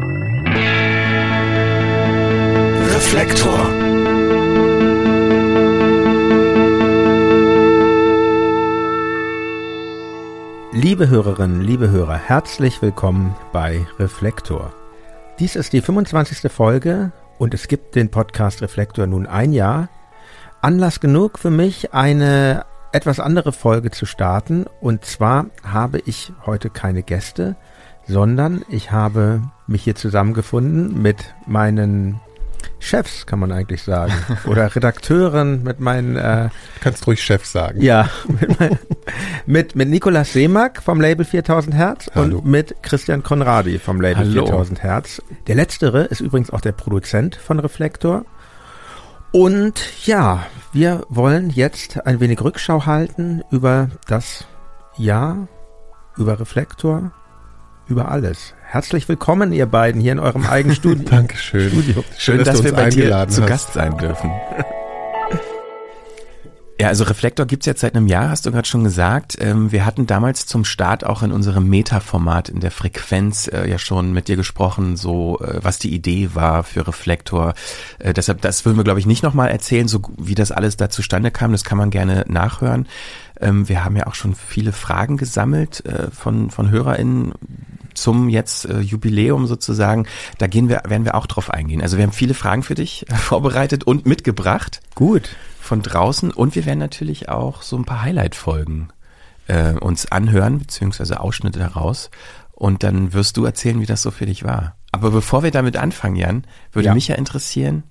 Liebe 10.73 11.07
Hörerinnen, 11.07 11.61
liebe 11.61 11.89
Hörer, 11.89 12.17
herzlich 12.17 12.81
willkommen 12.81 13.35
bei 13.53 13.87
Reflektor. 13.99 14.73
Dies 15.39 15.55
ist 15.55 15.71
die 15.71 15.79
25. 15.81 16.51
Folge 16.51 17.13
und 17.37 17.53
es 17.53 17.69
gibt 17.69 17.95
den 17.95 18.11
Podcast 18.11 18.61
Reflektor 18.61 19.07
nun 19.07 19.27
ein 19.27 19.53
Jahr. 19.53 19.87
Anlass 20.61 20.99
genug 20.99 21.39
für 21.39 21.51
mich, 21.51 21.93
eine 21.93 22.65
etwas 22.91 23.21
andere 23.21 23.53
Folge 23.53 23.91
zu 23.91 24.05
starten. 24.05 24.65
Und 24.81 25.05
zwar 25.05 25.45
habe 25.63 25.99
ich 25.99 26.33
heute 26.45 26.69
keine 26.69 27.03
Gäste, 27.03 27.55
sondern 28.07 28.63
ich 28.69 28.91
habe 28.91 29.41
mich 29.67 29.83
hier 29.83 29.95
zusammengefunden 29.95 31.01
mit 31.01 31.35
meinen 31.45 32.19
Chefs, 32.79 33.25
kann 33.25 33.39
man 33.39 33.51
eigentlich 33.51 33.83
sagen. 33.83 34.13
Oder 34.45 34.75
Redakteuren 34.75 35.63
mit 35.63 35.79
meinen... 35.79 36.15
Äh, 36.15 36.49
Kannst 36.79 37.05
ruhig 37.07 37.21
Chef 37.21 37.45
sagen. 37.45 37.81
Ja, 37.81 38.09
mit, 38.27 38.59
mein, 38.59 38.79
mit, 39.45 39.75
mit 39.75 39.89
Nikolas 39.89 40.33
Seemack 40.33 40.81
vom 40.81 41.01
Label 41.01 41.25
4000 41.25 41.75
Hertz 41.75 42.09
Hallo. 42.13 42.37
und 42.37 42.45
mit 42.45 42.75
Christian 42.83 43.23
Konradi 43.23 43.79
vom 43.79 43.99
Label 43.99 44.19
Hallo. 44.19 44.45
4000 44.45 44.83
Hertz. 44.83 45.21
Der 45.47 45.55
letztere 45.55 46.03
ist 46.03 46.21
übrigens 46.21 46.51
auch 46.51 46.61
der 46.61 46.71
Produzent 46.71 47.35
von 47.35 47.59
Reflektor. 47.59 48.25
Und 49.31 50.05
ja, 50.05 50.45
wir 50.71 51.05
wollen 51.09 51.49
jetzt 51.49 52.05
ein 52.05 52.19
wenig 52.19 52.41
Rückschau 52.41 52.85
halten 52.85 53.43
über 53.51 53.89
das 54.07 54.45
Jahr, 54.97 55.47
über 56.15 56.39
Reflektor, 56.39 57.11
über 57.89 58.09
alles. 58.09 58.53
Herzlich 58.63 59.07
willkommen, 59.07 59.53
ihr 59.53 59.65
beiden, 59.65 60.01
hier 60.01 60.11
in 60.11 60.19
eurem 60.19 60.45
eigenen 60.45 60.75
Studio. 60.77 61.07
Dankeschön. 61.09 61.69
Studio. 61.69 62.03
Schön, 62.17 62.43
dass, 62.43 62.57
du 62.57 62.65
wir 62.65 62.73
bei 62.73 62.89
dir 62.89 63.03
eingeladen 63.03 63.31
zu 63.31 63.41
hast. 63.41 63.49
Gast 63.49 63.73
sein 63.73 63.97
dürfen. 63.97 64.31
Ja, 66.79 66.89
also 66.89 67.05
Reflektor 67.05 67.47
gibt's 67.47 67.65
jetzt 67.65 67.81
seit 67.81 67.95
einem 67.95 68.05
Jahr, 68.05 68.29
hast 68.29 68.45
du 68.45 68.51
gerade 68.51 68.67
schon 68.67 68.83
gesagt. 68.83 69.35
Ähm, 69.41 69.71
wir 69.71 69.83
hatten 69.83 70.05
damals 70.05 70.45
zum 70.45 70.63
Start 70.63 71.03
auch 71.03 71.23
in 71.23 71.31
unserem 71.31 71.67
Meta-Format 71.67 72.49
in 72.49 72.59
der 72.59 72.69
Frequenz 72.69 73.47
äh, 73.47 73.67
ja 73.67 73.79
schon 73.79 74.13
mit 74.13 74.27
dir 74.27 74.35
gesprochen, 74.35 74.95
so 74.95 75.39
äh, 75.39 75.59
was 75.63 75.79
die 75.79 75.91
Idee 75.91 76.29
war 76.35 76.63
für 76.63 76.87
Reflektor. 76.87 77.55
Äh, 77.97 78.13
deshalb, 78.13 78.41
das 78.41 78.63
würden 78.63 78.77
wir, 78.77 78.83
glaube 78.83 78.99
ich, 78.99 79.07
nicht 79.07 79.23
nochmal 79.23 79.49
erzählen, 79.49 79.87
so 79.87 80.01
wie 80.19 80.35
das 80.35 80.51
alles 80.51 80.77
da 80.77 80.91
zustande 80.91 81.31
kam. 81.31 81.51
Das 81.51 81.63
kann 81.63 81.79
man 81.79 81.89
gerne 81.89 82.25
nachhören. 82.27 82.85
Ähm, 83.41 83.67
wir 83.67 83.83
haben 83.83 83.95
ja 83.95 84.05
auch 84.05 84.15
schon 84.15 84.35
viele 84.35 84.71
Fragen 84.71 85.17
gesammelt 85.17 85.83
von, 86.11 86.51
von 86.51 86.69
HörerInnen 86.69 87.33
zum 87.97 88.29
jetzt 88.29 88.65
äh, 88.65 88.79
Jubiläum 88.79 89.47
sozusagen. 89.47 90.07
Da 90.37 90.47
gehen 90.47 90.69
wir, 90.69 90.83
werden 90.87 91.05
wir 91.05 91.15
auch 91.15 91.25
drauf 91.27 91.49
eingehen. 91.49 91.81
Also 91.81 91.97
wir 91.97 92.03
haben 92.03 92.13
viele 92.13 92.33
Fragen 92.33 92.63
für 92.63 92.75
dich 92.75 93.05
vorbereitet 93.15 93.83
und 93.85 94.05
mitgebracht 94.05 94.81
Gut. 94.95 95.29
von 95.59 95.81
draußen 95.81 96.31
und 96.31 96.55
wir 96.55 96.65
werden 96.65 96.79
natürlich 96.79 97.29
auch 97.29 97.61
so 97.61 97.75
ein 97.77 97.85
paar 97.85 98.01
Highlight-Folgen 98.03 98.89
äh, 99.47 99.73
uns 99.73 100.11
anhören, 100.11 100.59
beziehungsweise 100.59 101.19
Ausschnitte 101.19 101.59
daraus. 101.59 102.09
Und 102.53 102.83
dann 102.83 103.13
wirst 103.13 103.37
du 103.37 103.45
erzählen, 103.45 103.79
wie 103.81 103.85
das 103.85 104.01
so 104.01 104.09
für 104.11 104.25
dich 104.25 104.43
war. 104.43 104.75
Aber 104.91 105.11
bevor 105.11 105.43
wir 105.43 105.51
damit 105.51 105.77
anfangen, 105.77 106.15
Jan, 106.15 106.43
würde 106.71 106.87
Ja. 106.87 106.93
mich 106.93 107.07
ja 107.07 107.15
interessieren, 107.15 107.83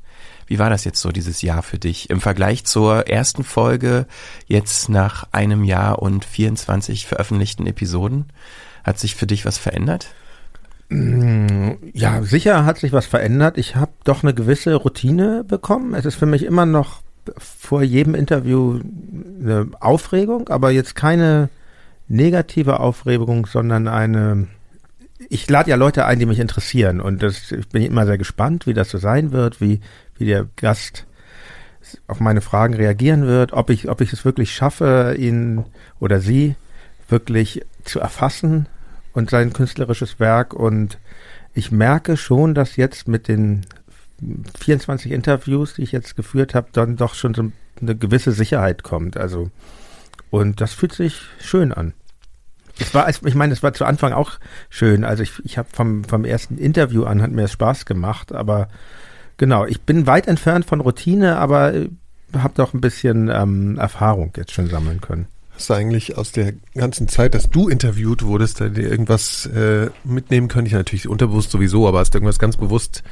wie 0.49 0.59
war 0.59 0.71
das 0.71 0.85
jetzt 0.85 1.01
so 1.01 1.11
dieses 1.11 1.43
Jahr 1.43 1.63
für 1.63 1.79
dich 1.79 2.09
im 2.11 2.21
Vergleich 2.21 2.65
zur 2.65 3.09
ersten 3.09 3.45
Folge, 3.45 4.07
jetzt 4.47 4.89
nach 4.89 5.27
einem 5.33 5.65
Jahr 5.65 6.01
und 6.01 6.25
24 6.25 7.07
veröffentlichten 7.07 7.67
Episoden? 7.67 8.27
Hat 8.87 9.01
sich 9.01 9.17
für 9.17 9.27
dich 9.27 9.45
was 9.45 9.59
verändert? 9.59 10.07
Ja, 11.93 12.23
sicher 12.23 12.65
hat 12.65 12.79
sich 12.79 12.93
was 12.93 13.07
verändert. 13.07 13.59
Ich 13.59 13.75
habe 13.75 13.91
doch 14.05 14.23
eine 14.23 14.33
gewisse 14.33 14.77
Routine 14.77 15.43
bekommen. 15.43 15.95
Es 15.95 16.05
ist 16.05 16.15
für 16.15 16.27
mich 16.27 16.45
immer 16.45 16.65
noch 16.65 17.03
vor 17.37 17.83
jedem 17.83 18.15
Interview 18.15 18.79
eine 19.43 19.69
Aufregung, 19.81 20.49
aber 20.49 20.71
jetzt 20.71 20.95
keine 20.95 21.49
negative 22.07 22.79
Aufregung, 22.79 23.47
sondern 23.47 23.89
eine. 23.89 24.47
Ich 25.29 25.51
lade 25.51 25.71
ja 25.71 25.77
Leute 25.77 26.07
ein, 26.07 26.21
die 26.21 26.27
mich 26.27 26.39
interessieren 26.39 27.01
und 27.01 27.25
das, 27.25 27.51
ich 27.51 27.69
bin 27.69 27.83
immer 27.83 28.07
sehr 28.07 28.19
gespannt, 28.19 28.69
wie 28.69 28.75
das 28.75 28.91
so 28.91 28.99
sein 28.99 29.33
wird, 29.33 29.61
wie, 29.61 29.81
wie 30.17 30.27
der 30.27 30.47
Gast 30.55 31.07
auf 32.07 32.21
meine 32.21 32.43
Fragen 32.43 32.75
reagieren 32.75 33.27
wird, 33.27 33.53
ob 33.53 33.71
ich, 33.71 33.89
ob 33.89 34.01
ich 34.01 34.13
es 34.13 34.25
wirklich 34.25 34.55
schaffe, 34.55 35.17
ihn 35.19 35.65
oder 35.99 36.21
sie 36.21 36.55
wirklich 37.09 37.65
zu 37.83 37.99
erfassen 37.99 38.69
und 39.17 39.31
sein 39.31 39.55
künstlerisches 39.55 40.21
Werk. 40.21 40.53
Und 40.53 40.99
ich 41.55 41.73
merke 41.73 42.19
schon, 42.19 42.55
dass 42.55 42.77
jetzt 42.77 43.09
mit 43.09 43.29
den 43.29 43.65
24 44.61 45.11
Interviews, 45.11 45.75
die 45.75 45.83
ich 45.83 45.93
jetzt 45.93 46.17
geführt 46.17 46.55
habe, 46.55 46.69
dann 46.73 46.97
doch 46.97 47.15
schon 47.15 47.33
so 47.33 47.51
eine 47.81 47.97
gewisse 47.97 48.33
Sicherheit 48.33 48.83
kommt. 48.83 49.17
Also, 49.17 49.51
und 50.31 50.61
das 50.61 50.75
fühlt 50.75 50.93
sich 50.93 51.23
schön 51.41 51.73
an. 51.73 51.95
Es 52.79 52.93
war, 52.93 53.09
ich 53.09 53.35
meine, 53.35 53.55
es 53.55 53.63
war 53.63 53.73
zu 53.73 53.87
Anfang 53.87 54.13
auch 54.13 54.33
schön. 54.69 55.03
Also 55.03 55.23
ich, 55.23 55.33
ich 55.45 55.57
habe 55.57 55.69
vom, 55.73 56.05
vom 56.05 56.27
ersten 56.27 56.59
Interview 56.59 57.05
an 57.05 57.23
hat 57.23 57.31
mir 57.31 57.45
es 57.45 57.53
Spaß 57.53 57.87
gemacht, 57.87 58.33
aber 58.33 58.69
genau, 59.39 59.65
ich 59.65 59.81
bin 59.81 60.07
weit 60.07 60.29
entfernt 60.29 60.67
von 60.67 60.83
Routine, 60.83 61.39
aber 61.39 61.73
habe 62.35 62.55
doch 62.55 62.75
ein 62.75 62.83
bisschen 62.83 63.31
ähm, 63.31 63.79
Erfahrung 63.79 64.35
jetzt 64.37 64.53
schon 64.53 64.67
sammeln 64.67 65.01
können. 65.01 65.27
Hast 65.57 65.71
du 65.71 65.75
eigentlich 65.75 66.19
aus 66.19 66.33
der 66.33 66.53
ganzen 66.75 67.09
Zeit, 67.09 67.35
dass 67.35 67.49
du 67.49 67.69
interviewt 67.69 68.23
wurdest, 68.23 68.61
da 68.61 68.69
dir 68.69 68.91
irgendwas 68.91 69.47
äh, 69.47 69.89
mitnehmen 70.05 70.49
können? 70.49 70.67
Ich 70.67 70.75
natürlich 70.75 71.09
unterbewusst 71.09 71.51
sowieso, 71.51 71.89
aber 71.89 72.01
hast 72.01 72.13
du 72.13 72.19
irgendwas 72.19 72.39
ganz 72.39 72.59
bewusst 72.59 73.03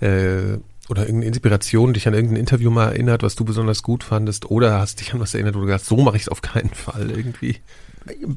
äh, 0.00 0.58
oder 0.90 1.02
irgendeine 1.02 1.24
Inspiration 1.24 1.94
dich 1.94 2.06
an 2.06 2.12
irgendein 2.12 2.38
Interview 2.38 2.70
mal 2.70 2.88
erinnert, 2.88 3.22
was 3.22 3.34
du 3.34 3.46
besonders 3.46 3.82
gut 3.82 4.04
fandest? 4.04 4.50
Oder 4.50 4.78
hast 4.78 5.00
dich 5.00 5.14
an 5.14 5.20
was 5.20 5.32
erinnert, 5.32 5.54
wo 5.54 5.60
du 5.60 5.66
gesagt 5.66 5.86
so 5.86 5.96
mache 5.96 6.16
ich 6.16 6.22
es 6.22 6.28
auf 6.28 6.42
keinen 6.42 6.74
Fall 6.74 7.10
irgendwie? 7.10 7.56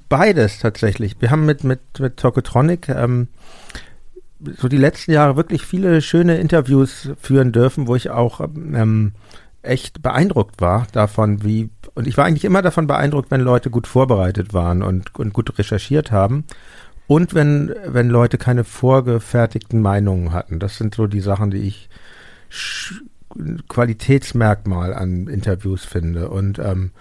Beides 0.08 0.60
tatsächlich. 0.60 1.18
Wir 1.20 1.30
haben 1.30 1.46
mit, 1.46 1.66
mit, 1.66 1.82
mit 2.00 2.16
Tokotronic 2.16 2.88
ähm, 2.88 3.28
so 4.58 4.70
die 4.70 4.78
letzten 4.78 5.12
Jahre 5.12 5.36
wirklich 5.36 5.64
viele 5.66 6.02
schöne 6.02 6.38
Interviews 6.38 7.10
führen 7.22 7.52
dürfen, 7.52 7.88
wo 7.88 7.96
ich 7.98 8.10
auch 8.10 8.40
ähm, 8.40 9.12
echt 9.62 10.02
beeindruckt 10.02 10.62
war 10.62 10.88
davon, 10.94 11.44
wie, 11.44 11.70
und 12.00 12.08
ich 12.08 12.16
war 12.16 12.24
eigentlich 12.24 12.46
immer 12.46 12.62
davon 12.62 12.88
beeindruckt, 12.88 13.30
wenn 13.30 13.42
Leute 13.42 13.70
gut 13.70 13.86
vorbereitet 13.86 14.54
waren 14.54 14.84
und, 14.84 15.14
und 15.20 15.34
gut 15.34 15.60
recherchiert 15.60 16.14
haben. 16.14 16.46
Und 17.08 17.34
wenn, 17.34 17.76
wenn 17.86 18.08
Leute 18.08 18.38
keine 18.38 18.64
vorgefertigten 18.64 19.82
Meinungen 19.82 20.32
hatten. 20.32 20.60
Das 20.60 20.78
sind 20.78 20.96
so 20.96 21.08
die 21.08 21.20
Sachen, 21.20 21.52
die 21.52 21.58
ich 21.58 21.90
Qualitätsmerkmal 23.68 24.94
an 24.94 25.28
Interviews 25.28 25.84
finde. 25.84 26.30
Und 26.30 26.58
ähm, 26.60 26.92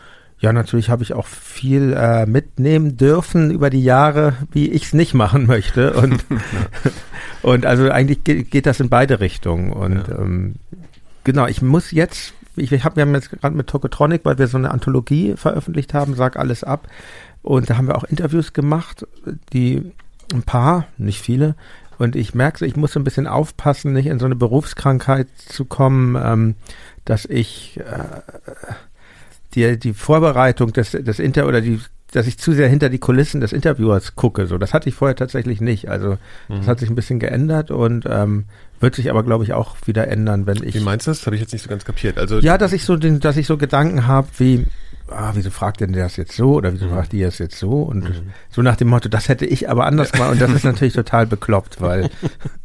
ja, 0.40 0.52
natürlich 0.52 0.90
habe 0.90 1.04
ich 1.04 1.14
auch 1.14 1.28
viel 1.28 1.92
äh, 1.96 2.26
mitnehmen 2.26 2.96
dürfen 2.96 3.52
über 3.52 3.70
die 3.70 3.84
Jahre, 3.84 4.34
wie 4.50 4.68
ich 4.68 4.86
es 4.86 4.94
nicht 4.94 5.14
machen 5.14 5.46
möchte. 5.46 5.92
Und, 5.92 6.24
und 7.42 7.66
also 7.66 7.88
eigentlich 7.88 8.24
geht, 8.24 8.50
geht 8.50 8.66
das 8.66 8.80
in 8.80 8.88
beide 8.88 9.20
Richtungen. 9.20 9.72
Und 9.72 10.08
ähm, 10.08 10.56
genau, 11.22 11.46
ich 11.46 11.62
muss 11.62 11.92
jetzt, 11.92 12.34
ich, 12.58 12.72
ich 12.72 12.84
hab, 12.84 12.96
wir 12.96 13.02
haben 13.02 13.14
jetzt 13.14 13.30
gerade 13.30 13.56
mit 13.56 13.66
Tokotronic, 13.66 14.24
weil 14.24 14.38
wir 14.38 14.46
so 14.46 14.58
eine 14.58 14.70
Anthologie 14.70 15.34
veröffentlicht 15.36 15.94
haben, 15.94 16.14
sag 16.14 16.36
alles 16.36 16.64
ab. 16.64 16.88
Und 17.42 17.70
da 17.70 17.76
haben 17.76 17.86
wir 17.86 17.96
auch 17.96 18.04
Interviews 18.04 18.52
gemacht, 18.52 19.06
die 19.52 19.92
ein 20.32 20.42
paar, 20.42 20.86
nicht 20.96 21.20
viele. 21.20 21.54
Und 21.98 22.14
ich 22.14 22.34
merke, 22.34 22.64
ich 22.64 22.76
muss 22.76 22.92
so 22.92 23.00
ein 23.00 23.04
bisschen 23.04 23.26
aufpassen, 23.26 23.92
nicht 23.92 24.06
in 24.06 24.18
so 24.18 24.26
eine 24.26 24.36
Berufskrankheit 24.36 25.28
zu 25.46 25.64
kommen, 25.64 26.16
ähm, 26.20 26.54
dass 27.04 27.24
ich 27.24 27.78
äh, 27.78 28.20
die, 29.54 29.78
die 29.78 29.94
Vorbereitung 29.94 30.72
des, 30.72 30.92
des 30.92 31.18
Inter 31.18 31.46
oder 31.46 31.60
die, 31.60 31.80
dass 32.12 32.26
ich 32.26 32.38
zu 32.38 32.52
sehr 32.52 32.68
hinter 32.68 32.88
die 32.88 32.98
Kulissen 32.98 33.40
des 33.40 33.52
Interviewers 33.52 34.14
gucke. 34.14 34.46
So, 34.46 34.58
das 34.58 34.72
hatte 34.72 34.88
ich 34.88 34.94
vorher 34.94 35.16
tatsächlich 35.16 35.60
nicht. 35.60 35.88
Also 35.88 36.18
das 36.48 36.66
hat 36.66 36.78
sich 36.80 36.88
ein 36.88 36.94
bisschen 36.94 37.18
geändert 37.18 37.70
und 37.70 38.04
ähm, 38.08 38.46
wird 38.80 38.94
sich 38.94 39.10
aber, 39.10 39.22
glaube 39.22 39.44
ich, 39.44 39.52
auch 39.52 39.76
wieder 39.84 40.08
ändern, 40.08 40.46
wenn 40.46 40.62
ich. 40.62 40.74
Wie 40.74 40.80
meinst 40.80 41.06
du 41.06 41.10
das? 41.10 41.18
Das 41.18 41.26
habe 41.26 41.36
ich 41.36 41.42
jetzt 41.42 41.52
nicht 41.52 41.62
so 41.62 41.68
ganz 41.68 41.84
kapiert. 41.84 42.18
Also 42.18 42.38
Ja, 42.38 42.56
dass 42.58 42.72
ich 42.72 42.84
so 42.84 42.96
den, 42.96 43.20
dass 43.20 43.36
ich 43.36 43.46
so 43.46 43.56
Gedanken 43.56 44.06
habe 44.06 44.28
wie, 44.38 44.66
ah, 45.10 45.32
wieso 45.34 45.50
fragt 45.50 45.80
denn 45.80 45.92
der 45.92 46.04
das 46.04 46.16
jetzt 46.16 46.36
so 46.36 46.54
oder 46.54 46.72
wieso 46.72 46.88
fragt 46.88 47.12
die 47.12 47.20
das 47.20 47.38
jetzt 47.38 47.58
so 47.58 47.82
und 47.82 48.22
so 48.50 48.62
nach 48.62 48.76
dem 48.76 48.88
Motto, 48.88 49.08
das 49.08 49.28
hätte 49.28 49.46
ich 49.46 49.68
aber 49.68 49.86
anders 49.86 50.12
gemacht 50.12 50.32
und 50.32 50.40
das 50.40 50.52
ist 50.52 50.64
natürlich 50.64 50.94
total 50.94 51.26
bekloppt, 51.26 51.80
weil 51.80 52.10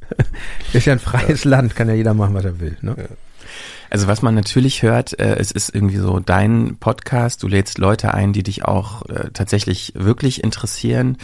ist 0.73 0.85
ja 0.85 0.93
ein 0.93 0.99
freies 0.99 1.45
Land, 1.45 1.75
kann 1.75 1.87
ja 1.87 1.95
jeder 1.95 2.13
machen, 2.13 2.33
was 2.33 2.45
er 2.45 2.59
will. 2.59 2.77
Ne? 2.81 2.95
Also 3.89 4.07
was 4.07 4.21
man 4.21 4.33
natürlich 4.33 4.81
hört, 4.81 5.19
äh, 5.19 5.35
es 5.35 5.51
ist 5.51 5.73
irgendwie 5.73 5.97
so 5.97 6.19
dein 6.19 6.77
Podcast, 6.79 7.43
du 7.43 7.47
lädst 7.47 7.77
Leute 7.77 8.13
ein, 8.13 8.33
die 8.33 8.43
dich 8.43 8.65
auch 8.65 9.03
äh, 9.07 9.29
tatsächlich 9.33 9.93
wirklich 9.95 10.43
interessieren. 10.43 11.17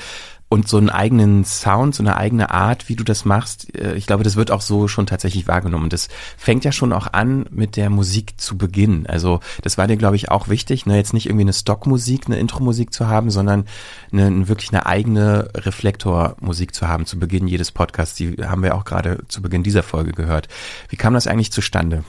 Und 0.50 0.68
so 0.68 0.78
einen 0.78 0.90
eigenen 0.90 1.46
Sound, 1.46 1.94
so 1.94 2.02
eine 2.02 2.18
eigene 2.18 2.50
Art, 2.50 2.90
wie 2.90 2.96
du 2.96 3.04
das 3.04 3.24
machst. 3.24 3.74
Äh, 3.78 3.94
ich 3.94 4.08
glaube, 4.08 4.24
das 4.24 4.36
wird 4.36 4.50
auch 4.50 4.62
so 4.62 4.88
schon 4.88 5.06
tatsächlich 5.06 5.48
wahrgenommen. 5.48 5.90
Das 5.90 6.10
fängt 6.38 6.66
ja 6.66 6.72
schon 6.72 6.92
auch 6.92 7.14
an 7.14 7.46
mit 7.52 7.78
der 7.78 7.92
Musik 7.92 8.42
zu 8.42 8.58
Beginn. 8.58 9.06
Also 9.06 9.42
das 9.62 9.78
war 9.78 9.86
dir, 9.86 9.98
glaube 9.98 10.16
ich, 10.16 10.32
auch 10.32 10.50
wichtig, 10.50 10.88
ne, 10.88 10.98
jetzt 10.98 11.14
nicht 11.14 11.28
irgendwie 11.28 11.44
eine 11.44 11.54
Stockmusik, 11.54 12.24
eine 12.26 12.40
Intro-Musik 12.40 12.92
zu 12.92 13.08
haben, 13.08 13.30
sondern 13.30 13.66
eine, 14.12 14.48
wirklich 14.48 14.72
eine 14.72 14.88
eigene 14.88 15.50
Reflektormusik 15.54 16.74
zu 16.74 16.88
haben 16.88 17.06
zu 17.06 17.20
Beginn 17.20 17.48
jedes 17.48 17.72
Podcasts. 17.72 18.16
Die 18.16 18.36
haben 18.44 18.64
wir 18.64 18.74
auch 18.74 18.86
gerade 18.86 19.20
zu 19.28 19.44
Beginn 19.44 19.62
dieser 19.62 19.84
Folge 19.84 20.14
gehört. 20.14 20.48
Wie 20.90 20.98
kam 20.98 21.14
das 21.14 21.28
eigentlich 21.28 21.52
zustande? 21.52 22.04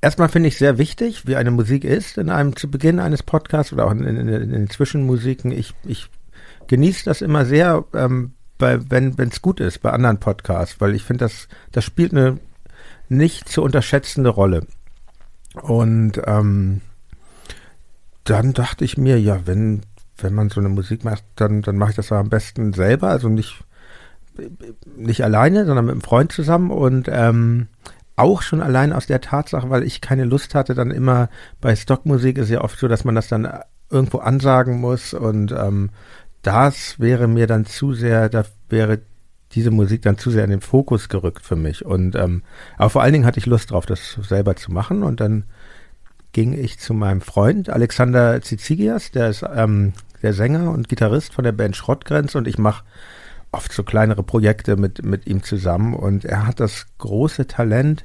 Erstmal 0.00 0.28
finde 0.28 0.48
ich 0.48 0.58
sehr 0.58 0.78
wichtig, 0.78 1.26
wie 1.26 1.34
eine 1.34 1.50
Musik 1.50 1.82
ist 1.82 2.18
in 2.18 2.30
einem 2.30 2.54
zu 2.54 2.70
Beginn 2.70 3.00
eines 3.00 3.22
Podcasts 3.22 3.72
oder 3.72 3.86
auch 3.86 3.90
in, 3.90 4.04
den 4.04 4.70
Zwischenmusiken. 4.70 5.50
Ich, 5.50 5.72
ich 5.82 6.10
genieße 6.66 7.04
das 7.04 7.22
immer 7.22 7.44
sehr, 7.44 7.84
ähm, 7.94 8.34
bei, 8.58 8.78
wenn 8.90 9.14
es 9.18 9.42
gut 9.42 9.60
ist, 9.60 9.82
bei 9.82 9.90
anderen 9.90 10.20
Podcasts, 10.20 10.80
weil 10.80 10.94
ich 10.94 11.02
finde, 11.02 11.24
das, 11.24 11.48
das 11.72 11.84
spielt 11.84 12.12
eine 12.12 12.38
nicht 13.08 13.48
zu 13.48 13.62
unterschätzende 13.62 14.30
Rolle. 14.30 14.66
Und 15.62 16.20
ähm, 16.24 16.80
dann 18.24 18.52
dachte 18.52 18.84
ich 18.84 18.96
mir, 18.96 19.20
ja, 19.20 19.46
wenn, 19.46 19.82
wenn 20.18 20.34
man 20.34 20.50
so 20.50 20.60
eine 20.60 20.68
Musik 20.68 21.04
macht, 21.04 21.24
dann, 21.36 21.62
dann 21.62 21.76
mache 21.76 21.90
ich 21.90 21.96
das 21.96 22.10
am 22.12 22.30
besten 22.30 22.72
selber, 22.72 23.08
also 23.08 23.28
nicht, 23.28 23.62
nicht 24.96 25.22
alleine, 25.22 25.66
sondern 25.66 25.86
mit 25.86 25.92
einem 25.92 26.00
Freund 26.00 26.32
zusammen 26.32 26.70
und 26.70 27.08
ähm, 27.10 27.68
auch 28.16 28.42
schon 28.42 28.60
allein 28.60 28.92
aus 28.92 29.06
der 29.06 29.20
Tatsache, 29.20 29.70
weil 29.70 29.82
ich 29.82 30.00
keine 30.00 30.24
Lust 30.24 30.54
hatte, 30.54 30.74
dann 30.74 30.90
immer 30.90 31.28
bei 31.60 31.74
Stockmusik 31.74 32.38
ist 32.38 32.50
ja 32.50 32.60
oft 32.60 32.78
so, 32.78 32.88
dass 32.88 33.04
man 33.04 33.14
das 33.14 33.28
dann 33.28 33.48
irgendwo 33.90 34.18
ansagen 34.18 34.80
muss 34.80 35.14
und 35.14 35.52
ähm, 35.52 35.90
das 36.44 37.00
wäre 37.00 37.26
mir 37.26 37.46
dann 37.46 37.64
zu 37.64 37.94
sehr, 37.94 38.28
da 38.28 38.44
wäre 38.68 39.00
diese 39.52 39.70
Musik 39.70 40.02
dann 40.02 40.18
zu 40.18 40.30
sehr 40.30 40.44
in 40.44 40.50
den 40.50 40.60
Fokus 40.60 41.08
gerückt 41.08 41.44
für 41.44 41.56
mich. 41.56 41.84
Und 41.84 42.14
ähm, 42.16 42.42
aber 42.76 42.90
vor 42.90 43.02
allen 43.02 43.12
Dingen 43.12 43.26
hatte 43.26 43.38
ich 43.38 43.46
Lust 43.46 43.70
drauf, 43.70 43.86
das 43.86 44.18
selber 44.22 44.54
zu 44.56 44.70
machen. 44.70 45.02
Und 45.02 45.20
dann 45.20 45.44
ging 46.32 46.52
ich 46.52 46.78
zu 46.78 46.92
meinem 46.92 47.20
Freund 47.20 47.70
Alexander 47.70 48.42
Zizigias, 48.42 49.10
der 49.10 49.30
ist 49.30 49.44
ähm, 49.54 49.92
der 50.22 50.34
Sänger 50.34 50.70
und 50.70 50.88
Gitarrist 50.88 51.32
von 51.32 51.44
der 51.44 51.52
Band 51.52 51.76
Schrottgrenze 51.76 52.38
und 52.38 52.48
ich 52.48 52.58
mache 52.58 52.84
oft 53.52 53.72
so 53.72 53.84
kleinere 53.84 54.22
Projekte 54.22 54.76
mit, 54.76 55.04
mit 55.04 55.26
ihm 55.26 55.42
zusammen. 55.42 55.94
Und 55.94 56.24
er 56.24 56.46
hat 56.46 56.60
das 56.60 56.86
große 56.98 57.46
Talent, 57.46 58.04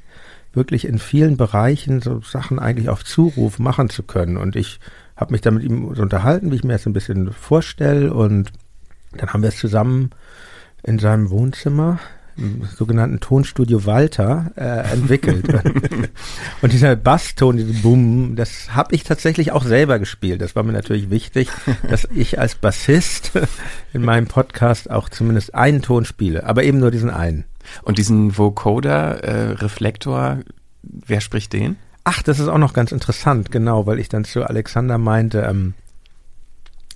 wirklich 0.54 0.86
in 0.86 1.00
vielen 1.00 1.38
Bereichen 1.38 2.02
so 2.02 2.22
Sachen 2.22 2.60
eigentlich 2.60 2.90
auf 2.90 3.04
Zuruf 3.04 3.60
machen 3.60 3.90
zu 3.90 4.04
können. 4.04 4.38
Und 4.38 4.56
ich 4.56 4.80
habe 5.20 5.34
mich 5.34 5.42
da 5.42 5.52
mit 5.52 5.64
ihm 5.64 5.94
so 5.96 6.02
unterhalten, 6.02 6.52
wie 6.52 6.56
ich 6.56 6.64
mir 6.64 6.74
das 6.74 6.86
ein 6.86 6.94
bisschen 6.94 7.34
vorstelle. 7.34 8.14
Und 8.14 8.52
dann 9.12 9.30
haben 9.34 9.42
wir 9.42 9.50
es 9.50 9.58
zusammen 9.58 10.12
in 10.84 10.98
seinem 10.98 11.30
Wohnzimmer 11.30 12.00
im 12.38 12.66
sogenannten 12.74 13.20
Tonstudio 13.20 13.86
Walter 13.86 14.52
äh, 14.56 14.94
entwickelt. 14.94 15.46
und 16.62 16.72
dieser 16.72 16.96
Basston, 16.96 17.58
diese 17.58 17.74
Boom, 17.82 18.38
das 18.38 18.74
habe 18.74 18.96
ich 18.96 19.04
tatsächlich 19.04 19.52
auch 19.52 19.64
selber 19.64 20.00
gespielt. 20.00 20.42
Das 20.42 20.56
war 20.56 20.64
mir 20.64 20.72
natürlich 20.72 21.10
wichtig, 21.10 21.50
dass 21.90 22.08
ich 22.16 22.40
als 22.40 22.56
Bassist 22.56 23.34
in 23.94 24.04
meinem 24.04 24.28
Podcast 24.28 24.90
auch 24.90 25.10
zumindest 25.10 25.54
einen 25.54 25.82
Ton 25.82 26.06
spiele, 26.06 26.46
aber 26.46 26.64
eben 26.64 26.80
nur 26.80 26.92
diesen 26.92 27.10
einen. 27.10 27.44
Und 27.82 27.98
diesen 27.98 28.38
Vocoder, 28.38 29.22
äh, 29.24 29.52
Reflektor, 29.52 30.40
wer 30.82 31.20
spricht 31.20 31.52
den? 31.52 31.76
Ach, 32.04 32.22
das 32.24 32.40
ist 32.40 32.48
auch 32.48 32.58
noch 32.58 32.74
ganz 32.74 32.92
interessant, 32.92 33.52
genau, 33.52 33.86
weil 33.86 34.00
ich 34.00 34.10
dann 34.10 34.26
zu 34.26 34.44
Alexander 34.44 34.98
meinte, 34.98 35.42
ähm, 35.42 35.74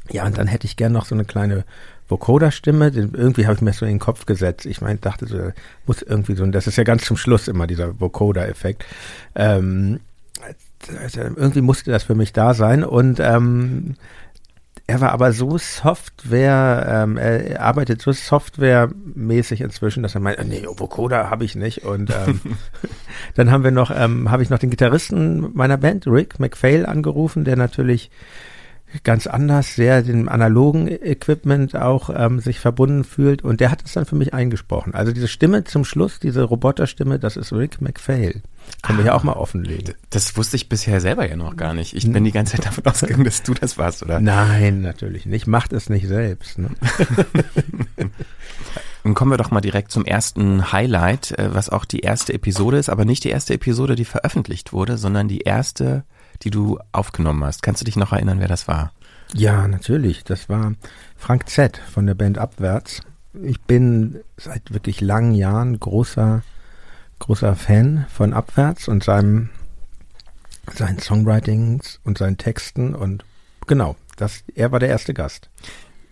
ja, 0.09 0.25
und 0.25 0.37
dann 0.37 0.47
hätte 0.47 0.65
ich 0.65 0.75
gern 0.75 0.91
noch 0.91 1.05
so 1.05 1.15
eine 1.15 1.25
kleine 1.25 1.65
Vocoder-Stimme. 2.09 2.89
Irgendwie 2.89 3.45
habe 3.45 3.55
ich 3.55 3.61
mir 3.61 3.73
so 3.73 3.85
in 3.85 3.93
den 3.93 3.99
Kopf 3.99 4.25
gesetzt. 4.25 4.65
Ich 4.65 4.81
meine, 4.81 4.99
dachte 4.99 5.25
so, 5.25 5.51
muss 5.85 6.01
irgendwie 6.01 6.35
so, 6.35 6.45
das 6.47 6.67
ist 6.67 6.77
ja 6.77 6.83
ganz 6.83 7.05
zum 7.05 7.17
Schluss 7.17 7.47
immer 7.47 7.67
dieser 7.67 7.99
Vocoder-Effekt. 7.99 8.85
Ähm, 9.35 9.99
also 11.01 11.21
irgendwie 11.21 11.61
musste 11.61 11.91
das 11.91 12.03
für 12.03 12.15
mich 12.15 12.33
da 12.33 12.53
sein 12.53 12.83
und 12.83 13.19
ähm, 13.21 13.95
er 14.85 14.99
war 14.99 15.11
aber 15.11 15.31
so 15.31 15.57
Software, 15.57 17.03
ähm, 17.03 17.17
er 17.17 17.61
arbeitet 17.61 18.01
so 18.01 18.11
softwaremäßig 18.11 19.61
inzwischen, 19.61 20.03
dass 20.03 20.15
er 20.15 20.21
meint, 20.21 20.45
nee, 20.47 20.65
Vocoder 20.65 21.29
habe 21.29 21.45
ich 21.45 21.55
nicht. 21.55 21.85
Und 21.85 22.09
ähm, 22.11 22.41
dann 23.35 23.49
haben 23.49 23.63
wir 23.63 23.71
noch, 23.71 23.91
ähm, 23.95 24.29
habe 24.29 24.43
ich 24.43 24.49
noch 24.49 24.59
den 24.59 24.69
Gitarristen 24.69 25.55
meiner 25.55 25.77
Band, 25.77 26.05
Rick 26.05 26.39
McPhail, 26.39 26.85
angerufen, 26.85 27.45
der 27.45 27.55
natürlich 27.55 28.11
ganz 29.03 29.27
anders, 29.27 29.75
sehr 29.75 30.03
dem 30.03 30.29
analogen 30.29 30.87
Equipment 30.87 31.75
auch 31.75 32.11
ähm, 32.15 32.39
sich 32.39 32.59
verbunden 32.59 33.03
fühlt 33.03 33.43
und 33.43 33.59
der 33.59 33.71
hat 33.71 33.83
es 33.83 33.93
dann 33.93 34.05
für 34.05 34.15
mich 34.15 34.33
eingesprochen. 34.33 34.93
Also 34.93 35.11
diese 35.11 35.27
Stimme 35.27 35.63
zum 35.63 35.83
Schluss, 35.83 36.19
diese 36.19 36.43
Roboterstimme, 36.43 37.17
das 37.17 37.35
ist 37.37 37.51
Rick 37.53 37.81
McPhail. 37.81 38.41
Können 38.81 38.99
ah, 38.99 39.01
wir 39.01 39.05
ja 39.07 39.13
auch 39.13 39.23
mal 39.23 39.33
offenlegen. 39.33 39.95
Das 40.09 40.37
wusste 40.37 40.55
ich 40.55 40.69
bisher 40.69 41.01
selber 41.01 41.27
ja 41.27 41.35
noch 41.35 41.57
gar 41.57 41.73
nicht. 41.73 41.95
Ich 41.95 42.09
bin 42.09 42.23
die 42.23 42.31
ganze 42.31 42.55
Zeit 42.55 42.65
davon 42.65 42.85
ausgegangen, 42.91 43.25
dass 43.25 43.43
du 43.43 43.53
das 43.53 43.77
warst, 43.77 44.03
oder? 44.03 44.19
Nein, 44.19 44.81
natürlich 44.81 45.25
nicht. 45.25 45.47
Macht 45.47 45.73
es 45.73 45.89
nicht 45.89 46.07
selbst. 46.07 46.59
Ne? 46.59 46.69
Dann 49.03 49.15
kommen 49.15 49.31
wir 49.31 49.37
doch 49.37 49.51
mal 49.51 49.59
direkt 49.59 49.91
zum 49.91 50.05
ersten 50.05 50.71
Highlight, 50.71 51.37
äh, 51.37 51.53
was 51.53 51.69
auch 51.69 51.83
die 51.85 51.99
erste 51.99 52.33
Episode 52.33 52.77
ist, 52.77 52.89
aber 52.89 53.03
nicht 53.03 53.25
die 53.25 53.29
erste 53.29 53.53
Episode, 53.53 53.95
die 53.95 54.05
veröffentlicht 54.05 54.71
wurde, 54.71 54.97
sondern 54.97 55.27
die 55.27 55.41
erste 55.41 56.05
die 56.41 56.49
du 56.49 56.79
aufgenommen 56.91 57.43
hast. 57.43 57.63
Kannst 57.63 57.81
du 57.81 57.85
dich 57.85 57.95
noch 57.95 58.11
erinnern, 58.11 58.39
wer 58.39 58.47
das 58.47 58.67
war? 58.67 58.91
Ja, 59.33 59.67
natürlich. 59.67 60.23
Das 60.23 60.49
war 60.49 60.73
Frank 61.15 61.49
Z 61.49 61.77
von 61.77 62.05
der 62.05 62.15
Band 62.15 62.37
Abwärts. 62.37 63.01
Ich 63.41 63.61
bin 63.61 64.19
seit 64.37 64.73
wirklich 64.73 65.01
langen 65.01 65.33
Jahren 65.33 65.79
großer, 65.79 66.43
großer 67.19 67.55
Fan 67.55 68.05
von 68.09 68.33
Abwärts 68.33 68.87
und 68.87 69.03
seinem, 69.03 69.49
seinen 70.71 70.99
Songwritings 70.99 71.99
und 72.03 72.17
seinen 72.17 72.37
Texten 72.37 72.93
und 72.93 73.25
genau, 73.65 73.95
das, 74.17 74.43
er 74.53 74.71
war 74.71 74.79
der 74.79 74.89
erste 74.89 75.13
Gast. 75.13 75.49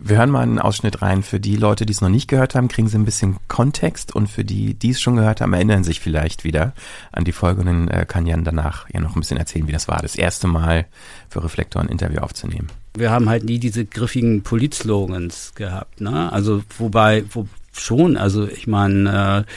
Wir 0.04 0.18
hören 0.18 0.32
mal 0.32 0.42
einen 0.42 0.58
Ausschnitt 0.58 1.04
rein. 1.04 1.22
Für 1.22 1.40
die 1.40 1.56
Leute, 1.56 1.86
die 1.86 1.94
es 1.94 2.02
noch 2.02 2.10
nicht 2.10 2.28
gehört 2.28 2.56
haben, 2.56 2.70
kriegen 2.70 2.88
sie 2.88 2.98
ein 2.98 3.06
bisschen 3.06 3.38
Kontext 3.48 4.16
und 4.16 4.28
für 4.28 4.44
die, 4.44 4.74
die 4.74 4.90
es 4.90 5.00
schon 5.00 5.16
gehört 5.16 5.42
haben, 5.42 5.54
erinnern 5.54 5.84
sich 5.84 6.00
vielleicht 6.00 6.44
wieder 6.44 6.74
an 7.12 7.24
die 7.24 7.32
Folge 7.32 7.62
und 7.62 7.68
dann 7.68 7.88
äh, 7.88 8.06
kann 8.08 8.26
Jan 8.26 8.44
danach 8.44 8.90
ja 8.90 9.00
noch 9.00 9.16
ein 9.16 9.20
bisschen 9.20 9.38
erzählen, 9.38 9.68
wie 9.68 9.72
das 9.72 9.88
war, 9.88 10.02
das 10.02 10.16
erste 10.16 10.48
Mal 10.48 10.88
für 11.30 11.44
Reflektor 11.44 11.84
ein 11.84 11.88
Interview 11.88 12.22
aufzunehmen. 12.22 12.68
Wir 12.98 13.12
haben 13.12 13.30
halt 13.30 13.44
nie 13.44 13.60
diese 13.60 13.86
griffigen 13.86 14.42
Politslogans 14.42 15.54
gehabt, 15.54 16.02
ne? 16.02 16.34
Also 16.34 16.64
wobei, 16.80 17.24
wo 17.30 17.48
schon, 17.72 18.18
also 18.18 18.48
ich 18.48 18.66
meine, 18.66 19.46
äh, 19.46 19.52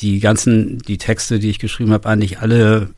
die 0.00 0.18
ganzen, 0.18 0.78
die 0.78 0.98
Texte, 0.98 1.38
die 1.38 1.50
ich 1.50 1.60
geschrieben 1.60 1.92
habe, 1.92 2.08
eigentlich 2.08 2.40
alle 2.40 2.90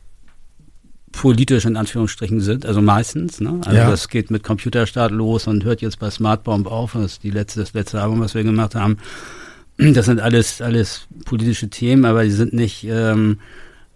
politisch 1.12 1.64
in 1.64 1.76
Anführungsstrichen 1.76 2.40
sind, 2.40 2.66
also 2.66 2.82
meistens. 2.82 3.40
Ne? 3.40 3.60
Also 3.64 3.78
ja. 3.78 3.90
das 3.90 4.08
geht 4.08 4.30
mit 4.30 4.42
Computerstart 4.42 5.12
los 5.12 5.46
und 5.46 5.64
hört 5.64 5.80
jetzt 5.80 5.98
bei 5.98 6.10
Smartbomb 6.10 6.66
auf. 6.66 6.92
Das 6.92 7.12
ist 7.12 7.22
die 7.22 7.30
letzte, 7.30 7.60
das 7.60 7.72
letzte 7.72 8.00
Album, 8.00 8.20
was 8.20 8.34
wir 8.34 8.44
gemacht 8.44 8.74
haben. 8.74 8.98
Das 9.80 10.06
sind 10.06 10.18
alles, 10.18 10.60
alles 10.60 11.06
politische 11.24 11.68
Themen, 11.68 12.04
aber 12.04 12.24
die 12.24 12.32
sind 12.32 12.52
nicht, 12.52 12.82
ähm, 12.82 13.38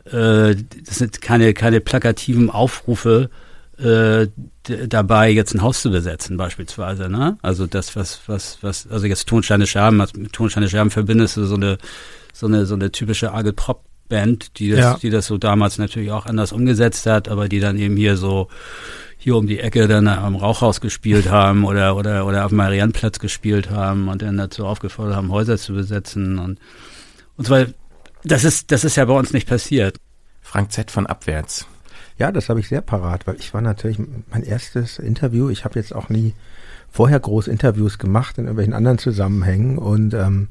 äh, 0.04 0.54
das 0.54 0.99
sind 0.99 1.21
keine, 1.21 1.54
keine 1.54 1.81
plakativen 1.81 2.50
Aufrufe 2.50 3.31
äh, 3.78 4.28
dabei, 4.87 5.31
jetzt 5.31 5.54
ein 5.54 5.62
Haus 5.62 5.83
zu 5.83 5.90
besetzen, 5.90 6.37
beispielsweise. 6.37 7.09
Ne? 7.09 7.37
Also 7.42 7.66
das, 7.66 7.97
was, 7.97 8.21
was, 8.28 8.59
was, 8.61 8.87
also 8.87 9.07
jetzt 9.07 9.26
Tonsteine 9.26 9.66
Scherben, 9.66 10.00
also 10.00 10.21
mit 10.21 10.33
Tonsteine 10.33 10.69
Scherben 10.69 10.92
verbindest 10.92 11.37
du 11.37 11.47
so 11.47 11.57
eine, 11.57 11.78
so 12.33 12.47
eine, 12.47 12.64
so 12.64 12.75
eine 12.75 12.92
typische 12.92 13.33
Argel 13.33 13.52
Prop 13.52 13.83
Band, 14.12 14.59
die 14.59 14.71
das, 14.71 14.78
ja. 14.78 14.99
die 15.00 15.09
das 15.09 15.26
so 15.26 15.38
damals 15.38 15.78
natürlich 15.78 16.11
auch 16.11 16.26
anders 16.26 16.52
umgesetzt 16.52 17.07
hat, 17.07 17.28
aber 17.28 17.49
die 17.49 17.61
dann 17.61 17.78
eben 17.78 17.97
hier 17.97 18.19
so 18.19 18.49
hier 19.16 19.37
um 19.37 19.47
die 19.47 19.59
Ecke 19.59 19.88
dann 19.88 20.07
am 20.07 20.37
Rauchhaus 20.37 20.83
gespielt 20.83 21.31
haben 21.31 21.64
oder 21.64 21.97
oder 21.97 22.26
oder 22.26 22.45
auf 22.45 22.50
dem 22.50 22.59
Mariannplatz 22.59 23.19
gespielt 23.19 23.71
haben 23.71 24.09
und 24.09 24.21
dann 24.21 24.37
dazu 24.37 24.66
aufgefordert 24.66 25.16
haben, 25.16 25.33
Häuser 25.33 25.57
zu 25.57 25.73
besetzen 25.73 26.38
und 26.38 26.59
und 27.38 27.47
zwar 27.47 27.64
das 28.23 28.45
ist 28.45 28.71
das 28.71 28.85
ist 28.85 28.97
ja 28.97 29.07
bei 29.07 29.14
uns 29.14 29.33
nicht 29.33 29.49
passiert. 29.49 29.97
Frank 30.42 30.73
Z 30.73 30.90
von 30.90 31.07
Abwärts. 31.07 31.66
Ja, 32.19 32.31
das 32.31 32.50
habe 32.50 32.61
ich 32.61 32.69
sehr 32.69 32.83
parat, 32.83 33.26
weil 33.26 33.37
ich 33.37 33.54
war 33.54 33.62
natürlich 33.62 33.99
mein 34.31 34.42
erstes 34.42 34.99
Interview. 34.99 35.49
Ich 35.49 35.64
habe 35.64 35.78
jetzt 35.78 35.95
auch 35.95 36.11
nie 36.11 36.35
vorher 36.90 37.19
groß 37.19 37.49
Interviews 37.49 37.97
gemacht 37.97 38.37
in 38.37 38.45
irgendwelchen 38.45 38.75
anderen 38.75 38.99
Zusammenhängen 38.99 39.78
und 39.78 40.12
ähm, 40.12 40.49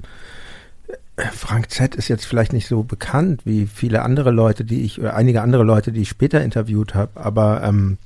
Frank 1.34 1.70
Z 1.70 1.96
ist 1.96 2.08
jetzt 2.08 2.26
vielleicht 2.26 2.54
nicht 2.54 2.68
so 2.68 2.84
bekannt 2.84 3.42
wie 3.46 3.68
viele 3.68 4.02
andere 4.02 4.32
Leute, 4.32 4.66
die 4.66 4.84
ich, 4.84 5.00
oder 5.00 5.16
einige 5.16 5.42
andere 5.42 5.64
Leute, 5.64 5.92
die 5.92 6.02
ich 6.02 6.10
später 6.10 6.42
interviewt 6.42 6.96
habe, 6.96 7.20
aber 7.20 7.64
ähm, 7.64 7.98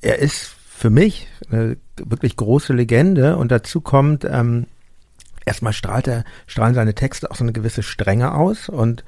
er 0.00 0.18
ist 0.18 0.54
für 0.68 0.90
mich 0.90 1.28
eine 1.50 1.76
wirklich 1.96 2.36
große 2.36 2.72
Legende 2.72 3.36
und 3.36 3.52
dazu 3.52 3.80
kommt, 3.80 4.24
ähm, 4.24 4.66
erstmal 5.44 5.72
strahlt 5.72 6.08
er, 6.08 6.24
strahlen 6.46 6.74
seine 6.74 6.94
Texte 6.94 7.30
auch 7.30 7.36
so 7.36 7.44
eine 7.44 7.52
gewisse 7.52 7.82
Strenge 7.82 8.34
aus 8.34 8.68
und 8.68 9.04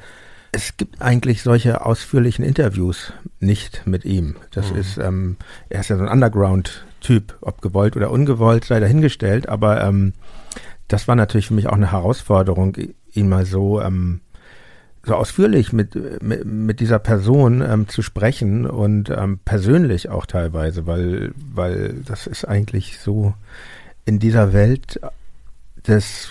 es 0.52 0.76
gibt 0.76 1.02
eigentlich 1.02 1.42
solche 1.42 1.84
ausführlichen 1.84 2.44
Interviews 2.44 3.12
nicht 3.40 3.86
mit 3.86 4.04
ihm. 4.04 4.36
Das 4.52 4.70
mhm. 4.70 4.78
ist, 4.78 4.98
ähm, 4.98 5.36
er 5.68 5.80
ist 5.80 5.88
ja 5.88 5.96
so 5.96 6.04
ein 6.04 6.08
Underground-Typ, 6.08 7.38
ob 7.40 7.60
gewollt 7.60 7.96
oder 7.96 8.10
ungewollt, 8.10 8.64
sei 8.64 8.78
dahingestellt, 8.78 9.48
aber 9.48 9.82
ähm, 9.82 10.12
das 10.88 11.08
war 11.08 11.16
natürlich 11.16 11.48
für 11.48 11.54
mich 11.54 11.68
auch 11.68 11.74
eine 11.74 11.92
Herausforderung, 11.92 12.76
ihn 13.12 13.28
mal 13.28 13.46
so, 13.46 13.80
ähm, 13.80 14.20
so 15.04 15.14
ausführlich 15.14 15.72
mit, 15.72 16.22
mit, 16.22 16.44
mit 16.44 16.80
dieser 16.80 16.98
Person 16.98 17.62
ähm, 17.62 17.88
zu 17.88 18.02
sprechen 18.02 18.66
und 18.66 19.10
ähm, 19.10 19.38
persönlich 19.44 20.08
auch 20.08 20.26
teilweise, 20.26 20.86
weil, 20.86 21.32
weil 21.36 21.94
das 22.04 22.26
ist 22.26 22.44
eigentlich 22.44 22.98
so 22.98 23.34
in 24.04 24.18
dieser 24.18 24.52
Welt 24.52 25.00
des 25.86 26.28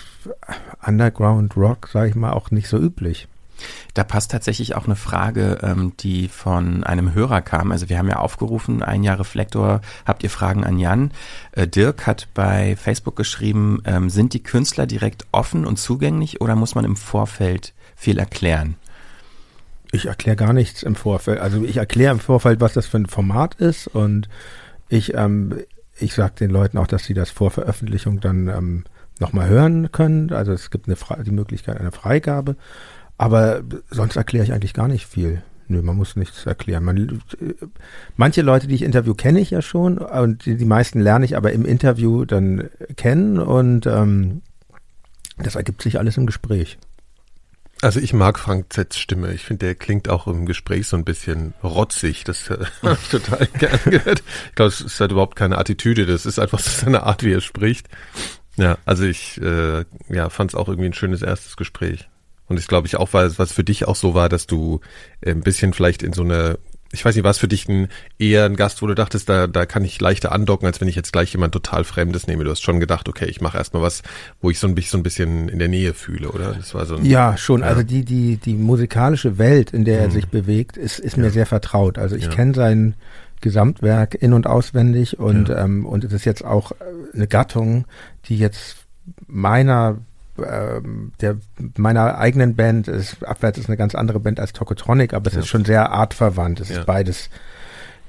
Underground 0.86 1.55
Rock, 1.57 1.88
sage 1.88 2.10
ich 2.10 2.15
mal, 2.15 2.31
auch 2.31 2.51
nicht 2.51 2.67
so 2.67 2.77
üblich. 2.77 3.27
Da 3.93 4.03
passt 4.03 4.31
tatsächlich 4.31 4.75
auch 4.75 4.86
eine 4.86 4.95
Frage, 4.95 5.60
ähm, 5.62 5.93
die 6.00 6.27
von 6.27 6.83
einem 6.83 7.13
Hörer 7.13 7.41
kam. 7.41 7.72
Also 7.72 7.89
wir 7.89 7.98
haben 7.98 8.10
ja 8.10 8.17
aufgerufen, 8.17 8.81
ein 8.83 9.03
Jahr 9.03 9.19
Reflektor, 9.19 9.81
habt 10.05 10.24
ihr 10.24 10.29
Fragen 10.29 10.63
an 10.63 10.79
Jan? 10.79 11.12
Äh, 11.51 11.67
Dirk 11.67 12.07
hat 12.07 12.27
bei 12.33 12.75
Facebook 12.75 13.15
geschrieben, 13.15 13.81
ähm, 13.86 14.10
sind 14.10 14.33
die 14.33 14.43
Künstler 14.43 14.86
direkt 14.88 15.25
offen 15.31 15.65
und 15.65 15.77
zugänglich 15.77 16.41
oder 16.41 16.55
muss 16.55 16.75
man 16.75 16.86
im 16.86 16.95
Vorfeld 16.95 17.74
viel 17.95 18.17
erklären? 18.17 18.75
Ich 19.91 20.07
erkläre 20.07 20.36
gar 20.36 20.53
nichts 20.53 20.81
im 20.81 20.95
Vorfeld. 20.95 21.39
Also 21.39 21.63
ich 21.63 21.77
erkläre 21.77 22.13
im 22.13 22.19
Vorfeld, 22.19 22.62
was 22.62 22.74
das 22.74 22.88
für 22.88 22.98
ein 22.98 23.05
Format 23.05 23.55
ist 23.55 23.88
und 23.88 24.27
ich, 24.89 25.13
ähm, 25.13 25.60
ich 26.00 26.15
sage 26.15 26.33
den 26.39 26.50
Leuten 26.50 26.79
auch, 26.79 26.88
dass 26.88 27.03
sie 27.03 27.13
das 27.13 27.29
vor 27.29 27.51
Veröffentlichung 27.51 28.19
dann 28.19 28.48
ähm, 28.48 28.83
nochmal 29.19 29.48
hören 29.48 29.91
können. 29.91 30.31
Also 30.31 30.51
es 30.51 30.72
gibt 30.72 30.88
eine 30.88 31.24
die 31.24 31.31
Möglichkeit 31.31 31.79
einer 31.79 31.91
Freigabe. 31.91 32.55
Aber 33.17 33.62
sonst 33.89 34.15
erkläre 34.15 34.46
ich 34.46 34.53
eigentlich 34.53 34.74
gar 34.74 34.88
nicht 34.88 35.05
viel. 35.05 35.41
Nö, 35.67 35.82
man 35.82 35.96
muss 35.96 36.15
nichts 36.15 36.46
erklären. 36.46 36.84
Man, 36.84 37.22
manche 38.17 38.41
Leute, 38.41 38.67
die 38.67 38.75
ich 38.75 38.82
interview, 38.82 39.13
kenne 39.13 39.39
ich 39.39 39.51
ja 39.51 39.62
schon 39.62 39.98
und 39.98 40.46
die, 40.46 40.55
die, 40.55 40.65
meisten 40.65 41.00
lerne 41.00 41.25
ich 41.25 41.38
aber 41.38 41.53
im 41.53 41.65
Interview 41.65 42.25
dann 42.25 42.70
kennen 42.98 43.39
und 43.39 43.86
ähm, 43.86 44.41
das 45.38 45.55
ergibt 45.55 45.82
sich 45.82 46.00
alles 46.00 46.17
im 46.17 46.25
Gespräch. 46.25 46.77
Also 47.82 48.00
ich 48.00 48.13
mag 48.13 48.39
Frank 48.39 48.72
Zetts 48.72 48.98
Stimme. 48.98 49.34
Ich 49.34 49.43
finde, 49.43 49.65
der 49.65 49.75
klingt 49.75 50.08
auch 50.08 50.27
im 50.27 50.46
Gespräch 50.46 50.88
so 50.88 50.96
ein 50.96 51.03
bisschen 51.03 51.53
rotzig. 51.63 52.24
Das 52.24 52.50
äh, 52.50 52.65
habe 52.82 52.98
ich 53.01 53.10
total 53.10 53.48
gern 53.48 53.79
gehört. 53.86 54.24
Ich 54.50 54.55
glaube, 54.55 54.70
es 54.70 54.79
ist 54.79 55.00
halt 55.00 55.12
überhaupt 55.12 55.36
keine 55.36 55.58
Attitüde. 55.58 56.05
Das 56.05 56.25
ist 56.25 56.39
einfach 56.39 56.60
so 56.60 56.70
seine 56.70 57.03
Art, 57.03 57.24
wie 57.24 57.34
er 57.34 57.41
spricht. 57.41 57.88
Ja, 58.55 58.77
also 58.86 59.03
ich 59.03 59.41
äh, 59.41 59.84
ja, 60.10 60.29
fand 60.29 60.51
es 60.51 60.55
auch 60.55 60.70
irgendwie 60.70 60.88
ein 60.88 60.93
schönes 60.93 61.24
erstes 61.24 61.58
Gespräch. 61.58 62.08
Und 62.47 62.59
ich 62.59 62.67
glaube 62.67 62.88
ich 62.88 62.97
auch, 62.97 63.13
weil 63.13 63.38
was 63.38 63.51
für 63.51 63.63
dich 63.63 63.88
auch 63.88 63.95
so 63.95 64.13
war, 64.13 64.29
dass 64.29 64.47
du 64.47 64.81
äh, 65.21 65.31
ein 65.31 65.41
bisschen 65.41 65.73
vielleicht 65.73 66.03
in 66.03 66.13
so 66.13 66.23
eine, 66.23 66.59
ich 66.91 67.03
weiß 67.03 67.15
nicht, 67.15 67.23
war 67.23 67.31
es 67.31 67.39
für 67.39 67.47
dich 67.47 67.67
ein, 67.67 67.88
eher 68.19 68.45
ein 68.45 68.55
Gast, 68.55 68.81
wo 68.81 68.88
du 68.88 68.93
dachtest, 68.93 69.27
da, 69.27 69.47
da 69.47 69.65
kann 69.65 69.83
ich 69.83 70.00
leichter 70.00 70.31
andocken, 70.31 70.67
als 70.67 70.79
wenn 70.79 70.88
ich 70.88 70.95
jetzt 70.95 71.12
gleich 71.12 71.31
jemand 71.31 71.53
total 71.53 71.83
Fremdes 71.83 72.27
nehme. 72.27 72.43
Du 72.43 72.51
hast 72.51 72.62
schon 72.62 72.79
gedacht, 72.79 73.09
okay, 73.09 73.25
ich 73.25 73.41
mache 73.41 73.57
erstmal 73.57 73.81
was, 73.81 74.03
wo 74.41 74.50
ich 74.50 74.59
so 74.59 74.67
ein, 74.67 74.75
bisschen, 74.75 74.91
so 74.91 74.97
ein 75.00 75.03
bisschen 75.03 75.50
in 75.50 75.57
der 75.57 75.69
Nähe 75.69 75.93
fühle, 75.93 76.29
oder? 76.29 76.53
Das 76.53 76.75
war 76.75 76.85
so 76.85 76.97
ein, 76.97 77.05
Ja, 77.05 77.35
schon. 77.38 77.62
Ja. 77.62 77.67
Also 77.67 77.83
die, 77.83 78.05
die, 78.05 78.38
die 78.38 78.53
musikalische 78.53 79.38
Welt, 79.38 79.71
in 79.71 79.85
der 79.85 80.01
er 80.01 80.07
mhm. 80.09 80.12
sich 80.12 80.27
bewegt, 80.27 80.77
ist, 80.77 81.00
ist 81.00 81.17
ja. 81.17 81.23
mir 81.23 81.31
sehr 81.31 81.45
vertraut. 81.45 81.97
Also 81.97 82.15
ich 82.15 82.25
ja. 82.25 82.29
kenne 82.29 82.53
sein 82.53 82.95
Gesamtwerk 83.41 84.15
in- 84.15 84.33
und 84.33 84.47
auswendig 84.47 85.19
und, 85.19 85.50
ähm, 85.50 85.85
und 85.85 86.03
es 86.03 86.13
ist 86.13 86.25
jetzt 86.25 86.45
auch 86.45 86.71
eine 87.13 87.27
Gattung, 87.27 87.85
die 88.25 88.38
jetzt 88.38 88.77
meiner 89.27 89.97
der 90.35 91.37
meiner 91.77 92.17
eigenen 92.17 92.55
Band 92.55 92.87
ist 92.87 93.23
Abwärts 93.23 93.59
ist 93.59 93.67
eine 93.67 93.77
ganz 93.77 93.93
andere 93.93 94.19
Band 94.19 94.39
als 94.39 94.53
Tokotronic, 94.53 95.13
aber 95.13 95.27
es 95.27 95.33
ja. 95.33 95.39
ist 95.41 95.47
schon 95.47 95.65
sehr 95.65 95.91
artverwandt. 95.91 96.59
Es 96.59 96.69
ja. 96.69 96.79
ist 96.79 96.85
beides 96.85 97.29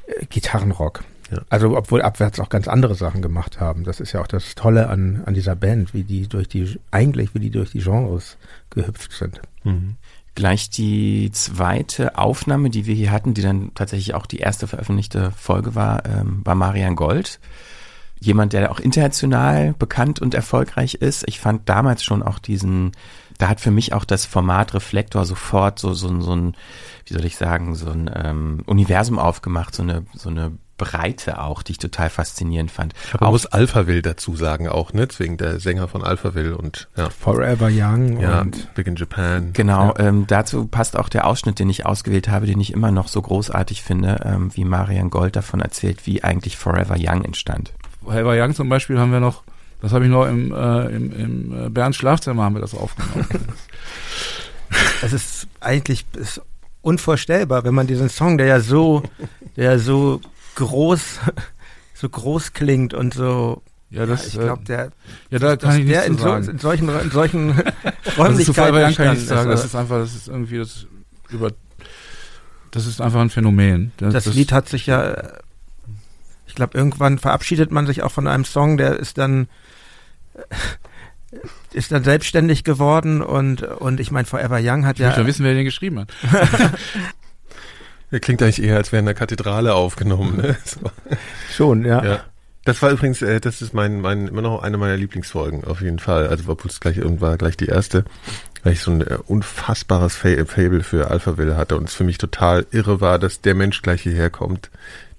äh, 0.07 0.25
Gitarrenrock. 0.27 1.05
Ja. 1.31 1.43
Also 1.49 1.77
obwohl 1.77 2.03
Abwärts 2.03 2.41
auch 2.41 2.49
ganz 2.49 2.69
andere 2.69 2.95
Sachen 2.95 3.23
gemacht 3.23 3.61
haben. 3.61 3.85
Das 3.85 4.01
ist 4.01 4.13
ja 4.13 4.21
auch 4.21 4.27
das 4.27 4.55
Tolle 4.55 4.89
an, 4.89 5.23
an 5.27 5.35
dieser 5.35 5.57
Band, 5.57 5.93
wie 5.93 6.05
die 6.05 6.27
durch 6.27 6.49
die 6.49 6.79
eigentlich 6.91 7.35
wie 7.35 7.41
die 7.41 7.51
durch 7.51 7.73
die 7.73 7.81
Genres 7.81 8.37
gehüpft 8.71 9.13
sind. 9.13 9.41
Mhm. 9.65 9.97
Gleich 10.35 10.69
die 10.71 11.31
zweite 11.33 12.19
Aufnahme, 12.19 12.69
die 12.71 12.87
wir 12.87 12.95
hier 12.95 13.13
hatten, 13.13 13.35
die 13.35 13.43
dann 13.43 13.71
tatsächlich 13.75 14.15
auch 14.15 14.27
die 14.27 14.39
erste 14.39 14.67
veröffentlichte 14.67 15.31
Folge 15.31 15.75
war, 15.75 16.05
ähm, 16.07 16.41
war 16.45 16.55
Marian 16.55 16.97
Gold 16.97 17.39
jemand, 18.25 18.53
der 18.53 18.71
auch 18.71 18.81
international 18.81 19.75
bekannt 19.79 20.21
und 20.21 20.35
erfolgreich 20.35 20.95
ist. 20.95 21.25
Ich 21.29 21.41
fand 21.41 21.69
damals 21.69 22.03
schon 22.03 22.23
auch 22.23 22.39
diesen, 22.39 22.93
da 23.39 23.49
hat 23.49 23.61
für 23.61 23.71
mich 23.71 23.93
auch 23.93 24.05
das 24.05 24.25
Format 24.25 24.75
Reflektor 24.75 25.25
sofort 25.25 25.79
so, 25.79 25.95
so, 25.95 26.21
so 26.21 26.35
ein, 26.35 26.57
wie 27.07 27.15
soll 27.15 27.25
ich 27.25 27.37
sagen, 27.37 27.75
so 27.75 27.91
ein 27.91 28.11
ähm, 28.15 28.63
Universum 28.67 29.19
aufgemacht, 29.19 29.75
so 29.75 29.83
eine, 29.83 30.07
so 30.15 30.29
eine 30.29 30.53
Breite 30.77 31.41
auch, 31.41 31.63
die 31.63 31.73
ich 31.73 31.79
total 31.79 32.11
faszinierend 32.11 32.71
fand. 32.71 32.95
Man 33.21 33.31
muss 33.31 33.47
Alphaville 33.47 34.03
dazu 34.03 34.35
sagen 34.35 34.69
auch, 34.69 34.93
ne? 34.93 35.07
Deswegen 35.07 35.37
der 35.37 35.61
Sänger 35.61 35.87
von 35.87 36.03
Alphaville 36.03 36.57
und 36.57 36.89
ja. 36.97 37.11
Forever 37.11 37.69
Young 37.71 38.21
ja, 38.21 38.41
und 38.41 38.75
Big 38.75 38.87
in 38.87 38.97
Japan. 38.97 39.53
Genau, 39.53 39.95
ja. 39.97 40.07
ähm, 40.07 40.27
dazu 40.27 40.67
passt 40.67 40.97
auch 40.97 41.09
der 41.09 41.27
Ausschnitt, 41.27 41.59
den 41.59 41.71
ich 41.71 41.87
ausgewählt 41.87 42.29
habe, 42.29 42.47
den 42.47 42.61
ich 42.61 42.73
immer 42.73 42.91
noch 42.91 43.09
so 43.09 43.23
großartig 43.23 43.83
finde, 43.83 44.21
ähm, 44.25 44.51
wie 44.55 44.65
Marian 44.65 45.11
Gold 45.11 45.37
davon 45.37 45.61
erzählt, 45.61 46.07
wie 46.07 46.25
eigentlich 46.25 46.57
Forever 46.57 46.97
Young 46.99 47.25
entstand. 47.25 47.73
Helber 48.11 48.35
Young 48.37 48.55
zum 48.55 48.69
Beispiel 48.69 48.99
haben 48.99 49.13
wir 49.13 49.21
noch, 49.21 49.43
das 49.81 49.93
habe 49.93 50.05
ich 50.05 50.11
noch 50.11 50.27
im, 50.27 50.53
äh, 50.53 50.87
im, 50.87 51.13
im 51.13 51.67
äh, 51.67 51.71
Bernds 51.71 51.97
Schlafzimmer 51.97 52.45
haben 52.45 52.55
wir 52.55 52.61
das 52.61 52.75
aufgenommen. 52.75 53.29
Es 55.03 55.13
ist 55.13 55.47
eigentlich 55.61 56.05
ist 56.17 56.41
unvorstellbar, 56.81 57.65
wenn 57.65 57.75
man 57.75 57.87
diesen 57.87 58.09
Song, 58.09 58.39
der 58.39 58.47
ja 58.47 58.61
so, 58.61 59.03
der 59.57 59.73
ja 59.73 59.79
so 59.79 60.21
groß, 60.57 61.21
so 61.95 62.09
groß 62.09 62.55
klingt 62.55 62.95
und 62.95 63.15
so 63.15 63.63
ja, 63.95 64.07
das, 64.07 64.23
ja, 64.23 64.41
ich 64.41 64.47
glaube, 64.47 64.65
der, 64.65 64.91
ja, 65.31 65.39
da 65.39 65.57
kann 65.57 65.79
ich 65.79 65.87
der 65.87 66.05
in, 66.07 66.19
so, 66.19 66.35
in, 66.35 66.59
solchen, 66.59 66.89
in 66.89 67.11
solchen 67.13 67.51
Räumlichkeiten 68.19 68.75
das 68.75 68.97
kann 68.97 69.07
ich 69.07 69.19
nicht 69.21 69.29
sagen. 69.29 69.51
Das 69.51 69.65
ist 69.65 69.77
einfach, 69.77 69.99
das 69.99 70.17
ist 70.17 70.27
irgendwie 70.27 70.59
das 70.59 70.87
über, 71.31 71.53
das 72.73 72.87
ist 72.87 73.01
einfach 73.01 73.21
ein 73.21 73.31
Phänomen. 73.31 73.93
Das, 73.99 74.13
das, 74.13 74.25
das 74.25 74.35
Lied 74.35 74.51
hat 74.51 74.69
sich 74.69 74.87
ja 74.87 75.15
ich 76.55 76.57
glaube, 76.57 76.79
irgendwann 76.79 77.19
verabschiedet 77.19 77.73
man 77.73 77.85
sich 77.85 78.05
auch 78.05 78.13
von 78.13 78.29
einem 78.29 78.45
Song, 78.45 78.77
der 78.77 78.97
ist 78.97 79.19
dann 79.19 79.49
äh, 80.35 81.37
ist 81.73 81.91
dann 81.91 82.05
selbstständig 82.05 82.63
geworden 82.63 83.23
und 83.23 83.65
und 83.65 83.99
ich 83.99 84.13
meine 84.13 84.25
Forever 84.25 84.61
Young 84.63 84.87
hat 84.87 85.01
ich 85.01 85.05
ja 85.05 85.19
Ich 85.19 85.27
wissen, 85.27 85.45
wer 85.45 85.55
den 85.55 85.65
geschrieben 85.65 85.99
hat. 85.99 86.13
Der 88.13 88.21
klingt 88.21 88.41
eigentlich 88.41 88.63
eher, 88.63 88.77
als 88.77 88.93
wäre 88.93 89.01
in 89.01 89.07
der 89.07 89.17
Kathedrale 89.17 89.75
aufgenommen. 89.75 90.37
Ne? 90.37 90.57
So. 90.65 90.79
Schon, 91.51 91.85
ja. 91.85 92.05
ja. 92.05 92.25
Das 92.65 92.81
war 92.83 92.93
übrigens, 92.93 93.21
äh, 93.21 93.41
das 93.41 93.61
ist 93.61 93.75
mein, 93.75 94.01
mein, 94.01 94.29
immer 94.29 94.43
noch 94.43 94.63
eine 94.63 94.79
meiner 94.79 94.97
Lieblingsfolgen, 94.97 95.65
auf 95.65 95.81
jeden 95.81 95.99
Fall. 95.99 96.29
Also 96.29 96.47
war 96.47 96.57
es 96.65 96.79
gleich 96.79 96.99
irgendwann 96.99 97.37
gleich 97.37 97.57
die 97.57 97.67
erste, 97.67 98.05
weil 98.63 98.75
ich 98.75 98.81
so 98.81 98.93
ein 98.93 99.01
äh, 99.01 99.19
unfassbares 99.27 100.15
Fable 100.15 100.85
für 100.85 101.11
Alphaville 101.11 101.57
hatte 101.57 101.77
und 101.77 101.89
es 101.89 101.95
für 101.95 102.05
mich 102.05 102.19
total 102.19 102.65
irre 102.71 103.01
war, 103.01 103.19
dass 103.19 103.41
der 103.41 103.57
Mensch 103.57 103.83
gleich 103.83 104.03
hierher 104.03 104.31
kommt, 104.31 104.71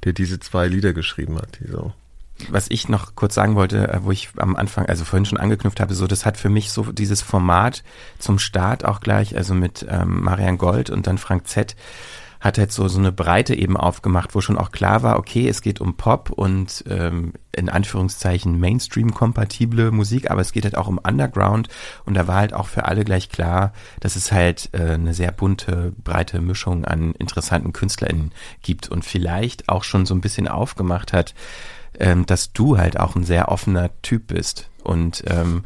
der 0.05 0.13
diese 0.13 0.39
zwei 0.39 0.67
Lieder 0.67 0.93
geschrieben 0.93 1.37
hat. 1.37 1.59
Die 1.59 1.69
so. 1.69 1.93
Was 2.49 2.69
ich 2.69 2.89
noch 2.89 3.15
kurz 3.15 3.33
sagen 3.33 3.55
wollte, 3.55 3.87
äh, 3.87 3.99
wo 4.03 4.11
ich 4.11 4.29
am 4.37 4.55
Anfang, 4.55 4.85
also 4.87 5.05
vorhin 5.05 5.25
schon 5.25 5.37
angeknüpft 5.37 5.79
habe, 5.79 5.93
so 5.93 6.05
das 6.05 6.25
hat 6.25 6.37
für 6.37 6.49
mich 6.49 6.71
so 6.71 6.91
dieses 6.91 7.21
Format 7.21 7.83
zum 8.19 8.39
Start 8.39 8.83
auch 8.85 8.99
gleich, 8.99 9.35
also 9.37 9.53
mit 9.53 9.85
ähm, 9.89 10.23
Marian 10.23 10.57
Gold 10.57 10.89
und 10.89 11.07
dann 11.07 11.17
Frank 11.17 11.47
Z 11.47 11.75
hat 12.45 12.59
halt 12.59 12.71
so, 12.71 12.87
so 12.87 12.99
eine 12.99 13.11
Breite 13.11 13.55
eben 13.55 13.75
aufgemacht, 13.75 14.35
wo 14.35 14.41
schon 14.41 14.59
auch 14.59 14.71
klar 14.71 15.01
war, 15.01 15.17
okay, 15.17 15.49
es 15.49 15.63
geht 15.63 15.81
um 15.81 15.97
Pop 15.97 16.29
und 16.29 16.83
ähm, 16.87 17.33
in 17.51 17.69
Anführungszeichen 17.69 18.59
Mainstream-kompatible 18.59 19.89
Musik, 19.89 20.29
aber 20.29 20.41
es 20.41 20.51
geht 20.51 20.63
halt 20.63 20.77
auch 20.77 20.87
um 20.87 20.99
Underground. 20.99 21.69
Und 22.05 22.13
da 22.13 22.27
war 22.27 22.35
halt 22.35 22.53
auch 22.53 22.67
für 22.67 22.85
alle 22.85 23.03
gleich 23.03 23.29
klar, 23.29 23.73
dass 23.99 24.15
es 24.15 24.31
halt 24.31 24.69
äh, 24.73 24.91
eine 24.91 25.15
sehr 25.15 25.31
bunte, 25.31 25.93
breite 26.03 26.39
Mischung 26.39 26.85
an 26.85 27.13
interessanten 27.13 27.73
KünstlerInnen 27.73 28.31
gibt 28.61 28.89
und 28.89 29.03
vielleicht 29.03 29.67
auch 29.67 29.83
schon 29.83 30.05
so 30.05 30.13
ein 30.13 30.21
bisschen 30.21 30.47
aufgemacht 30.47 31.13
hat, 31.13 31.33
ähm, 31.99 32.27
dass 32.27 32.53
du 32.53 32.77
halt 32.77 32.99
auch 32.99 33.15
ein 33.15 33.23
sehr 33.23 33.49
offener 33.49 33.89
Typ 34.03 34.27
bist. 34.27 34.69
Und 34.83 35.23
ähm, 35.25 35.63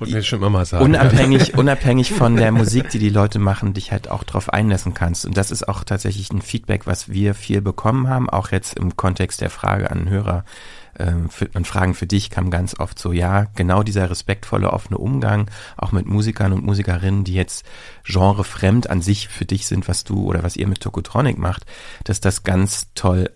wollte 0.00 0.14
mir 0.14 0.22
schon 0.22 0.42
immer 0.42 0.64
sagen. 0.64 0.84
Unabhängig, 0.84 1.54
unabhängig 1.54 2.12
von 2.12 2.36
der 2.36 2.52
Musik, 2.52 2.90
die 2.90 2.98
die 2.98 3.10
Leute 3.10 3.38
machen, 3.38 3.74
dich 3.74 3.92
halt 3.92 4.10
auch 4.10 4.24
drauf 4.24 4.52
einlassen 4.52 4.94
kannst. 4.94 5.26
Und 5.26 5.36
das 5.36 5.50
ist 5.50 5.68
auch 5.68 5.84
tatsächlich 5.84 6.32
ein 6.32 6.42
Feedback, 6.42 6.86
was 6.86 7.10
wir 7.10 7.34
viel 7.34 7.60
bekommen 7.60 8.08
haben, 8.08 8.28
auch 8.30 8.50
jetzt 8.50 8.78
im 8.78 8.96
Kontext 8.96 9.40
der 9.40 9.50
Frage 9.50 9.90
an 9.90 10.08
Hörer. 10.08 10.44
Ähm, 10.98 11.28
und 11.54 11.66
Fragen 11.66 11.94
für 11.94 12.06
dich 12.06 12.30
kam 12.30 12.50
ganz 12.50 12.78
oft 12.78 12.98
so, 12.98 13.12
ja, 13.12 13.46
genau 13.54 13.82
dieser 13.82 14.10
respektvolle, 14.10 14.72
offene 14.72 14.98
Umgang, 14.98 15.50
auch 15.76 15.92
mit 15.92 16.06
Musikern 16.06 16.52
und 16.52 16.64
Musikerinnen, 16.64 17.24
die 17.24 17.34
jetzt 17.34 17.64
genrefremd 18.04 18.90
an 18.90 19.02
sich 19.02 19.28
für 19.28 19.44
dich 19.44 19.66
sind, 19.66 19.88
was 19.88 20.04
du 20.04 20.24
oder 20.24 20.42
was 20.42 20.56
ihr 20.56 20.66
mit 20.66 20.80
Tokotronic 20.80 21.38
macht, 21.38 21.64
dass 22.04 22.20
das 22.20 22.42
ganz 22.42 22.88
toll 22.94 23.30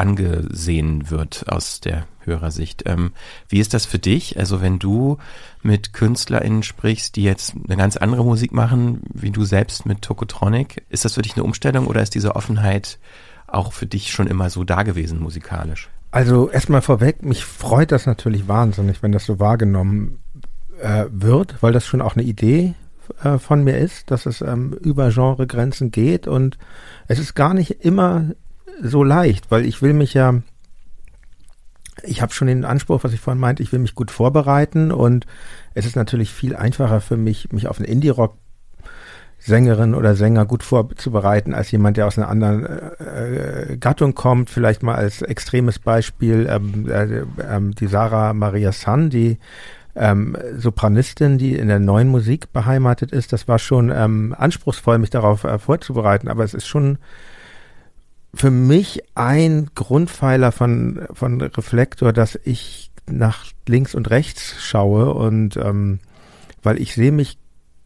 angesehen 0.00 1.10
wird 1.10 1.44
aus 1.48 1.80
der 1.80 2.06
Hörersicht. 2.20 2.84
Ähm, 2.86 3.12
wie 3.48 3.60
ist 3.60 3.74
das 3.74 3.86
für 3.86 3.98
dich? 3.98 4.38
Also 4.38 4.60
wenn 4.60 4.78
du 4.78 5.18
mit 5.62 5.92
KünstlerInnen 5.92 6.62
sprichst, 6.62 7.16
die 7.16 7.22
jetzt 7.22 7.54
eine 7.66 7.76
ganz 7.76 7.96
andere 7.96 8.24
Musik 8.24 8.52
machen, 8.52 9.02
wie 9.12 9.30
du 9.30 9.44
selbst 9.44 9.86
mit 9.86 10.02
Tokotronic, 10.02 10.84
ist 10.88 11.04
das 11.04 11.14
für 11.14 11.22
dich 11.22 11.34
eine 11.36 11.44
Umstellung 11.44 11.86
oder 11.86 12.02
ist 12.02 12.14
diese 12.14 12.34
Offenheit 12.34 12.98
auch 13.46 13.72
für 13.72 13.86
dich 13.86 14.10
schon 14.10 14.26
immer 14.26 14.50
so 14.50 14.64
da 14.64 14.82
gewesen 14.82 15.20
musikalisch? 15.20 15.88
Also 16.10 16.50
erstmal 16.50 16.82
vorweg, 16.82 17.22
mich 17.22 17.44
freut 17.44 17.92
das 17.92 18.06
natürlich 18.06 18.48
wahnsinnig, 18.48 19.02
wenn 19.02 19.12
das 19.12 19.26
so 19.26 19.38
wahrgenommen 19.38 20.18
äh, 20.80 21.04
wird, 21.10 21.62
weil 21.62 21.72
das 21.72 21.86
schon 21.86 22.00
auch 22.00 22.16
eine 22.16 22.24
Idee 22.24 22.74
äh, 23.22 23.38
von 23.38 23.62
mir 23.62 23.78
ist, 23.78 24.10
dass 24.10 24.26
es 24.26 24.40
ähm, 24.40 24.72
über 24.72 25.10
Genregrenzen 25.10 25.90
geht 25.90 26.26
und 26.26 26.58
es 27.06 27.18
ist 27.18 27.34
gar 27.34 27.54
nicht 27.54 27.84
immer 27.84 28.30
so 28.82 29.02
leicht, 29.04 29.50
weil 29.50 29.64
ich 29.64 29.82
will 29.82 29.92
mich 29.92 30.14
ja, 30.14 30.34
ich 32.02 32.22
habe 32.22 32.32
schon 32.32 32.48
den 32.48 32.64
Anspruch, 32.64 33.04
was 33.04 33.12
ich 33.12 33.20
vorhin 33.20 33.40
meinte, 33.40 33.62
ich 33.62 33.72
will 33.72 33.80
mich 33.80 33.94
gut 33.94 34.10
vorbereiten 34.10 34.92
und 34.92 35.26
es 35.74 35.86
ist 35.86 35.96
natürlich 35.96 36.32
viel 36.32 36.56
einfacher 36.56 37.00
für 37.00 37.16
mich, 37.16 37.52
mich 37.52 37.68
auf 37.68 37.78
einen 37.78 37.88
Indie-Rock 37.88 38.34
Sängerin 39.40 39.94
oder 39.94 40.14
Sänger 40.14 40.44
gut 40.44 40.62
vorzubereiten 40.62 41.54
als 41.54 41.70
jemand, 41.70 41.96
der 41.96 42.06
aus 42.06 42.18
einer 42.18 42.28
anderen 42.28 42.66
äh, 42.98 43.78
Gattung 43.78 44.14
kommt. 44.14 44.50
Vielleicht 44.50 44.82
mal 44.82 44.96
als 44.96 45.22
extremes 45.22 45.78
Beispiel 45.78 46.46
ähm, 46.50 46.86
äh, 46.90 47.20
äh, 47.20 47.24
die 47.60 47.86
Sarah 47.86 48.34
Maria 48.34 48.70
San, 48.72 49.08
die 49.08 49.38
ähm, 49.96 50.36
Sopranistin, 50.58 51.38
die 51.38 51.56
in 51.56 51.68
der 51.68 51.78
neuen 51.78 52.08
Musik 52.08 52.52
beheimatet 52.52 53.12
ist. 53.12 53.32
Das 53.32 53.48
war 53.48 53.58
schon 53.58 53.90
ähm, 53.90 54.34
anspruchsvoll, 54.36 54.98
mich 54.98 55.10
darauf 55.10 55.44
äh, 55.44 55.58
vorzubereiten, 55.58 56.28
aber 56.28 56.44
es 56.44 56.52
ist 56.52 56.66
schon 56.66 56.98
für 58.34 58.50
mich 58.50 59.02
ein 59.14 59.70
Grundpfeiler 59.74 60.52
von, 60.52 61.06
von 61.12 61.40
Reflektor, 61.40 62.12
dass 62.12 62.38
ich 62.44 62.90
nach 63.06 63.46
links 63.66 63.94
und 63.94 64.10
rechts 64.10 64.54
schaue 64.60 65.12
und 65.14 65.56
ähm, 65.56 65.98
weil 66.62 66.80
ich 66.80 66.94
sehe 66.94 67.12
mich 67.12 67.38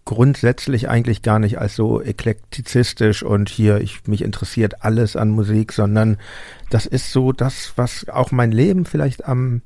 grundsätzlich 0.04 0.88
eigentlich 0.88 1.22
gar 1.22 1.38
nicht 1.38 1.58
als 1.58 1.76
so 1.76 2.02
eklektizistisch 2.02 3.22
und 3.22 3.48
hier, 3.48 3.80
ich, 3.80 4.06
mich 4.06 4.22
interessiert 4.22 4.84
alles 4.84 5.16
an 5.16 5.30
Musik, 5.30 5.72
sondern 5.72 6.18
das 6.68 6.84
ist 6.84 7.10
so 7.10 7.32
das, 7.32 7.72
was 7.76 8.08
auch 8.08 8.30
mein 8.30 8.52
Leben 8.52 8.84
vielleicht 8.84 9.24
am 9.24 9.62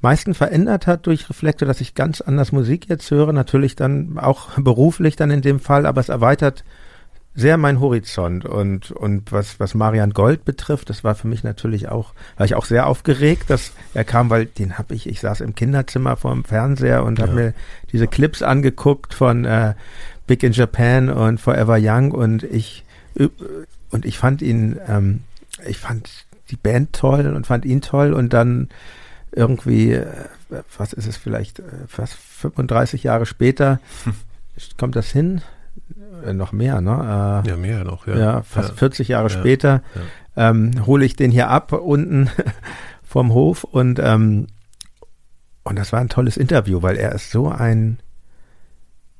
meisten 0.00 0.34
verändert 0.34 0.86
hat 0.86 1.06
durch 1.06 1.28
Reflektor, 1.28 1.66
dass 1.66 1.80
ich 1.80 1.94
ganz 1.94 2.20
anders 2.20 2.52
Musik 2.52 2.88
jetzt 2.88 3.10
höre, 3.10 3.32
natürlich 3.32 3.74
dann 3.74 4.16
auch 4.18 4.50
beruflich 4.58 5.16
dann 5.16 5.32
in 5.32 5.42
dem 5.42 5.58
Fall, 5.58 5.86
aber 5.86 6.00
es 6.00 6.08
erweitert 6.08 6.64
sehr 7.34 7.56
mein 7.56 7.78
Horizont 7.78 8.44
und 8.44 8.90
und 8.90 9.30
was 9.30 9.60
was 9.60 9.74
Marian 9.74 10.12
Gold 10.12 10.44
betrifft, 10.44 10.90
das 10.90 11.04
war 11.04 11.14
für 11.14 11.28
mich 11.28 11.44
natürlich 11.44 11.88
auch, 11.88 12.12
war 12.36 12.46
ich 12.46 12.54
auch 12.54 12.64
sehr 12.64 12.86
aufgeregt, 12.86 13.48
dass 13.48 13.72
er 13.94 14.04
kam, 14.04 14.28
weil 14.30 14.46
den 14.46 14.76
habe 14.78 14.94
ich, 14.94 15.08
ich 15.08 15.20
saß 15.20 15.40
im 15.42 15.54
Kinderzimmer 15.54 16.16
vor 16.16 16.32
dem 16.32 16.44
Fernseher 16.44 17.04
und 17.04 17.18
ja. 17.18 17.26
habe 17.26 17.34
mir 17.36 17.54
diese 17.92 18.08
Clips 18.08 18.42
angeguckt 18.42 19.14
von 19.14 19.44
äh, 19.44 19.74
Big 20.26 20.42
in 20.42 20.52
Japan 20.52 21.10
und 21.10 21.40
Forever 21.40 21.78
Young 21.80 22.10
und 22.10 22.42
ich 22.42 22.84
und 23.90 24.04
ich 24.04 24.18
fand 24.18 24.42
ihn, 24.42 24.78
ähm, 24.86 25.20
ich 25.66 25.78
fand 25.78 26.26
die 26.50 26.56
Band 26.56 26.92
toll 26.92 27.34
und 27.34 27.46
fand 27.46 27.64
ihn 27.64 27.80
toll 27.80 28.12
und 28.12 28.32
dann 28.32 28.68
irgendwie, 29.32 29.92
äh, 29.92 30.06
was 30.76 30.92
ist 30.92 31.06
es 31.06 31.16
vielleicht, 31.16 31.58
äh, 31.58 31.64
fast 31.86 32.14
35 32.14 33.02
Jahre 33.02 33.26
später, 33.26 33.80
kommt 34.78 34.96
das 34.96 35.10
hin? 35.10 35.42
Äh, 36.24 36.34
noch 36.34 36.52
mehr, 36.52 36.80
ne? 36.80 37.42
Äh, 37.44 37.48
ja, 37.48 37.56
mehr 37.56 37.84
noch, 37.84 38.06
ja. 38.06 38.16
Ja, 38.16 38.42
fast 38.42 38.70
ja. 38.70 38.74
40 38.76 39.08
Jahre 39.08 39.28
ja. 39.28 39.38
später 39.38 39.82
ähm, 40.36 40.86
hole 40.86 41.04
ich 41.04 41.16
den 41.16 41.30
hier 41.30 41.48
ab 41.48 41.72
unten 41.72 42.30
vom 43.02 43.32
Hof 43.32 43.64
und 43.64 43.98
ähm, 43.98 44.46
und 45.64 45.78
das 45.78 45.92
war 45.92 46.00
ein 46.00 46.08
tolles 46.08 46.38
Interview, 46.38 46.80
weil 46.80 46.96
er 46.96 47.12
ist 47.12 47.30
so 47.30 47.48
ein 47.48 47.98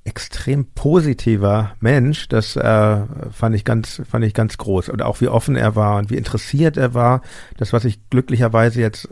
extrem 0.04 0.64
positiver 0.72 1.76
Mensch. 1.80 2.28
Das 2.28 2.56
äh, 2.56 3.00
fand 3.30 3.54
ich 3.54 3.64
ganz, 3.66 4.00
fand 4.08 4.24
ich 4.24 4.32
ganz 4.32 4.56
groß. 4.56 4.88
Und 4.88 5.02
auch 5.02 5.20
wie 5.20 5.28
offen 5.28 5.56
er 5.56 5.76
war 5.76 5.98
und 5.98 6.08
wie 6.08 6.16
interessiert 6.16 6.78
er 6.78 6.94
war. 6.94 7.20
Das, 7.58 7.74
was 7.74 7.84
ich 7.84 8.08
glücklicherweise 8.08 8.80
jetzt 8.80 9.10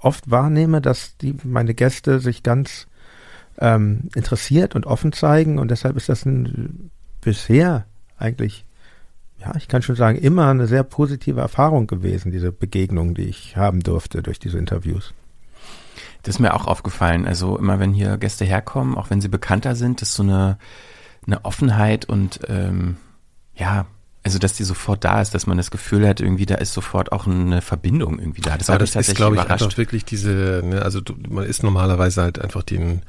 oft 0.00 0.30
wahrnehme, 0.30 0.80
dass 0.80 1.18
die 1.18 1.36
meine 1.44 1.74
Gäste 1.74 2.20
sich 2.20 2.42
ganz 2.42 2.86
ähm, 3.58 4.08
interessiert 4.14 4.74
und 4.74 4.86
offen 4.86 5.12
zeigen. 5.12 5.58
Und 5.58 5.70
deshalb 5.70 5.96
ist 5.96 6.08
das 6.08 6.24
ein 6.24 6.90
bisher 7.20 7.86
eigentlich, 8.16 8.64
ja, 9.38 9.54
ich 9.56 9.68
kann 9.68 9.82
schon 9.82 9.96
sagen, 9.96 10.18
immer 10.18 10.48
eine 10.48 10.66
sehr 10.66 10.82
positive 10.82 11.40
Erfahrung 11.40 11.86
gewesen, 11.86 12.32
diese 12.32 12.52
Begegnung, 12.52 13.14
die 13.14 13.28
ich 13.28 13.56
haben 13.56 13.80
durfte 13.80 14.22
durch 14.22 14.38
diese 14.38 14.58
Interviews. 14.58 15.14
Das 16.22 16.36
ist 16.36 16.40
mir 16.40 16.54
auch 16.54 16.66
aufgefallen. 16.66 17.26
Also 17.26 17.56
immer 17.56 17.78
wenn 17.78 17.92
hier 17.92 18.16
Gäste 18.18 18.44
herkommen, 18.44 18.96
auch 18.96 19.10
wenn 19.10 19.20
sie 19.20 19.28
bekannter 19.28 19.76
sind, 19.76 20.02
ist 20.02 20.14
so 20.14 20.22
eine, 20.22 20.58
eine 21.26 21.44
Offenheit 21.44 22.04
und 22.06 22.40
ähm, 22.48 22.96
ja, 23.54 23.86
also 24.24 24.38
dass 24.38 24.54
die 24.54 24.64
sofort 24.64 25.04
da 25.04 25.22
ist, 25.22 25.34
dass 25.34 25.46
man 25.46 25.56
das 25.56 25.70
Gefühl 25.70 26.06
hat, 26.06 26.20
irgendwie 26.20 26.46
da 26.46 26.56
ist 26.56 26.74
sofort 26.74 27.12
auch 27.12 27.26
eine 27.26 27.62
Verbindung 27.62 28.18
irgendwie 28.18 28.40
da. 28.40 28.58
Das, 28.58 28.66
ja, 28.66 28.76
das 28.76 28.94
ist, 28.96 29.14
glaube 29.14 29.36
ich, 29.36 29.42
einfach 29.42 29.76
wirklich 29.76 30.04
diese, 30.04 30.62
ne, 30.64 30.82
also 30.82 31.00
du, 31.00 31.14
man 31.28 31.44
ist 31.44 31.62
normalerweise 31.62 32.22
halt 32.22 32.38
einfach 32.38 32.62
den 32.62 33.02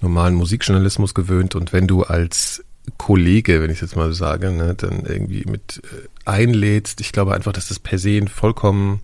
normalen 0.00 0.34
Musikjournalismus 0.34 1.14
gewöhnt 1.14 1.54
und 1.54 1.72
wenn 1.72 1.86
du 1.86 2.02
als 2.02 2.64
Kollege, 2.96 3.60
wenn 3.60 3.70
ich 3.70 3.80
jetzt 3.80 3.96
mal 3.96 4.08
so 4.08 4.14
sage, 4.14 4.50
ne, 4.50 4.74
dann 4.74 5.04
irgendwie 5.04 5.44
mit 5.44 5.82
äh, 5.84 6.08
einlädst. 6.24 7.00
Ich 7.00 7.12
glaube 7.12 7.34
einfach, 7.34 7.52
dass 7.52 7.68
das 7.68 7.78
per 7.78 7.98
se 7.98 8.16
eine 8.16 8.28
vollkommen, 8.28 9.00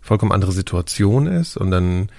vollkommen 0.00 0.32
andere 0.32 0.52
Situation 0.52 1.26
ist 1.26 1.56
und 1.56 1.70
dann 1.70 2.10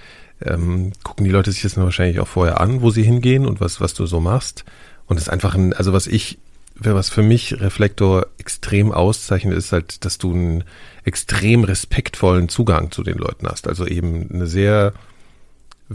ähm, 0.44 0.92
gucken 1.02 1.24
die 1.24 1.30
Leute 1.30 1.52
sich 1.52 1.62
das 1.62 1.76
wahrscheinlich 1.76 2.20
auch 2.20 2.28
vorher 2.28 2.60
an, 2.60 2.82
wo 2.82 2.90
sie 2.90 3.02
hingehen 3.02 3.46
und 3.46 3.60
was, 3.60 3.80
was 3.80 3.94
du 3.94 4.06
so 4.06 4.20
machst. 4.20 4.64
Und 5.06 5.16
es 5.16 5.24
ist 5.24 5.28
einfach 5.28 5.54
ein, 5.54 5.72
also 5.72 5.92
was 5.92 6.06
ich, 6.06 6.38
was 6.74 7.10
für 7.10 7.22
mich 7.22 7.60
Reflektor 7.60 8.26
extrem 8.38 8.92
auszeichnet, 8.92 9.56
ist 9.56 9.72
halt, 9.72 10.04
dass 10.04 10.18
du 10.18 10.32
einen 10.32 10.64
extrem 11.04 11.64
respektvollen 11.64 12.48
Zugang 12.48 12.90
zu 12.90 13.02
den 13.02 13.18
Leuten 13.18 13.46
hast. 13.46 13.68
Also 13.68 13.86
eben 13.86 14.30
eine 14.32 14.46
sehr 14.46 14.92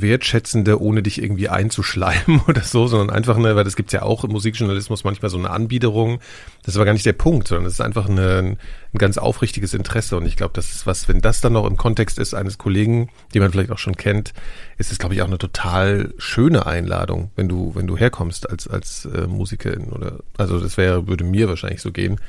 wertschätzende, 0.02 0.82
ohne 0.82 1.04
dich 1.04 1.22
irgendwie 1.22 1.50
einzuschleimen 1.50 2.42
oder 2.48 2.62
so, 2.62 2.88
sondern 2.88 3.16
einfach 3.16 3.38
eine, 3.38 3.56
weil 3.56 3.64
das 3.64 3.76
gibt's 3.76 3.94
ja 3.94 4.02
auch 4.02 4.24
im 4.24 4.32
Musikjournalismus 4.32 5.04
manchmal 5.04 5.30
so 5.30 5.38
eine 5.38 5.50
Anbiederung. 5.50 6.20
Das 6.64 6.74
ist 6.74 6.78
aber 6.78 6.86
gar 6.86 6.94
nicht 6.94 7.06
der 7.06 7.14
Punkt, 7.14 7.48
sondern 7.48 7.66
es 7.66 7.74
ist 7.74 7.82
einfach 7.82 8.10
eine, 8.10 8.58
ein 8.94 8.98
ganz 8.98 9.18
aufrichtiges 9.18 9.74
Interesse. 9.74 10.18
Und 10.18 10.26
ich 10.26 10.36
glaube, 10.36 10.54
das 10.54 10.72
ist 10.72 10.86
was, 10.86 11.08
wenn 11.08 11.22
das 11.22 11.42
dann 11.42 11.54
noch 11.54 11.66
im 11.66 11.78
Kontext 11.78 12.20
ist 12.20 12.34
eines 12.34 12.58
Kollegen, 12.58 13.10
den 13.34 13.42
man 13.42 13.52
vielleicht 13.52 13.72
auch 13.72 13.78
schon 13.78 13.98
kennt, 13.98 14.34
ist 14.78 14.92
es, 14.92 15.00
glaube 15.00 15.16
ich, 15.16 15.22
auch 15.22 15.28
eine 15.28 15.38
total 15.38 16.14
schöne 16.18 16.66
Einladung, 16.66 17.32
wenn 17.36 17.48
du, 17.48 17.74
wenn 17.76 17.88
du 17.88 17.98
herkommst 17.98 18.50
als, 18.50 18.68
als 18.68 19.06
äh, 19.06 19.28
Musikerin 19.28 19.90
oder, 19.90 20.20
also 20.38 20.60
das 20.60 20.78
wäre, 20.78 21.08
würde 21.08 21.24
mir 21.24 21.48
wahrscheinlich 21.48 21.82
so 21.82 21.92
gehen 21.92 22.20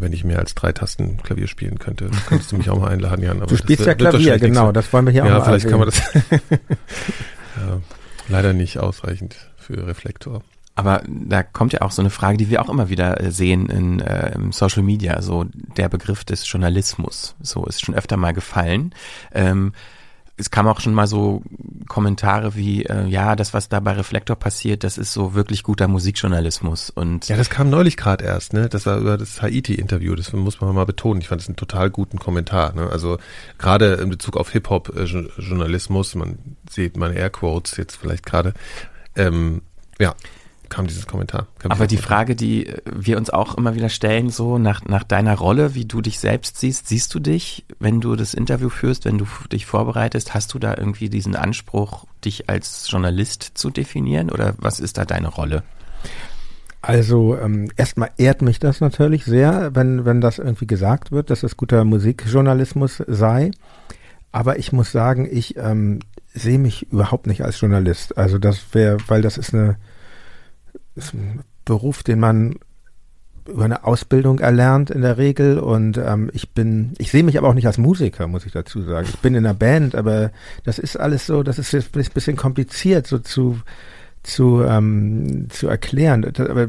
wenn 0.00 0.12
ich 0.12 0.24
mehr 0.24 0.38
als 0.38 0.54
drei 0.54 0.72
Tasten 0.72 1.18
Klavier 1.22 1.46
spielen 1.46 1.78
könnte, 1.78 2.10
könntest 2.28 2.52
du 2.52 2.56
mich 2.56 2.70
auch 2.70 2.78
mal 2.78 2.88
einladen, 2.88 3.22
Jan. 3.22 3.38
Aber 3.38 3.46
du 3.46 3.56
spielst 3.56 3.86
ja 3.86 3.94
Klavier, 3.94 4.38
genau, 4.38 4.72
das 4.72 4.92
wollen 4.92 5.06
wir 5.06 5.12
hier 5.12 5.24
ja, 5.24 5.36
auch 5.36 5.46
mal 5.46 5.58
vielleicht 5.58 5.66
erwähnen. 5.66 5.90
kann 5.90 6.40
man 6.40 6.50
das 6.50 6.58
ja, 7.56 7.80
leider 8.28 8.52
nicht 8.52 8.78
ausreichend 8.78 9.36
für 9.56 9.86
Reflektor. 9.86 10.42
Aber 10.74 11.02
da 11.06 11.42
kommt 11.42 11.74
ja 11.74 11.82
auch 11.82 11.90
so 11.90 12.00
eine 12.00 12.10
Frage, 12.10 12.38
die 12.38 12.48
wir 12.48 12.62
auch 12.62 12.70
immer 12.70 12.88
wieder 12.88 13.20
äh, 13.20 13.30
sehen 13.30 13.68
in 13.68 14.00
äh, 14.00 14.32
im 14.34 14.50
Social 14.52 14.82
Media, 14.82 15.20
so 15.20 15.44
der 15.76 15.88
Begriff 15.88 16.24
des 16.24 16.50
Journalismus. 16.50 17.34
So 17.42 17.66
ist 17.66 17.84
schon 17.84 17.94
öfter 17.94 18.16
mal 18.16 18.32
gefallen. 18.32 18.94
Ähm, 19.32 19.72
es 20.40 20.50
kam 20.50 20.66
auch 20.66 20.80
schon 20.80 20.94
mal 20.94 21.06
so 21.06 21.42
Kommentare 21.86 22.54
wie, 22.54 22.84
äh, 22.84 23.06
ja, 23.06 23.36
das, 23.36 23.52
was 23.52 23.68
da 23.68 23.80
bei 23.80 23.92
Reflektor 23.92 24.36
passiert, 24.36 24.84
das 24.84 24.96
ist 24.96 25.12
so 25.12 25.34
wirklich 25.34 25.62
guter 25.62 25.86
Musikjournalismus. 25.86 26.90
Und 26.90 27.28
ja, 27.28 27.36
das 27.36 27.50
kam 27.50 27.68
neulich 27.68 27.96
gerade 27.96 28.24
erst, 28.24 28.52
ne? 28.52 28.68
Das 28.68 28.86
war 28.86 28.98
über 28.98 29.18
das 29.18 29.42
Haiti-Interview, 29.42 30.14
das 30.14 30.32
muss 30.32 30.60
man 30.60 30.74
mal 30.74 30.86
betonen. 30.86 31.20
Ich 31.20 31.28
fand 31.28 31.40
das 31.40 31.48
einen 31.48 31.56
total 31.56 31.90
guten 31.90 32.18
Kommentar. 32.18 32.74
Ne? 32.74 32.88
Also 32.90 33.18
gerade 33.58 33.94
in 33.94 34.08
Bezug 34.08 34.36
auf 34.36 34.50
Hip-Hop-Journalismus, 34.50 36.14
man 36.14 36.38
sieht 36.68 36.96
meine 36.96 37.14
Airquotes 37.14 37.76
jetzt 37.76 37.96
vielleicht 37.96 38.24
gerade. 38.24 38.54
Ähm, 39.16 39.62
ja, 39.98 40.14
kam 40.70 40.86
dieses 40.86 41.06
Kommentar. 41.06 41.48
Kam 41.58 41.72
Aber 41.72 41.86
die 41.86 41.98
Frage, 41.98 42.36
die 42.36 42.72
wir 42.90 43.18
uns 43.18 43.28
auch 43.28 43.58
immer 43.58 43.74
wieder 43.74 43.88
stellen, 43.88 44.30
so 44.30 44.56
nach, 44.56 44.84
nach 44.84 45.04
deiner 45.04 45.36
Rolle, 45.36 45.74
wie 45.74 45.84
du 45.84 46.00
dich 46.00 46.18
selbst 46.18 46.58
siehst, 46.58 46.88
siehst 46.88 47.12
du 47.12 47.18
dich, 47.18 47.66
wenn 47.78 48.00
du 48.00 48.16
das 48.16 48.32
Interview 48.32 48.70
führst, 48.70 49.04
wenn 49.04 49.18
du 49.18 49.26
dich 49.52 49.66
vorbereitest, 49.66 50.32
hast 50.32 50.54
du 50.54 50.58
da 50.58 50.74
irgendwie 50.76 51.10
diesen 51.10 51.36
Anspruch, 51.36 52.06
dich 52.24 52.48
als 52.48 52.86
Journalist 52.88 53.52
zu 53.54 53.70
definieren 53.70 54.30
oder 54.30 54.54
was 54.58 54.80
ist 54.80 54.96
da 54.96 55.04
deine 55.04 55.28
Rolle? 55.28 55.62
Also 56.82 57.36
ähm, 57.36 57.70
erstmal 57.76 58.10
ehrt 58.16 58.40
mich 58.40 58.58
das 58.58 58.80
natürlich 58.80 59.24
sehr, 59.24 59.74
wenn, 59.74 60.06
wenn 60.06 60.20
das 60.22 60.38
irgendwie 60.38 60.66
gesagt 60.66 61.12
wird, 61.12 61.28
dass 61.28 61.42
es 61.42 61.58
guter 61.58 61.84
Musikjournalismus 61.84 63.02
sei. 63.06 63.50
Aber 64.32 64.58
ich 64.58 64.72
muss 64.72 64.92
sagen, 64.92 65.28
ich 65.30 65.56
ähm, 65.56 66.00
sehe 66.32 66.58
mich 66.58 66.90
überhaupt 66.90 67.26
nicht 67.26 67.44
als 67.44 67.60
Journalist. 67.60 68.16
Also 68.16 68.38
das 68.38 68.72
wäre, 68.72 68.96
weil 69.08 69.20
das 69.20 69.36
ist 69.36 69.52
eine 69.52 69.76
ist 71.04 71.14
ein 71.14 71.40
Beruf, 71.64 72.02
den 72.02 72.20
man 72.20 72.56
über 73.48 73.64
eine 73.64 73.84
Ausbildung 73.84 74.38
erlernt 74.38 74.90
in 74.90 75.02
der 75.02 75.18
Regel 75.18 75.58
und 75.58 75.98
ähm, 75.98 76.30
ich 76.32 76.50
bin, 76.50 76.92
ich 76.98 77.10
sehe 77.10 77.22
mich 77.22 77.38
aber 77.38 77.48
auch 77.48 77.54
nicht 77.54 77.66
als 77.66 77.78
Musiker, 77.78 78.26
muss 78.26 78.46
ich 78.46 78.52
dazu 78.52 78.82
sagen. 78.82 79.08
Ich 79.08 79.18
bin 79.18 79.34
in 79.34 79.44
einer 79.44 79.54
Band, 79.54 79.94
aber 79.94 80.30
das 80.64 80.78
ist 80.78 80.96
alles 80.96 81.26
so, 81.26 81.42
das 81.42 81.58
ist 81.58 81.72
jetzt 81.72 81.96
ein 81.96 82.04
bisschen 82.14 82.36
kompliziert 82.36 83.06
so 83.06 83.18
zu 83.18 83.60
zu 84.22 84.62
ähm, 84.62 85.46
zu 85.48 85.68
erklären. 85.68 86.30
Aber 86.38 86.68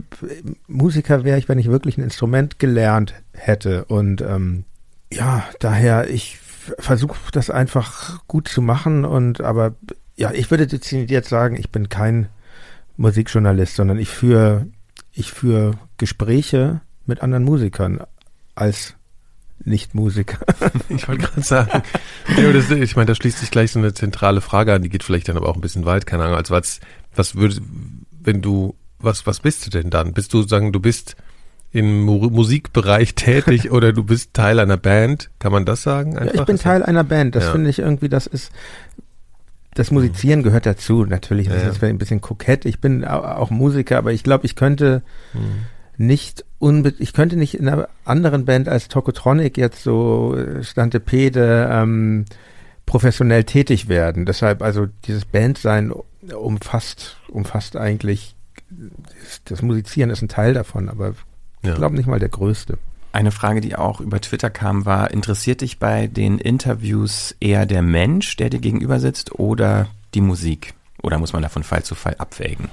Musiker 0.68 1.24
wäre 1.24 1.38
ich, 1.38 1.50
wenn 1.50 1.60
ich 1.60 1.68
wirklich 1.68 1.98
ein 1.98 2.04
Instrument 2.04 2.60
gelernt 2.60 3.14
hätte 3.34 3.86
und 3.86 4.22
ähm, 4.22 4.64
ja, 5.12 5.44
daher 5.60 6.10
ich 6.10 6.40
versuche 6.40 7.18
das 7.32 7.50
einfach 7.50 8.26
gut 8.28 8.48
zu 8.48 8.62
machen 8.62 9.04
und 9.04 9.42
aber 9.42 9.76
ja, 10.16 10.32
ich 10.32 10.52
würde 10.52 10.68
dezidiert 10.68 11.26
sagen, 11.26 11.58
ich 11.58 11.72
bin 11.72 11.90
kein 11.90 12.30
Musikjournalist, 13.02 13.76
sondern 13.76 13.98
ich 14.00 14.10
führe 14.10 14.68
ich 15.14 15.32
führe 15.34 15.74
Gespräche 15.98 16.82
mit 17.06 17.22
anderen 17.22 17.44
Musikern 17.44 18.02
als 18.56 18.96
Nicht-Musiker. 19.66 20.38
Ich 20.90 21.08
wollte 21.08 21.24
gerade 21.26 21.42
sagen, 21.42 21.84
ja, 22.38 22.52
das, 22.54 22.70
ich 22.72 22.96
meine, 22.96 23.08
da 23.08 23.16
schließt 23.16 23.40
sich 23.40 23.52
gleich 23.52 23.72
so 23.72 23.80
eine 23.80 23.94
zentrale 23.94 24.42
Frage 24.42 24.74
an, 24.74 24.82
die 24.82 24.90
geht 24.90 25.04
vielleicht 25.04 25.28
dann 25.30 25.38
aber 25.38 25.50
auch 25.50 25.56
ein 25.56 25.62
bisschen 25.62 25.86
weit, 25.86 26.06
keine 26.06 26.24
Ahnung, 26.24 26.36
als 26.38 26.52
was, 26.52 26.80
was 27.16 27.36
würde, 27.36 27.58
wenn 28.12 28.42
du, 28.42 28.76
was, 29.00 29.26
was 29.26 29.40
bist 29.40 29.66
du 29.66 29.70
denn 29.70 29.90
dann? 29.90 30.14
Bist 30.14 30.34
du 30.34 30.44
sagen, 30.44 30.72
du 30.72 30.80
bist 30.80 31.16
im 31.72 32.04
Mu 32.04 32.30
Musikbereich 32.30 33.16
tätig 33.16 33.72
oder 33.72 33.94
du 33.94 34.04
bist 34.04 34.34
Teil 34.34 34.60
einer 34.60 34.78
Band? 34.78 35.30
Kann 35.40 35.52
man 35.54 35.66
das 35.66 35.84
sagen? 35.84 36.14
Ja, 36.14 36.34
ich 36.34 36.44
bin 36.46 36.58
Teil 36.58 36.84
einer 36.84 37.04
Band. 37.06 37.36
Das 37.36 37.46
Ja. 37.46 37.52
finde 37.54 37.70
ich 37.70 37.80
irgendwie, 37.80 38.10
das 38.10 38.28
ist, 38.28 38.52
das 39.74 39.92
Musizieren 39.92 40.44
gehört 40.44 40.66
dazu. 40.66 41.06
Natürlich 41.06 41.48
ist 41.48 41.54
Ja, 41.62 41.68
das 41.70 41.80
ja. 41.82 41.88
ein 41.88 41.98
bisschen 41.98 42.22
kokett. 42.22 42.66
Ich 42.66 42.80
bin 42.82 43.06
au- 43.06 43.22
auch 43.24 43.50
Musiker, 43.52 43.98
aber 43.98 44.12
ich 44.12 44.24
glaube, 44.24 44.46
ich 44.46 44.56
könnte 44.56 45.02
nicht 45.98 46.46
unbe 46.60 46.94
ich 47.00 47.14
könnte 47.14 47.36
nicht 47.38 47.54
in 47.56 47.68
einer 47.68 47.88
anderen 48.06 48.46
Band 48.46 48.68
als 48.68 48.88
Tokotronic 48.88 49.58
jetzt 49.58 49.84
so 49.84 50.36
äh, 50.36 50.64
Stantepede 50.64 51.70
ähm, 51.72 52.26
professionell 52.86 53.44
tätig 53.44 53.88
werden. 53.88 54.26
Deshalb 54.26 54.62
also 54.62 54.88
dieses 55.06 55.26
Bandsein 55.26 55.94
umfasst 56.36 57.18
umfasst 57.30 57.76
eigentlich 57.78 58.36
das 59.46 59.62
Musizieren 59.62 60.10
ist 60.10 60.22
ein 60.22 60.28
Teil 60.30 60.54
davon, 60.54 60.90
aber 60.90 61.14
Ja. 61.64 61.72
ich 61.72 61.76
glaube 61.76 61.96
nicht 61.96 62.08
mal 62.08 62.20
der 62.20 62.30
größte. 62.30 62.78
Eine 63.14 63.32
Frage, 63.32 63.60
die 63.60 63.76
auch 63.76 64.00
über 64.00 64.22
Twitter 64.22 64.50
kam, 64.50 64.86
war, 64.86 65.12
interessiert 65.12 65.62
dich 65.62 65.80
bei 65.80 66.08
den 66.08 66.38
Interviews 66.38 67.36
eher 67.40 67.66
der 67.66 67.82
Mensch, 67.82 68.38
der 68.38 68.50
dir 68.50 68.60
gegenüber 68.60 69.00
sitzt, 69.00 69.38
oder 69.38 69.88
die 70.14 70.22
Musik? 70.22 70.74
Oder 71.02 71.20
muss 71.20 71.34
man 71.34 71.42
da 71.42 71.50
von 71.50 71.64
Fall 71.64 71.84
zu 71.84 71.96
Fall 71.96 72.16
abwägen? 72.18 72.70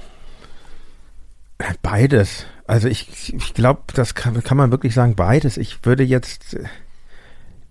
Beides. 1.81 2.45
Also 2.67 2.87
ich, 2.87 3.33
ich 3.33 3.53
glaube, 3.53 3.81
das 3.93 4.15
kann, 4.15 4.41
kann 4.43 4.57
man 4.57 4.71
wirklich 4.71 4.93
sagen, 4.93 5.15
beides. 5.15 5.57
Ich 5.57 5.83
würde 5.83 6.03
jetzt, 6.03 6.57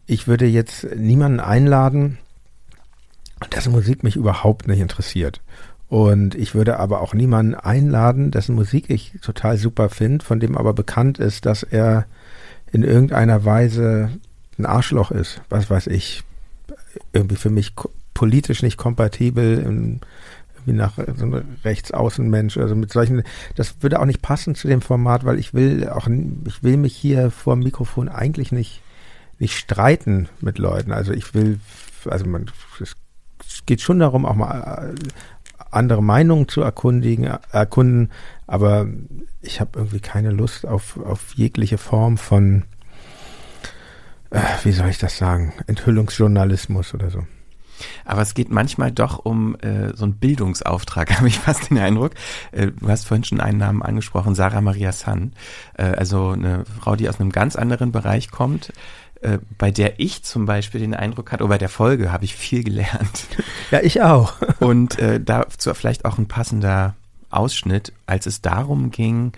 ich 0.07 0.26
würde 0.26 0.46
jetzt 0.46 0.85
niemanden 0.94 1.40
einladen, 1.40 2.18
dessen 3.54 3.72
Musik 3.72 4.02
mich 4.02 4.16
überhaupt 4.16 4.68
nicht 4.68 4.81
interessiert. 4.81 5.40
Und 5.88 6.35
ich 6.35 6.54
würde 6.54 6.78
aber 6.78 7.00
auch 7.00 7.14
niemanden 7.14 7.54
einladen, 7.54 8.31
dessen 8.31 8.54
Musik 8.54 8.90
ich 8.90 9.14
total 9.22 9.57
super 9.57 9.88
finde, 9.88 10.22
von 10.22 10.38
dem 10.38 10.59
aber 10.59 10.74
bekannt 10.74 11.18
ist, 11.18 11.46
dass 11.46 11.62
er 11.62 12.04
in 12.72 12.83
irgendeiner 12.83 13.44
Weise 13.44 14.11
ein 14.59 14.66
Arschloch 14.66 15.11
ist. 15.11 15.40
Was 15.48 15.70
weiß 15.70 15.87
ich. 15.88 16.22
Irgendwie 17.12 17.37
für 17.37 17.50
mich 17.50 17.74
politisch 18.14 18.62
nicht 18.62 18.76
kompatibel, 18.76 19.59
irgendwie 19.59 20.00
nach 20.72 20.94
so 20.96 21.24
einem 21.24 21.44
Rechtsaußenmensch, 21.64 22.59
also 22.59 22.74
mit 22.74 22.92
solchen, 22.92 23.22
das 23.54 23.76
würde 23.81 24.00
auch 24.00 24.04
nicht 24.04 24.22
passen 24.22 24.54
zu 24.54 24.68
dem 24.68 24.81
Format, 24.81 25.24
weil 25.24 25.38
ich 25.38 25.54
will 25.54 25.88
auch, 25.88 26.09
ich 26.46 26.62
will 26.62 26.76
mich 26.76 26.96
hier 26.96 27.31
vor 27.31 27.54
dem 27.54 27.62
Mikrofon 27.62 28.09
eigentlich 28.09 28.52
nicht, 28.52 28.83
nicht 29.38 29.57
streiten 29.57 30.28
mit 30.40 30.59
Leuten. 30.59 30.92
Also 30.92 31.12
ich 31.12 31.33
will, 31.33 31.61
also 32.07 32.26
man, 32.26 32.50
es, 32.81 32.96
es 33.46 33.66
geht 33.66 33.81
schon 33.81 34.00
darum, 34.00 34.26
auch 34.26 34.35
mal 34.35 34.94
äh, 34.94 35.04
andere 35.70 36.02
Meinungen 36.02 36.48
zu 36.48 36.62
erkundigen, 36.62 37.24
erkunden, 37.52 38.11
aber 38.46 38.87
ich 39.40 39.61
habe 39.61 39.78
irgendwie 39.78 40.00
keine 40.00 40.31
Lust 40.31 40.66
auf, 40.66 40.98
auf 40.98 41.35
jegliche 41.35 41.78
Form 41.78 42.18
von, 42.18 42.64
äh, 44.31 44.40
wie 44.64 44.72
soll 44.72 44.88
ich 44.88 44.98
das 44.98 45.18
sagen, 45.18 45.52
Enthüllungsjournalismus 45.66 46.94
oder 46.94 47.11
so. 47.11 47.24
Aber 48.04 48.22
es 48.22 48.35
geht 48.35 48.50
manchmal 48.50 48.92
doch 48.92 49.24
um 49.24 49.57
äh, 49.61 49.94
so 49.94 50.04
einen 50.04 50.14
Bildungsauftrag, 50.14 51.11
habe 51.16 51.28
ich 51.28 51.38
fast 51.38 51.70
den 51.70 51.78
Eindruck. 51.78 52.12
Äh, 52.52 52.68
du 52.68 52.88
hast 52.88 53.07
vorhin 53.07 53.24
schon 53.24 53.40
einen 53.40 53.59
Namen 53.59 53.83
angesprochen, 53.83 54.35
Sarah 54.35 54.61
Maria 54.61 54.92
San. 54.92 55.33
Äh, 55.74 55.85
also 55.85 56.31
eine 56.31 56.64
Frau, 56.81 56.96
die 56.96 57.09
aus 57.09 57.20
einem 57.20 57.31
ganz 57.31 57.57
anderen 57.57 57.92
Bereich 57.92 58.31
kommt, 58.31 58.72
äh, 59.20 59.38
bei 59.57 59.70
der 59.70 59.98
ich 59.98 60.22
zum 60.22 60.46
Beispiel 60.46 60.81
den 60.81 60.94
Eindruck 60.94 61.33
hatte, 61.33 61.44
oder 61.44 61.54
bei 61.54 61.59
der 61.59 61.68
Folge 61.68 62.12
habe 62.12 62.24
ich 62.24 62.35
viel 62.35 62.64
gelernt. 62.64 63.26
Ja, 63.70 63.81
ich 63.83 64.00
auch. 64.00 64.33
Und 64.61 64.98
äh, 64.98 65.20
dazu 65.20 65.74
vielleicht 65.74 66.07
auch 66.07 66.16
ein 66.16 66.26
passender 66.26 66.96
Ausschnitt, 67.28 67.92
als 68.07 68.24
es 68.24 68.40
darum 68.40 68.90
ging, 68.90 69.33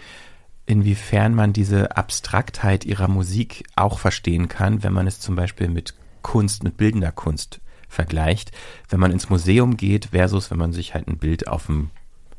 inwiefern 0.66 1.34
man 1.34 1.52
diese 1.52 1.96
Abstraktheit 1.96 2.84
ihrer 2.84 3.08
Musik 3.08 3.64
auch 3.74 3.98
verstehen 3.98 4.46
kann, 4.46 4.84
wenn 4.84 4.92
man 4.92 5.08
es 5.08 5.18
zum 5.18 5.34
Beispiel 5.34 5.68
mit 5.68 5.94
Kunst, 6.22 6.62
mit 6.62 6.76
bildender 6.76 7.10
Kunst 7.10 7.60
vergleicht, 7.88 8.52
wenn 8.88 9.00
man 9.00 9.10
ins 9.10 9.30
Museum 9.30 9.76
geht 9.76 10.10
versus 10.12 10.52
wenn 10.52 10.58
man 10.58 10.72
sich 10.72 10.94
halt 10.94 11.08
ein 11.08 11.18
Bild 11.18 11.48
auf 11.48 11.66
dem 11.66 11.90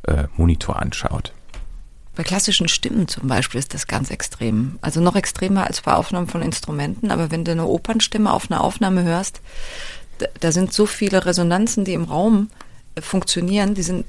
äh, 0.04 0.27
Monitor 0.38 0.82
anschaut. 0.82 1.34
Bei 2.21 2.27
klassischen 2.27 2.67
Stimmen 2.67 3.07
zum 3.07 3.27
Beispiel 3.27 3.57
ist 3.57 3.73
das 3.73 3.88
ganz 3.88 4.12
extrem. 4.12 4.77
Also 4.81 5.01
noch 5.01 5.15
extremer 5.15 5.65
als 5.65 5.81
bei 5.81 5.95
Aufnahmen 5.95 6.27
von 6.27 6.43
Instrumenten. 6.43 7.10
Aber 7.10 7.31
wenn 7.31 7.43
du 7.43 7.51
eine 7.51 7.65
Opernstimme 7.65 8.31
auf 8.31 8.51
einer 8.51 8.63
Aufnahme 8.63 9.01
hörst, 9.01 9.41
da, 10.39 10.51
sind 10.51 10.71
so 10.71 10.86
viele 10.86 11.25
Resonanzen, 11.25 11.84
die 11.84 11.93
im 11.93 12.03
Raum 12.03 12.51
äh, 12.93 13.01
funktionieren. 13.01 13.73
Die 13.73 13.81
sind, 13.81 14.05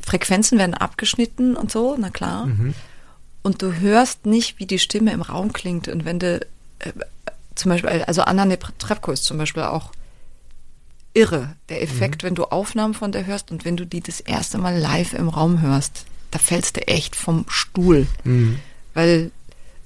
Frequenzen 0.00 0.58
werden 0.58 0.74
abgeschnitten 0.74 1.56
und 1.56 1.72
so, 1.72 1.96
na 1.98 2.10
klar. 2.10 2.46
Und 3.42 3.62
du 3.62 3.72
hörst 3.72 4.26
nicht, 4.26 4.60
wie 4.60 4.66
die 4.66 4.78
Stimme 4.78 5.10
im 5.10 5.22
Raum 5.22 5.52
klingt. 5.52 5.88
Und 5.88 6.04
wenn 6.04 6.20
du 6.20 6.40
äh, 6.78 6.92
zum 7.56 7.70
Beispiel, 7.70 8.04
also 8.06 8.22
Anna 8.22 8.44
Netrebko 8.44 9.10
ist 9.10 9.24
zum 9.24 9.38
Beispiel 9.38 9.64
auch 9.64 9.90
irre. 11.14 11.56
Der 11.68 11.82
Effekt, 11.82 12.22
wenn 12.22 12.36
du 12.36 12.44
Aufnahmen 12.44 12.94
von 12.94 13.10
der 13.10 13.26
hörst 13.26 13.50
und 13.50 13.64
wenn 13.64 13.76
du 13.76 13.84
die 13.84 14.02
das 14.02 14.20
erste 14.20 14.56
Mal 14.56 14.78
live 14.78 15.14
im 15.14 15.28
Raum 15.28 15.62
hörst, 15.62 16.06
da 16.36 16.42
fällst 16.42 16.76
du 16.76 16.86
echt 16.86 17.16
vom 17.16 17.46
Stuhl. 17.48 18.06
Weil 18.92 19.30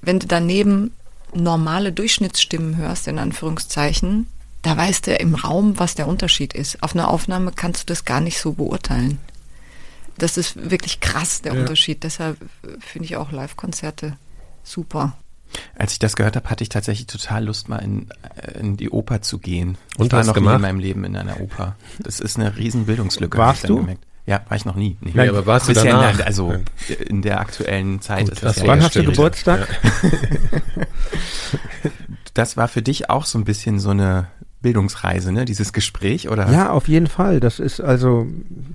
wenn 0.01 0.19
du 0.19 0.27
daneben 0.27 0.91
normale 1.33 1.93
Durchschnittsstimmen 1.93 2.75
hörst, 2.75 3.07
in 3.07 3.19
Anführungszeichen, 3.19 4.27
da 4.61 4.75
weißt 4.75 5.07
du 5.07 5.15
im 5.15 5.33
Raum, 5.35 5.79
was 5.79 5.95
der 5.95 6.09
Unterschied 6.09 6.53
ist. 6.53 6.83
Auf 6.83 6.93
einer 6.93 7.07
Aufnahme 7.07 7.53
kannst 7.55 7.83
du 7.83 7.85
das 7.85 8.03
gar 8.03 8.19
nicht 8.19 8.37
so 8.37 8.51
beurteilen. 8.51 9.17
Das 10.17 10.35
ist 10.35 10.69
wirklich 10.69 10.99
krass, 10.99 11.41
der 11.41 11.53
Ja. 11.53 11.61
Unterschied. 11.61 12.03
Deshalb 12.03 12.41
äh, 12.41 12.45
finde 12.81 13.05
ich 13.05 13.15
auch 13.15 13.31
Live-Konzerte 13.31 14.17
super. 14.61 15.17
Als 15.77 15.93
ich 15.93 15.99
das 15.99 16.17
gehört 16.17 16.35
habe, 16.35 16.49
hatte 16.49 16.63
ich 16.63 16.69
tatsächlich 16.69 17.07
total 17.07 17.45
Lust, 17.45 17.69
mal 17.69 17.77
in, 17.77 18.09
äh, 18.35 18.59
in 18.59 18.75
die 18.75 18.89
Oper 18.89 19.21
zu 19.21 19.39
gehen. 19.39 19.77
Und 19.97 20.07
ich 20.07 20.11
war 20.11 20.25
noch 20.25 20.35
nie 20.35 20.41
gemacht? 20.41 20.55
in 20.57 20.61
meinem 20.63 20.79
Leben 20.79 21.05
in 21.05 21.15
einer 21.15 21.39
Oper. 21.39 21.77
Das 21.99 22.19
ist 22.19 22.37
eine 22.37 22.57
riesen 22.57 22.85
Bildungslücke. 22.87 23.37
Warst 23.37 23.63
hab 23.63 23.63
ich 23.63 23.67
dann 23.69 23.77
du? 23.77 23.81
Gemerkt. 23.83 24.03
Ja, 24.25 24.41
war 24.47 24.55
ich 24.55 24.65
noch 24.65 24.75
nie. 24.75 24.97
Nee. 25.01 25.11
Nee, 25.15 25.27
aber 25.29 25.45
warst 25.45 25.67
du 25.67 25.73
Bisher 25.73 25.91
danach? 25.93 26.11
In 26.11 26.17
der, 26.17 26.27
also 26.27 26.51
Ja. 26.53 26.95
in 27.07 27.21
der 27.21 27.39
aktuellen 27.39 28.01
Zeit 28.01 28.25
Gut, 28.25 28.33
ist 28.33 28.43
das 28.43 28.55
das 28.55 28.63
ja 28.63 28.67
war 28.69 28.75
Wann 28.77 28.83
hast 28.83 28.95
du. 28.95 29.03
Geburtstag? 29.03 29.67
Das 32.33 32.55
war 32.55 32.67
für 32.69 32.81
dich 32.81 33.09
auch 33.09 33.25
so 33.25 33.37
ein 33.37 33.43
bisschen 33.43 33.79
so 33.79 33.89
eine 33.89 34.27
Bildungsreise, 34.61 35.31
ne? 35.33 35.43
Dieses 35.43 35.73
Gespräch, 35.73 36.29
oder? 36.29 36.49
Ja, 36.49 36.69
auf 36.69 36.87
jeden 36.87 37.07
Fall. 37.07 37.39
Das 37.41 37.59
ist 37.59 37.81
also, 37.81 38.25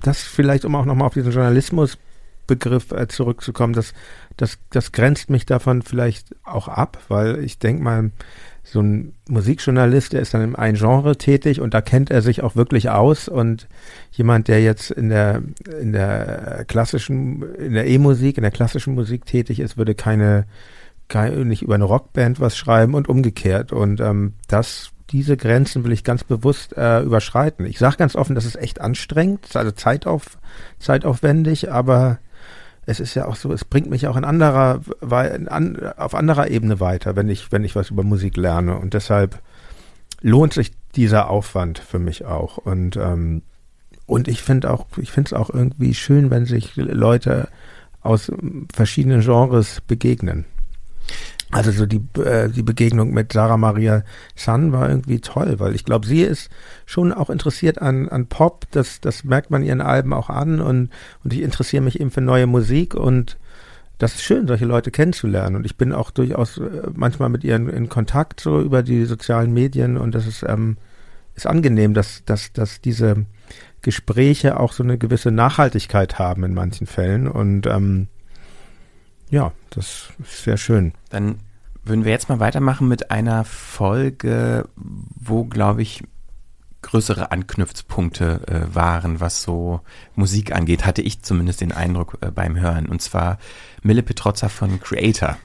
das 0.03 0.21
vielleicht, 0.21 0.63
um 0.65 0.75
auch 0.75 0.85
nochmal 0.85 1.07
auf 1.07 1.13
diesen 1.13 1.31
Journalismusbegriff 1.31 2.91
äh, 2.91 3.07
zurückzukommen, 3.07 3.73
das, 3.73 3.93
das, 4.35 4.59
das 4.69 4.91
grenzt 4.91 5.29
mich 5.31 5.45
davon 5.47 5.81
vielleicht 5.81 6.35
auch 6.43 6.67
ab, 6.67 6.99
weil 7.07 7.43
ich 7.43 7.57
denke 7.57 7.81
mal, 7.83 8.11
so 8.69 8.81
ein 8.81 9.13
Musikjournalist, 9.29 10.13
der 10.13 10.21
ist 10.21 10.33
dann 10.33 10.41
in 10.41 10.55
einem 10.55 10.75
Genre 10.75 11.17
tätig 11.17 11.61
und 11.61 11.73
da 11.73 11.81
kennt 11.81 12.11
er 12.11 12.21
sich 12.21 12.43
auch 12.43 12.55
wirklich 12.55 12.89
aus 12.89 13.29
und 13.29 13.67
jemand, 14.11 14.49
der 14.49 14.61
jetzt 14.61 14.91
in 14.91 15.09
der, 15.09 15.41
in 15.79 15.93
der 15.93 16.65
klassischen, 16.67 17.43
in 17.55 17.73
der 17.73 17.87
E-Musik, 17.87 18.37
in 18.37 18.43
der 18.43 18.51
klassischen 18.51 18.93
Musik 18.93 19.25
tätig 19.25 19.61
ist, 19.61 19.77
würde 19.77 19.95
keine, 19.95 20.45
kein, 21.07 21.47
nicht 21.47 21.61
über 21.61 21.75
eine 21.75 21.85
Rockband 21.85 22.41
was 22.41 22.57
schreiben 22.57 22.93
und 22.93 23.07
umgekehrt 23.07 23.71
und 23.71 24.01
ähm, 24.01 24.33
das 24.47 24.91
diese 25.09 25.37
Grenzen 25.37 25.85
will 25.85 25.93
ich 25.93 26.03
ganz 26.03 26.25
bewusst 26.25 26.75
äh, 26.75 27.01
überschreiten. 27.01 27.65
Ich 27.65 27.79
sage 27.79 27.95
ganz 27.95 28.17
offen, 28.17 28.35
das 28.35 28.43
ist 28.43 28.57
echt 28.57 28.81
anstrengend, 28.81 29.55
also 29.55 29.71
zeitauf, 29.71 30.37
zeitaufwendig, 30.79 31.71
aber 31.71 32.19
es 32.87 33.01
ist 33.01 33.15
ja 33.15 33.27
auch 33.27 33.35
so, 33.35 33.51
es 33.51 33.65
bringt 33.65 33.89
mich 33.89 34.07
auch 34.07 34.15
in 34.15 34.23
anderer, 34.23 34.79
auf 35.97 36.15
anderer 36.15 36.49
Ebene 36.49 36.79
weiter, 36.79 37.17
wenn 37.17 37.27
ich, 37.27 37.51
wenn 37.51 37.65
ich 37.65 37.75
was 37.75 37.91
über 37.91 38.01
Musik 38.01 38.37
lerne. 38.37 38.77
Und 38.77 38.93
deshalb 38.93 39.41
lohnt 40.21 40.53
sich 40.53 40.71
dieser 40.95 41.29
Aufwand 41.29 41.79
für 41.79 41.99
mich 41.99 42.23
auch. 42.23 42.57
Und, 42.57 42.95
ähm, 42.95 43.41
und 44.05 44.29
ich 44.29 44.41
finde 44.41 44.71
auch, 44.71 44.85
ich 44.95 45.11
finde 45.11 45.27
es 45.27 45.33
auch 45.33 45.49
irgendwie 45.49 45.93
schön, 45.93 46.31
wenn 46.31 46.45
sich 46.45 46.77
Leute 46.77 47.49
aus 48.01 48.31
verschiedenen 48.73 49.19
Genres 49.19 49.81
begegnen. 49.81 50.45
Also 51.51 51.71
so 51.71 51.85
die, 51.85 52.01
äh, 52.19 52.49
die 52.49 52.63
Begegnung 52.63 53.13
mit 53.13 53.31
Sarah 53.31 53.57
Maria 53.57 54.03
San 54.35 54.73
war 54.73 54.89
irgendwie 54.89 55.21
toll, 55.21 55.59
weil 55.59 55.75
ich 55.75 55.85
glaube, 55.85 56.05
sie 56.05 56.21
ist 56.21 56.49
schon 56.85 57.13
auch 57.13 57.29
interessiert 57.29 57.81
an, 57.81 58.09
an 58.09 58.27
Pop, 58.27 58.65
das, 58.71 58.99
das 58.99 59.23
merkt 59.23 59.49
man 59.49 59.63
ihren 59.63 59.79
Alben 59.79 60.13
auch 60.13 60.29
an 60.29 60.59
und, 60.59 60.89
und 61.23 61.33
ich 61.33 61.41
interessiere 61.41 61.83
mich 61.83 62.01
eben 62.01 62.11
für 62.11 62.21
neue 62.21 62.47
Musik 62.47 62.95
und 62.95 63.37
das 63.97 64.15
ist 64.15 64.23
schön, 64.23 64.45
solche 64.45 64.65
Leute 64.65 64.91
kennenzulernen 64.91 65.55
und 65.55 65.65
ich 65.65 65.77
bin 65.77 65.93
auch 65.93 66.11
durchaus 66.11 66.57
äh, 66.57 66.89
manchmal 66.93 67.29
mit 67.29 67.45
ihr 67.45 67.55
in, 67.55 67.69
in 67.69 67.87
Kontakt 67.87 68.41
so 68.41 68.59
über 68.59 68.83
die 68.83 69.05
sozialen 69.05 69.53
Medien 69.53 69.95
und 69.95 70.13
das 70.15 70.27
ist, 70.27 70.43
ähm, 70.43 70.75
ist 71.33 71.47
angenehm, 71.47 71.93
dass, 71.93 72.25
dass, 72.25 72.51
dass 72.51 72.81
diese 72.81 73.25
Gespräche 73.81 74.59
auch 74.59 74.73
so 74.73 74.83
eine 74.83 74.97
gewisse 74.97 75.31
Nachhaltigkeit 75.31 76.19
haben 76.19 76.43
in 76.43 76.53
manchen 76.53 76.87
Fällen. 76.87 77.27
Und 77.27 77.67
ähm, 77.67 78.07
ja, 79.29 79.51
das 79.69 80.09
ist 80.23 80.43
sehr 80.43 80.57
schön. 80.57 80.93
Dann 81.09 81.39
würden 81.83 82.05
wir 82.05 82.11
jetzt 82.11 82.29
mal 82.29 82.39
weitermachen 82.39 82.87
mit 82.87 83.11
einer 83.11 83.43
Folge, 83.45 84.67
wo, 84.75 85.45
glaube 85.45 85.81
ich, 85.81 86.03
größere 86.81 87.31
Anknüpfpunkte 87.31 88.41
äh, 88.47 88.75
waren, 88.75 89.19
was 89.19 89.41
so 89.41 89.81
Musik 90.15 90.53
angeht, 90.53 90.85
hatte 90.85 91.01
ich 91.01 91.21
zumindest 91.21 91.61
den 91.61 91.71
Eindruck 91.71 92.17
äh, 92.21 92.31
beim 92.31 92.59
Hören. 92.59 92.87
Und 92.87 93.01
zwar 93.01 93.39
Mille 93.83 94.03
Petrozza 94.03 94.47
von 94.47 94.79
Creator. 94.79 95.37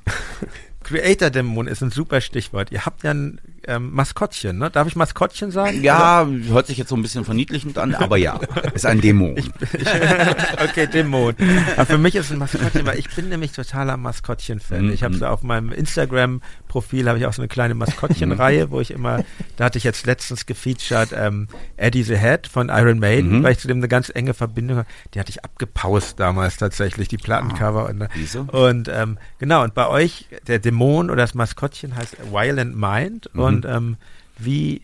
Creator-Dämon 0.84 1.68
ist 1.68 1.82
ein 1.82 1.90
super 1.90 2.20
Stichwort. 2.20 2.70
Ihr 2.70 2.84
habt 2.84 3.02
ja 3.02 3.12
ein 3.12 3.40
ähm, 3.66 3.90
Maskottchen, 3.92 4.58
ne? 4.58 4.70
Darf 4.70 4.86
ich 4.88 4.96
Maskottchen 4.96 5.50
sagen? 5.50 5.82
Ja, 5.82 6.26
hört 6.48 6.66
sich 6.66 6.78
jetzt 6.78 6.88
so 6.88 6.96
ein 6.96 7.02
bisschen 7.02 7.24
verniedlichend 7.24 7.78
an, 7.78 7.94
aber 7.94 8.16
ja, 8.16 8.40
ist 8.74 8.86
ein 8.86 9.00
Dämon. 9.00 9.34
okay, 10.62 10.86
Dämon. 10.86 11.34
Aber 11.76 11.86
für 11.86 11.98
mich 11.98 12.14
ist 12.16 12.30
ein 12.32 12.38
Maskottchen, 12.38 12.86
weil 12.86 12.98
ich 12.98 13.14
bin 13.14 13.28
nämlich 13.28 13.52
totaler 13.52 13.96
Maskottchen-Fan. 13.96 14.92
Ich 14.92 15.02
habe 15.02 15.14
Mhm. 15.14 15.18
so 15.18 15.26
auf 15.26 15.42
meinem 15.42 15.72
Instagram-Profil 15.72 17.08
habe 17.08 17.18
ich 17.18 17.26
auch 17.26 17.32
so 17.32 17.42
eine 17.42 17.48
kleine 17.48 17.74
Maskottchen-Reihe, 17.74 18.70
wo 18.70 18.80
ich 18.80 18.90
immer, 18.90 19.24
da 19.56 19.64
hatte 19.64 19.78
ich 19.78 19.84
jetzt 19.84 20.06
letztens 20.06 20.46
gefeatured 20.46 21.10
ähm, 21.16 21.48
Eddie 21.76 22.02
the 22.02 22.16
Head 22.16 22.46
von 22.46 22.68
Iron 22.68 22.98
Maiden, 22.98 23.38
Mhm. 23.38 23.42
weil 23.42 23.52
ich 23.52 23.58
zu 23.58 23.68
dem 23.68 23.78
eine 23.78 23.88
ganz 23.88 24.10
enge 24.14 24.34
Verbindung 24.34 24.78
habe. 24.78 24.88
Die 25.14 25.20
hatte 25.20 25.30
ich 25.30 25.44
abgepaust 25.44 26.18
damals 26.18 26.56
tatsächlich, 26.56 27.08
die 27.08 27.16
Plattencover. 27.18 27.88
und, 27.88 28.08
Siehst 28.14 28.34
du? 28.34 28.40
und 28.42 28.88
ähm, 28.92 29.18
genau, 29.38 29.62
und 29.62 29.74
bei 29.74 29.86
euch, 29.88 30.26
der 30.46 30.58
Dämon 30.58 31.10
oder 31.10 31.22
das 31.22 31.34
Maskottchen 31.34 31.96
heißt 31.96 32.16
Violent 32.32 32.76
Mind 32.76 33.28
Mhm. 33.32 33.40
Und 33.54 33.64
ähm, 33.64 33.96
wie, 34.38 34.82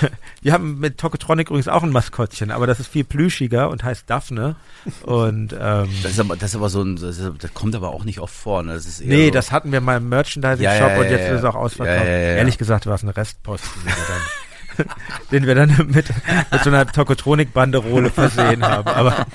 wir 0.42 0.52
haben 0.52 0.78
mit 0.78 0.98
Tokotronic 0.98 1.48
übrigens 1.48 1.68
auch 1.68 1.82
ein 1.82 1.90
Maskottchen, 1.90 2.50
aber 2.50 2.66
das 2.66 2.80
ist 2.80 2.88
viel 2.88 3.04
plüschiger 3.04 3.70
und 3.70 3.84
heißt 3.84 4.08
Daphne. 4.08 4.56
Und 5.02 5.52
ähm, 5.52 5.88
Das 6.02 6.12
ist 6.12 6.20
aber, 6.20 6.36
das 6.36 6.50
ist 6.50 6.56
aber 6.56 6.68
so 6.68 6.82
ein, 6.82 6.96
das, 6.96 7.18
ist, 7.18 7.30
das 7.38 7.54
kommt 7.54 7.74
aber 7.74 7.90
auch 7.90 8.04
nicht 8.04 8.20
oft 8.20 8.34
vor. 8.34 8.62
Ne? 8.62 8.74
Das 8.74 8.86
ist 8.86 9.00
eher 9.00 9.08
nee, 9.08 9.26
so, 9.26 9.32
das 9.32 9.52
hatten 9.52 9.72
wir 9.72 9.80
mal 9.80 9.98
im 9.98 10.08
Merchandising-Shop 10.08 10.80
Ja, 10.80 10.88
ja, 10.88 10.94
ja, 10.94 11.00
und 11.00 11.10
jetzt 11.10 11.28
ist 11.28 11.38
es 11.38 11.44
auch 11.44 11.54
ausverkauft. 11.54 12.06
Ehrlich 12.06 12.58
gesagt 12.58 12.86
war 12.86 12.94
es 12.94 13.02
ein 13.02 13.08
Restposten, 13.08 13.82
den 15.30 15.46
wir 15.46 15.54
dann, 15.54 15.68
mit, 15.88 16.08
mit 16.50 16.62
so 16.62 16.70
einer 16.70 16.86
Tokotronik-Banderole 16.86 18.10
versehen 18.10 18.64
haben. 18.64 18.88
Aber 18.88 19.26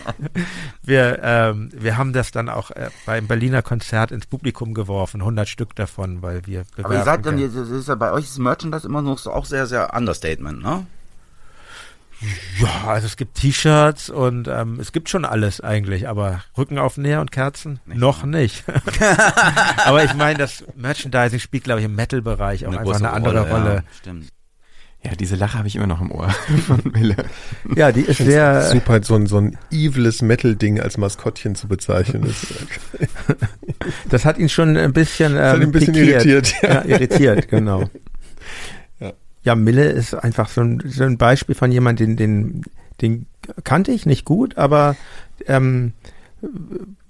wir, 0.83 1.19
ähm, 1.23 1.69
wir 1.73 1.97
haben 1.97 2.13
das 2.13 2.31
dann 2.31 2.49
auch 2.49 2.71
äh, 2.71 2.89
beim 3.05 3.27
Berliner 3.27 3.61
Konzert 3.61 4.11
ins 4.11 4.25
Publikum 4.25 4.73
geworfen, 4.73 5.21
100 5.21 5.47
Stück 5.47 5.75
davon, 5.75 6.21
weil 6.21 6.45
wir 6.45 6.63
aber 6.81 6.95
ihr 6.95 7.03
seid 7.03 7.25
dann, 7.25 7.39
das 7.39 7.69
ist 7.69 7.87
ja 7.87 7.95
bei 7.95 8.11
euch 8.11 8.25
ist 8.25 8.39
Merchandise 8.39 8.87
immer 8.87 9.01
noch 9.01 9.17
so 9.17 9.31
auch 9.31 9.45
sehr, 9.45 9.67
sehr 9.67 9.93
Understatement, 9.93 10.61
ne? 10.61 10.85
Ja, 12.59 12.87
also 12.87 13.07
es 13.07 13.17
gibt 13.17 13.35
T-Shirts 13.35 14.11
und 14.11 14.47
ähm, 14.47 14.79
es 14.79 14.91
gibt 14.91 15.09
schon 15.09 15.25
alles 15.25 15.59
eigentlich, 15.59 16.07
aber 16.07 16.43
Rückenaufnäher 16.55 17.19
und 17.19 17.31
Kerzen 17.31 17.79
noch 17.85 18.23
nicht. 18.23 18.63
aber 19.85 20.03
ich 20.03 20.13
meine, 20.13 20.37
das 20.37 20.63
Merchandising 20.75 21.39
spielt, 21.39 21.63
glaube 21.63 21.79
ich, 21.79 21.85
im 21.85 21.95
Metal-Bereich 21.95 22.67
auch 22.67 22.71
einfach 22.71 22.83
große 22.83 22.97
eine 22.99 23.11
andere 23.11 23.49
Rolle. 23.49 23.75
Ja, 23.75 23.83
stimmt. 23.99 24.27
Ja, 25.03 25.15
diese 25.15 25.35
Lache 25.35 25.57
habe 25.57 25.67
ich 25.67 25.75
immer 25.75 25.87
noch 25.87 25.99
im 25.99 26.11
Ohr 26.11 26.29
von 26.67 26.79
Mille. 26.93 27.15
Ja, 27.75 27.91
die 27.91 28.01
ist 28.01 28.17
sehr. 28.19 28.61
Super, 28.69 29.01
so 29.01 29.15
ein, 29.15 29.25
so 29.25 29.37
ein 29.37 29.57
eviles 29.71 30.21
Metal-Ding 30.21 30.79
als 30.79 30.97
Maskottchen 30.97 31.55
zu 31.55 31.67
bezeichnen. 31.67 32.23
Ist, 32.23 32.47
Das 34.09 34.25
hat 34.25 34.37
ihn 34.37 34.49
schon 34.49 34.77
ein 34.77 34.93
bisschen, 34.93 35.33
ähm, 35.33 35.39
hat 35.41 35.55
ihn 35.57 35.63
ein 35.63 35.71
bisschen 35.71 35.93
pikiert. 35.93 36.25
irritiert, 36.25 36.61
ja. 36.61 36.69
Ja, 36.69 36.85
irritiert, 36.85 37.47
genau. 37.47 37.89
Ja. 38.99 39.13
Ja, 39.43 39.55
Mille 39.55 39.85
ist 39.89 40.13
einfach 40.13 40.49
so 40.49 40.61
ein, 40.61 40.83
so 40.85 41.03
ein 41.03 41.17
Beispiel 41.17 41.55
von 41.55 41.71
jemandem, 41.71 42.15
den, 42.15 42.61
den, 42.61 42.61
den 43.01 43.25
kannte 43.63 43.91
ich 43.91 44.05
nicht 44.05 44.23
gut, 44.23 44.57
aber 44.57 44.95
ähm, 45.47 45.93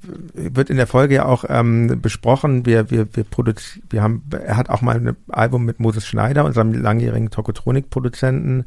wird 0.02 0.70
in 0.70 0.78
der 0.78 0.88
Folge 0.88 1.16
ja 1.16 1.26
auch 1.26 1.46
ähm, 1.48 2.02
besprochen. 2.02 2.66
Wir, 2.66 2.90
wir, 2.90 3.08
wir 3.16 3.24
produzieren, 3.24 3.84
wir 3.90 4.02
haben, 4.02 4.24
er 4.32 4.58
hat 4.58 4.70
auch 4.70 4.82
mal 4.82 4.96
ein 4.96 5.16
Album 5.30 5.66
mit 5.66 5.80
Moses 5.80 6.06
Schneider, 6.06 6.46
unserem 6.46 6.74
langjährigen 6.74 7.30
Tokotronik-Produzenten, 7.30 8.66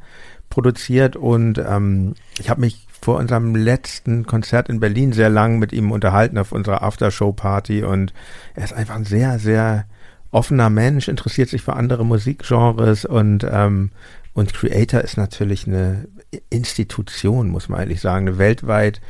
produziert. 0.50 1.16
Und 1.16 1.58
ähm, 1.58 2.14
ich 2.38 2.50
habe 2.50 2.60
mich 2.60 2.86
vor 3.00 3.18
unserem 3.18 3.54
letzten 3.54 4.26
Konzert 4.26 4.68
in 4.68 4.80
Berlin 4.80 5.12
sehr 5.12 5.28
lang 5.28 5.58
mit 5.58 5.72
ihm 5.72 5.90
unterhalten 5.90 6.38
auf 6.38 6.52
unserer 6.52 6.82
Aftershow-Party. 6.82 7.84
Und 7.84 8.12
er 8.54 8.64
ist 8.64 8.72
einfach 8.72 8.94
ein 8.94 9.04
sehr, 9.04 9.38
sehr 9.38 9.86
offener 10.30 10.70
Mensch, 10.70 11.08
interessiert 11.08 11.48
sich 11.48 11.62
für 11.62 11.74
andere 11.74 12.04
Musikgenres. 12.04 13.04
Und 13.04 13.46
ähm, 13.50 13.90
und 14.34 14.52
Creator 14.52 15.00
ist 15.00 15.16
natürlich 15.16 15.66
eine 15.66 16.08
Institution, 16.50 17.48
muss 17.48 17.68
man 17.68 17.80
eigentlich 17.80 18.00
sagen, 18.00 18.28
eine 18.28 18.38
weltweit 18.38 19.00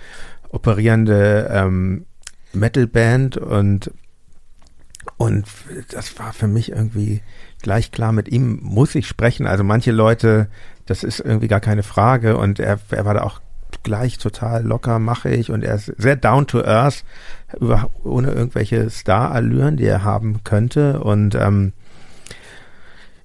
operierende 0.51 1.51
ähm, 1.51 2.05
Metalband 2.55 3.37
und 3.37 3.91
und 5.17 5.47
das 5.91 6.19
war 6.19 6.33
für 6.33 6.47
mich 6.49 6.73
irgendwie 6.73 7.23
gleich 7.63 7.93
klar, 7.93 8.13
mit 8.13 8.29
ihm 8.29 8.59
muss 8.63 8.95
ich 8.95 9.07
sprechen. 9.07 9.47
Also 9.47 9.63
manche 9.63 9.93
Leute, 9.93 10.49
das 10.87 11.05
ist 11.05 11.21
irgendwie 11.21 11.49
gar 11.49 11.61
keine 11.61 11.83
Frage 11.83 12.37
und 12.37 12.59
er, 12.59 12.79
er 12.91 13.05
war 13.05 13.15
da 13.15 13.23
auch 13.23 13.41
gleich 13.83 14.19
total 14.19 14.65
locker, 14.65 14.99
machig 14.99 15.51
und 15.51 15.63
er 15.63 15.75
ist 15.75 15.93
sehr 15.99 16.17
down 16.17 16.47
to 16.47 16.65
earth, 16.65 17.05
über, 17.61 17.91
ohne 18.03 18.33
irgendwelche 18.33 18.89
Star-Allüren, 18.89 19.77
die 19.77 19.87
er 19.87 20.05
haben 20.05 20.43
könnte 20.45 21.01
und 21.01 21.35
ähm, 21.35 21.73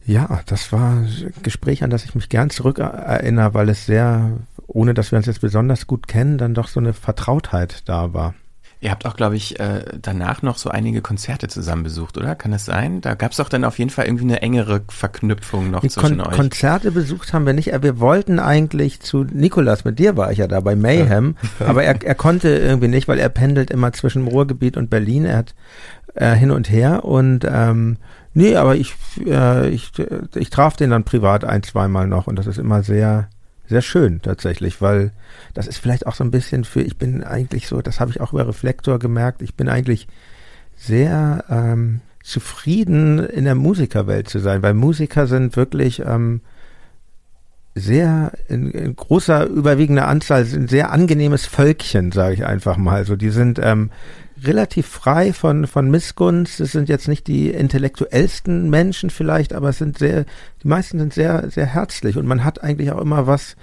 ja, 0.05 0.41
das 0.47 0.71
war 0.71 0.95
ein 0.95 1.33
Gespräch, 1.43 1.83
an 1.83 1.91
das 1.91 2.03
ich 2.03 2.15
mich 2.15 2.29
gern 2.29 2.49
zurückerinnere, 2.49 3.53
weil 3.53 3.69
es 3.69 3.85
sehr, 3.85 4.39
ohne 4.65 4.95
dass 4.95 5.11
wir 5.11 5.17
uns 5.17 5.27
jetzt 5.27 5.41
besonders 5.41 5.85
gut 5.85 6.07
kennen, 6.07 6.39
dann 6.39 6.55
doch 6.55 6.67
so 6.67 6.79
eine 6.79 6.93
Vertrautheit 6.93 7.87
da 7.87 8.11
war. 8.11 8.33
Ihr 8.81 8.91
habt 8.91 9.05
auch, 9.05 9.17
glaube 9.17 9.35
ich, 9.35 9.59
äh, 9.59 9.83
danach 10.01 10.41
noch 10.41 10.57
so 10.57 10.69
einige 10.69 11.01
Konzerte 11.01 11.49
zusammen 11.49 11.83
besucht, 11.83 12.17
oder? 12.17 12.33
Kann 12.35 12.51
das 12.51 12.63
sein? 12.63 13.01
Da 13.01 13.13
gab 13.15 13.31
es 13.31 13.37
doch 13.37 13.49
dann 13.49 13.65
auf 13.65 13.77
jeden 13.77 13.89
Fall 13.91 14.05
irgendwie 14.05 14.23
eine 14.23 14.41
engere 14.41 14.81
Verknüpfung 14.87 15.69
noch 15.69 15.81
Die 15.81 15.89
zwischen 15.89 16.19
Kon 16.19 16.27
euch. 16.27 16.35
Konzerte 16.35 16.91
besucht 16.91 17.33
haben 17.33 17.45
wir 17.45 17.51
nicht. 17.51 17.73
äh, 17.73 17.83
Wir 17.83 17.99
wollten 17.99 18.39
eigentlich 18.39 19.01
zu 19.01 19.25
Nikolas, 19.25 19.83
mit 19.83 19.99
dir 19.99 20.15
war 20.15 20.31
ich 20.31 20.37
ja 20.37 20.47
da 20.47 20.61
bei 20.61 20.77
Mayhem, 20.77 21.35
aber 21.59 21.83
er, 21.83 22.01
er 22.01 22.15
konnte 22.15 22.47
irgendwie 22.49 22.87
nicht, 22.87 23.09
weil 23.09 23.19
er 23.19 23.27
pendelt 23.29 23.69
immer 23.69 23.91
zwischen 23.91 24.25
Ruhrgebiet 24.27 24.77
und 24.77 24.89
Berlin. 24.89 25.25
Er 25.25 25.37
hat 25.39 25.55
äh, 26.15 26.33
hin 26.35 26.51
und 26.51 26.69
her 26.71 27.03
und 27.03 27.45
ähm, 27.51 27.97
nee, 28.33 28.55
aber 28.55 28.77
ich, 28.77 28.95
äh, 29.25 29.67
ich, 29.69 29.91
ich 30.35 30.49
traf 30.51 30.77
den 30.77 30.91
dann 30.91 31.03
privat 31.03 31.43
ein, 31.43 31.63
zweimal 31.63 32.07
noch 32.07 32.27
und 32.27 32.37
das 32.39 32.47
ist 32.47 32.57
immer 32.57 32.81
sehr, 32.83 33.27
sehr 33.69 33.81
schön 33.81 34.21
tatsächlich, 34.21 34.81
weil 34.81 35.11
das 35.53 35.67
ist 35.67 35.77
vielleicht 35.77 36.07
auch 36.07 36.15
so 36.15 36.23
ein 36.23 36.31
bisschen 36.31 36.63
für, 36.65 36.81
ich 36.81 36.97
bin 36.97 37.23
eigentlich 37.23 37.67
so, 37.67 37.81
das 37.81 37.99
habe 37.99 38.11
ich 38.11 38.19
auch 38.19 38.33
über 38.33 38.47
Reflektor 38.47 38.99
gemerkt, 38.99 39.41
ich 39.41 39.55
bin 39.55 39.69
eigentlich 39.69 40.07
sehr 40.75 41.45
ähm, 41.49 42.01
zufrieden 42.23 43.19
in 43.19 43.45
der 43.45 43.55
Musikerwelt 43.55 44.27
zu 44.27 44.39
sein, 44.39 44.63
weil 44.63 44.73
Musiker 44.73 45.27
sind 45.27 45.55
wirklich 45.55 46.01
ähm, 46.05 46.41
sehr 47.75 48.31
in, 48.47 48.71
in 48.71 48.95
großer 48.95 49.45
überwiegender 49.45 50.07
Anzahl 50.07 50.45
sind 50.45 50.69
sehr 50.69 50.91
angenehmes 50.91 51.45
Völkchen, 51.45 52.11
sage 52.11 52.33
ich 52.33 52.45
einfach 52.45 52.77
mal. 52.77 53.05
So, 53.05 53.15
die 53.15 53.29
sind 53.29 53.59
ähm, 53.61 53.91
relativ 54.43 54.87
frei 54.87 55.33
von 55.33 55.67
von 55.67 55.89
Missgunst. 55.89 56.59
Es 56.59 56.71
sind 56.71 56.89
jetzt 56.89 57.07
nicht 57.07 57.27
die 57.27 57.49
intellektuellsten 57.49 58.69
Menschen 58.69 59.09
vielleicht, 59.09 59.53
aber 59.53 59.69
es 59.69 59.77
sind 59.77 59.97
sehr, 59.97 60.25
die 60.63 60.67
meisten 60.67 60.99
sind 60.99 61.13
sehr 61.13 61.49
sehr 61.49 61.65
herzlich 61.65 62.17
und 62.17 62.25
man 62.25 62.43
hat 62.43 62.63
eigentlich 62.63 62.91
auch 62.91 63.01
immer 63.01 63.27
was, 63.27 63.55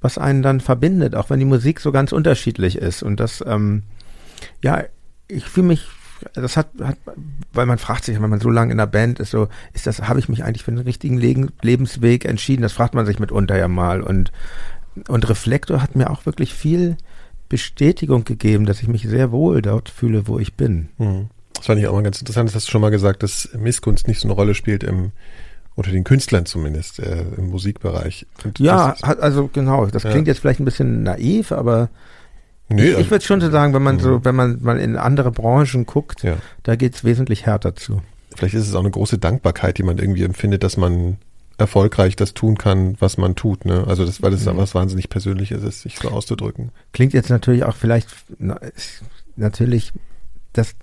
was 0.00 0.18
einen 0.18 0.42
dann 0.42 0.60
verbindet, 0.60 1.14
auch 1.14 1.30
wenn 1.30 1.38
die 1.38 1.44
Musik 1.44 1.80
so 1.80 1.92
ganz 1.92 2.12
unterschiedlich 2.12 2.76
ist. 2.76 3.02
Und 3.02 3.20
das, 3.20 3.42
ähm, 3.46 3.82
ja, 4.62 4.84
ich 5.28 5.44
fühle 5.46 5.68
mich 5.68 5.88
das 6.34 6.56
hat, 6.56 6.68
hat, 6.82 6.96
weil 7.52 7.66
man 7.66 7.78
fragt 7.78 8.04
sich, 8.04 8.20
wenn 8.20 8.30
man 8.30 8.40
so 8.40 8.50
lange 8.50 8.72
in 8.72 8.78
der 8.78 8.86
Band 8.86 9.20
ist, 9.20 9.30
so, 9.30 9.48
ist 9.72 9.86
das, 9.86 10.02
habe 10.02 10.18
ich 10.18 10.28
mich 10.28 10.44
eigentlich 10.44 10.64
für 10.64 10.70
den 10.70 10.80
richtigen 10.80 11.18
Le 11.18 11.48
Lebensweg 11.62 12.24
entschieden? 12.24 12.62
Das 12.62 12.72
fragt 12.72 12.94
man 12.94 13.06
sich 13.06 13.18
mitunter 13.18 13.56
ja 13.56 13.68
mal. 13.68 14.00
Und, 14.00 14.32
und 15.08 15.28
Reflektor 15.28 15.82
hat 15.82 15.94
mir 15.94 16.10
auch 16.10 16.26
wirklich 16.26 16.54
viel 16.54 16.96
Bestätigung 17.48 18.24
gegeben, 18.24 18.66
dass 18.66 18.80
ich 18.82 18.88
mich 18.88 19.02
sehr 19.02 19.30
wohl 19.32 19.62
dort 19.62 19.88
fühle, 19.88 20.26
wo 20.28 20.38
ich 20.38 20.54
bin. 20.54 20.88
Hm. 20.98 21.26
Das 21.54 21.66
fand 21.66 21.80
ich 21.80 21.86
auch 21.86 21.94
mal 21.94 22.02
ganz 22.02 22.20
interessant. 22.20 22.48
Das 22.48 22.54
hast 22.54 22.66
du 22.66 22.70
schon 22.70 22.80
mal 22.82 22.90
gesagt, 22.90 23.22
dass 23.22 23.48
Missgunst 23.58 24.08
nicht 24.08 24.20
so 24.20 24.28
eine 24.28 24.34
Rolle 24.34 24.54
spielt 24.54 24.84
im, 24.84 25.12
unter 25.74 25.90
den 25.90 26.04
Künstlern 26.04 26.44
zumindest, 26.46 26.98
äh, 27.00 27.24
im 27.36 27.48
Musikbereich. 27.48 28.26
Und 28.44 28.58
Ja, 28.58 28.94
hat, 29.02 29.20
also 29.20 29.48
genau. 29.52 29.86
Das 29.86 30.02
Ja. 30.02 30.10
klingt 30.10 30.26
jetzt 30.26 30.40
vielleicht 30.40 30.60
ein 30.60 30.64
bisschen 30.64 31.02
naiv, 31.02 31.52
aber 31.52 31.88
nee, 32.68 32.82
ich, 32.82 32.90
ich 32.90 32.96
also- 32.96 33.10
würde 33.10 33.24
schon 33.24 33.40
so 33.40 33.50
sagen, 33.50 33.72
wenn 33.74 33.82
man 33.82 33.96
Mhm. 33.96 34.00
so, 34.00 34.24
wenn 34.24 34.34
man 34.34 34.58
mal 34.62 34.78
in 34.78 34.96
andere 34.96 35.30
Branchen 35.32 35.86
guckt, 35.86 36.22
ja. 36.22 36.36
da 36.62 36.76
geht's 36.76 37.04
wesentlich 37.04 37.46
härter 37.46 37.74
zu. 37.74 38.02
Vielleicht 38.34 38.54
ist 38.54 38.68
es 38.68 38.74
auch 38.74 38.80
eine 38.80 38.90
große 38.90 39.16
Dankbarkeit, 39.18 39.78
die 39.78 39.82
man 39.82 39.96
irgendwie 39.96 40.24
empfindet, 40.24 40.62
dass 40.62 40.76
man 40.76 41.16
erfolgreich 41.58 42.16
das 42.16 42.34
tun 42.34 42.58
kann, 42.58 42.96
was 43.00 43.16
man 43.16 43.34
tut. 43.34 43.64
Ne? 43.64 43.84
Also 43.86 44.04
das, 44.04 44.22
weil 44.22 44.30
das 44.30 44.44
Mhm. 44.44 44.56
was 44.58 44.74
wahnsinnig 44.74 45.08
Persönliches 45.08 45.62
ist, 45.62 45.82
sich 45.82 45.98
so 45.98 46.08
auszudrücken. 46.10 46.70
Klingt 46.92 47.12
jetzt 47.14 47.30
natürlich 47.30 47.64
auch 47.64 47.74
vielleicht, 47.76 48.08
na, 48.38 48.58
natürlich, 49.36 49.92
das 50.52 50.74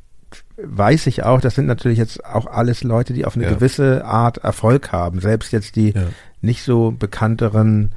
weiß 0.57 1.07
ich 1.07 1.23
auch, 1.23 1.41
das 1.41 1.55
sind 1.55 1.67
natürlich 1.67 1.99
jetzt 1.99 2.25
auch 2.25 2.47
alles 2.47 2.83
Leute, 2.83 3.13
die 3.13 3.25
auf 3.25 3.35
eine 3.35 3.45
Ja. 3.45 3.53
gewisse 3.53 4.03
Art 4.05 4.39
Erfolg 4.39 4.91
haben. 4.91 5.19
Selbst 5.19 5.51
jetzt 5.51 5.75
die 5.75 5.91
Ja. 5.91 6.07
nicht 6.41 6.63
so 6.63 6.91
bekannteren 6.91 7.91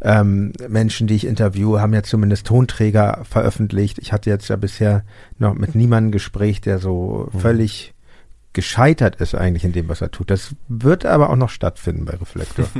ähm, 0.00 0.52
Menschen, 0.68 1.08
die 1.08 1.16
ich 1.16 1.26
interviewe, 1.26 1.80
haben 1.80 1.92
ja 1.92 2.04
zumindest 2.04 2.46
Tonträger 2.46 3.22
veröffentlicht. 3.28 3.98
Ich 3.98 4.12
hatte 4.12 4.30
jetzt 4.30 4.46
ja 4.46 4.54
bisher 4.54 5.02
noch 5.38 5.54
mit 5.54 5.74
niemandem 5.74 6.12
Gespräch, 6.12 6.60
der 6.60 6.78
so 6.78 7.28
Mhm. 7.32 7.40
völlig 7.40 7.94
gescheitert 8.52 9.16
ist 9.16 9.34
eigentlich 9.34 9.64
in 9.64 9.72
dem, 9.72 9.88
was 9.88 10.00
er 10.00 10.10
tut. 10.10 10.30
Das 10.30 10.54
wird 10.68 11.04
aber 11.04 11.30
auch 11.30 11.36
noch 11.36 11.50
stattfinden 11.50 12.04
bei 12.04 12.14
Reflektor. 12.14 12.66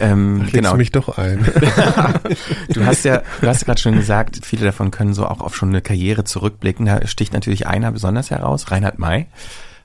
Ähm, 0.00 0.42
Legst 0.42 0.52
genau. 0.52 0.72
du 0.72 0.76
mich 0.76 0.92
doch 0.92 1.18
ein. 1.18 1.44
Du 2.68 2.84
hast 2.84 3.04
ja, 3.04 3.22
du 3.40 3.48
hast 3.48 3.64
gerade 3.64 3.80
schon 3.80 3.96
gesagt, 3.96 4.38
viele 4.44 4.64
davon 4.64 4.90
können 4.90 5.14
so 5.14 5.26
auch 5.26 5.40
auf 5.40 5.56
schon 5.56 5.70
eine 5.70 5.80
Karriere 5.80 6.24
zurückblicken. 6.24 6.86
Da 6.86 7.06
sticht 7.06 7.32
natürlich 7.32 7.66
einer 7.66 7.90
besonders 7.90 8.30
heraus, 8.30 8.70
Reinhard 8.70 8.98
May. 8.98 9.26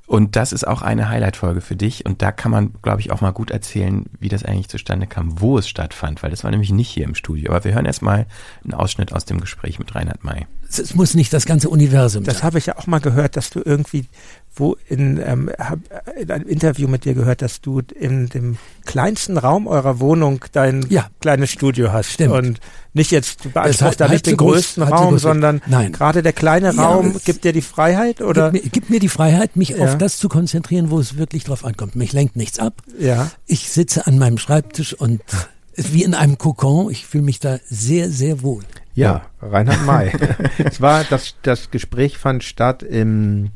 Und 0.05 0.35
das 0.35 0.51
ist 0.51 0.67
auch 0.67 0.81
eine 0.81 1.09
Highlight-Folge 1.09 1.61
für 1.61 1.75
dich. 1.75 2.05
Und 2.05 2.21
da 2.21 2.31
kann 2.31 2.51
man, 2.51 2.73
glaube 2.81 2.99
ich, 2.99 3.11
auch 3.11 3.21
mal 3.21 3.31
gut 3.31 3.51
erzählen, 3.51 4.05
wie 4.19 4.29
das 4.29 4.43
eigentlich 4.43 4.67
zustande 4.67 5.07
kam, 5.07 5.39
wo 5.39 5.57
es 5.57 5.67
stattfand, 5.67 6.21
weil 6.21 6.29
das 6.29 6.43
war 6.43 6.51
nämlich 6.51 6.71
nicht 6.71 6.89
hier 6.89 7.05
im 7.05 7.15
Studio. 7.15 7.51
Aber 7.51 7.63
wir 7.63 7.73
hören 7.73 7.85
erstmal 7.85 8.27
einen 8.63 8.73
Ausschnitt 8.73 9.13
aus 9.13 9.25
dem 9.25 9.39
Gespräch 9.39 9.79
mit 9.79 9.95
Reinhard 9.95 10.23
May. 10.23 10.45
Es, 10.79 10.95
muss 10.95 11.13
nicht 11.13 11.31
das 11.33 11.45
ganze 11.45 11.69
Universum 11.69 12.23
Das 12.23 12.35
sein. 12.37 12.43
habe 12.43 12.57
ich 12.57 12.65
ja 12.67 12.77
auch 12.77 12.87
mal 12.87 12.99
gehört, 12.99 13.37
dass 13.37 13.49
du 13.49 13.61
irgendwie, 13.63 14.05
wo 14.55 14.75
in, 14.89 15.19
ähm, 15.23 15.49
hab, 15.57 15.79
in 16.19 16.31
einem 16.31 16.47
Interview 16.47 16.87
mit 16.87 17.05
dir 17.05 17.13
gehört, 17.13 17.41
dass 17.41 17.61
du 17.61 17.81
in 17.99 18.29
dem 18.29 18.57
kleinsten 18.85 19.37
Raum 19.37 19.67
eurer 19.67 19.99
Wohnung 19.99 20.43
dein 20.51 20.85
Ja. 20.89 21.07
kleines 21.21 21.51
Studio 21.51 21.91
hast. 21.91 22.11
Stimmt. 22.11 22.33
Und 22.33 22.59
nicht 22.93 23.11
jetzt, 23.11 23.43
du 23.45 23.49
beanspruchst 23.49 23.99
da 23.99 24.07
nicht 24.07 24.25
den 24.25 24.35
groß- 24.37 24.37
größten 24.53 24.83
Raum, 24.83 25.15
groß- 25.15 25.19
sondern 25.19 25.61
Nein. 25.67 25.91
gerade 25.91 26.21
der 26.21 26.33
kleine 26.33 26.73
Ja, 26.73 26.83
Raum 26.83 27.15
gibt 27.25 27.43
dir 27.43 27.53
die 27.53 27.61
Freiheit 27.61 28.21
oder? 28.21 28.51
Gib 28.51 28.63
mir, 28.63 28.69
gib 28.69 28.89
mir 28.89 28.99
die 28.99 29.09
Freiheit, 29.09 29.55
mich 29.55 29.69
Ja. 29.69 29.83
auf 29.85 29.97
das 29.97 30.17
zu 30.17 30.29
konzentrieren, 30.29 30.89
wo 30.91 30.99
es 30.99 31.17
wirklich 31.17 31.43
drauf 31.43 31.65
ankommt. 31.65 31.95
Mich 31.95 32.13
lenkt 32.13 32.35
nichts 32.35 32.59
ab. 32.59 32.81
Ja. 32.99 33.31
Ich 33.45 33.69
sitze 33.69 34.05
an 34.07 34.17
meinem 34.19 34.37
Schreibtisch 34.37 34.93
und 34.93 35.21
wie 35.75 36.03
in 36.03 36.13
einem 36.13 36.37
Kokon. 36.37 36.91
Ich 36.91 37.05
fühle 37.07 37.23
mich 37.23 37.39
da 37.39 37.57
sehr, 37.67 38.11
sehr 38.11 38.43
wohl. 38.43 38.63
Ja, 38.95 39.23
Reinhard 39.41 39.85
May. 39.85 40.11
es 40.63 40.81
war, 40.81 41.03
das, 41.09 41.35
das 41.41 41.71
Gespräch 41.71 42.17
fand 42.17 42.43
statt 42.43 42.83
im 42.83 43.49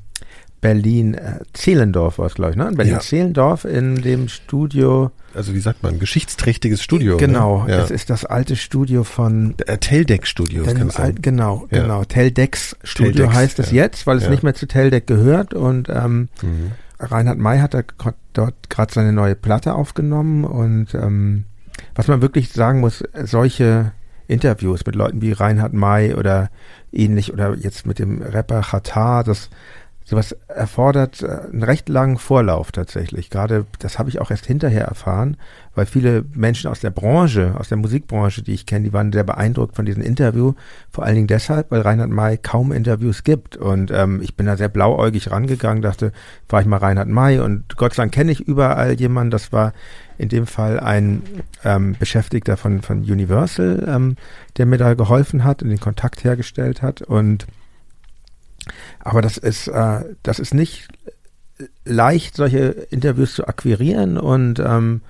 Berlin, 0.61 1.13
äh, 1.13 1.39
Zehlendorf 1.53 2.17
war 2.17 2.25
es, 2.25 2.33
glaube 2.33 2.51
ich, 2.51 2.57
ne? 2.57 2.67
In 2.69 2.75
Berlin 2.75 2.93
Ja. 2.93 2.99
Zehlendorf 2.99 3.63
in 3.63 4.01
dem 4.01 4.27
Studio. 4.27 5.11
Also 5.35 5.53
wie 5.53 5.59
sagt 5.59 5.83
man, 5.83 5.99
geschichtsträchtiges 5.99 6.81
Studio. 6.81 7.17
genau, 7.17 7.65
Ne? 7.65 7.73
Ja. 7.73 7.83
es 7.83 7.91
ist 7.91 8.09
das 8.09 8.25
alte 8.25 8.55
Studio 8.55 9.03
von 9.03 9.53
Äh, 9.67 9.77
Teldeck-Studio, 9.77 10.63
das 10.63 10.73
Dem 10.73 10.79
kann 10.79 10.89
sein. 10.89 11.05
alt, 11.05 11.21
genau, 11.23 11.67
Ja. 11.69 11.83
genau. 11.83 12.03
Teldecks 12.05 12.75
Studio 12.83 13.11
Teldex, 13.27 13.35
heißt 13.35 13.59
es 13.59 13.71
ja. 13.71 13.83
jetzt, 13.83 14.07
weil 14.07 14.17
es 14.17 14.23
Ja. 14.23 14.29
nicht 14.31 14.41
mehr 14.41 14.55
zu 14.55 14.67
Teldeck 14.67 15.05
gehört. 15.05 15.53
Und 15.53 15.89
ähm, 15.89 16.29
Mhm. 16.41 16.71
Reinhard 16.99 17.37
May 17.37 17.59
hat 17.59 17.75
da 17.75 17.83
dort 18.33 18.55
gerade 18.71 18.91
seine 18.91 19.13
neue 19.13 19.35
Platte 19.35 19.75
aufgenommen. 19.75 20.43
Und 20.43 20.95
ähm, 20.95 21.43
was 21.93 22.07
man 22.07 22.21
wirklich 22.23 22.51
sagen 22.51 22.79
muss, 22.79 23.03
solche 23.25 23.91
Interviews 24.27 24.85
mit 24.85 24.95
Leuten 24.95 25.21
wie 25.21 25.31
Reinhard 25.31 25.73
May 25.73 26.13
oder 26.13 26.49
ähnlich 26.91 27.33
oder 27.33 27.55
jetzt 27.55 27.85
mit 27.85 27.99
dem 27.99 28.21
Rapper 28.21 28.61
Khatar, 28.61 29.23
das 29.23 29.49
sowas 30.07 30.31
erfordert 30.47 31.21
äh, 31.21 31.27
einen 31.27 31.63
recht 31.63 31.89
langen 31.89 32.17
Vorlauf 32.17 32.71
tatsächlich. 32.71 33.29
Gerade 33.29 33.65
das 33.79 33.99
habe 33.99 34.09
ich 34.09 34.21
auch 34.21 34.31
erst 34.31 34.45
hinterher 34.45 34.85
erfahren, 34.85 35.35
weil 35.75 35.85
viele 35.85 36.23
Menschen 36.33 36.71
aus 36.71 36.79
der 36.79 36.91
Branche, 36.91 37.55
aus 37.57 37.67
der 37.67 37.77
Musikbranche, 37.77 38.41
die 38.41 38.53
ich 38.53 38.65
kenne, 38.65 38.85
die 38.85 38.93
waren 38.93 39.11
sehr 39.11 39.25
beeindruckt 39.25 39.75
von 39.75 39.85
diesem 39.85 40.01
Interview. 40.01 40.53
Vor 40.89 41.03
allen 41.03 41.15
Dingen 41.15 41.27
deshalb, 41.27 41.71
weil 41.71 41.81
Reinhard 41.81 42.09
May 42.09 42.37
kaum 42.37 42.71
Interviews 42.71 43.23
gibt. 43.25 43.57
Und 43.57 43.91
ähm, 43.91 44.21
ich 44.21 44.35
bin 44.37 44.45
da 44.45 44.55
sehr 44.55 44.69
blauäugig 44.69 45.29
rangegangen, 45.29 45.81
dachte, 45.81 46.13
frage 46.47 46.61
ich 46.61 46.69
mal 46.69 46.77
Reinhard 46.77 47.09
May 47.09 47.39
und 47.39 47.75
Gott 47.75 47.93
sei 47.93 48.03
Dank 48.03 48.13
kenne 48.13 48.31
ich 48.31 48.39
überall 48.39 48.93
jemanden. 48.93 49.31
Das 49.31 49.51
war 49.51 49.73
in 50.17 50.29
dem 50.29 50.47
Fall 50.47 50.79
ein 50.79 51.21
ähm, 51.65 51.97
Beschäftigter 51.99 52.55
von, 52.55 52.81
von 52.81 52.99
Universal, 52.99 53.83
ähm, 53.89 54.15
der 54.55 54.67
mir 54.67 54.77
da 54.77 54.93
geholfen 54.93 55.43
hat 55.43 55.61
und 55.61 55.69
den 55.69 55.81
Kontakt 55.81 56.23
hergestellt 56.23 56.81
hat. 56.81 57.01
Und 57.01 57.45
aber 58.99 59.21
das 59.21 59.37
ist, 59.37 59.67
äh, 59.67 60.01
das 60.23 60.39
ist 60.39 60.53
nicht 60.53 60.87
leicht, 61.85 62.35
solche 62.35 62.59
Interviews 62.91 63.33
zu 63.33 63.47
akquirieren 63.47 64.17
und 64.17 64.59
ähm, 64.59 65.01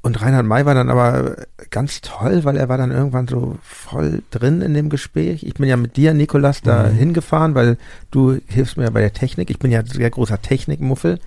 und 0.00 0.22
Reinhard 0.22 0.46
May 0.46 0.64
war 0.64 0.74
dann 0.74 0.90
aber 0.90 1.36
ganz 1.70 2.00
toll, 2.00 2.44
weil 2.44 2.56
er 2.56 2.68
war 2.68 2.78
dann 2.78 2.92
irgendwann 2.92 3.26
so 3.26 3.58
voll 3.62 4.22
drin 4.30 4.62
in 4.62 4.72
dem 4.72 4.90
Gespräch. 4.90 5.42
Ich 5.42 5.54
bin 5.54 5.68
ja 5.68 5.76
mit 5.76 5.96
dir, 5.96 6.14
Nikolas, 6.14 6.62
da 6.62 6.84
Mhm. 6.84 6.94
hingefahren, 6.94 7.54
weil 7.56 7.76
du 8.12 8.38
hilfst 8.46 8.76
mir 8.76 8.84
ja 8.84 8.90
bei 8.90 9.00
der 9.00 9.12
Technik. 9.12 9.50
Ich 9.50 9.58
bin 9.58 9.72
ja 9.72 9.80
ein 9.80 9.86
sehr 9.86 10.08
großer 10.08 10.40
Technikmuffel. 10.40 11.18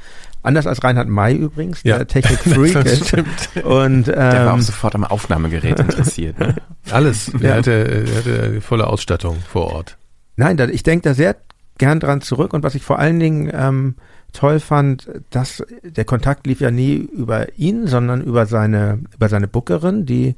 Anders 0.42 0.68
als 0.68 0.84
Reinhard 0.84 1.10
May 1.10 1.36
übrigens, 1.36 1.84
Ja. 1.84 1.98
der 1.98 2.08
Technikfreak 2.08 2.74
Das 2.86 2.86
ist. 2.94 3.08
stimmt. 3.10 3.28
Und 3.66 4.08
Der 4.08 4.18
war 4.46 4.54
auch 4.54 4.56
ähm, 4.58 4.62
sofort 4.62 4.96
am 4.96 5.04
Aufnahmegerät 5.04 5.78
interessiert. 5.80 6.40
Ne? 6.40 6.56
Alles. 6.92 7.30
Ja. 7.40 7.50
Er 7.50 7.56
hatte, 7.58 7.72
er 7.72 8.18
hatte 8.18 8.62
volle 8.62 8.88
Ausstattung 8.88 9.38
vor 9.52 9.74
Ort. 9.74 9.98
Nein, 10.36 10.58
da, 10.58 10.68
ich 10.68 10.84
denke 10.84 11.10
da 11.10 11.14
sehr 11.14 11.36
gern 11.78 12.00
dran 12.00 12.22
zurück 12.22 12.54
und 12.54 12.64
was 12.64 12.76
ich 12.76 12.84
vor 12.84 13.00
allen 13.00 13.20
Dingen 13.20 13.50
ähm, 13.54 13.96
toll 14.34 14.60
fand, 14.60 15.10
dass 15.30 15.64
der 15.84 16.06
Kontakt 16.06 16.48
lief 16.48 16.62
ja 16.62 16.72
nie 16.72 16.96
über 16.96 17.58
ihn, 17.58 17.88
sondern 17.88 18.22
über 18.22 18.46
seine 18.46 19.00
über 19.16 19.30
seine 19.30 19.48
Bookerin, 19.48 20.06
die 20.06 20.36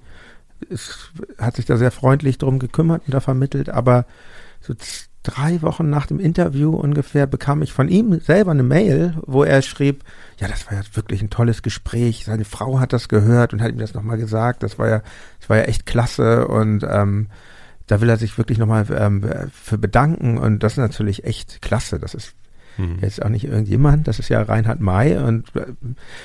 ist, 0.70 1.12
hat 1.38 1.58
sich 1.58 1.66
da 1.66 1.78
sehr 1.78 1.92
freundlich 1.92 2.38
drum 2.38 2.60
gekümmert 2.60 3.04
und 3.06 3.14
da 3.14 3.20
vermittelt, 3.20 3.70
aber 3.70 4.06
so 4.62 4.74
drei 5.24 5.62
Wochen 5.62 5.90
nach 5.90 6.06
dem 6.06 6.20
Interview 6.20 6.76
ungefähr 6.76 7.28
bekam 7.28 7.62
ich 7.62 7.72
von 7.72 7.88
ihm 7.88 8.20
selber 8.20 8.52
eine 8.52 8.64
Mail, 8.64 9.16
wo 9.26 9.44
er 9.44 9.62
schrieb, 9.62 10.04
ja, 10.38 10.48
das 10.48 10.68
war 10.68 10.78
ja 10.78 10.84
wirklich 10.94 11.22
ein 11.22 11.30
tolles 11.30 11.62
Gespräch, 11.62 12.26
seine 12.26 12.46
Frau 12.46 12.80
hat 12.80 12.94
das 12.94 13.08
gehört 13.08 13.54
und 13.54 13.62
hat 13.62 13.72
ihm 13.72 13.78
das 13.78 13.94
nochmal 13.94 14.18
gesagt, 14.18 14.64
das 14.64 14.78
war 14.78 14.90
ja, 14.90 15.02
das 15.40 15.50
war 15.50 15.58
ja 15.58 15.64
echt 15.64 15.86
klasse 15.86 16.48
und 16.48 16.86
ähm, 16.90 17.28
da 17.88 18.02
will 18.02 18.10
er 18.10 18.18
sich 18.18 18.38
wirklich 18.38 18.58
nochmal 18.58 18.86
ähm, 18.96 19.24
für 19.52 19.78
bedanken 19.78 20.38
und 20.38 20.64
das 20.64 20.74
ist 20.74 20.78
natürlich 20.78 21.24
echt 21.26 21.62
klasse. 21.62 22.00
Das 22.00 22.14
ist 22.14 22.36
Mhm. 22.78 22.98
jetzt 23.02 23.24
auch 23.24 23.30
nicht 23.30 23.46
irgendjemand, 23.46 24.08
das 24.08 24.20
ist 24.20 24.30
ja 24.30 24.42
Reinhard 24.42 24.80
May 24.80 25.18
und 25.18 25.56
äh, 25.56 25.66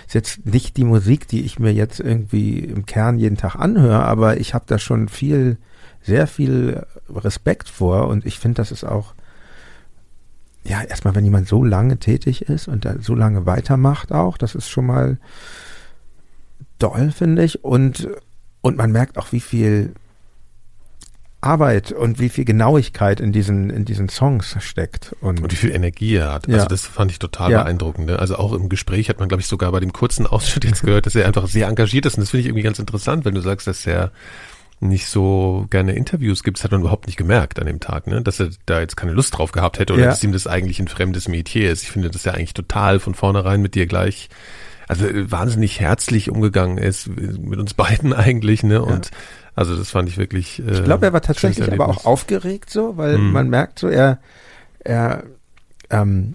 ist 0.06 0.14
jetzt 0.14 0.46
nicht 0.46 0.76
die 0.76 0.84
Musik, 0.84 1.28
die 1.28 1.44
ich 1.44 1.58
mir 1.58 1.72
jetzt 1.72 2.00
irgendwie 2.00 2.60
im 2.60 2.86
Kern 2.86 3.18
jeden 3.18 3.36
Tag 3.36 3.56
anhöre, 3.56 4.04
aber 4.04 4.38
ich 4.38 4.54
habe 4.54 4.64
da 4.66 4.78
schon 4.78 5.08
viel, 5.08 5.58
sehr 6.02 6.26
viel 6.26 6.86
Respekt 7.14 7.68
vor 7.68 8.08
und 8.08 8.24
ich 8.24 8.38
finde, 8.38 8.56
das 8.56 8.72
ist 8.72 8.84
auch, 8.84 9.14
ja, 10.64 10.82
erstmal, 10.82 11.14
wenn 11.14 11.24
jemand 11.24 11.48
so 11.48 11.64
lange 11.64 11.98
tätig 11.98 12.42
ist 12.42 12.68
und 12.68 12.84
da 12.84 12.94
so 13.00 13.14
lange 13.14 13.44
weitermacht 13.46 14.12
auch, 14.12 14.38
das 14.38 14.54
ist 14.54 14.68
schon 14.70 14.86
mal 14.86 15.18
doll, 16.78 17.10
finde 17.10 17.44
ich 17.44 17.62
und, 17.64 18.08
und 18.62 18.76
man 18.76 18.90
merkt 18.92 19.18
auch, 19.18 19.32
wie 19.32 19.40
viel 19.40 19.92
Arbeit 21.40 21.92
und 21.92 22.18
wie 22.18 22.29
viel 22.29 22.44
Genauigkeit 22.44 23.20
in 23.20 23.31
diesen, 23.33 23.70
in 23.70 23.85
diesen 23.85 24.09
Songs 24.09 24.57
steckt. 24.59 25.14
Und, 25.20 25.40
Und 25.40 25.53
wie 25.53 25.57
viel 25.57 25.70
Energie 25.70 26.16
er 26.16 26.33
hat. 26.33 26.48
Ja. 26.48 26.57
Also 26.57 26.66
das 26.66 26.85
fand 26.87 27.12
ich 27.12 27.18
total 27.20 27.53
Ja. 27.53 27.62
beeindruckend. 27.62 28.07
Ne? 28.07 28.18
Also 28.18 28.37
auch 28.37 28.53
im 28.53 28.68
Gespräch 28.68 29.09
hat 29.09 29.20
man, 29.20 29.29
glaube 29.29 29.40
ich, 29.40 29.46
sogar 29.46 29.70
bei 29.70 29.79
dem 29.81 29.92
kurzen 29.92 30.27
Ausschnitt 30.27 30.64
jetzt 30.64 30.83
gehört, 30.83 31.07
dass 31.07 31.14
er 31.14 31.27
einfach 31.27 31.46
sehr 31.46 31.68
engagiert 31.68 32.07
ist. 32.07 32.14
Und 32.16 32.22
das 32.22 32.31
finde 32.31 32.40
ich 32.42 32.46
irgendwie 32.46 32.62
ganz 32.64 32.79
interessant, 32.81 33.24
wenn 33.24 33.35
du 33.35 33.40
sagst, 33.40 33.66
dass 33.68 33.87
er 33.87 34.11
nicht 34.81 35.07
so 35.07 35.66
gerne 35.70 35.92
Interviews 35.92 36.42
gibt. 36.42 36.59
Das 36.59 36.64
hat 36.64 36.72
man 36.72 36.81
überhaupt 36.81 37.07
nicht 37.07 37.16
gemerkt 37.16 37.59
an 37.61 37.66
dem 37.66 37.81
Tag, 37.81 38.07
ne? 38.09 38.22
dass 38.22 38.40
er 38.40 38.51
da 38.66 38.81
jetzt 38.81 38.96
keine 38.96 39.12
Lust 39.12 39.37
drauf 39.37 39.53
gehabt 39.53 39.79
hätte 39.79 39.92
oder 39.92 40.03
Ja. 40.03 40.09
dass 40.11 40.22
ihm 40.24 40.33
das 40.33 40.46
eigentlich 40.46 40.81
ein 40.81 40.88
fremdes 40.88 41.29
Metier 41.29 41.70
ist. 41.70 41.83
Ich 41.85 41.90
finde, 41.90 42.11
dass 42.11 42.27
er 42.27 42.35
eigentlich 42.35 42.55
total 42.55 42.98
von 43.01 43.14
vornherein 43.14 43.61
mit 43.62 43.74
dir 43.74 43.87
gleich 43.87 44.29
also 44.90 45.05
wahnsinnig 45.31 45.81
herzlich 45.81 46.31
umgegangen 46.31 46.79
ist 46.79 47.09
äh, 47.09 47.11
mit 47.11 47.59
uns 47.59 47.74
beiden 47.74 48.12
eigentlich, 48.14 48.62
ne? 48.62 48.81
Und 48.83 49.11
also 49.58 49.76
das 49.76 49.90
fand 49.90 50.08
ich 50.08 50.16
wirklich. 50.18 50.60
Äh, 50.60 50.72
Ich 50.72 50.84
glaube, 50.84 51.06
er 51.06 51.12
war 51.12 51.20
tatsächlich 51.20 51.70
aber 51.72 51.88
auch 51.88 52.04
aufgeregt 52.06 52.70
so, 52.70 52.96
weil 52.96 53.18
Mhm. 53.18 53.32
man 53.32 53.48
merkt 53.50 53.78
so, 53.80 53.88
er, 53.88 54.18
er, 54.78 55.24
ähm, 55.90 56.34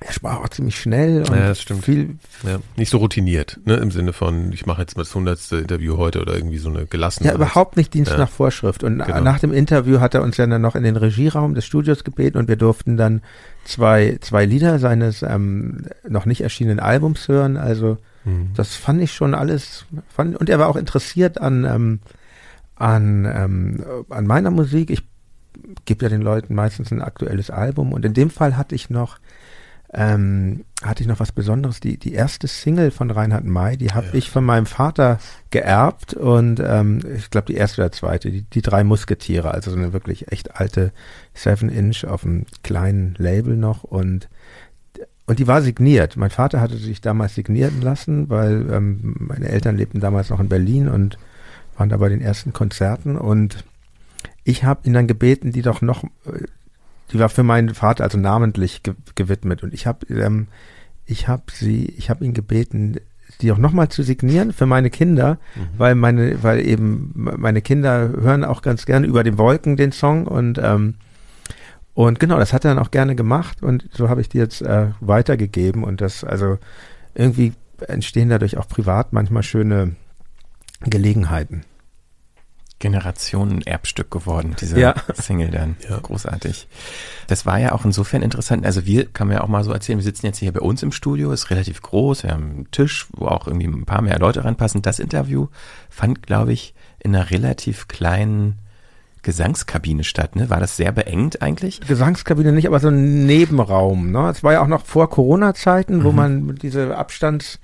er 0.00 0.12
sprach 0.12 0.38
auch 0.40 0.48
ziemlich 0.50 0.78
schnell 0.78 1.22
und 1.22 1.34
Ja, 1.34 1.48
das 1.48 1.60
stimmt. 1.62 1.84
viel, 1.84 2.16
Ja, 2.44 2.58
nicht 2.76 2.90
so 2.90 2.98
routiniert, 2.98 3.58
ne? 3.64 3.74
Im 3.78 3.90
Sinne 3.90 4.12
von, 4.12 4.52
ich 4.52 4.64
mache 4.64 4.80
jetzt 4.82 4.96
mal 4.96 5.02
das 5.02 5.12
hundertste 5.12 5.56
Interview 5.56 5.96
heute 5.96 6.20
oder 6.20 6.34
irgendwie 6.34 6.58
so 6.58 6.68
eine 6.68 6.86
gelassene. 6.86 7.28
ja, 7.30 7.34
überhaupt 7.34 7.76
nicht 7.76 7.94
Dienst 7.94 8.12
Ja. 8.12 8.18
nach 8.18 8.30
Vorschrift. 8.30 8.84
Und 8.84 8.98
Genau. 9.04 9.20
nach 9.22 9.40
dem 9.40 9.52
Interview 9.52 9.98
hat 9.98 10.14
er 10.14 10.22
uns 10.22 10.36
ja 10.36 10.46
dann 10.46 10.62
noch 10.62 10.76
in 10.76 10.84
den 10.84 10.94
Regieraum 10.96 11.54
des 11.56 11.64
Studios 11.66 12.04
gebeten 12.04 12.38
und 12.38 12.46
wir 12.46 12.54
durften 12.56 12.96
dann 12.96 13.22
zwei, 13.64 14.18
zwei 14.20 14.44
Lieder 14.44 14.78
seines 14.78 15.22
ähm, 15.22 15.86
noch 16.08 16.26
nicht 16.26 16.42
erschienenen 16.42 16.78
Albums 16.78 17.26
hören. 17.26 17.56
Also 17.56 17.96
Mhm. 18.24 18.50
das 18.54 18.76
fand 18.76 19.00
ich 19.02 19.12
schon 19.12 19.34
alles. 19.34 19.84
Fand, 20.14 20.36
und 20.36 20.48
er 20.48 20.58
war 20.60 20.68
auch 20.68 20.76
interessiert 20.76 21.40
an, 21.40 21.64
ähm, 21.64 21.98
an, 22.78 23.24
ähm, 23.24 23.84
an 24.10 24.26
meiner 24.26 24.50
Musik. 24.50 24.90
Ich 24.90 25.02
gebe 25.84 26.04
ja 26.04 26.08
den 26.08 26.22
Leuten 26.22 26.54
meistens 26.54 26.90
ein 26.92 27.02
aktuelles 27.02 27.50
Album 27.50 27.92
und 27.92 28.04
in 28.04 28.14
dem 28.14 28.30
Fall 28.30 28.56
hatte 28.56 28.74
ich 28.74 28.90
noch 28.90 29.18
ähm, 29.92 30.64
hatte 30.82 31.02
ich 31.02 31.08
noch 31.08 31.18
was 31.18 31.32
Besonderes. 31.32 31.80
Die, 31.80 31.96
die 31.96 32.12
erste 32.12 32.46
Single 32.46 32.90
von 32.90 33.10
Reinhard 33.10 33.44
May, 33.46 33.78
die 33.78 33.92
habe 33.92 34.08
Ja. 34.08 34.14
ich 34.14 34.30
von 34.30 34.44
meinem 34.44 34.66
Vater 34.66 35.18
geerbt 35.50 36.12
und 36.12 36.60
ähm, 36.60 37.00
ich 37.16 37.30
glaube 37.30 37.46
die 37.46 37.54
erste 37.54 37.80
oder 37.80 37.92
zweite, 37.92 38.30
die, 38.30 38.42
die 38.42 38.60
drei 38.60 38.84
Musketiere, 38.84 39.50
also 39.52 39.70
so 39.70 39.78
eine 39.78 39.94
wirklich 39.94 40.30
echt 40.30 40.56
alte 40.60 40.92
Seven 41.32 41.70
Inch 41.70 42.04
auf 42.04 42.24
einem 42.24 42.44
kleinen 42.62 43.14
Label 43.18 43.56
noch 43.56 43.82
und 43.82 44.28
und 45.26 45.38
die 45.38 45.46
war 45.46 45.60
signiert. 45.62 46.16
Mein 46.16 46.30
Vater 46.30 46.60
hatte 46.60 46.76
sich 46.78 47.00
damals 47.02 47.34
signieren 47.34 47.80
lassen, 47.82 48.28
weil 48.30 48.66
ähm, 48.70 49.14
meine 49.18 49.48
Eltern 49.48 49.76
lebten 49.76 50.00
damals 50.00 50.28
noch 50.30 50.40
in 50.40 50.48
Berlin 50.48 50.88
und 50.88 51.18
waren 51.78 51.88
da 51.88 51.96
bei 51.96 52.08
den 52.08 52.20
ersten 52.20 52.52
Konzerten 52.52 53.16
und 53.16 53.64
ich 54.44 54.64
habe 54.64 54.86
ihn 54.86 54.94
dann 54.94 55.06
gebeten, 55.06 55.52
die 55.52 55.62
doch 55.62 55.80
noch, 55.80 56.04
äh, 56.04 56.44
die 57.12 57.18
war 57.18 57.28
für 57.28 57.42
meinen 57.42 57.74
Vater 57.74 58.04
also 58.04 58.18
namentlich 58.18 58.82
ge 58.82 58.94
gewidmet 59.14 59.62
und 59.62 59.72
ich 59.72 59.86
habe 59.86 60.06
ähm, 60.12 60.48
ich 61.06 61.26
habe 61.26 61.44
sie, 61.52 61.86
ich 61.96 62.10
habe 62.10 62.24
ihn 62.24 62.34
gebeten, 62.34 62.96
die 63.40 63.52
auch 63.52 63.58
nochmal 63.58 63.88
zu 63.88 64.02
signieren 64.02 64.52
für 64.52 64.66
meine 64.66 64.90
Kinder, 64.90 65.38
mhm. 65.54 65.78
weil 65.78 65.94
meine, 65.94 66.42
weil 66.42 66.66
eben 66.66 67.12
meine 67.14 67.62
Kinder 67.62 68.10
hören 68.20 68.44
auch 68.44 68.62
ganz 68.62 68.84
gerne 68.84 69.06
über 69.06 69.22
den 69.22 69.38
Wolken 69.38 69.76
den 69.76 69.92
Song 69.92 70.26
und 70.26 70.58
ähm, 70.58 70.94
und 71.94 72.20
genau, 72.20 72.38
das 72.38 72.52
hat 72.52 72.64
er 72.64 72.74
dann 72.74 72.84
auch 72.84 72.92
gerne 72.92 73.16
gemacht 73.16 73.62
und 73.62 73.88
so 73.92 74.08
habe 74.08 74.20
ich 74.20 74.28
die 74.28 74.38
jetzt 74.38 74.62
äh, 74.62 74.88
weitergegeben 75.00 75.82
und 75.82 76.00
das 76.00 76.22
also 76.22 76.58
irgendwie 77.14 77.52
entstehen 77.86 78.28
dadurch 78.28 78.56
auch 78.56 78.68
privat 78.68 79.12
manchmal 79.12 79.42
schöne 79.42 79.96
Gelegenheiten. 80.80 81.64
Generationen-Erbstück 82.78 84.10
geworden, 84.10 84.54
diese 84.60 84.78
Ja. 84.78 84.94
Single 85.14 85.50
dann. 85.50 85.76
Ja. 85.88 85.98
Großartig. 85.98 86.68
Das 87.26 87.44
war 87.44 87.58
ja 87.58 87.72
auch 87.72 87.84
insofern 87.84 88.22
interessant. 88.22 88.64
Also 88.64 88.86
wir, 88.86 89.06
kann 89.06 89.26
man 89.26 89.36
ja 89.36 89.42
auch 89.42 89.48
mal 89.48 89.64
so 89.64 89.72
erzählen, 89.72 89.98
wir 89.98 90.04
sitzen 90.04 90.26
jetzt 90.26 90.38
hier 90.38 90.52
bei 90.52 90.60
uns 90.60 90.82
im 90.82 90.92
Studio, 90.92 91.32
ist 91.32 91.50
relativ 91.50 91.82
groß, 91.82 92.22
wir 92.22 92.30
haben 92.30 92.50
einen 92.50 92.70
Tisch, 92.70 93.08
wo 93.12 93.26
auch 93.26 93.48
irgendwie 93.48 93.66
ein 93.66 93.84
paar 93.84 94.02
mehr 94.02 94.18
Leute 94.18 94.44
reinpassen. 94.44 94.82
Das 94.82 95.00
Interview 95.00 95.48
fand, 95.90 96.22
glaube 96.22 96.52
ich, 96.52 96.74
in 97.00 97.14
einer 97.14 97.30
relativ 97.30 97.88
kleinen 97.88 98.58
Gesangskabine 99.22 100.04
statt. 100.04 100.36
Ne? 100.36 100.48
War 100.48 100.60
das 100.60 100.76
sehr 100.76 100.92
beengt 100.92 101.42
eigentlich? 101.42 101.80
Gesangskabine 101.80 102.52
nicht, 102.52 102.68
aber 102.68 102.78
so 102.78 102.88
ein 102.88 103.26
Nebenraum. 103.26 104.12
Ne? 104.12 104.30
Es 104.30 104.44
war 104.44 104.52
ja 104.52 104.62
auch 104.62 104.68
noch 104.68 104.86
vor 104.86 105.10
Corona-Zeiten, 105.10 106.04
wo 106.04 106.12
man 106.12 106.54
diese 106.54 106.96
Abstands 106.96 107.58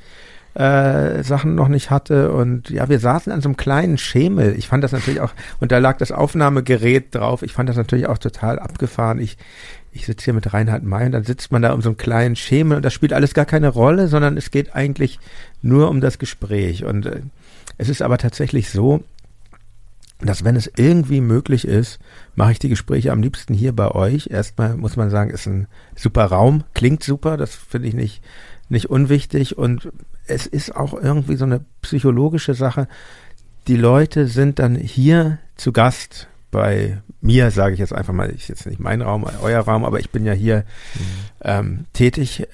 äh, 0.55 1.22
Sachen 1.24 1.55
noch 1.55 1.68
nicht 1.68 1.90
hatte 1.90 2.32
und 2.32 2.70
ja, 2.70 2.88
wir 2.88 3.00
saßen 3.00 3.32
an 3.32 3.40
so 3.40 3.48
einem 3.48 3.57
kleinen 3.57 3.98
Schemel. 3.98 4.55
Ich 4.57 4.68
fand 4.68 4.84
das 4.84 4.92
natürlich 4.92 5.20
auch, 5.20 5.32
und 5.61 5.72
da 5.72 5.78
lag 5.78 5.98
das 5.98 6.12
Aufnahmegerät 6.12 7.14
drauf. 7.14 7.42
Ich 7.42 7.52
fand 7.52 7.68
das 7.68 7.76
natürlich 7.76 8.07
auch 8.07 8.18
total 8.18 8.61
abgefahren. 8.61 9.18
Ich, 9.18 9.36
ich 9.92 10.07
sitze 10.07 10.26
hier 10.26 10.34
mit 10.34 10.52
Reinhard 10.52 10.84
May 10.84 11.07
und 11.07 11.12
dann 11.12 11.24
sitzt 11.24 11.50
man 11.50 11.62
da 11.62 11.72
um 11.72 11.82
so 11.82 11.88
einen 11.88 11.96
kleinen 11.96 12.36
Schemel 12.36 12.76
und 12.76 12.84
das 12.84 12.92
spielt 12.92 13.12
alles 13.12 13.34
gar 13.34 13.46
keine 13.46 13.68
Rolle, 13.68 14.07
sondern 14.07 14.36
es 14.36 14.52
geht 14.52 14.74
eigentlich 14.76 15.18
nur 15.61 15.88
um 15.88 16.00
das 16.00 16.18
Gespräch. 16.18 16.84
Und 16.84 17.07
äh, 17.07 17.22
es 17.76 17.88
ist 17.88 18.02
aber 18.02 18.18
tatsächlich 18.18 18.70
so, 18.70 19.02
dass 20.20 20.44
wenn 20.44 20.55
es 20.55 20.70
irgendwie 20.76 21.20
möglich 21.20 21.66
ist, 21.66 21.98
mache 22.36 22.52
ich 22.52 22.59
die 22.61 22.68
Gespräche 22.68 23.11
am 23.11 23.22
liebsten 23.22 23.55
hier 23.55 23.74
bei 23.74 23.90
euch. 23.90 24.28
Erstmal 24.30 24.76
muss 24.76 24.96
man 24.96 25.11
sagen, 25.11 25.30
ist 25.30 25.46
ein 25.46 25.66
super 25.96 26.26
Raum, 26.26 26.62
klingt 26.74 27.02
super, 27.02 27.36
das 27.36 27.57
finde 27.57 27.88
ich 27.88 27.94
nicht, 27.94 28.22
nicht 28.68 28.88
unwichtig 28.88 29.59
und 29.59 29.90
es 30.26 30.46
ist 30.46 30.74
auch 30.74 30.94
irgendwie 30.94 31.36
so 31.36 31.44
eine 31.44 31.64
psychologische 31.82 32.54
Sache. 32.54 32.88
Die 33.66 33.76
Leute 33.76 34.26
sind 34.26 34.58
dann 34.58 34.74
hier 34.76 35.38
zu 35.56 35.72
Gast 35.72 36.28
bei 36.50 37.02
mir, 37.20 37.50
sage 37.50 37.74
ich 37.74 37.80
jetzt 37.80 37.92
einfach 37.92 38.12
mal, 38.12 38.30
ich 38.30 38.48
jetzt 38.48 38.66
nicht 38.66 38.78
mein 38.78 39.02
Raum, 39.02 39.26
euer 39.42 39.60
Raum, 39.60 39.84
aber 39.84 39.98
ich 39.98 40.10
bin 40.10 40.24
ja 40.24 40.32
hier 40.32 40.64
ähm, 41.42 41.86
tätig 41.92 42.40
äh, 42.40 42.46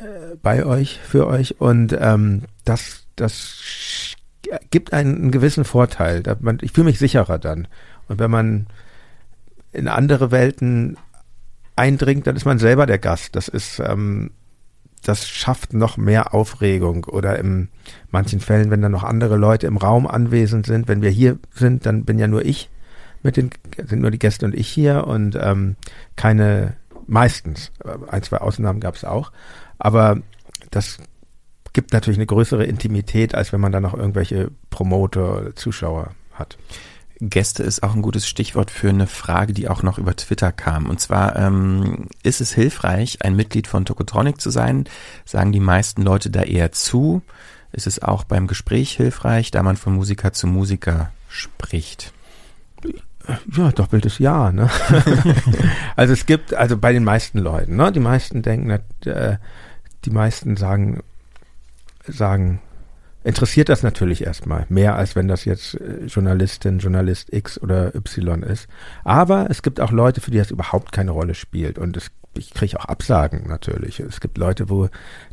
bei 0.43 0.65
euch, 0.65 0.99
für 1.03 1.27
euch 1.27 1.61
und 1.61 1.97
ähm, 1.99 2.45
das, 2.65 3.05
das 3.17 4.17
gibt 4.71 4.93
einen, 4.93 5.17
einen 5.17 5.31
gewissen 5.31 5.65
Vorteil. 5.65 6.23
Man, 6.41 6.59
ich 6.63 6.73
fühle 6.73 6.87
mich 6.87 6.99
sicherer 6.99 7.39
dann. 7.39 7.69
Und 8.09 8.19
wenn 8.19 8.31
man 8.31 8.67
in 9.73 9.87
andere 9.87 10.31
Welten 10.31 10.97
eindringt, 11.77 12.27
dann 12.27 12.37
ist 12.37 12.45
man 12.45 12.59
selber 12.59 12.87
der 12.87 12.99
Gast. 12.99 13.37
Das 13.37 13.49
ist, 13.49 13.81
ähm, 13.81 14.31
das 15.03 15.29
schafft 15.29 15.73
noch 15.73 15.97
mehr 15.97 16.35
Aufregung 16.35 17.05
oder 17.05 17.39
in 17.39 17.69
manchen 18.11 18.41
Fällen, 18.41 18.71
wenn 18.71 18.83
dann 18.83 18.93
noch 18.93 19.05
andere 19.05 19.37
Leute 19.37 19.67
im 19.67 19.77
Raum 19.77 20.07
anwesend 20.07 20.67
sind. 20.67 20.89
Wenn 20.89 21.03
wir 21.03 21.11
hier 21.11 21.39
sind, 21.55 21.87
dann 21.87 22.05
bin 22.05 22.19
ja 22.19 22.29
nur 22.29 22.45
ich 22.45 22.69
mit 23.23 23.37
den, 23.37 23.51
sind 23.87 24.01
nur 24.01 24.11
die 24.11 24.19
Gäste 24.19 24.47
und 24.47 24.55
ich 24.55 24.69
hier 24.69 25.07
und 25.07 25.37
ähm, 25.41 25.77
keine, 26.17 26.75
meistens, 27.07 27.73
äh, 27.85 27.97
ein, 28.11 28.23
zwei 28.23 28.39
Ausnahmen 28.39 28.81
gab 28.81 28.95
es 28.95 29.05
auch, 29.05 29.33
aber 29.79 30.21
das 30.71 30.99
gibt 31.73 31.93
natürlich 31.93 32.19
eine 32.19 32.27
größere 32.27 32.65
Intimität, 32.65 33.35
als 33.35 33.53
wenn 33.53 33.61
man 33.61 33.73
dann 33.73 33.83
noch 33.83 33.95
irgendwelche 33.95 34.51
Promoter 34.71 35.39
oder 35.39 35.57
Zuschauer 35.57 36.13
hat. 36.33 36.57
Gäste 37.21 37.63
ist 37.63 37.83
auch 37.83 37.95
ein 37.95 38.03
gutes 38.03 38.27
Stichwort 38.27 38.71
für 38.71 38.89
eine 38.89 39.07
Frage, 39.07 39.53
die 39.53 39.69
auch 39.69 39.83
noch 39.83 39.99
über 39.99 40.17
Twitter 40.17 40.53
kam. 40.53 40.87
Und 40.87 41.01
zwar, 41.01 41.37
ähm, 41.37 42.07
ist 42.23 42.41
es 42.41 42.53
hilfreich, 42.53 43.19
ein 43.23 43.37
Mitglied 43.37 43.67
von 43.67 43.85
Tokotronic 43.85 44.41
zu 44.41 44.51
sein? 44.51 44.85
Sagen 45.27 45.53
die 45.53 45.61
meisten 45.61 46.03
Leute 46.03 46.31
da 46.31 46.43
eher 46.43 46.73
zu? 46.73 47.23
Ist 47.73 47.87
es 47.87 48.03
auch 48.03 48.25
beim 48.25 48.47
Gespräch 48.47 48.93
hilfreich, 48.93 49.51
da 49.51 49.63
man 49.63 49.77
von 49.77 49.95
Musiker 49.95 50.33
zu 50.33 50.47
Musiker 50.47 51.13
spricht? 51.29 52.13
Ja, 53.55 53.71
doppeltes 53.71 54.19
Ja, 54.19 54.51
ne? 54.51 54.71
also 55.97 56.15
es 56.15 56.27
gibt, 56.27 56.55
also 56.55 56.79
bei 56.79 56.93
den 56.93 57.05
meisten 57.05 57.39
Leuten, 57.39 57.77
ne? 57.77 57.93
Die 57.93 58.01
meisten 58.01 58.43
denken, 58.43 58.81
äh, 59.05 59.37
die 60.05 60.11
meisten 60.11 60.57
sagen, 60.57 61.03
sagen, 62.07 62.61
interessiert 63.23 63.69
das 63.69 63.83
natürlich 63.83 64.25
erstmal, 64.25 64.67
mehr 64.69 64.97
als 64.97 65.15
wenn 65.17 65.29
das 65.29 65.45
jetzt 65.45 65.75
äh, 65.75 66.07
Journalistin, 66.07 66.79
Journalist 66.79 67.33
X 67.33 67.61
oder 67.61 67.95
Y 67.95 68.43
ist. 68.43 68.69
Aber 69.05 69.49
es 69.51 69.63
gibt 69.63 69.81
auch 69.81 69.93
Leute, 69.93 70.21
für 70.21 70.31
die 70.31 70.39
das 70.39 70.51
überhaupt 70.51 70.93
keine 70.93 71.11
Rolle 71.11 71.35
spielt. 71.35 71.79
Und 71.79 71.97
es, 71.97 72.11
ich 72.37 72.55
kriege 72.55 72.79
auch 72.81 72.87
Absagen 72.87 73.47
natürlich. 73.49 74.01
Es 74.01 74.21
gibt 74.21 74.39
Leute, 74.39 74.71
wo 74.71 74.89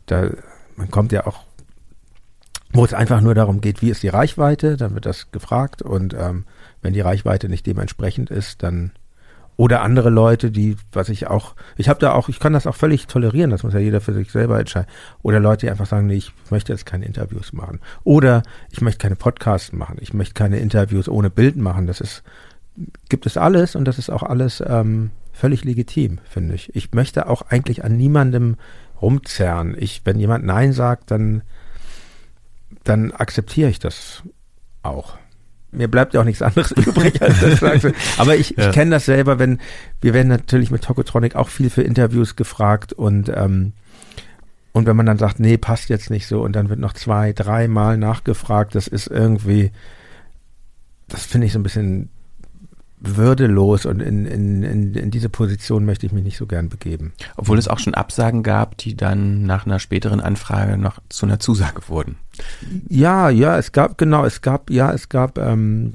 da, 0.06 0.30
man 0.76 0.92
kommt 0.92 1.12
ja 1.12 1.26
auch, 1.26 1.44
wo 2.74 2.84
es 2.84 2.94
einfach 2.94 3.22
nur 3.22 3.34
darum 3.34 3.62
geht, 3.62 3.82
wie 3.82 3.90
ist 3.90 4.04
die 4.04 4.10
Reichweite, 4.10 4.76
dann 4.76 4.94
wird 4.94 5.06
das 5.06 5.32
gefragt 5.32 5.82
und 5.82 6.14
ähm, 6.14 6.46
wenn 6.82 6.94
die 6.94 7.02
Reichweite 7.02 7.48
nicht 7.48 7.66
dementsprechend 7.66 8.30
ist, 8.30 8.62
dann 8.62 8.92
oder 9.58 9.82
andere 9.82 10.12
Leute, 10.12 10.52
die, 10.52 10.78
was 10.92 11.10
ich 11.10 11.28
auch, 11.28 11.56
ich 11.78 11.90
habe 11.90 12.00
da 12.00 12.14
auch, 12.14 12.30
ich 12.30 12.40
kann 12.40 12.54
das 12.54 12.68
auch 12.68 12.76
völlig 12.76 13.08
tolerieren, 13.08 13.50
das 13.50 13.64
muss 13.64 13.74
ja 13.74 13.80
jeder 13.80 14.02
für 14.02 14.14
sich 14.14 14.32
selber 14.32 14.60
entscheiden. 14.60 14.88
Oder 15.24 15.40
Leute, 15.40 15.66
die 15.66 15.72
einfach 15.72 15.88
sagen, 15.88 16.06
nee, 16.06 16.16
ich 16.16 16.32
möchte 16.52 16.72
jetzt 16.72 16.86
keine 16.86 17.06
Interviews 17.06 17.54
machen. 17.54 17.80
Oder 18.04 18.44
ich 18.70 18.82
möchte 18.82 19.00
keine 19.00 19.16
Podcasts 19.16 19.74
machen, 19.74 19.98
ich 20.00 20.14
möchte 20.14 20.36
keine 20.36 20.60
Interviews 20.60 21.10
ohne 21.10 21.32
Bild 21.32 21.58
machen. 21.58 21.88
Das 21.88 22.02
ist, 22.02 22.22
gibt 23.10 23.26
es 23.26 23.36
alles 23.36 23.76
und 23.76 23.86
das 23.86 23.98
ist 23.98 24.12
auch 24.12 24.22
alles 24.22 24.64
ähm, 24.66 25.10
völlig 25.34 25.64
legitim, 25.64 26.20
finde 26.30 26.54
ich. 26.54 26.76
Ich 26.76 26.94
möchte 26.94 27.28
auch 27.28 27.42
eigentlich 27.42 27.84
an 27.84 27.98
niemandem 27.98 28.58
rumzerren. 29.02 29.76
Ich, 29.80 30.02
wenn 30.06 30.20
jemand 30.20 30.46
Nein 30.46 30.72
sagt, 30.72 31.10
dann, 31.10 31.42
dann 32.84 33.12
akzeptiere 33.12 33.72
ich 33.72 33.80
das 33.80 34.22
auch 34.84 35.18
mir 35.78 35.88
bleibt 35.88 36.14
ja 36.14 36.22
auch 36.22 36.26
nichts 36.26 36.42
anderes 36.42 36.72
übrig 36.76 37.22
als 37.22 37.40
das. 37.40 37.60
Sagst. 37.60 37.88
Aber 38.18 38.36
ich, 38.36 38.56
Ja. 38.58 38.68
ich 38.68 38.74
kenne 38.74 38.92
das 38.92 39.06
selber, 39.06 39.40
wenn 39.40 39.60
wir 40.02 40.14
werden 40.14 40.28
natürlich 40.28 40.72
mit 40.72 40.84
Tokotronic 40.84 41.36
auch 41.36 41.50
viel 41.50 41.70
für 41.70 41.84
Interviews 41.84 42.36
gefragt 42.36 42.94
und 42.94 43.30
ähm, 43.30 43.74
und 44.74 44.86
wenn 44.86 44.96
man 44.96 45.08
dann 45.08 45.18
sagt, 45.18 45.40
nee, 45.40 45.58
passt 45.58 45.90
jetzt 45.90 46.12
nicht 46.12 46.28
so 46.28 46.42
und 46.42 46.54
dann 46.56 46.70
wird 46.70 46.80
noch 46.80 46.94
zwei, 46.94 47.34
dreimal 47.34 47.98
nachgefragt, 47.98 48.76
das 48.76 48.88
ist 48.88 49.08
irgendwie, 49.08 49.72
das 51.08 51.26
finde 51.26 51.48
ich 51.48 51.54
so 51.54 51.58
ein 51.60 51.64
bisschen 51.64 52.10
würdelos 53.00 53.86
und 53.86 54.02
in, 54.02 54.26
in, 54.26 54.64
in, 54.64 54.94
in 54.96 55.12
diese 55.12 55.30
Position 55.30 55.86
möchte 55.86 56.06
ich 56.06 56.12
mich 56.12 56.24
nicht 56.24 56.38
so 56.38 56.48
gern 56.48 56.70
begeben. 56.70 57.14
Obwohl 57.36 57.58
es 57.58 57.68
auch 57.68 57.80
schon 57.80 57.94
Absagen 57.94 58.42
gab, 58.42 58.78
die 58.78 58.96
dann 58.96 59.44
nach 59.44 59.66
einer 59.66 59.80
späteren 59.80 60.20
Anfrage 60.20 60.78
noch 60.78 61.00
zu 61.10 61.26
einer 61.26 61.40
Zusage 61.40 61.82
wurden. 61.88 62.18
Ja, 62.90 63.30
ja, 63.30 63.58
es 63.58 63.72
gab, 63.72 63.98
genau, 63.98 64.26
es 64.26 64.42
gab, 64.42 64.72
ja, 64.72 64.92
es 64.92 65.10
gab, 65.10 65.38
ähm, 65.38 65.94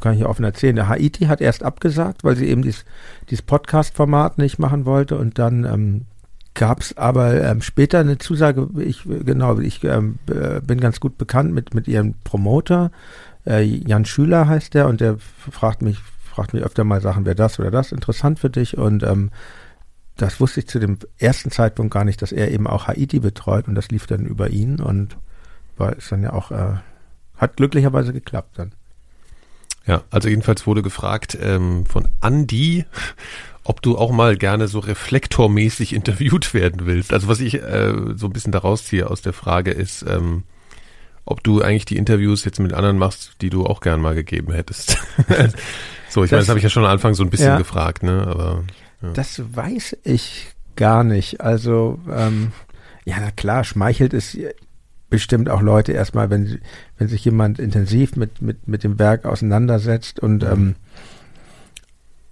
kann 0.00 0.14
ich 0.14 0.20
ja 0.20 0.26
offen 0.26 0.44
erzählen, 0.44 0.76
der 0.76 0.88
Haiti 0.88 1.26
hat 1.26 1.40
erst 1.40 1.62
abgesagt, 1.62 2.24
weil 2.24 2.36
sie 2.36 2.46
eben 2.46 2.62
dieses, 2.62 2.84
dieses 3.30 3.42
Podcast-Format 3.42 4.38
nicht 4.38 4.58
machen 4.58 4.86
wollte 4.86 5.18
und 5.18 5.38
dann 5.38 5.64
ähm, 5.64 6.06
gab 6.54 6.80
es 6.80 6.96
aber 6.96 7.42
ähm, 7.42 7.62
später 7.62 8.00
eine 8.00 8.18
Zusage, 8.18 8.68
ich, 8.78 9.04
genau, 9.04 9.58
ich 9.58 9.84
ähm, 9.84 10.18
äh, 10.28 10.60
bin 10.60 10.80
ganz 10.80 11.00
gut 11.00 11.16
bekannt 11.16 11.52
mit, 11.52 11.74
mit 11.74 11.88
ihrem 11.88 12.14
Promoter, 12.24 12.90
äh, 13.46 13.62
Jan 13.62 14.04
Schüler 14.04 14.48
heißt 14.48 14.74
der 14.74 14.88
und 14.88 15.00
der 15.00 15.18
fragt 15.18 15.82
mich, 15.82 15.98
fragt 16.24 16.54
mich 16.54 16.62
öfter 16.62 16.84
mal 16.84 17.00
Sachen, 17.00 17.24
wäre 17.24 17.36
das 17.36 17.58
oder 17.58 17.70
das 17.70 17.92
interessant 17.92 18.38
für 18.38 18.50
dich 18.50 18.78
und 18.78 19.02
ähm, 19.02 19.30
das 20.16 20.40
wusste 20.40 20.60
ich 20.60 20.68
zu 20.68 20.78
dem 20.78 20.98
ersten 21.18 21.50
Zeitpunkt 21.50 21.92
gar 21.92 22.04
nicht, 22.04 22.22
dass 22.22 22.32
er 22.32 22.50
eben 22.50 22.66
auch 22.66 22.86
Haiti 22.86 23.18
betreut 23.20 23.66
und 23.66 23.74
das 23.74 23.88
lief 23.88 24.06
dann 24.06 24.26
über 24.26 24.50
ihn 24.50 24.80
und 24.80 25.16
war 25.76 25.96
ist 25.96 26.12
dann 26.12 26.22
ja 26.22 26.32
auch 26.32 26.50
äh, 26.50 26.76
hat 27.36 27.56
glücklicherweise 27.56 28.12
geklappt 28.12 28.58
dann. 28.58 28.72
Ja, 29.86 30.04
also 30.10 30.28
jedenfalls 30.28 30.66
wurde 30.66 30.82
gefragt 30.82 31.36
ähm, 31.40 31.86
von 31.86 32.08
Andy, 32.20 32.84
ob 33.64 33.82
du 33.82 33.98
auch 33.98 34.12
mal 34.12 34.36
gerne 34.36 34.68
so 34.68 34.78
reflektormäßig 34.78 35.92
interviewt 35.92 36.54
werden 36.54 36.86
willst. 36.86 37.12
Also 37.12 37.28
was 37.28 37.40
ich 37.40 37.54
äh, 37.54 37.92
so 38.14 38.26
ein 38.26 38.32
bisschen 38.32 38.52
daraus 38.52 38.84
ziehe 38.84 39.10
aus 39.10 39.22
der 39.22 39.32
Frage 39.32 39.72
ist, 39.72 40.04
ähm, 40.08 40.44
ob 41.24 41.42
du 41.44 41.62
eigentlich 41.62 41.84
die 41.84 41.96
Interviews 41.96 42.44
jetzt 42.44 42.58
mit 42.60 42.72
anderen 42.72 42.98
machst, 42.98 43.36
die 43.40 43.50
du 43.50 43.64
auch 43.66 43.80
gern 43.80 44.00
mal 44.00 44.14
gegeben 44.14 44.52
hättest. 44.52 44.96
so, 46.08 46.24
ich 46.24 46.30
meine, 46.30 46.40
Das- 46.40 46.40
das 46.40 46.48
habe 46.48 46.58
ich 46.58 46.64
ja 46.64 46.70
schon 46.70 46.84
am 46.84 46.90
Anfang 46.90 47.14
so 47.14 47.22
ein 47.22 47.30
bisschen 47.30 47.46
Ja. 47.46 47.58
gefragt, 47.58 48.02
ne? 48.02 48.26
Aber 48.26 48.64
Das 49.14 49.40
weiß 49.54 49.96
ich 50.04 50.48
gar 50.76 51.04
nicht. 51.04 51.40
Also 51.40 51.98
ähm, 52.10 52.52
Ja, 53.04 53.16
na 53.20 53.30
klar, 53.30 53.64
schmeichelt 53.64 54.14
es 54.14 54.36
bestimmt 55.10 55.50
auch 55.50 55.60
Leute 55.60 55.92
erstmal, 55.92 56.30
wenn, 56.30 56.46
sie- 56.46 56.60
wenn 56.98 57.08
sich 57.08 57.24
jemand 57.24 57.58
intensiv 57.58 58.16
mit, 58.16 58.40
mit, 58.42 58.66
mit 58.66 58.82
dem 58.84 58.98
Werk 58.98 59.24
auseinandersetzt 59.24 60.18
und 60.20 60.42
ähm, 60.42 60.74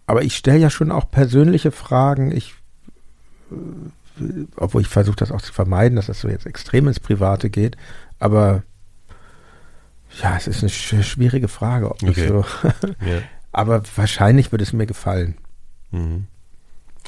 aber 0.06 0.22
ich 0.22 0.36
stelle 0.36 0.58
ja 0.58 0.70
schon 0.70 0.90
auch 0.90 1.08
persönliche 1.10 1.70
Fragen. 1.70 2.32
Ich, 2.32 2.54
äh, 3.52 3.54
obwohl 4.56 4.82
ich 4.82 4.88
versuche 4.88 5.16
das 5.16 5.30
auch 5.30 5.40
zu 5.42 5.52
vermeiden, 5.52 5.96
dass 5.96 6.06
das 6.06 6.20
so 6.20 6.28
jetzt 6.28 6.46
extrem 6.46 6.88
ins 6.88 6.98
Private 7.00 7.48
geht. 7.50 7.76
Aber 8.18 8.62
ja, 10.22 10.36
es 10.36 10.46
ist 10.46 10.62
eine 10.62 10.70
sch 10.70 10.94
schwierige 11.02 11.48
Frage, 11.48 11.90
ob 11.90 12.02
Okay. 12.02 12.28
so. 12.28 12.44
Ja. 13.06 13.18
aber 13.52 13.82
wahrscheinlich 13.96 14.52
würde 14.52 14.64
es 14.64 14.72
mir 14.72 14.86
gefallen. 14.86 15.36
Mhm. 15.90 16.26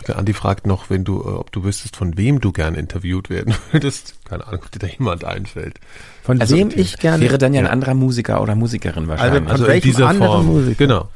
Der 0.09 0.18
Andi 0.18 0.32
fragt 0.32 0.66
noch, 0.66 0.88
wenn 0.90 1.05
du, 1.05 1.20
äh, 1.20 1.24
ob 1.34 1.53
du 1.53 1.64
wüsstest, 1.64 1.96
von 1.96 2.16
wem 2.16 2.40
du 2.40 2.50
gern 2.50 2.74
interviewt 2.74 3.28
werden 3.30 3.55
würdest. 3.72 4.14
Keine 4.24 4.46
Ahnung, 4.46 4.61
ob 4.64 4.70
dir 4.72 4.78
da 4.78 4.86
jemand 4.86 5.24
einfällt. 5.24 5.78
Von 6.22 6.40
Also, 6.40 6.57
wem 6.57 6.70
ich 6.74 6.98
gerne. 6.98 7.22
Wäre 7.22 7.38
dann 7.38 7.53
ja 7.55 7.61
ein 7.61 7.66
anderer 7.66 7.94
Musiker 7.94 8.40
oder 8.42 8.55
Musikerin 8.55 9.07
wahrscheinlich. 9.07 9.42
von 9.42 9.50
Also, 9.50 9.66
welchem 9.66 10.03
anderen 10.03 10.46
Musiker? 10.46 10.76
Genau. 10.78 11.09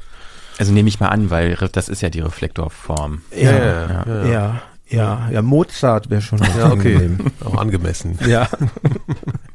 also 0.59 0.71
nehme 0.71 0.87
ich 0.89 0.99
mal 0.99 1.09
an, 1.09 1.29
weil 1.31 1.55
das 1.71 1.89
ist 1.89 2.01
ja 2.01 2.09
die 2.09 2.19
Reflektorform. 2.21 3.23
ja, 3.35 3.51
ja, 3.51 3.57
ja, 3.57 4.05
ja. 4.05 4.25
ja, 4.27 4.61
ja, 4.89 5.29
ja, 5.33 5.41
Mozart 5.41 6.09
wäre 6.09 6.21
schon 6.21 6.39
Ja, 6.57 6.71
okay. 6.71 6.95
angenehm. 6.95 7.17
Auch 7.43 7.55
angemessen. 7.57 8.17
Ja. 8.25 8.47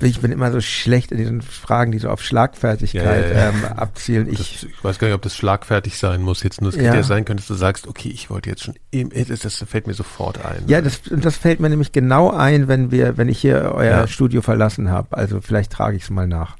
ich 0.00 0.20
bin 0.20 0.32
immer 0.32 0.52
so 0.52 0.60
schlecht 0.60 1.12
in 1.12 1.18
diesen 1.18 1.42
Fragen, 1.42 1.92
die 1.92 1.98
so 1.98 2.08
auf 2.10 2.22
Schlagfertigkeit 2.22 3.04
Ja, 3.04 3.14
ja, 3.28 3.34
ja. 3.44 3.48
Ähm, 3.50 3.64
abzielen. 3.76 4.28
Das, 4.30 4.40
Ich, 4.40 4.66
ich 4.68 4.84
weiß 4.84 4.98
gar 4.98 5.08
nicht, 5.08 5.14
ob 5.14 5.22
das 5.22 5.36
schlagfertig 5.36 5.98
sein 5.98 6.22
muss 6.22 6.42
jetzt. 6.42 6.60
Nur 6.60 6.70
es 6.70 6.76
könnte 6.76 6.96
Ja. 6.96 7.02
sein 7.02 7.24
können, 7.24 7.38
dass 7.38 7.46
du 7.48 7.54
sagst, 7.54 7.86
okay, 7.86 8.08
ich 8.08 8.30
wollte 8.30 8.50
jetzt 8.50 8.62
schon, 8.62 8.74
eben, 8.92 9.10
das, 9.28 9.40
das 9.40 9.64
fällt 9.68 9.86
mir 9.86 9.94
sofort 9.94 10.44
ein. 10.44 10.62
ja, 10.66 10.80
das, 10.80 11.00
und 11.10 11.24
das 11.24 11.36
fällt 11.36 11.60
mir 11.60 11.68
nämlich 11.70 11.92
genau 11.92 12.30
ein, 12.30 12.68
wenn 12.68 12.90
wir, 12.90 13.16
wenn 13.16 13.28
ich 13.28 13.38
hier 13.40 13.72
euer. 13.74 14.06
Studio 14.06 14.42
verlassen 14.42 14.90
habe. 14.90 15.16
Also 15.16 15.40
vielleicht 15.40 15.72
trage 15.72 15.96
ich 15.96 16.02
es 16.04 16.10
mal 16.10 16.26
nach. 16.26 16.56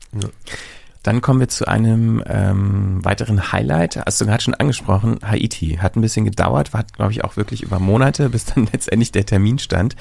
Dann 1.03 1.21
kommen 1.21 1.41
wir 1.41 1.49
zu 1.49 1.67
einem 1.67 2.23
ähm, 2.27 3.05
weiteren 3.05 3.51
Highlight. 3.51 3.97
Hast 3.97 4.21
du 4.21 4.27
gerade 4.27 4.43
schon 4.43 4.55
angesprochen, 4.55 5.19
Haiti. 5.25 5.79
Hat 5.81 5.97
ein 5.97 6.01
bisschen 6.01 6.25
gedauert, 6.25 6.73
war, 6.73 6.85
glaube 6.85 7.11
ich, 7.11 7.25
auch 7.25 7.37
wirklich 7.37 7.63
über 7.63 7.81
Monate, 7.81 8.29
bis 8.31 8.45
dann 8.45 8.69
letztendlich 8.73 9.11
der 9.11 9.27
Termin 9.27 9.59
stand. 9.59 9.97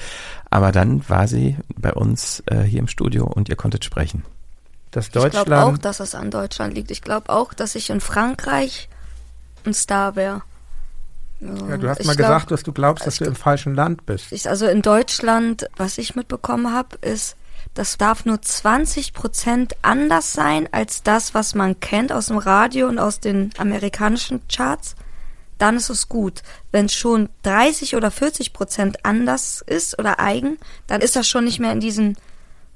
Aber 0.50 0.70
dann 0.70 1.08
war 1.08 1.26
sie 1.26 1.56
bei 1.76 1.92
uns 1.92 2.42
äh, 2.46 2.60
hier 2.62 2.78
im 2.78 2.88
Studio 2.88 3.24
und 3.26 3.48
ihr 3.48 3.56
konntet 3.56 3.84
sprechen. 3.84 4.24
Das 4.92 5.06
Ich 5.06 5.12
glaube 5.12 5.30
auch, 5.30 5.44
Deutschland. 5.44 5.84
dass 5.84 6.00
es 6.00 6.14
an 6.14 6.30
Deutschland 6.30 6.74
liegt. 6.74 6.90
Ich 6.90 7.02
glaube 7.02 7.30
auch, 7.30 7.54
dass 7.54 7.74
ich 7.74 7.90
in 7.90 8.00
Frankreich 8.00 8.88
ein 9.64 9.74
Star 9.74 10.16
wäre. 10.16 10.42
Ja, 11.40 11.76
du 11.76 11.88
hast 11.88 12.00
ich 12.00 12.06
mal 12.06 12.14
glaub, 12.14 12.28
gesagt, 12.28 12.50
dass 12.52 12.62
du 12.62 12.72
glaubst, 12.72 13.06
dass 13.06 13.14
ich 13.14 13.20
du 13.20 13.24
im 13.24 13.34
falschen 13.34 13.74
Land 13.74 14.06
bist. 14.06 14.30
Ich, 14.30 14.48
also 14.48 14.66
in 14.66 14.82
Deutschland, 14.82 15.66
was 15.76 15.98
ich 15.98 16.14
mitbekommen 16.14 16.72
habe, 16.72 16.96
ist, 17.00 17.36
das 17.74 17.96
darf 17.96 18.24
nur 18.24 18.40
20 18.40 19.12
Prozent 19.12 19.74
anders 19.82 20.32
sein 20.32 20.68
als 20.72 21.02
das, 21.02 21.34
was 21.34 21.54
man 21.54 21.80
kennt 21.80 22.12
aus 22.12 22.26
dem 22.26 22.38
Radio 22.38 22.88
und 22.88 22.98
aus 22.98 23.20
den 23.20 23.50
amerikanischen 23.56 24.40
Charts. 24.48 24.94
Dann 25.58 25.76
ist 25.76 25.90
es 25.90 26.08
gut. 26.08 26.42
Wenn 26.70 26.88
schon 26.88 27.28
30 27.44 27.96
oder 27.96 28.10
40 28.10 28.52
Prozent 28.52 29.04
anders 29.04 29.62
ist 29.66 29.98
oder 29.98 30.18
eigen, 30.18 30.58
dann 30.86 31.00
ist 31.00 31.16
das 31.16 31.28
schon 31.28 31.44
nicht 31.44 31.60
mehr 31.60 31.72
in 31.72 31.80
diesen 31.80 32.16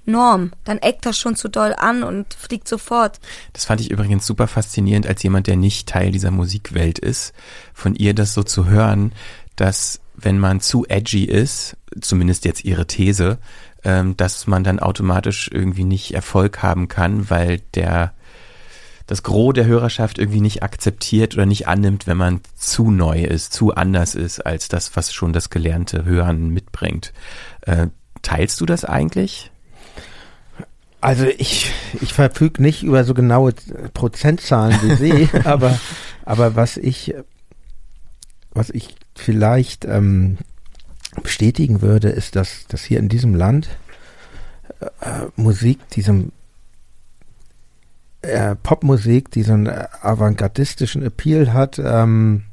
Norm. 0.07 0.53
Dann 0.65 0.79
eckt 0.79 1.05
das 1.05 1.19
schon 1.19 1.37
zu 1.37 1.49
doll 1.49 1.75
an 1.77 2.03
und 2.03 2.33
fliegt 2.35 2.69
sofort. 2.69 3.21
Das 3.53 3.65
fand 3.65 3.81
ich 3.81 3.91
übrigens 3.91 4.27
super 4.27 4.47
faszinierend, 4.47 5.07
als 5.07 5.23
jemand, 5.23 5.49
der 5.49 5.57
nicht 5.57 5.89
Teil 5.89 6.13
dieser 6.13 6.31
Musikwelt 6.31 6.99
ist, 6.99 7.35
von 7.75 7.95
ihr 7.95 8.15
das 8.15 8.33
so 8.33 8.43
zu 8.43 8.67
hören, 8.67 9.13
dass 9.57 10.01
wenn 10.15 10.39
man 10.39 10.61
zu 10.61 10.87
edgy 10.89 11.25
ist, 11.25 11.77
zumindest 12.01 12.45
jetzt 12.45 12.65
ihre 12.65 12.87
These, 12.87 13.39
ähm, 13.87 14.17
dass 14.17 14.49
man 14.49 14.65
dann 14.65 14.81
automatisch 14.81 15.49
irgendwie 15.53 15.85
nicht 15.85 16.13
Erfolg 16.13 16.61
haben 16.61 16.89
kann, 16.89 17.31
weil 17.31 17.61
der 17.75 18.13
das 19.07 19.23
Gros 19.23 19.55
der 19.55 19.67
Hörerschaft 19.67 20.19
irgendwie 20.19 20.41
nicht 20.41 20.65
akzeptiert 20.65 21.35
oder 21.35 21.47
nicht 21.47 21.69
annimmt, 21.69 22.09
wenn 22.09 22.17
man 22.17 22.41
zu 22.57 22.91
neu 22.91 23.23
ist, 23.23 23.53
zu 23.53 23.73
anders 23.73 24.17
ist 24.17 24.45
als 24.45 24.67
das, 24.67 24.97
was 24.97 25.15
schon 25.15 25.33
das 25.33 25.51
gelernte 25.51 26.05
Hören 26.05 26.49
mitbringt. 26.49 27.13
Äh, 27.61 27.87
teilst 28.23 28.61
du 28.61 28.67
das 28.67 28.85
eigentlich? 28.85 29.53
Also 31.01 31.27
ich, 31.27 31.71
ich 32.01 32.13
verfüge 32.13 32.61
nicht 32.61 32.83
über 32.83 33.05
so 33.05 33.15
genaue 33.15 33.53
Prozentzahlen 33.95 34.77
wie 34.83 34.95
Sie, 34.97 35.29
aber, 35.45 35.79
aber 36.25 36.57
was 36.57 36.77
ich, 36.77 37.15
was 38.51 38.71
ich 38.71 38.97
vielleicht 39.15 39.85
ähm, 39.85 40.39
bestätigen 41.23 41.83
würde, 41.83 42.09
ist, 42.09 42.37
dass, 42.37 42.67
dass 42.67 42.85
hier 42.85 42.99
in 42.99 43.09
diesem 43.09 43.35
Land 43.35 43.69
äh, 44.81 45.27
Musik, 45.37 45.89
diesem 45.91 46.33
äh, 48.23 48.57
Popmusik, 48.57 49.31
diesen 49.31 49.67
äh, 49.67 49.87
avantgardistischen 50.01 51.03
Appeal 51.03 51.53
hat, 51.53 51.79
ähm, 51.79 52.45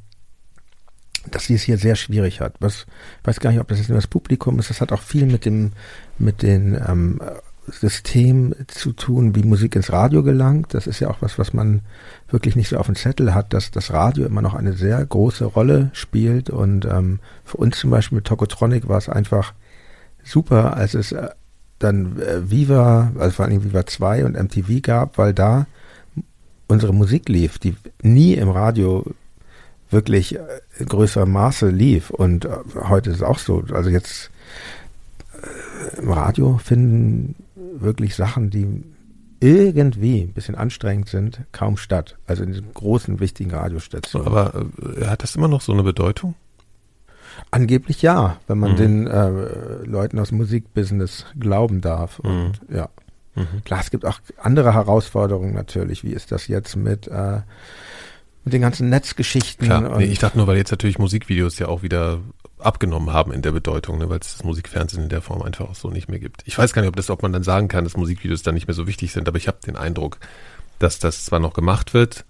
dass 1.30 1.46
sie 1.46 1.54
es 1.54 1.62
hier 1.62 1.78
sehr 1.78 1.96
schwierig 1.96 2.40
hat. 2.40 2.54
Was, 2.60 2.86
ich 3.20 3.26
weiß 3.26 3.40
gar 3.40 3.50
nicht, 3.50 3.60
ob 3.60 3.68
das 3.68 3.78
jetzt 3.78 3.88
nur 3.88 3.98
das 3.98 4.06
Publikum 4.06 4.58
ist, 4.58 4.70
das 4.70 4.80
hat 4.80 4.92
auch 4.92 5.02
viel 5.02 5.26
mit 5.26 5.44
dem, 5.44 5.72
mit 6.18 6.42
den 6.42 6.74
ähm, 6.86 7.20
System 7.66 8.54
zu 8.66 8.92
tun, 8.92 9.34
wie 9.34 9.42
Musik 9.42 9.76
ins 9.76 9.92
Radio 9.92 10.22
gelangt. 10.22 10.74
Das 10.74 10.86
ist 10.86 11.00
ja 11.00 11.08
auch 11.08 11.18
was, 11.20 11.38
was 11.38 11.52
man 11.52 11.80
wirklich 12.28 12.56
nicht 12.56 12.68
so 12.68 12.76
auf 12.76 12.86
dem 12.86 12.94
Zettel 12.94 13.34
hat, 13.34 13.52
dass 13.52 13.70
das 13.70 13.92
Radio 13.92 14.26
immer 14.26 14.42
noch 14.42 14.54
eine 14.54 14.74
sehr 14.74 15.04
große 15.04 15.44
Rolle 15.44 15.90
spielt. 15.92 16.50
Und 16.50 16.84
ähm, 16.84 17.20
für 17.44 17.56
uns 17.56 17.78
zum 17.78 17.90
Beispiel 17.90 18.16
mit 18.16 18.26
Tokotronic 18.26 18.88
war 18.88 18.98
es 18.98 19.08
einfach 19.08 19.54
super, 20.22 20.76
als 20.76 20.94
es 20.94 21.12
äh, 21.12 21.28
dann 21.78 22.20
äh, 22.20 22.50
Viva, 22.50 23.12
also 23.18 23.36
vor 23.36 23.46
allem 23.46 23.64
Viva 23.64 23.86
2 23.86 24.24
und 24.24 24.34
MTV 24.34 24.82
gab, 24.82 25.18
weil 25.18 25.32
da 25.32 25.66
unsere 26.66 26.94
Musik 26.94 27.28
lief, 27.28 27.58
die 27.58 27.76
nie 28.02 28.34
im 28.34 28.50
Radio 28.50 29.04
wirklich 29.90 30.36
äh, 30.36 30.40
in 30.78 30.86
größerem 30.86 31.30
Maße 31.30 31.68
lief. 31.68 32.10
Und 32.10 32.44
äh, 32.44 32.50
heute 32.88 33.10
ist 33.10 33.16
es 33.16 33.22
auch 33.22 33.38
so. 33.38 33.64
Also 33.72 33.88
jetzt 33.88 34.30
äh, 35.32 36.00
im 36.00 36.10
Radio 36.10 36.58
finden 36.58 37.36
wirklich 37.80 38.14
Sachen, 38.14 38.50
die 38.50 38.84
irgendwie 39.40 40.22
ein 40.22 40.32
bisschen 40.32 40.54
anstrengend 40.54 41.08
sind, 41.08 41.40
kaum 41.52 41.76
statt. 41.76 42.16
Also 42.26 42.42
in 42.44 42.52
diesen 42.52 42.72
großen, 42.72 43.20
wichtigen 43.20 43.50
Radiostationen. 43.50 44.26
Aber 44.26 44.66
äh, 44.98 45.06
hat 45.06 45.22
das 45.22 45.36
immer 45.36 45.48
noch 45.48 45.60
so 45.60 45.72
eine 45.72 45.82
Bedeutung? 45.82 46.34
Angeblich 47.50 48.00
ja, 48.00 48.38
wenn 48.46 48.58
man 48.58 48.72
Mhm. 48.72 48.76
den 48.76 49.06
äh, 49.06 49.28
Leuten 49.84 50.18
aus 50.18 50.28
dem 50.28 50.38
Musikbusiness 50.38 51.26
glauben 51.38 51.80
darf. 51.80 52.20
Und 52.20 52.52
ja. 52.72 52.88
Mhm. 53.34 53.64
Klar, 53.64 53.80
es 53.80 53.90
gibt 53.90 54.06
auch 54.06 54.20
andere 54.38 54.72
Herausforderungen 54.74 55.52
natürlich. 55.52 56.04
Wie 56.04 56.12
ist 56.12 56.30
das 56.32 56.46
jetzt 56.46 56.76
mit, 56.76 57.08
äh, 57.08 57.40
mit 58.44 58.52
den 58.52 58.60
ganzen 58.62 58.88
Netzgeschichten? 58.88 59.66
Klar, 59.66 59.98
nee, 59.98 60.04
ich 60.04 60.18
dachte 60.18 60.38
nur, 60.38 60.46
weil 60.46 60.56
jetzt 60.56 60.70
natürlich 60.70 60.98
Musikvideos 60.98 61.58
ja 61.58 61.68
auch 61.68 61.82
wieder 61.82 62.20
abgenommen 62.58 63.12
haben 63.12 63.32
in 63.32 63.42
der 63.42 63.52
Bedeutung, 63.52 63.98
ne, 63.98 64.08
weil 64.08 64.18
es 64.20 64.36
das 64.36 64.44
Musikfernsehen 64.44 65.02
in 65.04 65.08
der 65.08 65.22
Form 65.22 65.42
einfach 65.42 65.68
auch 65.68 65.74
so 65.74 65.90
nicht 65.90 66.08
mehr 66.08 66.18
gibt. 66.18 66.42
Ich 66.46 66.56
weiß 66.56 66.72
gar 66.72 66.82
nicht, 66.82 66.88
ob 66.88 66.96
das, 66.96 67.10
ob 67.10 67.22
man 67.22 67.32
dann 67.32 67.42
sagen 67.42 67.68
kann, 67.68 67.84
dass 67.84 67.96
Musikvideos 67.96 68.42
dann 68.42 68.54
nicht 68.54 68.66
mehr 68.68 68.74
so 68.74 68.86
wichtig 68.86 69.12
sind, 69.12 69.28
aber 69.28 69.36
ich 69.38 69.48
habe 69.48 69.58
den 69.66 69.76
Eindruck, 69.76 70.18
dass 70.78 70.98
das 70.98 71.24
zwar 71.24 71.40
noch 71.40 71.52
gemacht 71.52 71.94
wird, 71.94 72.24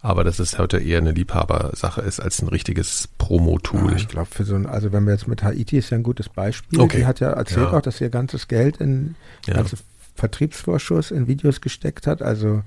aber 0.00 0.22
dass 0.24 0.38
es 0.38 0.58
heute 0.58 0.78
eher 0.78 0.98
eine 0.98 1.12
Liebhabersache 1.12 2.00
ist 2.00 2.20
als 2.20 2.40
ein 2.40 2.48
richtiges 2.48 3.08
Promo-Tool. 3.18 3.90
Ja, 3.90 3.96
ich 3.96 4.08
glaube, 4.08 4.28
für 4.30 4.44
so 4.44 4.54
ein, 4.54 4.66
also 4.66 4.92
wenn 4.92 5.04
wir 5.04 5.12
jetzt 5.12 5.26
mit 5.28 5.42
Haiti 5.42 5.78
ist 5.78 5.90
ja 5.90 5.96
ein 5.96 6.02
gutes 6.04 6.28
Beispiel. 6.28 6.80
Okay. 6.80 6.98
Die 6.98 7.06
hat 7.06 7.20
ja 7.20 7.30
erzählt 7.30 7.70
Ja. 7.72 7.76
auch, 7.76 7.82
dass 7.82 7.98
sie 7.98 8.04
ihr 8.04 8.10
ganzes 8.10 8.46
Geld 8.48 8.76
in 8.78 9.16
Ja. 9.46 9.54
ganze 9.54 9.76
Vertriebsvorschuss 10.14 11.10
in 11.10 11.26
Videos 11.26 11.60
gesteckt 11.60 12.06
hat. 12.06 12.22
Also 12.22 12.62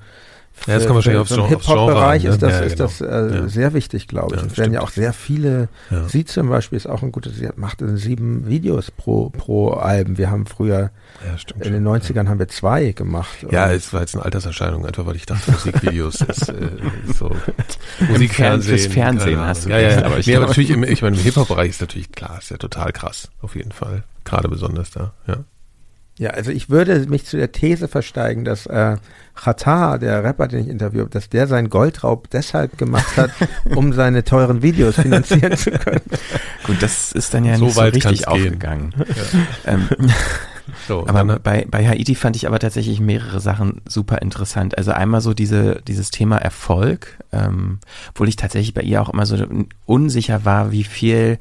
Ja, 0.67 0.77
kann 0.77 0.89
man 0.89 0.95
wahrscheinlich 0.95 1.27
für 1.27 1.41
aufs 1.41 1.47
Genre- 1.47 1.47
Hip-Hop-Bereich 1.49 2.23
ne? 2.23 2.29
ist 2.29 2.41
das, 2.43 2.51
Ja, 2.51 2.59
ist 2.59 2.79
das 2.79 2.97
genau. 2.99 3.11
äh, 3.11 3.35
Ja. 3.35 3.47
sehr 3.47 3.73
wichtig, 3.73 4.07
glaube 4.07 4.35
ich. 4.35 4.41
Ja, 4.41 4.47
es 4.47 4.57
werden 4.59 4.73
ja 4.73 4.81
auch 4.81 4.91
sehr 4.91 5.11
viele, 5.11 5.69
Ja. 5.89 6.07
sie 6.07 6.23
zum 6.23 6.49
Beispiel 6.49 6.77
ist 6.77 6.85
auch 6.87 7.01
ein 7.01 7.11
gutes, 7.11 7.35
sie 7.35 7.49
macht 7.55 7.79
sieben 7.95 8.47
Videos 8.47 8.91
pro, 8.91 9.31
pro 9.31 9.71
Album. 9.71 10.19
Wir 10.19 10.29
haben 10.29 10.45
früher, 10.45 10.91
Ja, 11.25 11.63
in 11.65 11.73
den 11.73 11.83
90ern 11.83 12.27
haben 12.29 12.37
wir 12.37 12.47
zwei 12.47 12.91
gemacht. 12.91 13.45
Ja, 13.49 13.71
es 13.71 13.91
war 13.91 14.01
jetzt 14.01 14.13
eine 14.15 14.23
Alterserscheinung, 14.23 14.85
einfach 14.85 15.05
weil 15.07 15.15
ich 15.15 15.25
dachte, 15.25 15.49
Musikvideos 15.51 16.21
ist 16.21 16.49
äh, 16.49 16.53
so 17.17 17.29
Fern- 18.29 18.61
fürs 18.61 18.85
Fernsehen 18.87 19.35
keine 19.35 19.47
hast 19.47 19.65
du 19.65 19.69
ja, 19.69 19.79
ja, 19.79 19.87
gesagt, 19.89 20.05
aber 20.05 20.17
ich, 20.19 20.27
nee, 20.27 20.35
aber 20.35 20.45
natürlich, 20.47 20.69
im, 20.69 20.83
ich 20.83 21.01
meine, 21.01 21.17
im 21.17 21.23
Hip-Hop-Bereich 21.23 21.69
ist 21.71 21.81
natürlich 21.81 22.11
klar, 22.11 22.37
ist 22.39 22.51
ja 22.51 22.57
total 22.57 22.91
krass, 22.91 23.29
auf 23.41 23.55
jeden 23.55 23.71
Fall. 23.71 24.03
Gerade 24.25 24.47
besonders 24.47 24.91
da, 24.91 25.13
ja. 25.27 25.37
Ja, 26.21 26.29
also 26.29 26.51
ich 26.51 26.69
würde 26.69 27.07
mich 27.07 27.25
zu 27.25 27.35
der 27.35 27.51
These 27.51 27.87
versteigen, 27.87 28.45
dass 28.45 28.67
äh, 28.67 28.97
der 29.47 30.23
Rapper, 30.23 30.47
den 30.47 30.59
ich 30.59 30.67
interviewe, 30.67 31.07
dass 31.09 31.29
der 31.29 31.47
seinen 31.47 31.71
Goldraub 31.71 32.29
deshalb 32.29 32.77
gemacht 32.77 33.17
hat, 33.17 33.31
um 33.75 33.91
seine 33.91 34.23
teuren 34.23 34.61
Videos 34.61 34.97
finanzieren 34.97 35.57
zu 35.57 35.71
können. 35.71 36.03
Gut, 36.67 36.75
das 36.79 37.11
ist 37.11 37.33
dann 37.33 37.43
ja 37.43 37.57
So 37.57 37.65
nicht 37.65 37.73
so 37.73 37.81
weit 37.81 37.95
richtig 37.95 38.27
aufgegangen. 38.27 38.93
Ähm, 39.65 39.89
So, 40.87 41.05
aber 41.05 41.39
bei, 41.39 41.65
bei 41.69 41.85
Haiti 41.85 42.15
fand 42.15 42.35
ich 42.35 42.47
aber 42.47 42.57
tatsächlich 42.57 42.99
mehrere 43.01 43.41
Sachen 43.41 43.81
super 43.87 44.21
interessant. 44.21 44.77
Also 44.77 44.91
einmal 44.91 45.19
so 45.19 45.33
diese, 45.33 45.81
dieses 45.87 46.11
Thema 46.11 46.37
Erfolg, 46.37 47.17
ähm, 47.33 47.79
obwohl 48.09 48.29
ich 48.29 48.35
tatsächlich 48.35 48.73
bei 48.73 48.81
ihr 48.81 49.01
auch 49.01 49.09
immer 49.09 49.25
so 49.25 49.35
unsicher 49.85 50.45
war, 50.45 50.71
wie 50.71 50.83
viel 50.83 51.39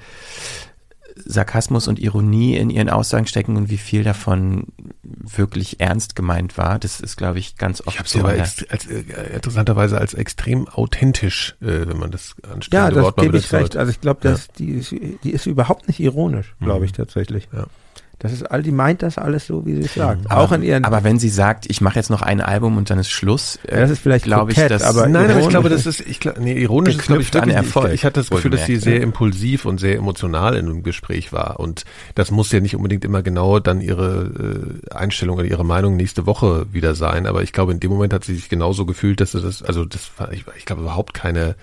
Sarkasmus 1.24 1.88
und 1.88 1.98
Ironie 1.98 2.56
in 2.56 2.70
ihren 2.70 2.88
Aussagen 2.88 3.26
stecken 3.26 3.56
und 3.56 3.70
wie 3.70 3.78
viel 3.78 4.02
davon 4.04 4.66
wirklich 5.02 5.80
ernst 5.80 6.16
gemeint 6.16 6.56
war. 6.58 6.78
Das 6.78 7.00
ist, 7.00 7.16
glaube 7.16 7.38
ich, 7.38 7.56
ganz 7.56 7.80
oft 7.80 7.88
Ich 7.94 7.98
habe 7.98 8.08
so. 8.08 8.18
sie 8.18 8.24
aber 8.24 8.36
ex 8.36 8.64
als, 8.70 8.86
äh, 8.86 9.02
interessanterweise 9.34 9.98
als 9.98 10.14
extrem 10.14 10.68
authentisch, 10.68 11.56
äh, 11.60 11.86
wenn 11.88 11.98
man 11.98 12.10
das 12.10 12.34
Ja, 12.44 12.52
anständige 12.54 12.94
das 12.94 13.04
Wort 13.04 13.16
gebe 13.18 13.36
ich 13.36 13.52
recht. 13.52 13.76
Also 13.76 13.90
ich 13.90 14.00
glaube, 14.00 14.20
dass 14.22 14.48
die, 14.48 14.70
ist- 14.70 14.90
die 15.24 15.30
ist 15.30 15.46
überhaupt 15.46 15.88
nicht 15.88 16.00
ironisch, 16.00 16.54
glaube 16.60 16.84
ich 16.84 16.92
Mhm. 16.92 16.96
tatsächlich. 16.96 17.48
Ja. 17.52 17.66
Das 18.22 18.32
ist 18.32 18.42
all, 18.42 18.62
die 18.62 18.70
meint 18.70 19.02
das 19.02 19.16
alles 19.16 19.46
so, 19.46 19.64
wie 19.64 19.74
sie 19.76 19.80
es 19.86 19.94
sagt. 19.94 20.30
aber, 20.30 20.42
auch 20.42 20.52
in 20.52 20.62
ihren. 20.62 20.84
aber 20.84 21.04
wenn 21.04 21.18
sie 21.18 21.30
sagt, 21.30 21.64
ich 21.70 21.80
mache 21.80 21.96
jetzt 21.96 22.10
noch 22.10 22.20
ein 22.20 22.42
Album 22.42 22.76
und 22.76 22.90
dann 22.90 22.98
ist 22.98 23.08
Schluss, 23.10 23.58
äh, 23.66 23.80
das 23.80 23.90
ist 23.90 24.00
vielleicht 24.02 24.26
glaube 24.26 24.52
ich, 24.52 24.58
dass 24.58 24.82
aber- 24.82 25.06
Nein, 25.08 25.24
aber 25.24 25.30
ich 25.30 25.36
ironisch 25.36 25.48
glaube, 25.50 25.68
das 25.70 25.86
ist, 25.86 26.00
ich 26.00 26.20
glaube, 26.20 26.42
nee, 26.42 26.52
ironisch 26.52 26.96
ist, 26.96 27.06
glaube 27.06 27.22
ich, 27.22 27.32
wirklich, 27.32 27.54
Erfolg, 27.54 27.88
ich, 27.88 27.94
ich 27.94 28.04
hatte 28.04 28.20
das 28.20 28.28
Gefühl, 28.28 28.50
dass 28.50 28.66
sie 28.66 28.76
sehr 28.76 29.00
impulsiv 29.00 29.64
und 29.64 29.80
sehr 29.80 29.96
emotional 29.96 30.54
in 30.56 30.66
einem 30.66 30.82
Gespräch 30.82 31.32
war. 31.32 31.58
Und 31.60 31.84
das 32.14 32.30
muss 32.30 32.52
ja 32.52 32.60
nicht 32.60 32.76
unbedingt 32.76 33.06
immer 33.06 33.22
genau 33.22 33.58
dann 33.58 33.80
ihre 33.80 34.82
äh, 34.90 34.94
Einstellung 34.94 35.38
oder 35.38 35.46
ihre 35.46 35.64
Meinung 35.64 35.96
nächste 35.96 36.26
Woche 36.26 36.66
wieder 36.72 36.94
sein. 36.94 37.26
Aber 37.26 37.42
ich 37.42 37.54
glaube, 37.54 37.72
in 37.72 37.80
dem 37.80 37.90
Moment 37.90 38.12
hat 38.12 38.24
sie 38.24 38.34
sich 38.34 38.50
genauso 38.50 38.84
gefühlt, 38.84 39.22
dass 39.22 39.32
sie 39.32 39.40
das, 39.40 39.62
also 39.62 39.86
das 39.86 40.10
war, 40.18 40.30
ich, 40.32 40.44
ich 40.58 40.66
glaube, 40.66 40.82
überhaupt 40.82 41.14
keine, 41.14 41.54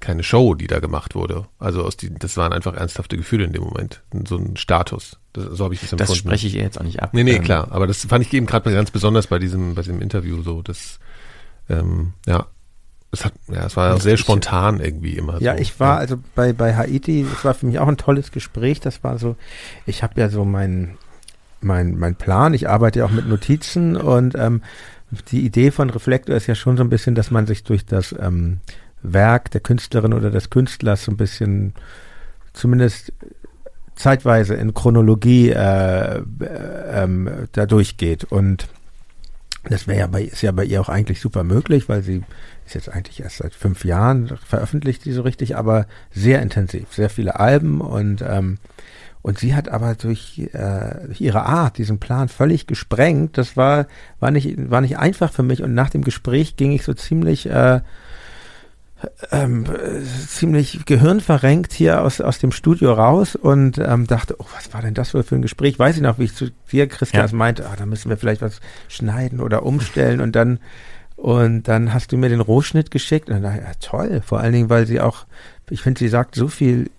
keine 0.00 0.22
Show, 0.22 0.54
die 0.54 0.66
da 0.66 0.80
gemacht 0.80 1.14
wurde. 1.14 1.46
Also 1.58 1.84
aus 1.84 1.96
die, 1.96 2.12
das 2.12 2.36
waren 2.36 2.52
einfach 2.52 2.74
ernsthafte 2.74 3.16
Gefühle 3.16 3.44
in 3.44 3.52
dem 3.52 3.62
Moment. 3.62 4.02
So 4.26 4.36
ein 4.36 4.56
Status. 4.56 5.18
Das, 5.32 5.44
so 5.44 5.64
habe 5.64 5.74
ich 5.74 5.80
das 5.80 5.92
empfunden. 5.92 6.12
das 6.12 6.18
spreche 6.18 6.46
ich 6.46 6.56
ihr 6.56 6.62
jetzt 6.62 6.80
auch 6.80 6.84
nicht 6.84 7.02
ab. 7.02 7.10
Nee, 7.12 7.22
nee, 7.22 7.36
Ähm, 7.36 7.42
klar. 7.42 7.68
Aber 7.70 7.86
das 7.86 8.04
fand 8.06 8.24
ich 8.24 8.32
eben 8.32 8.46
gerade 8.46 8.72
ganz 8.72 8.90
besonders 8.90 9.26
bei 9.26 9.38
diesem, 9.38 9.74
bei 9.74 9.82
diesem 9.82 10.00
Interview 10.00 10.42
so. 10.42 10.62
Das, 10.62 10.98
ähm, 11.68 12.14
ja, 12.26 12.46
es 13.12 13.24
hat, 13.24 13.34
ja, 13.48 13.66
es 13.66 13.76
war 13.76 14.00
sehr 14.00 14.16
spontan 14.16 14.80
irgendwie 14.80 15.16
immer. 15.16 15.40
Ja, 15.42 15.54
so. 15.54 15.62
ich 15.62 15.78
war 15.80 15.98
also 15.98 16.16
bei, 16.34 16.52
bei 16.52 16.76
Haiti, 16.76 17.26
es 17.30 17.44
war 17.44 17.54
für 17.54 17.66
mich 17.66 17.78
auch 17.78 17.88
ein 17.88 17.96
tolles 17.96 18.32
Gespräch. 18.32 18.80
Das 18.80 19.04
war 19.04 19.18
so, 19.18 19.36
ich 19.84 20.02
habe 20.02 20.20
ja 20.20 20.30
so 20.30 20.44
mein, 20.44 20.96
mein, 21.60 21.98
mein 21.98 22.14
Plan, 22.14 22.54
ich 22.54 22.68
arbeite 22.68 23.00
ja 23.00 23.04
auch 23.04 23.10
mit 23.10 23.28
Notizen 23.28 23.96
und 23.96 24.34
ähm, 24.36 24.62
die 25.30 25.44
Idee 25.44 25.72
von 25.72 25.90
Reflektor 25.90 26.36
ist 26.36 26.46
ja 26.46 26.54
schon 26.54 26.76
so 26.76 26.84
ein 26.84 26.88
bisschen, 26.88 27.14
dass 27.14 27.30
man 27.30 27.46
sich 27.46 27.64
durch 27.64 27.84
das 27.84 28.14
ähm, 28.18 28.60
Werk 29.02 29.50
der 29.50 29.60
Künstlerin 29.60 30.12
oder 30.12 30.30
des 30.30 30.50
Künstlers 30.50 31.04
so 31.04 31.12
ein 31.12 31.16
bisschen 31.16 31.74
zumindest 32.52 33.12
zeitweise 33.94 34.54
in 34.54 34.74
Chronologie 34.74 35.50
äh, 35.50 36.18
äh, 36.18 36.22
ähm, 36.92 37.48
da 37.52 37.66
durchgeht. 37.66 38.24
Und 38.24 38.68
das 39.64 39.86
wäre 39.86 40.00
ja 40.00 40.06
bei, 40.06 40.22
ist 40.22 40.42
ja 40.42 40.52
bei 40.52 40.64
ihr 40.64 40.80
auch 40.80 40.88
eigentlich 40.88 41.20
super 41.20 41.44
möglich, 41.44 41.88
weil 41.88 42.02
sie 42.02 42.22
ist 42.66 42.74
jetzt 42.74 42.88
eigentlich 42.88 43.20
erst 43.20 43.38
seit 43.38 43.54
fünf 43.54 43.84
Jahren 43.84 44.38
veröffentlicht 44.46 45.02
sie 45.02 45.12
so 45.12 45.22
richtig, 45.22 45.56
aber 45.56 45.86
sehr 46.10 46.40
intensiv, 46.40 46.92
sehr 46.92 47.10
viele 47.10 47.38
Alben 47.38 47.80
und 47.80 48.22
ähm, 48.22 48.58
und 49.22 49.38
sie 49.38 49.54
hat 49.54 49.68
aber 49.68 49.96
durch, 49.96 50.38
äh, 50.54 51.06
durch 51.06 51.20
ihre 51.20 51.44
Art 51.44 51.76
diesen 51.76 52.00
Plan 52.00 52.30
völlig 52.30 52.66
gesprengt. 52.66 53.36
Das 53.36 53.54
war 53.54 53.86
war 54.18 54.30
nicht 54.30 54.70
war 54.70 54.80
nicht 54.80 54.96
einfach 54.96 55.30
für 55.30 55.42
mich 55.42 55.62
und 55.62 55.74
nach 55.74 55.90
dem 55.90 56.02
Gespräch 56.02 56.56
ging 56.56 56.72
ich 56.72 56.84
so 56.84 56.94
ziemlich 56.94 57.46
äh, 57.50 57.80
ähm, 59.32 59.64
äh, 59.64 60.02
ziemlich 60.28 60.84
gehirnverrenkt 60.84 61.72
hier 61.72 62.02
aus, 62.02 62.20
aus 62.20 62.38
dem 62.38 62.52
Studio 62.52 62.92
raus 62.92 63.36
und 63.36 63.78
ähm, 63.78 64.06
dachte, 64.06 64.36
oh, 64.38 64.46
was 64.54 64.72
war 64.72 64.82
denn 64.82 64.94
das 64.94 65.10
für 65.10 65.24
ein 65.30 65.42
Gespräch? 65.42 65.78
Weiß 65.78 65.96
ich 65.96 66.02
noch, 66.02 66.18
wie 66.18 66.24
ich 66.24 66.34
zu 66.34 66.50
dir, 66.70 66.86
Christian, 66.86 67.28
Ja. 67.28 67.34
meinte, 67.36 67.66
ah, 67.68 67.76
da 67.76 67.86
müssen 67.86 68.10
wir 68.10 68.16
vielleicht 68.16 68.42
was 68.42 68.60
schneiden 68.88 69.40
oder 69.40 69.64
umstellen 69.64 70.20
und 70.20 70.36
dann 70.36 70.58
und 71.16 71.64
dann 71.64 71.92
hast 71.92 72.12
du 72.12 72.16
mir 72.16 72.30
den 72.30 72.40
Rohschnitt 72.40 72.90
geschickt 72.90 73.28
und 73.28 73.34
dann 73.34 73.42
dachte 73.42 73.58
ich, 73.58 73.64
ja, 73.66 73.72
toll, 73.78 74.22
vor 74.24 74.40
allen 74.40 74.54
Dingen, 74.54 74.70
weil 74.70 74.86
sie 74.86 75.00
auch, 75.00 75.26
ich 75.68 75.82
finde, 75.82 75.98
sie 75.98 76.08
sagt 76.08 76.34
so 76.34 76.48
viel, 76.48 76.90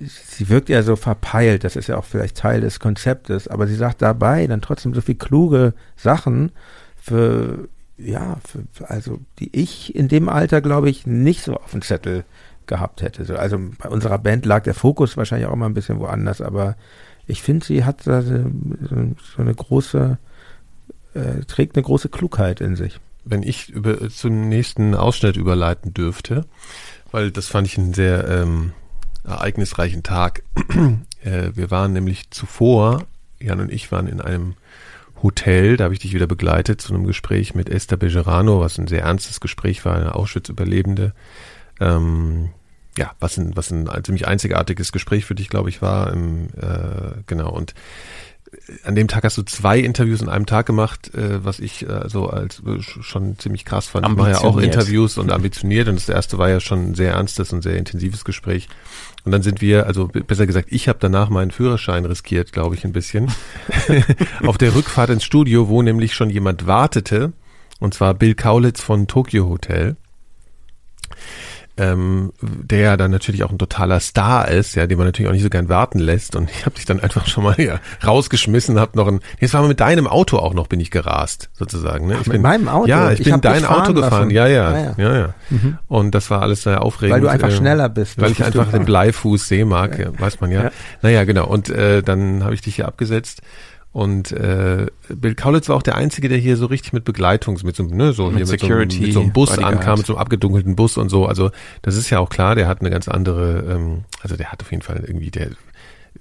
sie 0.00 0.48
wirkt 0.48 0.70
ja 0.70 0.82
so 0.82 0.96
verpeilt, 0.96 1.62
das 1.64 1.76
ist 1.76 1.88
ja 1.88 1.98
auch 1.98 2.04
vielleicht 2.06 2.38
Teil 2.38 2.62
des 2.62 2.80
Konzeptes, 2.80 3.46
aber 3.48 3.66
sie 3.66 3.74
sagt 3.74 4.00
dabei 4.00 4.46
dann 4.46 4.62
trotzdem 4.62 4.94
so 4.94 5.02
viel 5.02 5.16
kluge 5.16 5.74
Sachen 5.96 6.52
für, 6.98 7.68
ja, 7.98 8.36
für, 8.44 8.90
also 8.90 9.20
die 9.38 9.56
ich 9.58 9.94
in 9.94 10.08
dem 10.08 10.28
Alter, 10.28 10.60
glaube 10.60 10.90
ich, 10.90 11.06
nicht 11.06 11.42
so 11.42 11.54
auf 11.54 11.70
dem 11.70 11.82
Zettel 11.82 12.24
gehabt 12.66 13.02
hätte. 13.02 13.24
So, 13.24 13.36
also 13.36 13.58
bei 13.78 13.88
unserer 13.88 14.18
Band 14.18 14.44
lag 14.44 14.64
der 14.64 14.74
Fokus 14.74 15.16
wahrscheinlich 15.16 15.48
auch 15.48 15.52
immer 15.52 15.66
ein 15.66 15.74
bisschen 15.74 15.98
woanders, 15.98 16.40
aber 16.40 16.76
ich 17.26 17.42
finde, 17.42 17.64
sie 17.64 17.84
hat 17.84 18.02
so, 18.02 18.20
so 18.20 19.42
eine 19.42 19.54
große, 19.54 20.18
äh, 21.14 21.44
trägt 21.46 21.76
eine 21.76 21.82
große 21.82 22.08
Klugheit 22.08 22.60
in 22.60 22.76
sich. 22.76 23.00
wenn 23.24 23.42
ich 23.42 23.70
über, 23.70 24.08
zum 24.08 24.48
nächsten 24.48 24.94
Ausschnitt 24.94 25.36
überleiten 25.36 25.92
dürfte, 25.92 26.44
weil 27.10 27.32
das 27.32 27.48
fand 27.48 27.66
ich 27.66 27.76
einen 27.76 27.94
sehr 27.94 28.28
ähm, 28.28 28.72
ereignisreichen 29.24 30.02
Tag. 30.02 30.42
äh, 31.24 31.50
wir 31.54 31.70
waren 31.70 31.92
nämlich 31.92 32.30
zuvor, 32.30 33.04
Jan 33.40 33.60
und 33.60 33.72
ich 33.72 33.90
waren 33.90 34.06
in 34.06 34.20
einem 34.20 34.54
Hotel, 35.22 35.76
da 35.76 35.84
habe 35.84 35.94
ich 35.94 36.00
dich 36.00 36.14
wieder 36.14 36.26
begleitet 36.26 36.80
zu 36.80 36.94
einem 36.94 37.06
Gespräch 37.06 37.54
mit 37.54 37.68
Esther 37.68 37.96
Bejerano, 37.96 38.60
was 38.60 38.78
ein 38.78 38.86
sehr 38.86 39.02
ernstes 39.02 39.40
Gespräch 39.40 39.84
war, 39.84 39.96
eine 39.96 40.14
Auschwitz-Überlebende. 40.14 41.14
Ähm, 41.80 42.50
ja, 42.98 43.12
was 43.20 43.36
ein, 43.36 43.56
was 43.56 43.70
ein 43.70 43.88
ziemlich 44.04 44.26
einzigartiges 44.26 44.92
Gespräch 44.92 45.24
für 45.24 45.34
dich, 45.34 45.48
glaube 45.48 45.68
ich, 45.68 45.82
war. 45.82 46.12
Im, 46.12 46.48
äh, 46.60 47.22
genau, 47.26 47.50
und 47.50 47.74
an 48.84 48.94
dem 48.94 49.08
Tag 49.08 49.24
hast 49.24 49.36
du 49.38 49.42
zwei 49.42 49.78
Interviews 49.78 50.20
in 50.22 50.28
einem 50.28 50.46
Tag 50.46 50.66
gemacht, 50.66 51.12
äh, 51.14 51.44
was 51.44 51.58
ich 51.58 51.88
äh, 51.88 52.08
so 52.08 52.28
als 52.28 52.60
äh, 52.60 52.78
sch- 52.78 53.02
schon 53.02 53.38
ziemlich 53.38 53.64
krass 53.64 53.86
fand. 53.88 54.06
Ich 54.08 54.14
mache 54.16 54.30
ja 54.30 54.38
auch. 54.38 54.56
Interviews 54.58 55.18
und 55.18 55.32
ambitioniert 55.32 55.88
und 55.88 55.96
das 55.96 56.08
erste 56.08 56.38
war 56.38 56.48
ja 56.48 56.60
schon 56.60 56.90
ein 56.90 56.94
sehr 56.94 57.12
ernstes 57.12 57.52
und 57.52 57.62
sehr 57.62 57.76
intensives 57.76 58.24
Gespräch. 58.24 58.68
Und 59.24 59.32
dann 59.32 59.42
sind 59.42 59.60
wir, 59.60 59.86
also 59.86 60.06
besser 60.06 60.46
gesagt, 60.46 60.68
ich 60.70 60.88
habe 60.88 60.98
danach 61.00 61.30
meinen 61.30 61.50
Führerschein 61.50 62.04
riskiert, 62.04 62.52
glaube 62.52 62.76
ich, 62.76 62.84
ein 62.84 62.92
bisschen. 62.92 63.30
Auf 64.46 64.58
der 64.58 64.74
Rückfahrt 64.74 65.10
ins 65.10 65.24
Studio, 65.24 65.68
wo 65.68 65.82
nämlich 65.82 66.14
schon 66.14 66.30
jemand 66.30 66.66
wartete, 66.66 67.32
und 67.80 67.94
zwar 67.94 68.14
Bill 68.14 68.34
Kaulitz 68.34 68.80
von 68.80 69.06
Tokyo 69.06 69.48
Hotel 69.48 69.96
ähm, 71.78 72.32
der 72.40 72.78
ja 72.78 72.96
dann 72.96 73.10
natürlich 73.10 73.44
auch 73.44 73.50
ein 73.50 73.58
totaler 73.58 74.00
Star 74.00 74.48
ist, 74.48 74.74
ja, 74.76 74.86
den 74.86 74.96
man 74.96 75.06
natürlich 75.06 75.28
auch 75.28 75.34
nicht 75.34 75.42
so 75.42 75.50
gern 75.50 75.68
warten 75.68 75.98
lässt. 75.98 76.34
Und 76.34 76.50
ich 76.50 76.64
habe 76.64 76.74
dich 76.74 76.86
dann 76.86 77.00
einfach 77.00 77.26
schon 77.26 77.44
mal 77.44 77.54
ja, 77.60 77.80
rausgeschmissen, 78.04 78.80
hab 78.80 78.96
noch 78.96 79.06
ein. 79.08 79.20
Jetzt 79.40 79.54
war 79.54 79.66
mit 79.66 79.80
deinem 79.80 80.06
Auto 80.06 80.38
auch 80.38 80.54
noch 80.54 80.68
bin 80.68 80.80
ich 80.80 80.90
gerast, 80.90 81.50
sozusagen. 81.52 82.06
Ne? 82.06 82.14
Ich 82.14 82.26
mit 82.26 82.32
bin, 82.32 82.42
meinem 82.42 82.68
Auto? 82.68 82.88
Ja, 82.88 83.10
ich, 83.10 83.20
Ich 83.20 83.30
bin 83.30 83.40
dein 83.40 83.64
Auto 83.64 83.92
gefahren. 83.92 84.30
Ja, 84.30 84.46
ja, 84.46 84.66
Ah, 84.66 84.78
ja. 84.78 84.94
ja, 84.96 85.18
ja. 85.18 85.34
Und 85.88 86.14
das 86.14 86.30
war 86.30 86.42
alles 86.42 86.62
sehr 86.62 86.82
aufregend. 86.82 87.14
Weil 87.14 87.20
du 87.20 87.28
einfach 87.28 87.48
äh, 87.48 87.56
schneller 87.56 87.88
bist. 87.88 88.20
Weil 88.20 88.32
ich 88.32 88.42
einfach 88.42 88.70
den. 88.70 88.86
Bleifuß 88.86 89.48
sehen 89.48 89.68
mag, 89.68 89.98
ja. 89.98 90.18
weiß 90.18 90.40
man 90.40 90.50
ja. 90.50 90.64
Ja. 90.64 90.70
Naja, 91.02 91.24
genau. 91.24 91.46
Und 91.46 91.68
äh, 91.68 92.02
dann 92.02 92.44
habe 92.44 92.54
ich 92.54 92.60
dich 92.62 92.76
hier 92.76 92.86
abgesetzt. 92.86 93.42
Und 93.92 94.30
äh, 94.32 94.86
Bill 95.08 95.34
Kaulitz 95.34 95.68
war 95.70 95.76
auch 95.76 95.82
der 95.82 95.94
Einzige, 95.96 96.28
der 96.28 96.36
hier 96.36 96.56
so 96.58 96.66
richtig 96.66 96.92
mit 96.92 97.04
Begleitung, 97.04 97.58
mit 97.64 97.74
so, 97.76 97.82
ne, 97.84 98.12
so, 98.12 98.24
Mit 98.24 98.32
hier 98.32 98.38
mit, 98.40 98.46
so, 98.48 98.52
Security, 98.52 98.96
einem- 98.96 99.04
mit 99.06 99.12
so 99.14 99.20
einem 99.20 99.32
Bus 99.32 99.50
Bodyguard. 99.50 99.74
ankam, 99.74 99.98
mit 99.98 100.06
so 100.06 100.12
einem 100.14 100.20
abgedunkelten 100.20 100.76
Bus 100.76 100.98
und 100.98 101.08
so. 101.08 101.24
Also 101.26 101.50
das 101.82 101.96
ist 101.96 102.10
ja 102.10 102.18
auch 102.18 102.28
klar, 102.28 102.54
der 102.54 102.68
hat 102.68 102.80
eine 102.80 102.90
ganz 102.90 103.08
andere, 103.08 103.64
ähm, 103.70 104.04
also 104.22 104.36
der 104.36 104.52
hat 104.52 104.60
auf 104.62 104.70
jeden 104.70 104.82
Fall 104.82 105.02
irgendwie, 105.06 105.30
der 105.30 105.48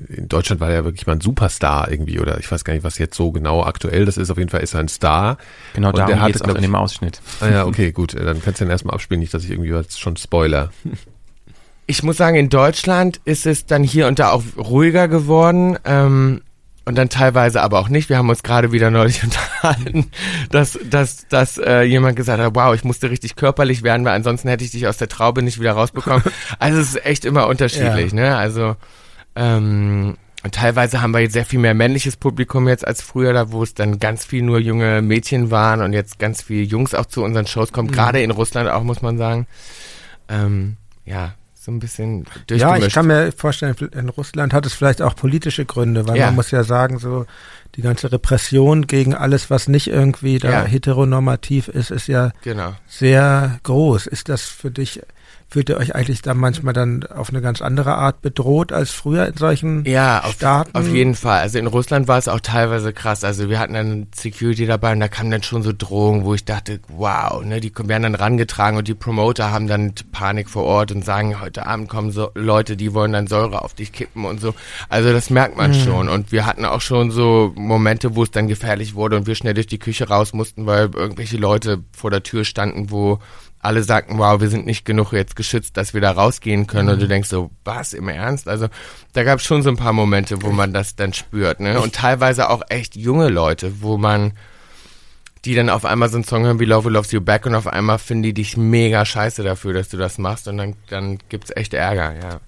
in 0.09 0.27
Deutschland 0.27 0.59
war 0.59 0.69
er 0.69 0.75
ja 0.75 0.83
wirklich 0.83 1.07
mal 1.07 1.13
ein 1.13 1.21
Superstar 1.21 1.89
irgendwie, 1.89 2.19
oder 2.19 2.37
ich 2.39 2.51
weiß 2.51 2.65
gar 2.65 2.73
nicht, 2.73 2.83
was 2.83 2.97
jetzt 2.97 3.15
so 3.15 3.31
genau 3.31 3.63
aktuell 3.63 4.03
das 4.05 4.17
ist. 4.17 4.29
Auf 4.29 4.37
jeden 4.37 4.49
Fall 4.49 4.59
ist 4.61 4.73
er 4.73 4.81
ein 4.81 4.89
Star. 4.89 5.37
Genau 5.73 5.89
Und 5.89 5.97
darum 5.97 6.09
der 6.11 6.19
hatte, 6.21 6.33
geht 6.33 6.41
es 6.41 6.49
auch 6.49 6.55
in 6.55 6.61
dem 6.61 6.75
Ausschnitt. 6.75 7.21
Ah 7.39 7.47
ja, 7.49 7.65
okay, 7.65 7.91
gut. 7.93 8.13
Dann 8.13 8.41
kannst 8.41 8.59
du 8.59 8.65
den 8.65 8.71
erstmal 8.71 8.93
abspielen, 8.95 9.21
nicht, 9.21 9.33
dass 9.33 9.43
ich 9.45 9.51
irgendwie 9.51 9.73
was 9.73 9.97
schon 9.97 10.17
spoiler. 10.17 10.71
Ich 11.87 12.03
muss 12.03 12.17
sagen, 12.17 12.35
in 12.35 12.49
Deutschland 12.49 13.21
ist 13.25 13.45
es 13.45 13.65
dann 13.67 13.83
hier 13.83 14.07
und 14.07 14.19
da 14.19 14.31
auch 14.31 14.43
ruhiger 14.57 15.07
geworden. 15.07 15.77
Ähm, 15.85 16.41
und 16.85 16.95
dann 16.95 17.09
teilweise 17.09 17.61
aber 17.61 17.79
auch 17.79 17.89
nicht. 17.89 18.09
Wir 18.09 18.17
haben 18.17 18.29
uns 18.29 18.43
gerade 18.43 18.71
wieder 18.71 18.91
neulich 18.91 19.23
unterhalten, 19.23 20.11
dass, 20.51 20.79
dass, 20.89 21.27
dass 21.27 21.57
äh, 21.57 21.81
jemand 21.81 22.15
gesagt 22.15 22.41
hat, 22.41 22.55
wow, 22.55 22.73
ich 22.75 22.83
musste 22.83 23.09
richtig 23.09 23.35
körperlich 23.35 23.83
werden, 23.83 24.05
weil 24.05 24.13
ansonsten 24.13 24.47
hätte 24.47 24.63
ich 24.63 24.71
dich 24.71 24.87
aus 24.87 24.97
der 24.97 25.09
Traube 25.09 25.41
nicht 25.41 25.59
wieder 25.59 25.73
rausbekommen. 25.73 26.23
Also 26.59 26.79
es 26.79 26.89
ist 26.89 27.05
echt 27.05 27.25
immer 27.25 27.47
unterschiedlich, 27.47 28.13
ne? 28.13 28.37
Also 28.37 28.75
ähm, 29.35 30.15
und 30.43 30.53
teilweise 30.53 31.01
haben 31.01 31.11
wir 31.11 31.21
jetzt 31.21 31.33
sehr 31.33 31.45
viel 31.45 31.59
mehr 31.59 31.73
männliches 31.73 32.17
Publikum 32.17 32.67
jetzt 32.67 32.85
als 32.85 33.01
früher, 33.01 33.33
da 33.33 33.51
wo 33.51 33.63
es 33.63 33.73
dann 33.73 33.97
ganz 33.99 34.25
viel 34.25 34.43
nur 34.43 34.59
junge 34.59 35.01
Mädchen 35.01 35.49
waren 35.49 35.81
und 35.81 35.91
jetzt 35.93 36.19
ganz 36.19 36.43
viel 36.43 36.65
Jungs 36.65 36.93
auch 36.93 37.07
zu 37.07 37.23
unseren 37.23 37.47
Shows 37.47 37.73
kommen, 37.73 37.89
gerade 37.89 38.21
in 38.21 38.29
Russland 38.29 38.69
auch, 38.69 38.83
muss 38.83 39.01
man 39.01 39.17
sagen. 39.17 39.47
Ähm, 40.29 40.77
ja, 41.03 41.33
so 41.65 41.71
ein 41.71 41.79
bisschen 41.79 42.19
Ja, 42.19 42.31
durchgemischt. 42.47 42.87
ich 42.87 42.93
kann 42.93 43.07
mir 43.07 43.31
vorstellen, 43.31 43.75
in 43.93 44.09
Russland 44.09 44.53
hat 44.53 44.65
es 44.67 44.73
vielleicht 44.73 45.01
auch 45.01 45.15
politische 45.15 45.65
Gründe, 45.65 46.07
weil 46.07 46.17
Ja. 46.17 46.27
man 46.27 46.35
muss 46.35 46.51
ja 46.51 46.63
sagen, 46.63 46.99
so 46.99 47.25
die 47.75 47.81
ganze 47.81 48.11
Repression 48.11 48.85
gegen 48.87 49.15
alles, 49.15 49.49
was 49.49 49.67
nicht 49.67 49.87
irgendwie 49.87 50.37
da 50.37 50.51
Ja. 50.51 50.63
heteronormativ 50.65 51.67
ist, 51.67 51.89
ist 51.91 52.07
ja 52.07 52.31
Genau. 52.43 52.73
sehr 52.87 53.59
groß. 53.63 54.05
Ist 54.07 54.29
das 54.29 54.43
für 54.43 54.69
dich 54.71 55.01
Fühlt 55.55 55.69
ihr 55.69 55.77
euch 55.77 55.95
eigentlich 55.95 56.21
da 56.21 56.33
manchmal 56.33 56.73
dann 56.73 57.05
auf 57.05 57.29
eine 57.29 57.39
ganz 57.39 57.61
andere 57.61 57.95
Art 57.95 58.21
bedroht 58.21 58.73
als 58.73 58.91
früher 58.91 59.25
in 59.25 59.37
solchen 59.37 59.85
Ja, 59.85 60.21
auf, 60.25 60.33
Staaten? 60.33 60.75
auf 60.77 60.85
jeden 60.85 61.15
Fall. 61.15 61.39
Also 61.39 61.59
in 61.59 61.67
Russland 61.67 62.09
war 62.09 62.17
es 62.17 62.27
auch 62.27 62.41
teilweise 62.41 62.91
krass. 62.91 63.23
Also 63.23 63.49
wir 63.49 63.57
hatten 63.57 63.73
dann 63.73 64.07
Security 64.13 64.65
dabei 64.65 64.91
und 64.91 64.99
da 64.99 65.07
kamen 65.07 65.31
dann 65.31 65.43
schon 65.43 65.63
so 65.63 65.71
Drohungen, 65.71 66.25
wo 66.25 66.33
ich 66.33 66.43
dachte, 66.43 66.81
wow, 66.89 67.41
ne, 67.41 67.61
die 67.61 67.71
werden 67.73 68.03
dann 68.03 68.15
rangetragen 68.15 68.77
und 68.77 68.89
die 68.89 68.95
Promoter 68.95 69.51
haben 69.53 69.67
dann 69.67 69.93
Panik 70.11 70.49
vor 70.49 70.65
Ort 70.65 70.91
und 70.91 71.05
sagen, 71.05 71.39
heute 71.39 71.65
Abend 71.65 71.87
kommen 71.87 72.11
so 72.11 72.31
Leute, 72.35 72.75
die 72.75 72.93
wollen 72.93 73.13
dann 73.13 73.27
Säure 73.27 73.61
auf 73.61 73.73
dich 73.73 73.93
kippen 73.93 74.25
und 74.25 74.41
so. 74.41 74.53
Also 74.89 75.13
das 75.13 75.29
merkt 75.29 75.55
man 75.55 75.71
Mhm. 75.71 75.75
schon. 75.75 76.09
Und 76.09 76.33
wir 76.33 76.45
hatten 76.45 76.65
auch 76.65 76.81
schon 76.81 77.11
so 77.11 77.53
Momente, 77.55 78.17
wo 78.17 78.23
es 78.23 78.31
dann 78.31 78.49
gefährlich 78.49 78.95
wurde 78.95 79.15
und 79.15 79.25
wir 79.25 79.35
schnell 79.35 79.53
durch 79.53 79.67
die 79.67 79.79
Küche 79.79 80.09
raus 80.09 80.33
mussten, 80.33 80.65
weil 80.65 80.89
irgendwelche 80.93 81.37
Leute 81.37 81.79
vor 81.95 82.11
der 82.11 82.23
Tür 82.23 82.43
standen, 82.43 82.91
wo 82.91 83.19
alle 83.65 83.83
sagten, 83.83 84.17
wow, 84.17 84.39
wir 84.39 84.49
sind 84.49 84.65
nicht 84.65 84.85
genug 84.85 85.11
jetzt 85.11 85.35
geschützt, 85.35 85.75
dass 85.77 85.93
wir 85.93 86.01
da 86.01 86.11
rausgehen 86.11 86.67
können. 86.67 86.89
Und 86.89 87.01
du 87.01 87.07
denkst 87.07 87.29
so, 87.29 87.51
was, 87.63 87.93
im 87.93 88.07
Ernst? 88.07 88.47
Also 88.47 88.67
da 89.13 89.23
gab 89.23 89.39
es 89.39 89.45
schon 89.45 89.63
so 89.63 89.69
ein 89.69 89.77
paar 89.77 89.93
Momente, 89.93 90.41
wo 90.41 90.51
man 90.51 90.73
das 90.73 90.95
dann 90.95 91.13
spürt. 91.13 91.59
Ne? 91.59 91.79
Und 91.79 91.93
teilweise 91.93 92.49
auch 92.49 92.61
echt 92.69 92.95
junge 92.95 93.29
Leute, 93.29 93.81
wo 93.81 93.97
man 93.97 94.33
die 95.45 95.55
dann 95.55 95.69
auf 95.69 95.85
einmal 95.85 96.09
so 96.09 96.17
einen 96.17 96.23
Song 96.23 96.43
hören 96.43 96.59
wie 96.59 96.65
Love 96.65 96.89
Loves 96.89 97.11
You 97.11 97.21
Back 97.21 97.45
und 97.45 97.55
auf 97.55 97.67
einmal 97.67 97.99
finden 97.99 98.23
die 98.23 98.33
dich 98.33 98.57
mega 98.57 99.05
scheiße 99.05 99.43
dafür, 99.43 99.73
dass 99.73 99.89
du 99.89 99.97
das 99.97 100.17
machst 100.17 100.47
und 100.47 100.57
dann, 100.57 100.75
dann 100.89 101.19
gibt's 101.29 101.51
echt 101.55 101.73
Ärger, 101.73 102.15
ja. 102.15 102.39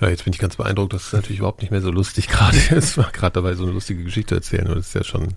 Ja, 0.00 0.08
jetzt 0.08 0.24
bin 0.24 0.32
ich 0.32 0.38
ganz 0.38 0.56
beeindruckt, 0.56 0.94
das 0.94 1.06
ist 1.06 1.12
natürlich 1.12 1.40
überhaupt 1.40 1.60
nicht 1.60 1.70
mehr 1.70 1.82
so 1.82 1.90
lustig 1.90 2.28
gerade. 2.28 2.56
Es 2.70 2.96
war 2.96 3.10
gerade 3.12 3.34
dabei, 3.34 3.54
so 3.54 3.64
eine 3.64 3.72
lustige 3.72 4.02
Geschichte 4.02 4.34
erzählen 4.34 4.66
und 4.68 4.76
das 4.76 4.88
ist 4.88 4.94
ja 4.94 5.04
schon. 5.04 5.34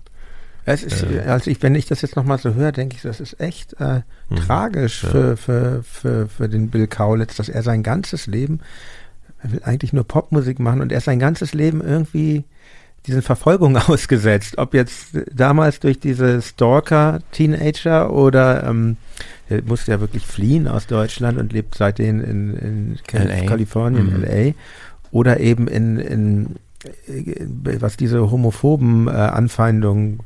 Es 0.66 0.82
ist, 0.82 1.02
Äh. 1.02 1.20
also 1.26 1.50
ich, 1.50 1.62
wenn 1.62 1.74
ich 1.74 1.86
das 1.86 2.00
jetzt 2.02 2.16
nochmal 2.16 2.38
so 2.38 2.54
höre, 2.54 2.72
denke 2.72 2.96
ich, 2.96 3.02
das 3.02 3.20
ist 3.20 3.38
echt 3.40 3.74
äh, 3.80 4.00
Mhm. 4.30 4.36
tragisch 4.36 5.02
Ja. 5.02 5.10
für, 5.10 5.36
für, 5.36 5.82
für, 5.82 6.28
für 6.28 6.48
den 6.48 6.70
Bill 6.70 6.86
Kaulitz, 6.86 7.36
dass 7.36 7.48
er 7.48 7.62
sein 7.62 7.82
ganzes 7.82 8.26
Leben, 8.26 8.60
er 9.42 9.52
will 9.52 9.60
eigentlich 9.64 9.92
nur 9.92 10.04
Popmusik 10.04 10.58
machen 10.58 10.80
und 10.80 10.90
er 10.90 10.98
ist 10.98 11.04
sein 11.04 11.18
ganzes 11.18 11.52
Leben 11.52 11.82
irgendwie 11.82 12.44
diesen 13.06 13.20
Verfolgungen 13.20 13.76
ausgesetzt. 13.88 14.56
Ob 14.56 14.72
jetzt 14.72 15.08
damals 15.30 15.80
durch 15.80 16.00
diese 16.00 16.40
Stalker-Teenager 16.40 18.10
oder 18.12 18.64
ähm, 18.64 18.96
er 19.48 19.62
musste 19.62 19.90
ja 19.92 20.00
wirklich 20.00 20.26
fliehen 20.26 20.66
aus 20.68 20.86
Deutschland 20.86 21.38
und 21.38 21.52
lebt 21.52 21.74
seitdem 21.74 22.22
in, 22.24 22.54
in 22.56 22.98
LA. 23.12 23.46
Kalifornien, 23.46 24.06
Mhm. 24.18 24.22
LA. 24.24 24.52
Oder 25.10 25.38
eben 25.40 25.68
in, 25.68 25.98
in 25.98 26.56
äh, 27.06 27.46
was 27.80 27.96
diese 27.96 28.30
homophoben 28.30 29.06
äh, 29.08 29.10
Anfeindungen 29.10 30.20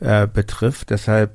äh, 0.00 0.26
betrifft. 0.26 0.90
Deshalb, 0.90 1.32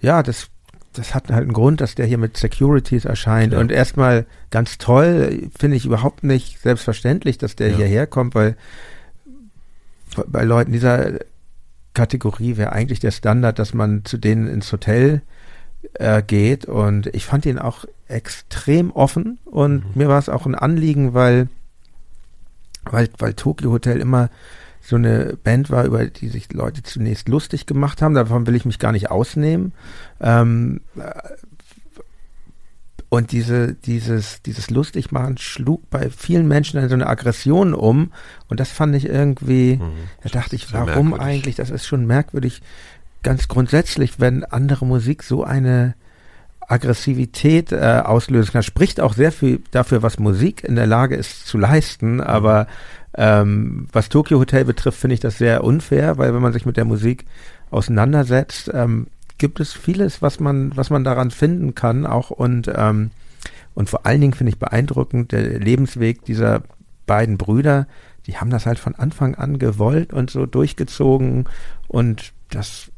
ja, 0.00 0.22
das, 0.22 0.48
das 0.92 1.14
hat 1.14 1.30
halt 1.30 1.42
einen 1.42 1.52
Grund, 1.52 1.80
dass 1.80 1.94
der 1.94 2.06
hier 2.06 2.18
mit 2.18 2.36
Securities 2.36 3.04
erscheint. 3.04 3.50
Klar. 3.50 3.60
Und 3.60 3.72
erstmal 3.72 4.26
ganz 4.50 4.78
toll, 4.78 5.48
finde 5.58 5.76
ich 5.76 5.86
überhaupt 5.86 6.24
nicht 6.24 6.60
selbstverständlich, 6.60 7.38
dass 7.38 7.56
der 7.56 7.70
Ja. 7.70 7.76
hierher 7.78 8.06
kommt, 8.06 8.34
weil 8.34 8.56
bei 10.26 10.44
Leuten 10.44 10.72
dieser 10.72 11.12
Kategorie 11.94 12.56
wäre 12.56 12.72
eigentlich 12.72 13.00
der 13.00 13.10
Standard, 13.10 13.58
dass 13.58 13.74
man 13.74 14.04
zu 14.04 14.18
denen 14.18 14.46
ins 14.46 14.70
Hotel 14.72 15.22
äh, 15.94 16.22
geht. 16.22 16.64
Und 16.66 17.06
ich 17.14 17.24
fand 17.26 17.46
ihn 17.46 17.58
auch 17.58 17.84
extrem 18.08 18.90
offen 18.90 19.38
und 19.44 19.96
mir 19.96 20.08
war 20.08 20.18
es 20.18 20.28
auch 20.28 20.44
ein 20.46 20.54
Anliegen, 20.54 21.14
weil, 21.14 21.48
weil, 22.84 23.08
weil 23.18 23.34
Tokyo 23.34 23.70
Hotel 23.72 24.00
immer 24.00 24.28
so 24.82 24.96
eine 24.96 25.38
Band 25.42 25.70
war, 25.70 25.84
über 25.84 26.04
die 26.06 26.28
sich 26.28 26.52
Leute 26.52 26.82
zunächst 26.82 27.28
lustig 27.28 27.66
gemacht 27.66 28.02
haben. 28.02 28.14
Davon 28.14 28.46
will 28.46 28.56
ich 28.56 28.64
mich 28.64 28.78
gar 28.78 28.92
nicht 28.92 29.10
ausnehmen. 29.10 29.72
Ähm, 30.20 30.80
äh, 30.96 31.12
und 33.08 33.30
diese, 33.30 33.74
dieses, 33.74 34.40
dieses 34.42 34.70
Lustigmachen 34.70 35.36
schlug 35.36 35.88
bei 35.90 36.08
vielen 36.08 36.48
Menschen 36.48 36.80
dann 36.80 36.88
so 36.88 36.94
eine 36.94 37.06
Aggression 37.06 37.74
um. 37.74 38.10
Und 38.48 38.58
das 38.58 38.70
fand 38.70 38.96
ich 38.96 39.04
irgendwie, 39.04 39.78
da 40.22 40.30
dachte 40.30 40.56
ich, 40.56 40.72
warum 40.72 41.10
merkwürdig. 41.10 41.20
eigentlich? 41.20 41.56
Das 41.56 41.68
ist 41.68 41.86
schon 41.86 42.06
merkwürdig, 42.06 42.62
ganz 43.22 43.48
grundsätzlich, 43.48 44.18
wenn 44.18 44.44
andere 44.44 44.86
Musik 44.86 45.22
so 45.22 45.44
eine 45.44 45.94
Aggressivität 46.66 47.70
äh, 47.70 48.00
auslösen 48.02 48.52
kann. 48.52 48.62
Spricht 48.62 48.98
auch 48.98 49.12
sehr 49.12 49.30
viel 49.30 49.62
dafür, 49.72 50.02
was 50.02 50.18
Musik 50.18 50.64
in 50.64 50.74
der 50.74 50.86
Lage 50.86 51.14
ist 51.14 51.46
zu 51.46 51.58
leisten. 51.58 52.22
Aber 52.22 52.66
ähm, 53.14 53.88
was 53.92 54.08
Tokyo 54.08 54.38
Hotel 54.38 54.64
betrifft, 54.64 54.98
finde 54.98 55.14
ich 55.14 55.20
das 55.20 55.38
sehr 55.38 55.64
unfair, 55.64 56.18
weil 56.18 56.34
wenn 56.34 56.42
man 56.42 56.52
sich 56.52 56.66
mit 56.66 56.76
der 56.76 56.84
Musik 56.84 57.26
auseinandersetzt, 57.70 58.70
ähm, 58.72 59.06
gibt 59.38 59.60
es 59.60 59.72
vieles, 59.72 60.22
was 60.22 60.40
man, 60.40 60.76
was 60.76 60.90
man 60.90 61.04
daran 61.04 61.30
finden 61.30 61.74
kann, 61.74 62.06
auch 62.06 62.30
und 62.30 62.70
ähm, 62.74 63.10
und 63.74 63.88
vor 63.88 64.06
allen 64.06 64.20
Dingen 64.20 64.34
finde 64.34 64.52
ich 64.52 64.58
beeindruckend 64.58 65.32
der 65.32 65.58
Lebensweg 65.58 66.24
dieser 66.24 66.62
beiden 67.06 67.38
Brüder. 67.38 67.86
Die 68.26 68.36
haben 68.36 68.50
das 68.50 68.66
halt 68.66 68.78
von 68.78 68.94
Anfang 68.94 69.34
an 69.34 69.58
gewollt 69.58 70.12
und 70.12 70.30
so 70.30 70.46
durchgezogen 70.46 71.46
und 71.88 72.32
das 72.50 72.88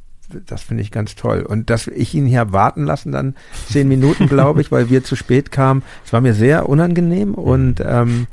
das 0.46 0.62
finde 0.62 0.82
ich 0.82 0.90
ganz 0.90 1.14
toll. 1.16 1.42
Und 1.42 1.70
dass 1.70 1.86
ich 1.86 2.14
ihn 2.14 2.26
hier 2.26 2.50
warten 2.50 2.84
lassen, 2.84 3.12
dann 3.12 3.34
zehn 3.68 3.86
Minuten, 3.88 4.26
glaube 4.28 4.62
ich, 4.62 4.72
weil 4.72 4.88
wir 4.90 5.04
zu 5.04 5.16
spät 5.16 5.52
kamen, 5.52 5.82
es 6.04 6.12
war 6.12 6.20
mir 6.20 6.34
sehr 6.34 6.68
unangenehm 6.68 7.34
und 7.34 7.80
ähm, 7.84 8.26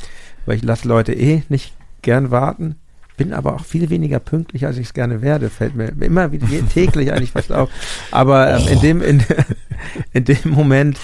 weil 0.52 0.58
ich 0.58 0.64
lasse 0.64 0.86
Leute 0.86 1.14
eh 1.14 1.44
nicht 1.48 1.74
gern 2.02 2.30
warten, 2.30 2.76
bin 3.16 3.32
aber 3.32 3.56
auch 3.56 3.64
viel 3.64 3.90
weniger 3.90 4.20
pünktlich, 4.20 4.66
als 4.66 4.76
ich 4.76 4.88
es 4.88 4.94
gerne 4.94 5.22
werde, 5.22 5.50
fällt 5.50 5.76
mir 5.76 5.94
immer 6.02 6.34
wieder 6.34 6.46
täglich 6.74 7.14
eigentlich 7.14 7.32
fast 7.32 7.54
auf. 7.54 7.70
Aber 8.12 8.54
ähm, 8.54 8.68
in 8.68 8.80
dem 8.82 9.02
in, 9.02 9.24
in 10.12 10.26
dem 10.26 10.50
Moment 10.52 11.00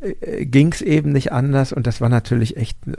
äh, 0.00 0.44
ging 0.44 0.72
es 0.72 0.82
eben 0.82 1.12
nicht 1.12 1.30
anders 1.30 1.72
und 1.72 1.86
das 1.86 2.00
war 2.00 2.08
natürlich 2.08 2.56
echt, 2.56 2.76
äh, 2.88 2.96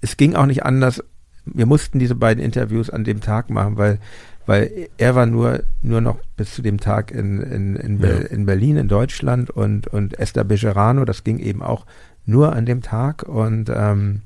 es 0.00 0.16
ging 0.16 0.34
auch 0.34 0.46
nicht 0.46 0.64
anders. 0.64 1.04
Wir 1.44 1.66
mussten 1.66 2.00
diese 2.00 2.16
beiden 2.16 2.42
Interviews 2.42 2.90
an 2.90 3.04
dem 3.04 3.20
Tag 3.20 3.50
machen, 3.50 3.76
weil 3.76 3.98
weil 4.46 4.88
er 4.98 5.14
war 5.14 5.26
nur 5.26 5.62
nur 5.80 6.00
noch 6.00 6.18
bis 6.36 6.54
zu 6.56 6.62
dem 6.62 6.80
Tag 6.80 7.12
in 7.12 7.40
in, 7.40 7.76
in, 7.76 7.98
Ber- 7.98 8.32
in 8.32 8.46
Berlin 8.46 8.78
in 8.78 8.88
Deutschland 8.88 9.48
und 9.50 9.86
und 9.86 10.18
Esther 10.18 10.42
Bejerano, 10.42 11.04
das 11.04 11.22
ging 11.22 11.38
eben 11.38 11.62
auch 11.62 11.86
nur 12.26 12.52
an 12.56 12.66
dem 12.66 12.82
Tag 12.82 13.22
und 13.22 13.70
ähm, 13.72 14.22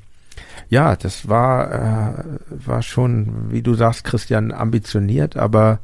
ja, 0.68 0.96
das 0.96 1.28
war 1.28 2.18
äh, 2.18 2.24
war 2.48 2.82
schon, 2.82 3.50
wie 3.50 3.62
du 3.62 3.74
sagst, 3.74 4.04
Christian, 4.04 4.52
ambitioniert, 4.52 5.36
aber 5.36 5.80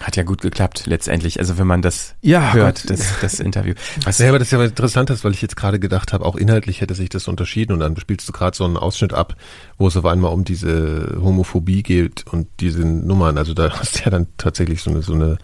Hat 0.00 0.16
ja 0.16 0.22
gut 0.22 0.40
geklappt, 0.42 0.84
letztendlich. 0.86 1.40
Also 1.40 1.58
wenn 1.58 1.66
man 1.66 1.82
das 1.82 2.14
Ja, 2.20 2.52
hört, 2.52 2.82
Gott. 2.82 2.90
das, 2.90 3.20
das 3.20 3.40
Interview. 3.40 3.74
Was, 4.04 4.18
Ja, 4.18 4.28
aber 4.28 4.38
das 4.38 4.48
ist 4.48 4.52
ja 4.52 4.62
interessant, 4.64 5.10
ist, 5.10 5.24
weil 5.24 5.32
ich 5.32 5.42
jetzt 5.42 5.56
gerade 5.56 5.78
gedacht 5.80 6.12
habe, 6.12 6.24
auch 6.24 6.36
inhaltlich 6.36 6.80
hätte 6.80 6.94
sich 6.94 7.08
das 7.08 7.26
unterschieden 7.26 7.72
und 7.72 7.80
dann 7.80 7.96
spielst 7.96 8.28
du 8.28 8.32
gerade 8.32 8.56
so 8.56 8.64
einen 8.64 8.76
Ausschnitt 8.76 9.12
ab, 9.12 9.34
wo 9.76 9.88
es 9.88 9.96
auf 9.96 10.04
einmal 10.06 10.32
um 10.32 10.44
diese 10.44 11.18
Homophobie 11.20 11.82
geht 11.82 12.24
und 12.30 12.46
diese 12.60 12.84
Nummern. 12.86 13.38
Also 13.38 13.54
da 13.54 13.70
hast 13.78 13.98
du 13.98 14.04
ja 14.04 14.10
dann 14.10 14.28
tatsächlich 14.36 14.82
so 14.82 14.90
eine, 14.90 15.02
so 15.02 15.14
eine 15.14 15.38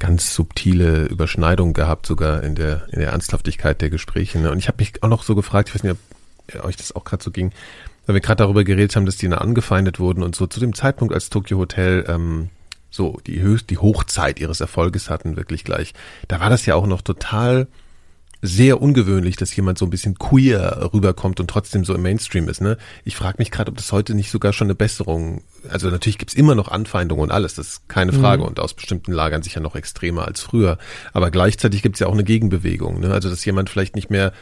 ganz 0.00 0.32
subtile 0.34 1.04
Überschneidung 1.06 1.72
gehabt, 1.72 2.06
sogar 2.06 2.42
in 2.42 2.54
der, 2.54 2.82
in 2.92 3.00
der 3.00 3.10
Ernsthaftigkeit 3.10 3.80
der 3.80 3.90
Gespräche. 3.90 4.38
Ne? 4.38 4.50
Und 4.50 4.58
ich 4.58 4.68
habe 4.68 4.78
mich 4.78 5.02
auch 5.02 5.08
noch 5.08 5.22
so 5.24 5.34
gefragt, 5.34 5.68
ich 5.68 5.74
weiß 5.74 5.82
nicht, 5.82 5.92
ob 5.92 5.98
euch 6.62 6.76
das 6.76 6.94
auch 6.94 7.04
gerade 7.04 7.22
so 7.22 7.30
ging, 7.30 7.52
weil 8.06 8.14
wir 8.14 8.20
gerade 8.20 8.42
darüber 8.42 8.64
geredet 8.64 8.96
haben, 8.96 9.06
dass 9.06 9.16
die 9.16 9.28
da 9.28 9.38
angefeindet 9.38 10.00
wurden 10.00 10.22
und 10.22 10.34
so 10.34 10.46
zu 10.46 10.60
dem 10.60 10.74
Zeitpunkt, 10.74 11.14
als 11.14 11.30
Tokyo 11.30 11.58
Hotel 11.58 12.04
ähm, 12.08 12.50
so 12.90 13.20
die 13.26 13.40
höchst, 13.40 13.70
die 13.70 13.78
Hochzeit 13.78 14.40
ihres 14.40 14.60
Erfolges 14.60 15.10
hatten, 15.10 15.36
wirklich 15.36 15.64
gleich. 15.64 15.92
Da 16.26 16.40
war 16.40 16.50
das 16.50 16.66
ja 16.66 16.74
auch 16.74 16.86
noch 16.86 17.02
total 17.02 17.68
sehr 18.40 18.80
ungewöhnlich, 18.80 19.36
dass 19.36 19.54
jemand 19.56 19.78
so 19.78 19.84
ein 19.84 19.90
bisschen 19.90 20.16
queer 20.16 20.90
rüberkommt 20.94 21.40
und 21.40 21.50
trotzdem 21.50 21.84
so 21.84 21.92
im 21.94 22.02
Mainstream 22.02 22.48
ist. 22.48 22.60
Ne? 22.60 22.78
Ich 23.04 23.16
frage 23.16 23.36
mich 23.38 23.50
gerade, 23.50 23.70
ob 23.70 23.76
das 23.76 23.90
heute 23.90 24.14
nicht 24.14 24.30
sogar 24.30 24.52
schon 24.52 24.66
eine 24.66 24.76
Besserung. 24.76 25.42
Also 25.68 25.90
natürlich 25.90 26.18
gibt's 26.18 26.34
immer 26.34 26.54
noch 26.54 26.68
Anfeindungen 26.68 27.24
und 27.24 27.32
alles, 27.32 27.54
das 27.54 27.68
ist 27.68 27.88
keine 27.88 28.12
Frage 28.12 28.44
und 28.44 28.60
aus 28.60 28.74
bestimmten 28.74 29.12
Lagern 29.12 29.42
sicher 29.42 29.60
noch 29.60 29.74
extremer 29.74 30.26
als 30.26 30.40
früher. 30.40 30.78
Aber 31.12 31.32
gleichzeitig 31.32 31.82
gibt's 31.82 31.98
ja 31.98 32.06
auch 32.06 32.12
eine 32.12 32.24
Gegenbewegung. 32.24 33.00
Ne? 33.00 33.12
Also 33.12 33.28
dass 33.28 33.44
jemand 33.44 33.70
vielleicht 33.70 33.96
nicht 33.96 34.08
mehr 34.08 34.32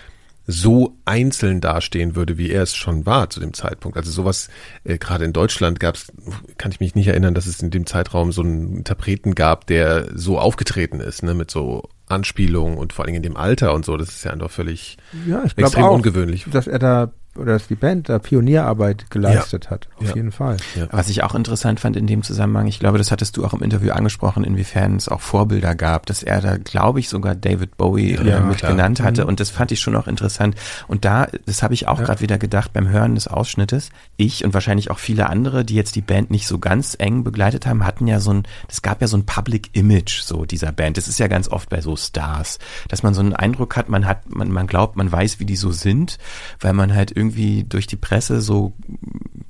so 0.46 0.96
einzeln 1.04 1.60
dastehen 1.60 2.14
würde, 2.14 2.38
wie 2.38 2.50
er 2.50 2.62
es 2.62 2.74
schon 2.74 3.04
war 3.04 3.30
zu 3.30 3.40
dem 3.40 3.52
Zeitpunkt. 3.52 3.96
Also 3.96 4.10
sowas, 4.10 4.48
äh, 4.84 4.96
gerade 4.98 5.24
in 5.24 5.32
Deutschland 5.32 5.80
gab 5.80 5.96
es, 5.96 6.12
kann 6.56 6.70
ich 6.70 6.80
mich 6.80 6.94
nicht 6.94 7.08
erinnern, 7.08 7.34
dass 7.34 7.46
es 7.46 7.60
in 7.60 7.70
dem 7.70 7.86
Zeitraum 7.86 8.30
so 8.30 8.42
einen 8.42 8.76
Interpreten 8.76 9.34
gab, 9.34 9.66
der 9.66 10.06
so 10.14 10.38
aufgetreten 10.38 11.00
ist, 11.00 11.22
ne, 11.22 11.34
mit 11.34 11.50
so 11.50 11.88
Anspielungen 12.06 12.78
und 12.78 12.92
vor 12.92 13.04
allen 13.04 13.14
Dingen 13.14 13.24
in 13.24 13.30
dem 13.34 13.36
Alter 13.36 13.74
und 13.74 13.84
so. 13.84 13.96
Das 13.96 14.10
ist 14.10 14.24
ja 14.24 14.30
einfach 14.30 14.50
völlig 14.50 14.98
ja, 15.26 15.42
extrem 15.56 15.84
auch, 15.84 15.94
ungewöhnlich. 15.94 16.46
dass 16.50 16.68
er 16.68 16.78
da 16.78 17.12
oder 17.38 17.52
dass 17.54 17.66
die 17.68 17.74
Band 17.74 18.08
da 18.08 18.18
Pionierarbeit 18.18 19.10
geleistet 19.10 19.70
hat. 19.70 19.88
Auf 19.96 20.08
Ja. 20.08 20.14
jeden 20.14 20.32
Fall. 20.32 20.56
Was 20.90 21.08
ich 21.08 21.22
auch 21.22 21.34
interessant 21.34 21.80
fand 21.80 21.96
in 21.96 22.06
dem 22.06 22.22
Zusammenhang, 22.22 22.66
ich 22.66 22.78
glaube, 22.80 22.98
das 22.98 23.10
hattest 23.10 23.36
du 23.36 23.44
auch 23.44 23.52
im 23.54 23.62
Interview 23.62 23.92
angesprochen, 23.92 24.44
inwiefern 24.44 24.96
es 24.96 25.08
auch 25.08 25.20
Vorbilder 25.20 25.74
gab, 25.74 26.06
dass 26.06 26.22
er 26.22 26.40
da, 26.40 26.56
glaube 26.56 27.00
ich, 27.00 27.08
sogar 27.08 27.34
David 27.34 27.76
Bowie 27.76 28.12
äh, 28.14 28.28
Ja, 28.28 28.40
mit 28.40 28.58
klar. 28.58 28.72
genannt 28.72 29.02
hatte 29.02 29.26
und 29.26 29.40
das 29.40 29.50
fand 29.50 29.72
ich 29.72 29.80
schon 29.80 29.96
auch 29.96 30.06
interessant. 30.06 30.54
Und 30.88 31.04
da, 31.04 31.28
das 31.46 31.62
habe 31.62 31.74
ich 31.74 31.88
auch 31.88 31.98
gerade 32.02 32.20
wieder 32.20 32.38
gedacht 32.38 32.72
beim 32.72 32.88
Hören 32.88 33.14
des 33.14 33.28
Ausschnittes, 33.28 33.90
ich 34.16 34.44
und 34.44 34.54
wahrscheinlich 34.54 34.90
auch 34.90 34.98
viele 34.98 35.28
andere, 35.28 35.64
die 35.64 35.74
jetzt 35.74 35.96
die 35.96 36.00
Band 36.02 36.30
nicht 36.30 36.46
so 36.46 36.58
ganz 36.58 36.96
eng 36.98 37.24
begleitet 37.24 37.66
haben, 37.66 37.84
hatten 37.84 38.06
ja 38.06 38.20
so 38.20 38.32
ein, 38.32 38.42
es 38.68 38.82
gab 38.82 39.00
ja 39.00 39.06
so 39.08 39.16
ein 39.16 39.26
Public 39.26 39.70
Image 39.76 40.20
so 40.22 40.44
dieser 40.44 40.72
Band. 40.72 40.96
Das 40.96 41.08
ist 41.08 41.18
ja 41.18 41.26
ganz 41.28 41.48
oft 41.48 41.68
bei 41.68 41.80
so 41.80 41.96
Stars, 41.96 42.58
dass 42.88 43.02
man 43.02 43.14
so 43.14 43.20
einen 43.20 43.32
Eindruck 43.34 43.76
hat, 43.76 43.88
man 43.88 44.06
hat, 44.06 44.28
man, 44.34 44.50
man 44.50 44.66
glaubt, 44.66 44.96
man 44.96 45.10
weiß, 45.10 45.40
wie 45.40 45.44
die 45.44 45.56
so 45.56 45.70
sind, 45.72 46.18
weil 46.60 46.72
man 46.72 46.94
halt 46.94 47.10
irgendwie 47.14 47.25
durch 47.64 47.86
die 47.86 47.96
Presse 47.96 48.40
so 48.40 48.72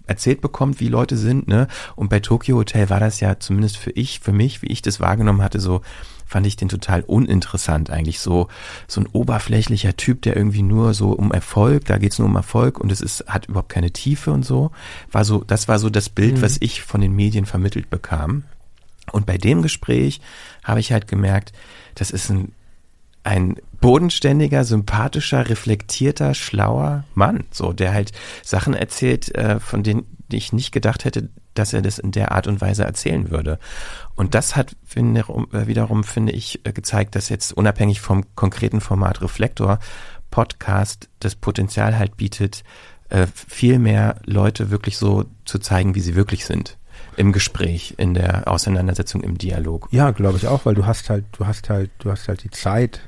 erzählt 0.07 0.41
bekommt, 0.41 0.81
wie 0.81 0.89
Leute 0.89 1.17
sind, 1.17 1.49
ne? 1.49 1.67
Und 1.97 2.09
bei 2.09 2.21
Tokyo 2.21 2.57
Hotel 2.57 2.91
war 2.91 3.01
das 3.01 3.21
ja 3.21 3.39
zumindest 3.39 3.77
für 3.77 3.91
ich, 3.91 4.21
für 4.21 4.33
mich, 4.33 4.63
wie 4.63 4.69
ich 4.69 4.83
das 4.83 5.01
wahrgenommen 5.01 5.43
hatte, 5.43 5.61
so 5.61 5.83
fand 6.27 6.47
ich 6.47 6.57
den 6.57 6.69
total 6.69 7.03
uninteressant 7.03 7.91
eigentlich 7.91 8.19
so 8.19 8.49
so 8.89 9.01
ein 9.01 9.09
oberflächlicher 9.13 9.97
Typ, 9.97 10.23
der 10.23 10.37
irgendwie 10.37 10.63
nur 10.63 10.95
so 10.95 11.11
um 11.11 11.33
Erfolg, 11.33 11.85
da 11.85 11.99
geht's 11.99 12.19
nur 12.19 12.29
um 12.29 12.37
Erfolg 12.37 12.81
und 12.81 12.91
es 12.91 13.01
ist 13.01 13.27
hat 13.27 13.47
überhaupt 13.47 13.69
keine 13.69 13.93
Tiefe 13.93 14.33
und 14.33 14.45
so. 14.45 14.71
War 15.11 15.25
so, 15.25 15.45
das 15.45 15.69
war 15.69 15.79
so 15.79 15.91
das 15.91 16.09
Bild, 16.09 16.43
was 16.43 16.57
ich 16.61 16.83
von 16.83 17.01
den 17.01 17.13
Medien 17.13 17.47
vermittelt 17.47 17.91
bekam. 17.91 18.45
Und 19.13 19.27
bei 19.27 19.39
dem 19.39 19.63
Gespräch 19.63 20.21
habe 20.65 20.81
ich 20.81 20.91
halt 20.93 21.07
gemerkt, 21.07 21.53
das 21.95 22.11
ist 22.11 22.31
ein 22.31 22.53
ein 23.27 23.57
bodenständiger, 23.81 24.65
sympathischer, 24.65 25.49
reflektierter, 25.49 26.35
schlauer 26.35 27.05
Mann, 27.15 27.45
so 27.51 27.73
der 27.73 27.93
halt 27.93 28.13
Sachen 28.43 28.75
erzählt, 28.75 29.35
äh, 29.35 29.61
von 29.61 29.83
denen 29.83 30.07
ich 30.31 30.53
nicht 30.53 30.73
gedacht 30.73 31.05
hätte, 31.05 31.29
dass 31.55 31.73
er 31.73 31.83
das 31.83 31.99
in 31.99 32.13
der 32.13 32.33
Art 32.33 32.47
und 32.47 32.61
Weise 32.61 32.85
erzählen 32.85 33.31
würde. 33.31 33.59
Und 34.15 34.35
das 34.35 34.57
hat 34.57 34.77
wiederum, 34.95 35.49
äh, 35.53 35.67
wiederum 35.67 36.05
finde 36.05 36.33
ich, 36.33 36.61
äh, 36.65 36.73
gezeigt, 36.73 37.15
dass 37.15 37.29
jetzt 37.29 37.53
unabhängig 37.53 38.01
vom 38.01 38.25
konkreten 38.35 38.81
Format 38.81 39.21
Reflektor 39.23 39.79
Podcast 40.31 41.09
das 41.21 41.35
Potenzial 41.35 41.99
halt 41.99 42.17
bietet, 42.17 42.63
äh, 43.09 43.27
viel 43.35 43.79
mehr 43.79 44.17
Leute 44.25 44.71
wirklich 44.71 44.99
so 44.99 45.25
zu 45.45 45.59
zeigen, 45.59 45.95
wie 45.95 46.01
sie 46.01 46.15
wirklich 46.15 46.45
sind. 46.45 46.77
Im 47.17 47.33
Gespräch, 47.33 47.95
in 47.97 48.15
der 48.15 48.47
Auseinandersetzung, 48.47 49.23
im 49.23 49.39
Dialog. 49.39 49.89
Ja, 49.91 50.11
glaube 50.11 50.39
ich 50.39 50.47
auch, 50.47 50.67
weil 50.67 50.75
du 50.75 50.87
hast 50.87 51.09
halt, 51.09 51.25
du 51.33 51.47
hast 51.47 51.71
halt, 51.71 51.91
du 51.99 52.11
hast 52.11 52.29
halt 52.29 52.45
die 52.45 52.51
Zeit. 52.51 53.01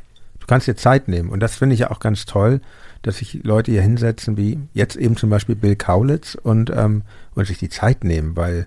Kannst 0.49 0.67
dir 0.67 0.77
Zeit 0.77 1.09
nehmen. 1.09 1.29
Und 1.29 1.41
das 1.41 1.57
finde 1.57 1.75
ich 1.75 1.81
ja 1.81 1.91
auch 1.91 2.01
ganz 2.01 2.25
toll, 2.25 2.61
dass 3.03 3.19
sich 3.19 3.45
Leute 3.45 3.71
hier 3.71 3.83
hinsetzen, 3.83 4.37
wie 4.37 4.59
jetzt 4.73 4.97
eben 4.97 5.17
zum 5.17 5.31
Beispiel 5.31 5.55
Bill 5.55 5.77
Kaulitz 5.77 6.35
und, 6.35 6.71
ähm, 6.71 7.03
und 7.35 7.47
sich 7.47 7.59
die 7.59 7.69
Zeit 7.69 8.03
nehmen, 8.03 8.35
weil 8.35 8.67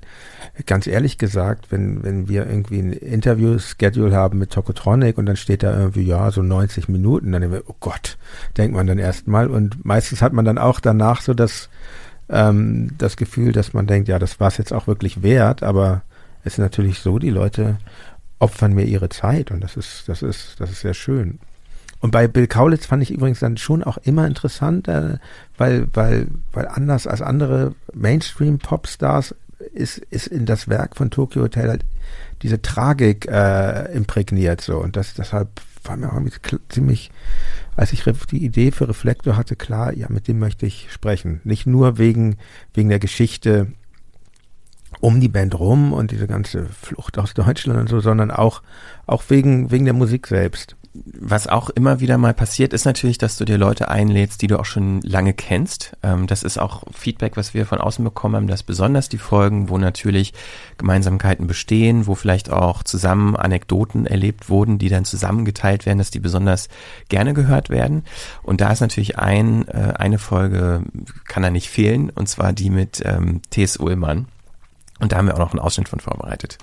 ganz 0.65 0.87
ehrlich 0.87 1.17
gesagt, 1.17 1.71
wenn, 1.71 2.03
wenn 2.03 2.29
wir 2.29 2.47
irgendwie 2.47 2.79
ein 2.79 2.93
Interview-Schedule 2.93 4.15
haben 4.15 4.37
mit 4.37 4.51
Tokotronic 4.51 5.17
und 5.17 5.25
dann 5.25 5.35
steht 5.35 5.63
da 5.63 5.77
irgendwie, 5.77 6.03
ja, 6.03 6.31
so 6.31 6.41
90 6.41 6.87
Minuten, 6.87 7.31
dann 7.31 7.51
wir, 7.51 7.63
oh 7.67 7.75
Gott, 7.79 8.17
denkt 8.57 8.75
man 8.75 8.87
dann 8.87 8.99
erstmal. 8.99 9.47
Und 9.47 9.83
meistens 9.83 10.21
hat 10.21 10.33
man 10.33 10.45
dann 10.45 10.57
auch 10.57 10.79
danach 10.79 11.21
so 11.21 11.33
das, 11.33 11.69
ähm, 12.29 12.91
das 12.97 13.17
Gefühl, 13.17 13.51
dass 13.51 13.73
man 13.73 13.87
denkt, 13.87 14.07
ja, 14.07 14.19
das 14.19 14.39
war 14.39 14.47
es 14.47 14.57
jetzt 14.57 14.71
auch 14.71 14.87
wirklich 14.87 15.23
wert, 15.23 15.63
aber 15.63 16.03
es 16.43 16.53
ist 16.53 16.59
natürlich 16.59 16.99
so, 16.99 17.19
die 17.19 17.29
Leute 17.31 17.77
opfern 18.39 18.73
mir 18.73 18.85
ihre 18.85 19.09
Zeit 19.09 19.51
und 19.51 19.61
das 19.61 19.77
ist, 19.77 20.07
das 20.07 20.21
ist, 20.21 20.59
das 20.59 20.71
ist 20.71 20.81
sehr 20.81 20.93
schön. 20.93 21.39
Und 22.01 22.11
bei 22.11 22.27
Bill 22.27 22.47
Kaulitz 22.47 22.85
fand 22.87 23.03
ich 23.03 23.11
übrigens 23.11 23.39
dann 23.39 23.57
schon 23.57 23.83
auch 23.83 23.97
immer 23.97 24.27
interessant, 24.27 24.87
äh, 24.87 25.17
weil, 25.57 25.87
weil, 25.93 26.27
weil 26.51 26.67
anders 26.67 27.07
als 27.07 27.21
andere 27.21 27.75
Mainstream-Popstars 27.93 29.35
ist, 29.73 29.99
ist 30.09 30.27
in 30.27 30.45
das 30.45 30.67
Werk 30.67 30.97
von 30.97 31.11
Tokyo 31.11 31.43
Hotel 31.43 31.69
halt 31.69 31.85
diese 32.41 32.61
Tragik 32.61 33.27
äh, 33.29 33.93
imprägniert 33.93 34.61
so 34.61 34.79
und 34.79 34.95
das 34.95 35.13
deshalb 35.13 35.49
war 35.83 35.97
mir 35.97 36.11
auch 36.11 36.19
ziemlich, 36.69 37.11
als 37.75 37.93
ich 37.93 38.03
die 38.03 38.43
Idee 38.43 38.71
für 38.71 38.87
Reflektor 38.87 39.35
hatte, 39.35 39.55
klar, 39.55 39.93
ja, 39.93 40.07
mit 40.09 40.27
dem 40.27 40.39
möchte 40.39 40.65
ich 40.65 40.87
sprechen. 40.91 41.41
Nicht 41.43 41.65
nur 41.65 41.97
wegen, 41.97 42.37
wegen 42.73 42.89
der 42.89 42.99
Geschichte 42.99 43.67
um 44.99 45.19
die 45.19 45.29
Band 45.29 45.57
rum 45.57 45.93
und 45.93 46.11
diese 46.11 46.27
ganze 46.27 46.65
Flucht 46.65 47.17
aus 47.17 47.33
Deutschland 47.33 47.79
und 47.79 47.89
so, 47.89 47.99
sondern 47.99 48.29
auch, 48.29 48.61
auch 49.07 49.23
wegen, 49.29 49.71
wegen 49.71 49.85
der 49.85 49.93
Musik 49.93 50.27
selbst. 50.27 50.75
Was 50.93 51.47
auch 51.47 51.69
immer 51.69 52.01
wieder 52.01 52.17
mal 52.17 52.33
passiert, 52.33 52.73
ist 52.73 52.83
natürlich, 52.83 53.17
dass 53.17 53.37
du 53.37 53.45
dir 53.45 53.57
Leute 53.57 53.87
einlädst, 53.87 54.41
die 54.41 54.47
du 54.47 54.59
auch 54.59 54.65
schon 54.65 54.99
lange 55.01 55.33
kennst. 55.33 55.95
Ähm, 56.03 56.27
das 56.27 56.43
ist 56.43 56.57
auch 56.57 56.83
Feedback, 56.93 57.37
was 57.37 57.53
wir 57.53 57.65
von 57.65 57.79
außen 57.79 58.03
bekommen 58.03 58.35
haben, 58.35 58.47
dass 58.47 58.61
besonders 58.61 59.07
die 59.07 59.17
Folgen, 59.17 59.69
wo 59.69 59.77
natürlich 59.77 60.33
Gemeinsamkeiten 60.77 61.47
bestehen, 61.47 62.07
wo 62.07 62.15
vielleicht 62.15 62.51
auch 62.51 62.83
zusammen 62.83 63.37
Anekdoten 63.37 64.05
erlebt 64.05 64.49
wurden, 64.49 64.79
die 64.79 64.89
dann 64.89 65.05
zusammengeteilt 65.05 65.85
werden, 65.85 65.99
dass 65.99 66.11
die 66.11 66.19
besonders 66.19 66.67
gerne 67.07 67.33
gehört 67.33 67.69
werden. 67.69 68.03
Und 68.43 68.59
da 68.59 68.69
ist 68.69 68.81
natürlich 68.81 69.17
ein, 69.17 69.65
äh, 69.69 69.93
eine 69.95 70.17
Folge, 70.17 70.83
kann 71.25 71.43
da 71.43 71.51
nicht 71.51 71.69
fehlen, 71.69 72.09
und 72.09 72.27
zwar 72.27 72.51
die 72.51 72.69
mit 72.69 73.01
ähm, 73.05 73.41
T.S. 73.49 73.77
Ullmann. 73.77 74.27
Und 74.99 75.13
da 75.13 75.17
haben 75.17 75.27
wir 75.27 75.35
auch 75.35 75.39
noch 75.39 75.53
einen 75.53 75.59
Ausschnitt 75.59 75.87
von 75.87 76.01
vorbereitet. 76.01 76.57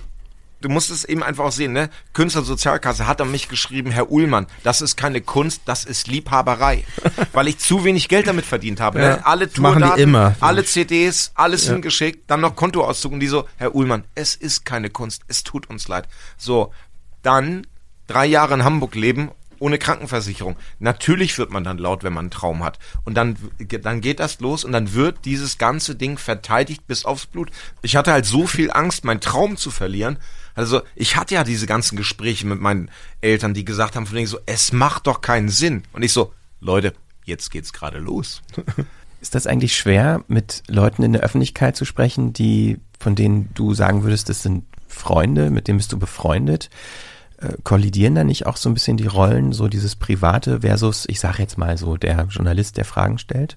Du 0.61 0.67
musst 0.67 0.89
es 0.91 1.05
eben 1.05 1.23
einfach 1.23 1.45
auch 1.45 1.51
sehen, 1.53 1.71
ne? 1.71 1.89
Künstlersozialkasse 2.13 3.07
hat 3.07 3.21
an 3.21 3.31
mich 3.31 3.47
geschrieben, 3.47 3.91
Herr 3.91 4.11
Uhlmann, 4.11 4.45
das 4.63 4.81
ist 4.81 4.97
keine 4.97 5.21
Kunst, 5.21 5.61
das 5.65 5.85
ist 5.85 6.07
Liebhaberei. 6.07 6.83
Weil 7.33 7.47
ich 7.47 7.59
zu 7.59 7.85
wenig 7.85 8.09
Geld 8.09 8.27
damit 8.27 8.45
verdient 8.45 8.81
habe. 8.81 8.99
Ja, 9.01 9.07
ne? 9.17 9.25
Alle 9.25 9.49
Tourdaten, 9.49 9.99
immer. 10.01 10.35
alle 10.41 10.65
CDs, 10.65 11.31
alles 11.35 11.65
Ja. 11.67 11.73
hingeschickt, 11.73 12.29
dann 12.29 12.41
noch 12.41 12.55
Kontoauszug 12.57 13.13
und 13.13 13.21
die 13.21 13.27
so, 13.27 13.47
Herr 13.57 13.73
Uhlmann, 13.73 14.03
es 14.15 14.35
ist 14.35 14.65
keine 14.65 14.89
Kunst, 14.89 15.21
es 15.29 15.43
tut 15.43 15.69
uns 15.69 15.87
leid. 15.87 16.07
So, 16.37 16.73
dann 17.21 17.65
drei 18.07 18.25
Jahre 18.25 18.55
in 18.55 18.63
Hamburg 18.65 18.95
leben 18.95 19.31
ohne 19.59 19.77
Krankenversicherung. 19.77 20.55
Natürlich 20.79 21.37
wird 21.37 21.51
man 21.51 21.63
dann 21.63 21.77
laut, 21.77 22.03
wenn 22.03 22.13
man 22.13 22.25
einen 22.25 22.31
Traum 22.31 22.63
hat. 22.63 22.79
Und 23.03 23.15
dann, 23.15 23.37
dann 23.81 24.01
geht 24.01 24.19
das 24.19 24.39
los 24.39 24.63
und 24.63 24.71
dann 24.71 24.93
wird 24.93 25.25
dieses 25.25 25.57
ganze 25.57 25.95
Ding 25.95 26.17
verteidigt 26.17 26.87
bis 26.87 27.05
aufs 27.05 27.25
Blut. 27.25 27.51
Ich 27.81 27.95
hatte 27.95 28.11
halt 28.11 28.25
so 28.25 28.47
viel 28.47 28.71
Angst, 28.71 29.05
meinen 29.05 29.21
Traum 29.21 29.57
zu 29.57 29.71
verlieren. 29.71 30.17
Also 30.55 30.81
ich 30.95 31.15
hatte 31.15 31.35
ja 31.35 31.43
diese 31.43 31.67
ganzen 31.67 31.95
Gespräche 31.95 32.45
mit 32.45 32.59
meinen 32.59 32.91
Eltern, 33.21 33.53
die 33.53 33.65
gesagt 33.65 33.95
haben 33.95 34.05
von 34.05 34.17
wegen 34.17 34.27
so, 34.27 34.39
es 34.45 34.71
macht 34.71 35.07
doch 35.07 35.21
keinen 35.21 35.49
Sinn. 35.49 35.83
Und 35.93 36.03
ich 36.03 36.11
so, 36.11 36.33
Leute, 36.59 36.93
jetzt 37.25 37.51
geht's 37.51 37.73
gerade 37.73 37.99
los. 37.99 38.41
Ist 39.21 39.35
das 39.35 39.47
eigentlich 39.47 39.75
schwer, 39.75 40.23
mit 40.27 40.63
Leuten 40.67 41.03
in 41.03 41.11
der 41.11 41.23
Öffentlichkeit 41.23 41.75
zu 41.75 41.83
sprechen, 41.83 42.31
die, 42.31 42.79
von 42.99 43.15
denen 43.15 43.49
du 43.53 43.73
sagen 43.73 44.03
würdest, 44.03 44.29
das 44.29 44.43
sind 44.43 44.63
Freunde, 44.87 45.49
mit 45.51 45.67
denen 45.67 45.77
bist 45.77 45.91
du 45.91 45.99
befreundet? 45.99 46.69
Äh, 47.41 47.53
kollidieren 47.63 48.15
da 48.15 48.23
nicht 48.23 48.45
auch 48.45 48.57
so 48.57 48.69
ein 48.69 48.73
bisschen 48.73 48.97
die 48.97 49.07
Rollen, 49.07 49.53
so 49.53 49.69
dieses 49.69 49.95
Private 49.95 50.61
versus, 50.61 51.05
ich 51.07 51.19
sage 51.19 51.41
jetzt 51.41 51.57
mal 51.57 51.77
so, 51.77 51.95
der 51.95 52.27
Journalist, 52.29 52.75
der 52.75 52.85
Fragen 52.85 53.17
stellt? 53.17 53.55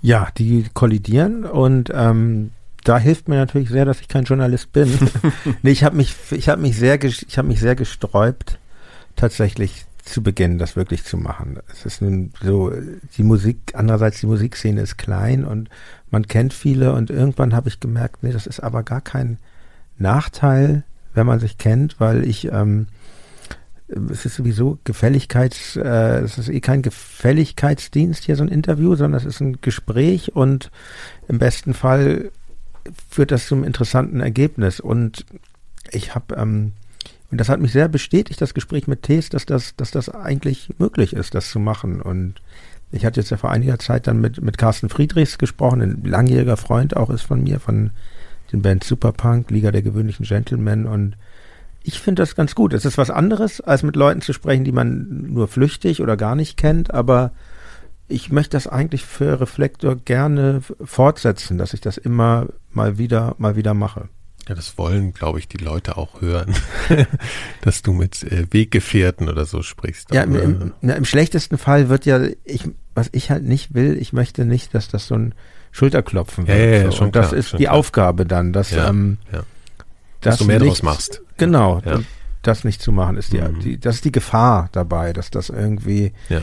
Ja, 0.00 0.28
die 0.38 0.64
kollidieren 0.72 1.44
und 1.44 1.90
ähm, 1.94 2.52
da 2.84 2.98
hilft 2.98 3.28
mir 3.28 3.36
natürlich 3.36 3.68
sehr, 3.68 3.84
dass 3.84 4.00
ich 4.00 4.08
kein 4.08 4.24
Journalist 4.24 4.72
bin. 4.72 4.96
nee, 5.62 5.70
ich 5.70 5.84
habe 5.84 5.96
mich, 5.96 6.14
ich 6.30 6.48
habe 6.48 6.62
mich 6.62 6.76
sehr, 6.76 7.02
ich 7.04 7.36
habe 7.36 7.48
mich 7.48 7.60
sehr 7.60 7.76
gesträubt, 7.76 8.58
tatsächlich 9.14 9.84
zu 10.04 10.22
Beginn 10.22 10.58
das 10.58 10.74
wirklich 10.74 11.04
zu 11.04 11.16
machen. 11.16 11.58
Es 11.70 11.84
ist 11.84 12.00
nun 12.00 12.32
so, 12.42 12.72
die 13.16 13.22
Musik, 13.22 13.72
andererseits 13.74 14.20
die 14.20 14.26
Musikszene 14.26 14.80
ist 14.80 14.96
klein 14.96 15.44
und 15.44 15.68
man 16.10 16.26
kennt 16.26 16.54
viele 16.54 16.94
und 16.94 17.10
irgendwann 17.10 17.54
habe 17.54 17.68
ich 17.68 17.78
gemerkt, 17.78 18.22
nee, 18.22 18.32
das 18.32 18.46
ist 18.46 18.60
aber 18.60 18.82
gar 18.82 19.00
kein 19.00 19.38
Nachteil, 19.98 20.82
wenn 21.14 21.26
man 21.26 21.40
sich 21.40 21.58
kennt, 21.58 22.00
weil 22.00 22.24
ich, 22.24 22.50
ähm, 22.50 22.86
es 24.10 24.24
ist 24.24 24.36
sowieso 24.36 24.78
Gefälligkeits, 24.84 25.76
äh, 25.76 26.20
es 26.20 26.38
ist 26.38 26.48
eh 26.48 26.60
kein 26.60 26.82
Gefälligkeitsdienst 26.82 28.24
hier 28.24 28.36
so 28.36 28.42
ein 28.42 28.48
Interview, 28.48 28.94
sondern 28.94 29.20
es 29.20 29.26
ist 29.26 29.40
ein 29.40 29.60
Gespräch 29.60 30.34
und 30.34 30.70
im 31.28 31.38
besten 31.38 31.74
Fall 31.74 32.30
führt 33.10 33.30
das 33.30 33.46
zum 33.46 33.64
interessanten 33.64 34.20
Ergebnis. 34.20 34.80
Und 34.80 35.24
ich 35.90 36.14
habe, 36.14 36.34
ähm, 36.36 36.72
und 37.30 37.38
das 37.38 37.48
hat 37.48 37.60
mich 37.60 37.72
sehr 37.72 37.88
bestätigt, 37.88 38.40
das 38.40 38.54
Gespräch 38.54 38.86
mit 38.86 39.02
Tees, 39.02 39.28
dass 39.28 39.46
das, 39.46 39.76
dass 39.76 39.90
das 39.90 40.08
eigentlich 40.08 40.70
möglich 40.78 41.12
ist, 41.12 41.34
das 41.34 41.50
zu 41.50 41.58
machen. 41.58 42.00
Und 42.00 42.42
ich 42.90 43.04
hatte 43.04 43.20
jetzt 43.20 43.30
ja 43.30 43.36
vor 43.36 43.50
einiger 43.50 43.78
Zeit 43.78 44.06
dann 44.06 44.20
mit, 44.20 44.42
mit 44.42 44.58
Carsten 44.58 44.88
Friedrichs 44.88 45.38
gesprochen, 45.38 45.80
ein 45.80 46.02
langjähriger 46.04 46.56
Freund 46.56 46.96
auch 46.96 47.10
ist 47.10 47.22
von 47.22 47.42
mir, 47.42 47.60
von 47.60 47.90
den 48.52 48.62
Band 48.62 48.84
Superpunk, 48.84 49.50
Liga 49.50 49.70
der 49.70 49.82
gewöhnlichen 49.82 50.26
Gentlemen 50.26 50.86
und 50.86 51.16
ich 51.84 52.00
finde 52.00 52.22
das 52.22 52.34
ganz 52.34 52.54
gut. 52.54 52.72
Es 52.74 52.84
ist 52.84 52.98
was 52.98 53.10
anderes, 53.10 53.60
als 53.60 53.82
mit 53.82 53.96
Leuten 53.96 54.20
zu 54.20 54.32
sprechen, 54.32 54.64
die 54.64 54.72
man 54.72 55.26
nur 55.32 55.48
flüchtig 55.48 56.00
oder 56.02 56.16
gar 56.16 56.34
nicht 56.34 56.56
kennt, 56.56 56.92
aber 56.92 57.32
ich 58.08 58.30
möchte 58.30 58.56
das 58.56 58.66
eigentlich 58.66 59.04
für 59.04 59.40
Reflektor 59.40 59.96
gerne 59.96 60.60
fortsetzen, 60.84 61.56
dass 61.58 61.72
ich 61.74 61.80
das 61.80 61.96
immer 61.96 62.46
mal 62.72 62.98
wieder, 62.98 63.34
mal 63.38 63.56
wieder 63.56 63.74
mache. 63.74 64.08
Ja, 64.48 64.56
das 64.56 64.76
wollen, 64.76 65.12
glaube 65.14 65.38
ich, 65.38 65.46
die 65.46 65.58
Leute 65.58 65.96
auch 65.96 66.20
hören, 66.20 66.52
dass 67.62 67.82
du 67.82 67.92
mit 67.92 68.22
äh, 68.24 68.46
Weggefährten 68.50 69.28
oder 69.28 69.44
so 69.44 69.62
sprichst. 69.62 70.12
Ja, 70.12 70.22
im, 70.24 70.34
im, 70.34 70.72
na, 70.80 70.94
im 70.94 71.04
schlechtesten 71.04 71.58
Fall 71.58 71.88
wird 71.88 72.06
ja, 72.06 72.20
ich, 72.44 72.64
was 72.94 73.08
ich 73.12 73.30
halt 73.30 73.44
nicht 73.44 73.74
will, 73.74 73.96
ich 74.00 74.12
möchte 74.12 74.44
nicht, 74.44 74.74
dass 74.74 74.88
das 74.88 75.06
so 75.06 75.14
ein 75.14 75.34
Schulterklopfen 75.70 76.46
Ja, 76.46 76.54
wird. 76.56 76.70
ja, 76.72 76.78
ja, 76.78 76.90
so. 76.90 76.96
schon 76.98 77.06
und 77.06 77.16
das 77.16 77.28
klar, 77.28 77.38
ist 77.38 77.52
die 77.52 77.56
klar. 77.64 77.74
Aufgabe 77.74 78.26
dann, 78.26 78.52
dass, 78.52 78.72
Ja, 78.72 78.88
ähm, 78.88 79.18
ja. 79.32 79.44
Dass 80.22 80.38
du 80.38 80.44
mehr 80.44 80.58
nicht, 80.58 80.68
draus 80.70 80.82
machst. 80.82 81.20
Genau, 81.36 81.80
Ja. 81.84 82.00
das 82.42 82.64
nicht 82.64 82.80
zu 82.82 82.92
machen, 82.92 83.16
ist 83.16 83.32
die, 83.32 83.40
Mhm. 83.40 83.60
die, 83.60 83.78
das 83.78 83.96
ist 83.96 84.04
die 84.04 84.12
Gefahr 84.12 84.68
dabei, 84.72 85.12
dass 85.12 85.30
das 85.30 85.48
irgendwie, 85.48 86.12
Ja. 86.28 86.42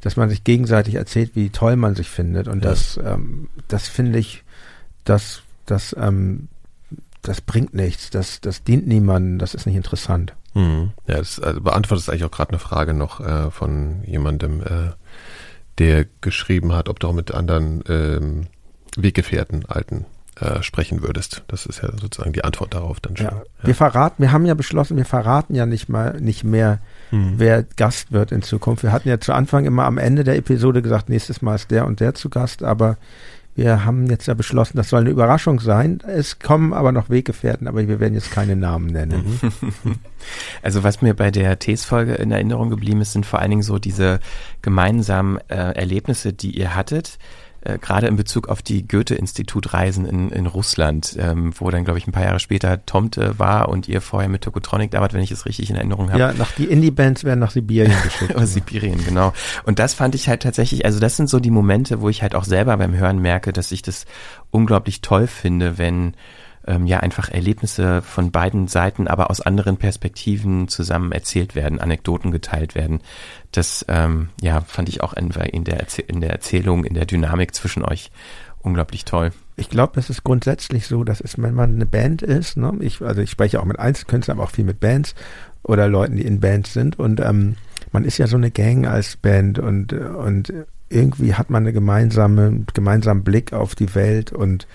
dass 0.00 0.16
man 0.16 0.28
sich 0.28 0.44
gegenseitig 0.44 0.94
erzählt, 0.96 1.32
wie 1.34 1.50
toll 1.50 1.76
man 1.76 1.94
sich 1.94 2.08
findet. 2.08 2.48
Und 2.48 2.64
Ja. 2.64 2.70
das, 2.70 2.98
ähm, 3.02 3.48
das 3.68 3.88
finde 3.88 4.18
ich, 4.18 4.44
das, 5.04 5.42
das, 5.66 5.94
ähm, 5.98 6.48
das 7.22 7.40
bringt 7.40 7.74
nichts, 7.74 8.10
das, 8.10 8.40
das 8.40 8.62
dient 8.64 8.86
niemandem, 8.86 9.38
das 9.38 9.54
ist 9.54 9.66
nicht 9.66 9.76
interessant. 9.76 10.34
Mhm. 10.54 10.92
Ja, 11.06 11.16
das 11.18 11.40
also 11.40 11.60
beantwortet 11.60 12.08
eigentlich 12.08 12.24
auch 12.24 12.30
gerade 12.30 12.50
eine 12.50 12.58
Frage 12.58 12.94
noch 12.94 13.20
äh, 13.20 13.50
von 13.50 14.02
jemandem, 14.04 14.62
äh, 14.62 14.92
der 15.78 16.06
geschrieben 16.20 16.72
hat, 16.72 16.88
ob 16.88 16.98
du 17.00 17.08
auch 17.08 17.12
mit 17.12 17.32
anderen 17.32 17.82
ähm, 17.88 18.46
Weggefährten, 18.96 19.66
Alten 19.66 20.06
äh, 20.40 20.62
sprechen 20.62 21.02
würdest. 21.02 21.42
Das 21.48 21.66
ist 21.66 21.82
ja 21.82 21.90
sozusagen 22.00 22.32
die 22.32 22.44
Antwort 22.44 22.74
darauf 22.74 23.00
dann 23.00 23.16
schon. 23.16 23.26
Ja. 23.26 23.42
Wir 23.62 23.74
verraten, 23.74 24.22
wir 24.22 24.32
haben 24.32 24.46
ja 24.46 24.54
beschlossen, 24.54 24.96
wir 24.96 25.04
verraten 25.04 25.54
ja 25.54 25.66
nicht 25.66 25.88
mal 25.88 26.20
nicht 26.20 26.44
mehr, 26.44 26.78
Mhm. 27.10 27.34
wer 27.38 27.62
Gast 27.62 28.12
wird 28.12 28.32
in 28.32 28.42
Zukunft. 28.42 28.82
Wir 28.82 28.92
hatten 28.92 29.08
ja 29.08 29.18
zu 29.18 29.32
Anfang 29.32 29.64
immer 29.64 29.84
am 29.84 29.96
Ende 29.96 30.24
der 30.24 30.36
Episode 30.36 30.82
gesagt, 30.82 31.08
nächstes 31.08 31.40
Mal 31.40 31.54
ist 31.54 31.70
der 31.70 31.86
und 31.86 32.00
der 32.00 32.14
zu 32.14 32.28
Gast, 32.28 32.62
aber 32.62 32.98
wir 33.54 33.84
haben 33.84 34.08
jetzt 34.08 34.26
ja 34.26 34.34
beschlossen, 34.34 34.76
das 34.76 34.90
soll 34.90 35.00
eine 35.00 35.10
Überraschung 35.10 35.58
sein. 35.58 36.00
Es 36.06 36.38
kommen 36.38 36.72
aber 36.74 36.92
noch 36.92 37.08
Weggefährten, 37.10 37.66
aber 37.66 37.88
wir 37.88 37.98
werden 37.98 38.14
jetzt 38.14 38.30
keine 38.30 38.56
Namen 38.56 38.86
nennen. 38.86 39.40
Also 40.62 40.82
was 40.84 41.00
mir 41.00 41.14
bei 41.14 41.30
der 41.30 41.58
Tees-Folge 41.58 42.14
in 42.14 42.30
Erinnerung 42.32 42.70
geblieben 42.70 43.00
ist, 43.00 43.12
sind 43.12 43.24
vor 43.24 43.38
allen 43.38 43.50
Dingen 43.50 43.62
so 43.62 43.78
diese 43.78 44.20
gemeinsamen 44.62 45.38
äh, 45.48 45.54
Erlebnisse, 45.72 46.32
die 46.32 46.58
ihr 46.58 46.74
hattet, 46.74 47.18
äh, 47.62 47.78
gerade 47.78 48.06
in 48.06 48.16
Bezug 48.16 48.48
auf 48.48 48.62
die 48.62 48.86
Goethe-Institut-Reisen 48.86 50.06
in, 50.06 50.30
in 50.30 50.46
Russland, 50.46 51.16
ähm, 51.18 51.52
wo 51.58 51.70
dann, 51.70 51.84
glaube 51.84 51.98
ich, 51.98 52.06
ein 52.06 52.12
paar 52.12 52.24
Jahre 52.24 52.40
später 52.40 52.84
Tomte 52.86 53.38
war 53.38 53.68
und 53.68 53.88
ihr 53.88 54.00
vorher 54.00 54.28
mit 54.28 54.42
Tokotronic 54.42 54.90
da 54.90 55.00
wart, 55.00 55.12
wenn 55.12 55.22
ich 55.22 55.30
es 55.30 55.44
richtig 55.44 55.70
in 55.70 55.76
Erinnerung 55.76 56.10
habe. 56.10 56.20
Ja, 56.20 56.32
nach 56.32 56.52
die 56.52 56.66
Indie-Bands 56.66 57.24
werden 57.24 57.40
nach 57.40 57.50
Sibirien 57.50 57.96
geschickt. 58.02 58.36
Aus 58.36 58.52
Sibirien, 58.52 59.04
genau. 59.04 59.32
Und 59.64 59.78
das 59.78 59.94
fand 59.94 60.14
ich 60.14 60.28
halt 60.28 60.42
tatsächlich, 60.42 60.84
also 60.84 61.00
das 61.00 61.16
sind 61.16 61.28
so 61.28 61.40
die 61.40 61.50
Momente, 61.50 62.00
wo 62.00 62.08
ich 62.08 62.22
halt 62.22 62.34
auch 62.34 62.44
selber 62.44 62.76
beim 62.76 62.94
Hören 62.94 63.18
merke, 63.18 63.52
dass 63.52 63.72
ich 63.72 63.82
das 63.82 64.06
unglaublich 64.50 65.00
toll 65.00 65.26
finde, 65.26 65.78
wenn 65.78 66.14
ähm, 66.68 66.86
ja 66.86 67.00
einfach 67.00 67.28
Erlebnisse 67.30 68.02
von 68.02 68.30
beiden 68.30 68.68
Seiten, 68.68 69.08
aber 69.08 69.30
aus 69.30 69.40
anderen 69.40 69.78
Perspektiven 69.78 70.68
zusammen 70.68 71.12
erzählt 71.12 71.54
werden, 71.54 71.80
Anekdoten 71.80 72.30
geteilt 72.30 72.74
werden. 72.74 73.00
Das 73.50 73.84
ähm, 73.88 74.28
ja 74.40 74.60
fand 74.60 74.88
ich 74.88 75.02
auch 75.02 75.14
in, 75.14 75.30
der 75.30 75.88
in 76.08 76.20
der 76.20 76.30
Erzählung, 76.30 76.84
in 76.84 76.94
der 76.94 77.06
Dynamik 77.06 77.54
zwischen 77.54 77.84
euch 77.84 78.10
unglaublich 78.60 79.04
toll. 79.04 79.32
Ich 79.56 79.70
glaube, 79.70 79.92
das 79.96 80.10
ist 80.10 80.24
grundsätzlich 80.24 80.86
so, 80.86 81.02
dass 81.02 81.20
es, 81.20 81.40
wenn 81.40 81.54
man 81.54 81.74
eine 81.74 81.86
Band 81.86 82.22
ist, 82.22 82.56
ne, 82.56 82.72
ich, 82.80 83.00
also 83.00 83.20
ich 83.20 83.30
spreche 83.30 83.60
auch 83.60 83.64
mit 83.64 83.78
Einzelkünstlern, 83.78 84.38
aber 84.38 84.46
auch 84.46 84.52
viel 84.52 84.64
mit 84.64 84.78
Bands 84.78 85.14
oder 85.62 85.88
Leuten, 85.88 86.16
die 86.16 86.24
in 86.24 86.40
Bands 86.40 86.72
sind 86.72 86.98
und 86.98 87.20
ähm, 87.20 87.56
man 87.92 88.04
ist 88.04 88.18
ja 88.18 88.26
so 88.26 88.36
eine 88.36 88.50
Gang 88.50 88.86
als 88.86 89.16
Band 89.16 89.58
und, 89.58 89.92
äh, 89.92 89.96
und 89.96 90.52
irgendwie 90.90 91.34
hat 91.34 91.50
man 91.50 91.64
eine 91.64 91.72
gemeinsame, 91.72 92.64
gemeinsamen 92.72 93.24
Blick 93.24 93.52
auf 93.52 93.74
die 93.74 93.94
Welt 93.94 94.32
und 94.32 94.66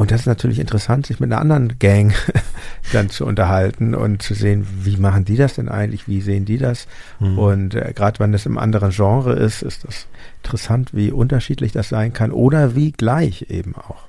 und 0.00 0.10
das 0.10 0.22
ist 0.22 0.26
natürlich 0.26 0.58
interessant, 0.58 1.04
sich 1.04 1.20
mit 1.20 1.30
einer 1.30 1.42
anderen 1.42 1.78
Gang 1.78 2.14
dann 2.94 3.10
zu 3.10 3.26
unterhalten 3.26 3.94
und 3.94 4.22
zu 4.22 4.32
sehen, 4.32 4.66
wie 4.82 4.96
machen 4.96 5.26
die 5.26 5.36
das 5.36 5.56
denn 5.56 5.68
eigentlich, 5.68 6.08
wie 6.08 6.22
sehen 6.22 6.46
die 6.46 6.56
das? 6.56 6.88
Mhm. 7.18 7.38
Und 7.38 7.74
äh, 7.74 7.92
gerade 7.94 8.18
wenn 8.18 8.32
es 8.32 8.46
im 8.46 8.56
anderen 8.56 8.92
Genre 8.92 9.34
ist, 9.34 9.60
ist 9.60 9.84
das 9.84 10.06
interessant, 10.42 10.94
wie 10.94 11.12
unterschiedlich 11.12 11.72
das 11.72 11.90
sein 11.90 12.14
kann 12.14 12.32
oder 12.32 12.74
wie 12.74 12.92
gleich 12.92 13.50
eben 13.50 13.74
auch. 13.76 14.08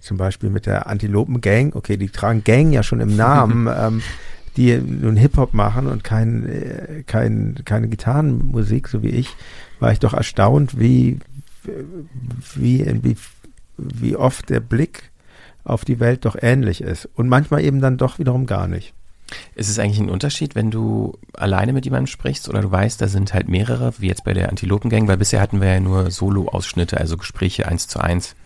Zum 0.00 0.16
Beispiel 0.16 0.48
mit 0.48 0.64
der 0.64 0.86
Antilopen 0.86 1.42
Gang, 1.42 1.76
okay, 1.76 1.98
die 1.98 2.08
tragen 2.08 2.42
Gang 2.42 2.72
ja 2.72 2.82
schon 2.82 3.00
im 3.00 3.14
Namen, 3.18 3.68
ähm, 3.68 4.02
die 4.56 4.74
nun 4.78 5.16
Hip-Hop 5.16 5.52
machen 5.52 5.86
und 5.86 6.02
kein, 6.02 6.46
äh, 6.46 7.02
kein, 7.06 7.56
keine 7.66 7.88
Gitarrenmusik, 7.88 8.88
so 8.88 9.02
wie 9.02 9.10
ich, 9.10 9.36
war 9.80 9.92
ich 9.92 9.98
doch 9.98 10.14
erstaunt, 10.14 10.80
wie, 10.80 11.18
wie, 12.54 12.86
wie, 13.02 13.16
wie 13.76 14.16
oft 14.16 14.48
der 14.48 14.60
Blick 14.60 15.10
auf 15.66 15.84
die 15.84 16.00
Welt 16.00 16.24
doch 16.24 16.36
ähnlich 16.40 16.80
ist 16.80 17.08
und 17.14 17.28
manchmal 17.28 17.64
eben 17.64 17.80
dann 17.80 17.98
doch 17.98 18.18
wiederum 18.18 18.46
gar 18.46 18.68
nicht. 18.68 18.94
Ist 19.56 19.68
es 19.68 19.78
eigentlich 19.78 19.98
ein 19.98 20.10
Unterschied, 20.10 20.54
wenn 20.54 20.70
du 20.70 21.18
alleine 21.32 21.72
mit 21.72 21.84
jemandem 21.84 22.06
sprichst 22.06 22.48
oder 22.48 22.60
du 22.62 22.70
weißt, 22.70 23.00
da 23.00 23.08
sind 23.08 23.34
halt 23.34 23.48
mehrere, 23.48 23.92
wie 23.98 24.06
jetzt 24.06 24.24
bei 24.24 24.34
der 24.34 24.48
Antilopengang, 24.50 25.08
weil 25.08 25.16
bisher 25.16 25.40
hatten 25.40 25.60
wir 25.60 25.68
ja 25.68 25.80
nur 25.80 26.10
Solo-Ausschnitte, 26.10 26.98
also 26.98 27.16
Gespräche 27.16 27.66
eins 27.66 27.88
zu 27.88 27.98
eins. 27.98 28.36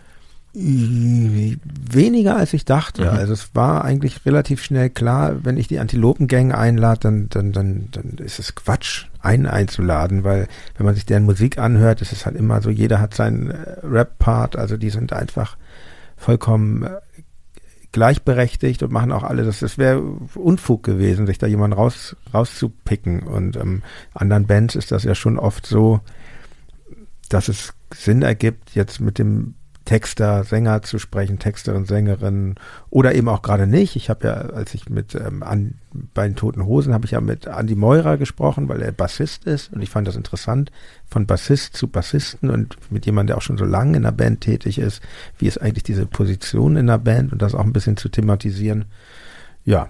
Weniger 0.53 2.37
als 2.37 2.55
ich 2.55 2.65
dachte. 2.65 3.03
Mhm. 3.03 3.09
Also 3.09 3.35
es 3.35 3.55
war 3.55 3.85
eigentlich 3.85 4.25
relativ 4.27 4.65
schnell 4.65 4.91
klar, 4.91 5.45
wenn 5.45 5.59
ich 5.59 5.69
die 5.69 5.79
Antilopengang 5.79 6.53
einlade, 6.53 7.01
dann, 7.01 7.29
dann, 7.29 7.53
dann, 7.53 7.89
dann 7.93 8.25
ist 8.25 8.39
es 8.39 8.55
Quatsch, 8.55 9.07
einen 9.21 9.47
einzuladen, 9.47 10.25
weil 10.25 10.49
wenn 10.77 10.87
man 10.87 10.95
sich 10.95 11.07
deren 11.07 11.25
Musik 11.25 11.59
anhört, 11.59 12.01
ist 12.01 12.13
es 12.13 12.25
halt 12.25 12.37
immer 12.37 12.63
so, 12.63 12.71
jeder 12.71 13.01
hat 13.01 13.15
seinen 13.15 13.51
äh, 13.51 13.77
Rap-Part, 13.85 14.57
also 14.57 14.77
die 14.77 14.91
sind 14.91 15.13
einfach 15.13 15.57
vollkommen 16.17 16.85
äh, 16.85 16.91
gleichberechtigt 17.93 18.83
und 18.83 18.93
machen 18.93 19.13
auch 19.13 19.23
alle 19.23 19.45
das. 19.45 19.61
Das 19.61 19.79
wäre 19.79 20.01
Unfug 20.35 20.83
gewesen, 20.83 21.27
sich 21.27 21.39
da 21.39 21.47
jemanden 21.47 21.77
raus, 21.77 22.17
rauszupicken. 22.33 23.23
Und 23.23 23.57
ähm, 23.57 23.83
anderen 24.15 24.47
Bands 24.47 24.75
ist 24.77 24.93
das 24.93 25.05
ja 25.05 25.15
schon 25.15 25.39
oft 25.39 25.67
so, 25.67 26.01
dass 27.29 27.49
es 27.49 27.75
Sinn 27.93 28.23
ergibt, 28.23 28.75
jetzt 28.75 29.01
mit 29.01 29.19
dem 29.19 29.55
Texter, 29.91 30.45
Sänger 30.45 30.83
zu 30.83 31.01
sprechen, 31.01 31.41
Texterin, 31.41 31.85
Sängerin 31.85 32.55
oder 32.91 33.13
eben 33.13 33.29
auch 33.29 33.43
gerade 33.43 33.67
nicht. 33.67 33.97
Ich 33.97 34.09
habe 34.09 34.29
ja, 34.29 34.35
als 34.35 34.73
ich 34.73 34.89
mit 34.89 35.17
ähm, 35.17 35.43
an, 35.43 35.75
bei 36.15 36.29
den 36.29 36.37
Toten 36.37 36.65
Hosen 36.65 36.95
habe 36.95 37.07
ich 37.07 37.11
ja 37.11 37.21
mit 37.21 37.47
Andy 37.49 37.75
Meurer 37.75 38.17
gesprochen, 38.17 38.69
weil 38.69 38.83
er 38.83 38.93
Bassist 38.93 39.47
ist 39.47 39.73
und 39.73 39.83
ich 39.83 39.91
fand 39.91 40.07
das 40.07 40.15
interessant, 40.15 40.71
von 41.09 41.27
Bassist 41.27 41.77
zu 41.77 41.89
Bassisten 41.89 42.51
und 42.51 42.77
mit 42.93 43.05
jemandem, 43.05 43.33
der 43.33 43.39
auch 43.39 43.43
schon 43.43 43.59
so 43.59 43.65
lange 43.65 43.97
in 43.97 44.05
der 44.05 44.13
Band 44.13 44.43
tätig 44.43 44.79
ist, 44.79 45.03
wie 45.39 45.49
ist 45.49 45.61
eigentlich 45.61 45.83
diese 45.83 46.07
Position 46.07 46.77
in 46.77 46.87
der 46.87 46.99
Band 46.99 47.33
und 47.33 47.43
das 47.43 47.57
auch 47.57 47.65
ein 47.65 47.73
bisschen 47.73 47.97
zu 47.97 48.09
thematisieren. 48.09 48.85
Ja, 49.65 49.89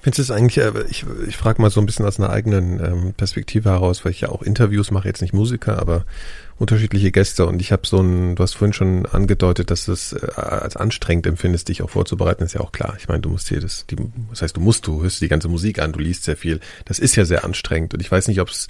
Findest 0.00 0.18
du 0.18 0.22
es 0.22 0.30
eigentlich, 0.30 0.64
äh, 0.64 0.72
ich, 0.88 1.04
ich 1.28 1.36
frage 1.36 1.60
mal 1.60 1.70
so 1.70 1.80
ein 1.80 1.86
bisschen 1.86 2.06
aus 2.06 2.18
einer 2.18 2.30
eigenen 2.30 2.80
ähm, 2.84 3.14
Perspektive 3.14 3.70
heraus, 3.70 4.04
weil 4.04 4.12
ich 4.12 4.22
ja 4.22 4.30
auch 4.30 4.42
Interviews 4.42 4.90
mache, 4.90 5.08
jetzt 5.08 5.22
nicht 5.22 5.34
Musiker, 5.34 5.78
aber 5.78 6.04
unterschiedliche 6.58 7.10
Gäste 7.10 7.46
und 7.46 7.60
ich 7.60 7.72
habe 7.72 7.86
so 7.86 8.00
ein, 8.00 8.36
du 8.36 8.42
hast 8.42 8.54
vorhin 8.54 8.72
schon 8.72 9.06
angedeutet, 9.06 9.70
dass 9.70 9.86
du 9.86 9.92
es 9.92 10.12
äh, 10.12 10.26
als 10.36 10.76
anstrengend 10.76 11.26
empfindest, 11.26 11.68
dich 11.68 11.82
auch 11.82 11.90
vorzubereiten, 11.90 12.44
ist 12.44 12.54
ja 12.54 12.60
auch 12.60 12.72
klar. 12.72 12.94
Ich 12.98 13.08
meine, 13.08 13.20
du 13.20 13.28
musst 13.28 13.48
hier 13.48 13.60
das, 13.60 13.86
die, 13.86 13.96
das 14.30 14.42
heißt, 14.42 14.56
du 14.56 14.60
musst, 14.60 14.86
du 14.86 15.02
hörst 15.02 15.20
die 15.20 15.28
ganze 15.28 15.48
Musik 15.48 15.80
an, 15.80 15.92
du 15.92 15.98
liest 15.98 16.24
sehr 16.24 16.36
viel. 16.36 16.60
Das 16.84 16.98
ist 16.98 17.16
ja 17.16 17.24
sehr 17.24 17.44
anstrengend 17.44 17.94
und 17.94 18.00
ich 18.00 18.10
weiß 18.10 18.28
nicht, 18.28 18.40
ob 18.40 18.48
es 18.48 18.68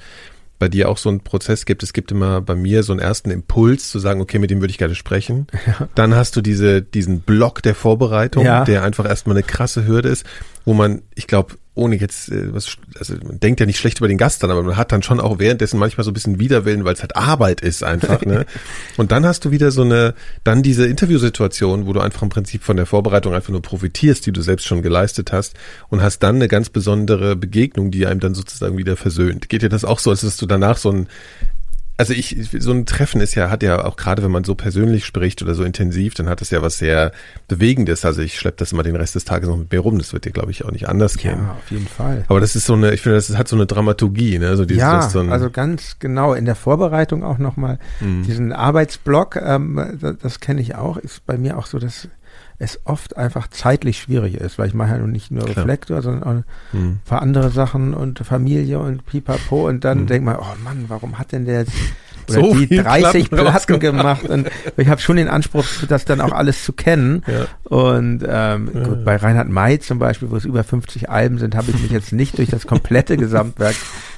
bei 0.62 0.68
dir 0.68 0.88
auch 0.88 0.96
so 0.96 1.08
einen 1.08 1.22
Prozess 1.22 1.64
gibt. 1.66 1.82
Es 1.82 1.92
gibt 1.92 2.12
immer 2.12 2.40
bei 2.40 2.54
mir 2.54 2.84
so 2.84 2.92
einen 2.92 3.00
ersten 3.00 3.32
Impuls 3.32 3.90
zu 3.90 3.98
sagen, 3.98 4.20
okay, 4.20 4.38
mit 4.38 4.48
dem 4.52 4.60
würde 4.60 4.70
ich 4.70 4.78
gerne 4.78 4.94
sprechen. 4.94 5.48
Dann 5.96 6.14
hast 6.14 6.36
du 6.36 6.40
diese, 6.40 6.82
diesen 6.82 7.18
Block 7.22 7.64
der 7.64 7.74
Vorbereitung, 7.74 8.44
Ja. 8.44 8.62
der 8.62 8.84
einfach 8.84 9.04
erstmal 9.04 9.34
eine 9.36 9.42
krasse 9.42 9.88
Hürde 9.88 10.08
ist, 10.08 10.24
wo 10.64 10.72
man, 10.72 11.02
ich 11.16 11.26
glaube, 11.26 11.54
ohne 11.74 11.96
jetzt, 11.96 12.30
äh, 12.30 12.52
was, 12.52 12.76
also 12.98 13.14
man 13.24 13.40
denkt 13.40 13.60
ja 13.60 13.66
nicht 13.66 13.78
schlecht 13.78 13.98
über 13.98 14.08
den 14.08 14.18
Gast 14.18 14.42
dann, 14.42 14.50
aber 14.50 14.62
man 14.62 14.76
hat 14.76 14.92
dann 14.92 15.02
schon 15.02 15.20
auch 15.20 15.38
währenddessen 15.38 15.78
manchmal 15.78 16.04
so 16.04 16.10
ein 16.10 16.14
bisschen 16.14 16.38
Widerwillen, 16.38 16.84
weil 16.84 16.92
es 16.92 17.00
halt 17.00 17.16
Arbeit 17.16 17.62
ist 17.62 17.82
einfach, 17.82 18.22
ne? 18.26 18.44
Und 18.98 19.10
dann 19.10 19.24
hast 19.24 19.46
du 19.46 19.50
wieder 19.50 19.70
so 19.70 19.82
eine, 19.82 20.14
dann 20.44 20.62
diese 20.62 20.86
Interviewsituation, 20.86 21.86
wo 21.86 21.94
du 21.94 22.00
einfach 22.00 22.22
im 22.22 22.28
Prinzip 22.28 22.62
von 22.62 22.76
der 22.76 22.84
Vorbereitung 22.84 23.32
einfach 23.32 23.50
nur 23.50 23.62
profitierst, 23.62 24.26
die 24.26 24.32
du 24.32 24.42
selbst 24.42 24.66
schon 24.66 24.82
geleistet 24.82 25.32
hast 25.32 25.54
und 25.88 26.02
hast 26.02 26.18
dann 26.18 26.36
eine 26.36 26.48
ganz 26.48 26.68
besondere 26.68 27.36
Begegnung, 27.36 27.90
die 27.90 28.06
einem 28.06 28.20
dann 28.20 28.34
sozusagen 28.34 28.76
wieder 28.76 28.96
versöhnt. 28.96 29.48
Geht 29.48 29.62
dir 29.62 29.70
das 29.70 29.84
auch 29.86 29.98
so, 29.98 30.10
als 30.10 30.20
dass 30.20 30.36
du 30.36 30.44
danach 30.44 30.76
so 30.76 30.90
ein 30.90 31.08
also 31.98 32.12
ich, 32.14 32.36
so 32.58 32.72
ein 32.72 32.86
Treffen 32.86 33.20
ist 33.20 33.34
ja, 33.34 33.50
hat 33.50 33.62
ja 33.62 33.84
auch 33.84 33.96
gerade, 33.96 34.22
wenn 34.22 34.30
man 34.30 34.44
so 34.44 34.54
persönlich 34.54 35.04
spricht 35.04 35.42
oder 35.42 35.54
so 35.54 35.62
intensiv, 35.62 36.14
dann 36.14 36.28
hat 36.28 36.40
es 36.42 36.50
ja 36.50 36.62
was 36.62 36.78
sehr 36.78 37.12
Bewegendes. 37.48 38.04
Also 38.04 38.22
ich 38.22 38.38
schleppe 38.38 38.56
das 38.58 38.72
immer 38.72 38.82
den 38.82 38.96
Rest 38.96 39.14
des 39.14 39.24
Tages 39.24 39.48
noch 39.48 39.56
mit 39.56 39.70
mir 39.70 39.78
rum. 39.78 39.98
Das 39.98 40.12
wird 40.12 40.24
dir, 40.24 40.30
glaube 40.32 40.50
ich, 40.50 40.64
auch 40.64 40.70
nicht 40.70 40.88
anders 40.88 41.16
gehen. 41.18 41.38
ja, 41.38 41.52
auf 41.52 41.70
jeden 41.70 41.86
Fall. 41.86 42.24
Aber 42.28 42.40
das 42.40 42.56
ist 42.56 42.66
so 42.66 42.72
eine, 42.74 42.92
ich 42.92 43.02
finde, 43.02 43.16
das 43.16 43.36
hat 43.36 43.46
so 43.46 43.56
eine 43.56 43.66
Dramaturgie, 43.66 44.38
ne? 44.38 44.56
So 44.56 44.64
dieses, 44.64 44.80
ja, 44.80 44.96
das 44.96 45.12
so 45.12 45.20
ein, 45.20 45.30
also 45.30 45.50
ganz 45.50 45.96
genau 45.98 46.34
in 46.34 46.44
der 46.44 46.54
Vorbereitung 46.56 47.22
auch 47.24 47.38
nochmal 47.38 47.78
Mhm. 48.00 48.22
diesen 48.24 48.52
Arbeitsblock, 48.52 49.36
ähm, 49.36 49.98
das, 50.00 50.16
das 50.20 50.40
kenne 50.40 50.60
ich 50.60 50.74
auch, 50.74 50.96
ist 50.96 51.24
bei 51.26 51.36
mir 51.36 51.58
auch 51.58 51.66
so, 51.66 51.78
dass 51.78 52.08
es 52.58 52.80
oft 52.84 53.16
einfach 53.16 53.48
zeitlich 53.48 53.98
schwierig 53.98 54.34
ist, 54.36 54.58
weil 54.58 54.68
ich 54.68 54.74
mache 54.74 54.90
ja 54.90 54.98
nun 54.98 55.10
nicht 55.10 55.30
nur 55.30 55.44
Klar. 55.46 55.56
Reflektor, 55.64 56.00
sondern 56.02 56.22
auch 56.22 56.42
Mhm. 56.72 56.88
ein 56.90 57.00
paar 57.04 57.22
andere 57.22 57.50
Sachen 57.50 57.92
und 57.94 58.20
Familie 58.20 58.78
und 58.78 59.04
Pipapo 59.06 59.66
und 59.68 59.84
dann 59.84 60.02
Mhm. 60.02 60.06
denkt 60.06 60.24
man, 60.26 60.36
oh 60.36 60.54
Mann, 60.62 60.84
warum 60.88 61.18
hat 61.18 61.32
denn 61.32 61.44
der 61.44 61.60
jetzt 61.60 61.72
So 62.28 62.54
die 62.54 62.68
viel 62.68 62.82
30 62.84 63.30
Platten 63.30 63.50
Platten 63.50 63.80
gemacht 63.80 64.22
und 64.28 64.48
ich 64.76 64.86
habe 64.88 65.00
schon 65.00 65.16
den 65.16 65.26
Anspruch, 65.28 65.64
das 65.88 66.04
dann 66.04 66.20
auch 66.20 66.30
alles 66.30 66.64
zu 66.64 66.72
kennen 66.72 67.24
Ja. 67.26 67.46
und 67.64 68.22
ähm, 68.26 68.70
Ja. 68.72 68.82
gut, 68.84 69.04
bei 69.04 69.16
Reinhard 69.16 69.48
May 69.48 69.80
zum 69.80 69.98
Beispiel, 69.98 70.30
wo 70.30 70.36
es 70.36 70.44
über 70.44 70.62
50 70.62 71.10
Alben 71.10 71.38
sind, 71.38 71.56
habe 71.56 71.72
ich 71.72 71.80
mich 71.80 71.90
jetzt 71.90 72.12
nicht 72.12 72.38
durch 72.38 72.48
das 72.48 72.66
komplette 72.68 73.16
Gesamtwerk 73.18 73.74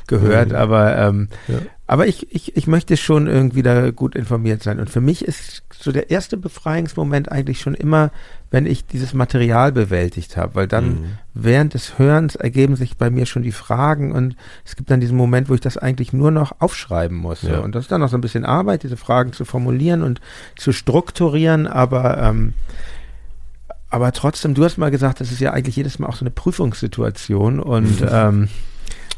gehört, 0.07 0.53
aber 0.53 0.97
ähm, 0.99 1.29
Ja. 1.49 1.61
Aber 1.87 2.07
ich, 2.07 2.35
ich, 2.35 2.57
ich 2.57 2.67
möchte 2.67 2.97
schon 2.97 3.27
irgendwie 3.27 3.63
da 3.63 3.91
gut 3.91 4.15
informiert 4.15 4.63
sein. 4.63 4.81
Und 4.81 4.89
für 4.89 5.03
mich 5.03 5.23
ist 5.23 5.63
so 5.79 5.93
der 5.93 6.11
erste 6.11 6.39
Befreiungsmoment 6.39 7.31
eigentlich 7.31 7.61
schon 7.61 7.75
immer, 7.75 8.11
wenn 8.51 8.65
ich 8.65 8.87
dieses 8.87 9.13
Material 9.13 9.71
bewältigt 9.71 10.39
habe, 10.39 10.55
weil 10.55 10.67
dann 10.67 10.85
Mhm. 10.87 11.05
während 11.35 11.75
des 11.75 11.99
Hörens 11.99 12.37
ergeben 12.37 12.77
sich 12.77 12.97
bei 12.97 13.11
mir 13.11 13.27
schon 13.27 13.43
die 13.43 13.53
Fragen 13.53 14.13
und 14.13 14.35
es 14.65 14.77
gibt 14.77 14.91
dann 14.91 15.01
diesen 15.01 15.17
Moment, 15.17 15.51
wo 15.51 15.55
ich 15.55 15.61
das 15.61 15.77
eigentlich 15.77 16.13
nur 16.15 16.31
noch 16.31 16.61
aufschreiben 16.61 17.19
muss. 17.19 17.43
Ja. 17.43 17.59
Und 17.59 17.75
das 17.75 17.85
ist 17.85 17.93
dann 17.93 18.01
noch 18.01 18.09
so 18.09 18.17
ein 18.17 18.23
bisschen 18.23 18.47
Arbeit, 18.47 18.83
diese 18.83 18.97
Fragen 18.97 19.35
zu 19.35 19.45
formulieren 19.45 20.03
und 20.03 20.23
zu 20.57 20.73
strukturieren, 20.73 21.67
aber 21.67 22.17
ähm, 22.19 22.55
aber 23.91 24.11
trotzdem, 24.13 24.55
du 24.55 24.65
hast 24.65 24.77
mal 24.77 24.91
gesagt, 24.91 25.21
das 25.21 25.31
ist 25.31 25.41
ja 25.41 25.53
eigentlich 25.53 25.77
jedes 25.77 25.99
Mal 25.99 26.09
auch 26.09 26.17
so 26.17 26.25
eine 26.25 26.31
Prüfungssituation 26.31 27.61
und 27.61 28.03
ähm, 28.11 28.49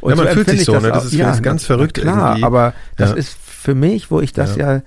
und 0.01 0.11
Ja, 0.11 0.17
man 0.17 0.27
fühlt 0.29 0.39
empfinde 0.49 0.51
sich 0.51 0.61
ich 0.61 0.67
so, 0.67 0.73
ne? 0.73 0.79
auch- 0.79 0.95
Das 0.97 1.05
ist 1.07 1.19
ganz- 1.19 1.43
ganz 1.43 1.63
na- 1.63 1.67
verrückt 1.67 1.95
Klar, 2.01 2.31
irgendwie. 2.33 2.45
aber 2.45 2.75
das 2.97 3.11
Ja. 3.11 3.17
ist 3.17 3.37
für 3.39 3.75
mich, 3.75 4.11
wo 4.11 4.21
ich 4.21 4.33
das 4.33 4.57
Ja. 4.57 4.75
ja. 4.77 4.83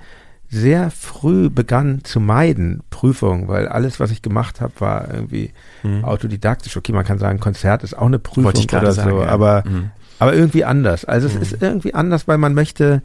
sehr 0.52 0.90
früh 0.90 1.48
begann 1.52 2.04
zu 2.04 2.20
meiden, 2.20 2.82
Prüfungen, 2.90 3.48
weil 3.48 3.68
alles, 3.68 4.00
was 4.00 4.10
ich 4.10 4.24
gemacht 4.24 4.62
habe, 4.62 4.74
war 4.80 5.14
irgendwie 5.14 5.54
Mhm. 5.84 6.04
autodidaktisch. 6.04 6.76
Okay, 6.76 6.92
man 6.92 7.06
kann 7.06 7.20
sagen, 7.20 7.40
Konzert 7.40 7.84
ist 7.84 7.96
auch 7.96 8.08
eine 8.08 8.18
Prüfung 8.18 8.52
oder 8.80 8.92
sagen, 8.92 9.12
so, 9.12 9.22
ja. 9.22 9.28
aber, 9.28 9.64
Mhm. 9.68 9.92
aber 10.18 10.34
irgendwie 10.34 10.66
anders. 10.66 11.06
Also 11.06 11.28
es 11.28 11.36
Mhm. 11.36 11.42
ist 11.44 11.62
irgendwie 11.62 11.94
anders, 11.94 12.28
weil 12.28 12.40
man 12.40 12.56
möchte 12.56 13.04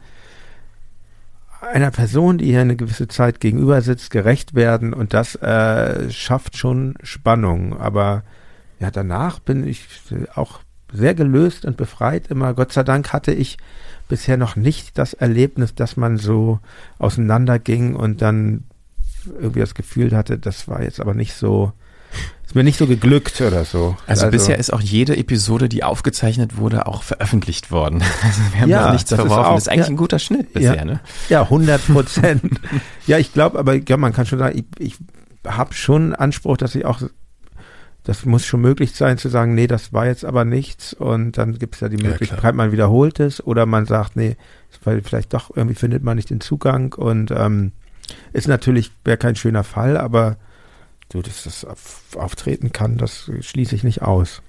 einer 1.71 1.91
Person, 1.91 2.37
die 2.39 2.45
hier 2.45 2.61
eine 2.61 2.75
gewisse 2.75 3.07
Zeit 3.07 3.39
gegenüber 3.39 3.81
sitzt, 3.81 4.11
gerecht 4.11 4.53
werden 4.55 4.93
und 4.93 5.13
das 5.13 5.35
äh, 5.35 6.09
schafft 6.11 6.57
schon 6.57 6.95
Spannung. 7.03 7.79
Aber 7.79 8.23
ja, 8.79 8.91
danach 8.91 9.39
bin 9.39 9.67
ich 9.67 9.87
auch 10.35 10.59
sehr 10.95 11.13
gelöst 11.13 11.65
und 11.65 11.77
befreit 11.77 12.27
immer. 12.27 12.53
Gott 12.53 12.71
sei 12.73 12.83
Dank 12.83 13.13
hatte 13.13 13.31
ich 13.33 13.57
bisher 14.07 14.37
noch 14.37 14.55
nicht 14.55 14.97
das 14.97 15.13
Erlebnis, 15.13 15.75
dass 15.75 15.97
man 15.97 16.17
so 16.17 16.59
auseinanderging 16.99 17.95
und 17.95 18.21
dann 18.21 18.63
irgendwie 19.39 19.59
das 19.59 19.73
Gefühl 19.75 20.15
hatte, 20.15 20.37
das 20.37 20.67
war 20.67 20.83
jetzt 20.83 20.99
aber 20.99 21.13
nicht 21.15 21.33
so, 21.33 21.71
ist 22.45 22.53
mir 22.53 22.63
nicht 22.63 22.77
so 22.77 22.85
geglückt 22.85 23.41
oder 23.41 23.65
so. 23.65 23.97
Also, 24.05 24.27
bisher 24.29 24.59
ist 24.59 24.71
auch 24.71 24.81
jede 24.81 25.17
Episode, 25.17 25.67
die 25.67 25.83
aufgezeichnet 25.83 26.57
wurde, 26.57 26.85
auch 26.85 27.01
veröffentlicht 27.03 27.71
worden. 27.71 28.03
Also 28.23 28.41
wir 28.53 28.61
haben 28.61 28.69
Ja, 28.69 28.91
nichts 28.91 29.09
das 29.09 29.19
ist 29.19 29.25
verworfen. 29.25 29.45
auch- 29.51 29.55
das 29.55 29.63
ist 29.63 29.69
eigentlich 29.69 29.87
ja. 29.87 29.93
ein 29.93 29.97
guter 29.97 30.19
Schnitt 30.19 30.53
bisher, 30.53 30.75
ja, 30.75 30.85
ne? 30.85 30.99
Ja, 31.29 31.41
100 31.43 31.87
Prozent. 31.87 32.43
ja, 33.07 33.17
ich 33.17 33.33
glaube, 33.33 33.57
aber 33.57 33.75
ja, 33.75 33.97
man 33.97 34.13
kann 34.13 34.25
schon 34.27 34.39
sagen, 34.39 34.59
ich, 34.59 34.65
ich 34.79 34.97
habe 35.47 35.73
schon 35.73 36.13
Anspruch, 36.13 36.57
dass 36.57 36.75
ich 36.75 36.85
auch, 36.85 37.01
das 38.05 38.23
muss 38.25 38.45
schon 38.45 38.61
möglich 38.61 38.93
sein 38.93 39.17
zu 39.17 39.29
sagen, 39.29 39.55
nee, 39.55 39.67
das 39.67 39.91
war 39.91 40.05
jetzt 40.05 40.23
aber 40.25 40.45
nichts 40.45 40.93
und 40.93 41.37
dann 41.37 41.57
gibt 41.59 41.75
es 41.75 41.81
ja 41.81 41.89
die 41.89 42.01
Ja, 42.01 42.09
Möglichkeit, 42.09 42.39
klar. 42.39 42.53
man 42.53 42.71
wiederholt 42.71 43.19
es 43.19 43.45
oder 43.45 43.65
man 43.65 43.85
sagt, 43.85 44.15
nee, 44.15 44.37
weil 44.83 45.01
vielleicht 45.01 45.33
doch 45.33 45.55
irgendwie 45.55 45.75
findet 45.75 46.03
man 46.03 46.15
nicht 46.15 46.29
den 46.29 46.39
Zugang 46.39 46.93
und 46.93 47.31
ähm, 47.31 47.71
ist 48.31 48.47
natürlich, 48.47 48.91
wäre 49.03 49.17
kein 49.17 49.35
schöner 49.35 49.63
Fall, 49.63 49.97
aber 49.97 50.37
so, 51.11 51.21
dass 51.21 51.43
das 51.43 51.65
auf, 51.65 52.03
auftreten 52.15 52.71
kann, 52.71 52.97
das 52.97 53.29
schließe 53.41 53.75
ich 53.75 53.83
nicht 53.83 54.01
aus. 54.03 54.41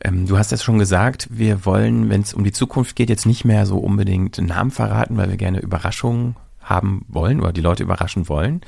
Ähm, 0.00 0.26
du 0.26 0.36
hast 0.36 0.52
es 0.52 0.62
schon 0.62 0.78
gesagt, 0.78 1.28
wir 1.30 1.64
wollen, 1.64 2.10
wenn 2.10 2.20
es 2.22 2.34
um 2.34 2.44
die 2.44 2.52
Zukunft 2.52 2.96
geht, 2.96 3.08
jetzt 3.08 3.26
nicht 3.26 3.44
mehr 3.44 3.66
so 3.66 3.78
unbedingt 3.78 4.38
Namen 4.38 4.70
verraten, 4.70 5.16
weil 5.16 5.30
wir 5.30 5.36
gerne 5.36 5.60
Überraschungen 5.60 6.36
haben 6.66 7.06
wollen 7.08 7.40
oder 7.40 7.52
die 7.52 7.60
Leute 7.60 7.84
überraschen 7.84 8.28
wollen. 8.28 8.60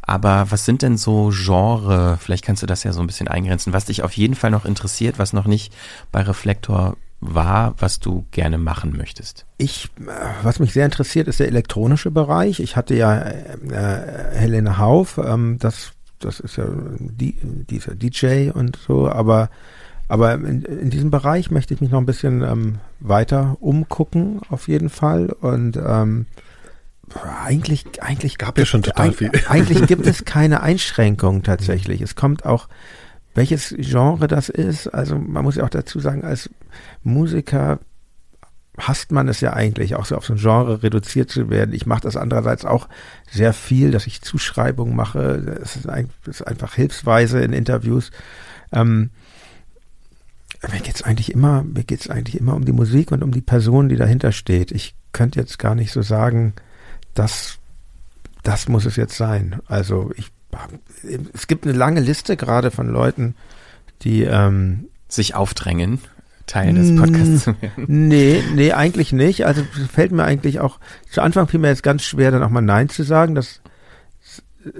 Aber 0.00 0.46
was 0.50 0.64
sind 0.64 0.82
denn 0.82 0.96
so 0.96 1.30
Genre, 1.32 2.18
vielleicht 2.20 2.44
kannst 2.44 2.62
du 2.62 2.66
das 2.66 2.82
ja 2.82 2.92
so 2.92 3.00
ein 3.00 3.06
bisschen 3.06 3.28
eingrenzen, 3.28 3.72
was 3.72 3.84
dich 3.84 4.02
auf 4.02 4.16
jeden 4.16 4.34
Fall 4.34 4.50
noch 4.50 4.64
interessiert, 4.64 5.18
was 5.18 5.32
noch 5.32 5.46
nicht 5.46 5.72
bei 6.10 6.22
Reflektor 6.22 6.96
war, 7.20 7.74
was 7.78 8.00
du 8.00 8.24
gerne 8.32 8.58
machen 8.58 8.96
möchtest? 8.96 9.46
Ich, 9.58 9.90
äh, 10.00 10.10
was 10.42 10.58
mich 10.58 10.72
sehr 10.72 10.86
interessiert, 10.86 11.28
ist 11.28 11.38
der 11.40 11.46
elektronische 11.46 12.10
Bereich. 12.10 12.58
Ich 12.58 12.74
hatte 12.74 12.96
ja 12.96 13.16
äh, 13.20 14.34
Helene 14.34 14.78
Hauf, 14.78 15.18
ähm, 15.18 15.58
das, 15.60 15.92
das 16.18 16.40
ist 16.40 16.56
ja 16.56 16.66
die, 16.98 17.36
dieser 17.42 17.94
DJ 17.94 18.50
und 18.50 18.76
so, 18.76 19.08
aber, 19.08 19.50
aber 20.08 20.34
in, 20.34 20.62
in 20.62 20.90
diesem 20.90 21.10
Bereich 21.10 21.50
möchte 21.50 21.74
ich 21.74 21.80
mich 21.80 21.90
noch 21.90 22.00
ein 22.00 22.06
bisschen 22.06 22.42
ähm, 22.42 22.78
weiter 22.98 23.56
umgucken, 23.60 24.40
auf 24.48 24.66
jeden 24.66 24.88
Fall. 24.88 25.26
Und 25.40 25.76
ähm, 25.76 26.26
eigentlich, 27.16 27.84
eigentlich 28.02 28.38
Gab 28.38 28.58
ja 28.58 28.66
schon 28.66 28.82
total 28.82 29.12
viel. 29.12 29.30
Eigentlich 29.48 29.86
gibt 29.86 30.06
es 30.06 30.24
keine 30.24 30.62
Einschränkung 30.62 31.42
tatsächlich. 31.42 32.00
Es 32.00 32.14
kommt 32.14 32.44
auch, 32.44 32.68
welches 33.34 33.74
Genre 33.78 34.28
das 34.28 34.48
ist. 34.48 34.88
Also 34.88 35.18
man 35.18 35.44
muss 35.44 35.56
ja 35.56 35.64
auch 35.64 35.70
dazu 35.70 36.00
sagen, 36.00 36.24
als 36.24 36.50
Musiker 37.02 37.78
hasst 38.78 39.12
man 39.12 39.28
es 39.28 39.40
ja 39.40 39.52
eigentlich, 39.52 39.96
auch 39.96 40.06
so 40.06 40.16
auf 40.16 40.24
so 40.24 40.32
ein 40.32 40.38
Genre 40.38 40.82
reduziert 40.82 41.30
zu 41.30 41.50
werden. 41.50 41.74
Ich 41.74 41.86
mache 41.86 42.02
das 42.02 42.16
andererseits 42.16 42.64
auch 42.64 42.88
sehr 43.30 43.52
viel, 43.52 43.90
dass 43.90 44.06
ich 44.06 44.22
Zuschreibungen 44.22 44.96
mache. 44.96 45.58
Es 45.62 45.76
ist, 45.76 45.88
ein, 45.88 46.08
es 46.22 46.40
ist 46.40 46.46
einfach 46.46 46.74
hilfsweise 46.74 47.40
in 47.40 47.52
Interviews. 47.52 48.10
Ähm, 48.72 49.10
mir 50.70 50.80
geht's 50.80 51.02
eigentlich 51.02 51.32
immer, 51.32 51.64
mir 51.64 51.84
geht's 51.84 52.08
eigentlich 52.08 52.38
immer 52.38 52.54
um 52.54 52.64
die 52.64 52.72
Musik 52.72 53.12
und 53.12 53.22
um 53.22 53.32
die 53.32 53.40
Person, 53.40 53.88
die 53.88 53.96
dahinter 53.96 54.32
steht. 54.32 54.70
Ich 54.70 54.94
könnte 55.12 55.40
jetzt 55.40 55.58
gar 55.58 55.74
nicht 55.74 55.92
so 55.92 56.02
sagen, 56.02 56.54
das, 57.14 57.58
das 58.42 58.68
muss 58.68 58.84
es 58.84 58.96
jetzt 58.96 59.16
sein. 59.16 59.60
Also 59.66 60.12
ich, 60.16 60.30
es 61.32 61.46
gibt 61.46 61.66
eine 61.66 61.76
lange 61.76 62.00
Liste 62.00 62.36
gerade 62.36 62.70
von 62.70 62.88
Leuten, 62.88 63.34
die 64.02 64.22
ähm, 64.22 64.88
Sich 65.08 65.34
aufdrängen, 65.34 66.00
Teil 66.46 66.74
des 66.74 66.96
Podcasts 66.96 67.44
zu 67.44 67.62
werden. 67.62 67.84
Nee, 68.08 68.42
nee, 68.54 68.72
eigentlich 68.72 69.12
nicht. 69.12 69.46
Also 69.46 69.62
es 69.76 69.90
fällt 69.90 70.12
mir 70.12 70.24
eigentlich 70.24 70.60
auch, 70.60 70.78
zu 71.10 71.22
Anfang 71.22 71.48
fiel 71.48 71.60
mir 71.60 71.68
jetzt 71.68 71.82
ganz 71.82 72.02
schwer, 72.02 72.30
dann 72.30 72.42
auch 72.42 72.50
mal 72.50 72.60
Nein 72.60 72.88
zu 72.88 73.02
sagen. 73.04 73.34
Das 73.34 73.60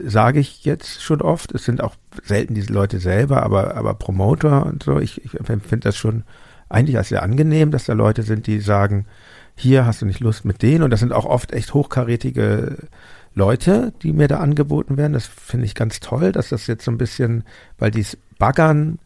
sage 0.05 0.41
ich 0.41 0.65
jetzt 0.65 1.03
schon 1.03 1.23
oft. 1.23 1.53
Es 1.53 1.65
sind 1.65 1.83
auch 1.83 1.95
selten 2.25 2.55
diese 2.55 2.73
Leute 2.73 3.01
selber, 3.01 3.43
aber, 3.43 3.77
aber 3.77 3.95
Promoter 3.95 4.67
und 4.67 4.83
so. 4.83 4.99
Ich, 4.99 5.25
ich 5.25 5.31
finde 5.31 5.81
das 5.81 5.97
schon 5.97 6.25
eigentlich 6.69 6.97
als 6.97 7.09
sehr 7.09 7.23
angenehm, 7.23 7.71
dass 7.71 7.85
da 7.85 7.93
Leute 7.93 8.23
sind, 8.23 8.47
die 8.47 8.61
sagen, 8.61 9.07
hier 9.55 9.87
hast 9.87 10.03
du 10.03 10.07
nicht 10.07 10.21
Lust 10.21 10.45
mit 10.45 10.63
denen. 10.63 10.83
Und 10.83 10.91
das 10.91 11.01
sind 11.01 11.13
auch 11.13 11.25
oft 11.25 11.53
echt 11.53 11.75
hochkarätige 11.75 12.89
Leute, 13.35 13.93
die 14.03 14.13
mir 14.13 14.29
da 14.29 14.39
angeboten 14.39 14.97
werden. 14.97 15.13
Das 15.13 15.27
finde 15.27 15.67
ich 15.67 15.75
ganz 15.75 16.01
toll, 16.01 16.33
dass 16.33 16.51
das 16.51 16.67
jetzt 16.67 16.85
so 16.85 16.91
ein 16.91 16.99
bisschen, 16.99 17.45
weil 17.79 17.91
dies 17.91 18.19
baggern 18.39 18.99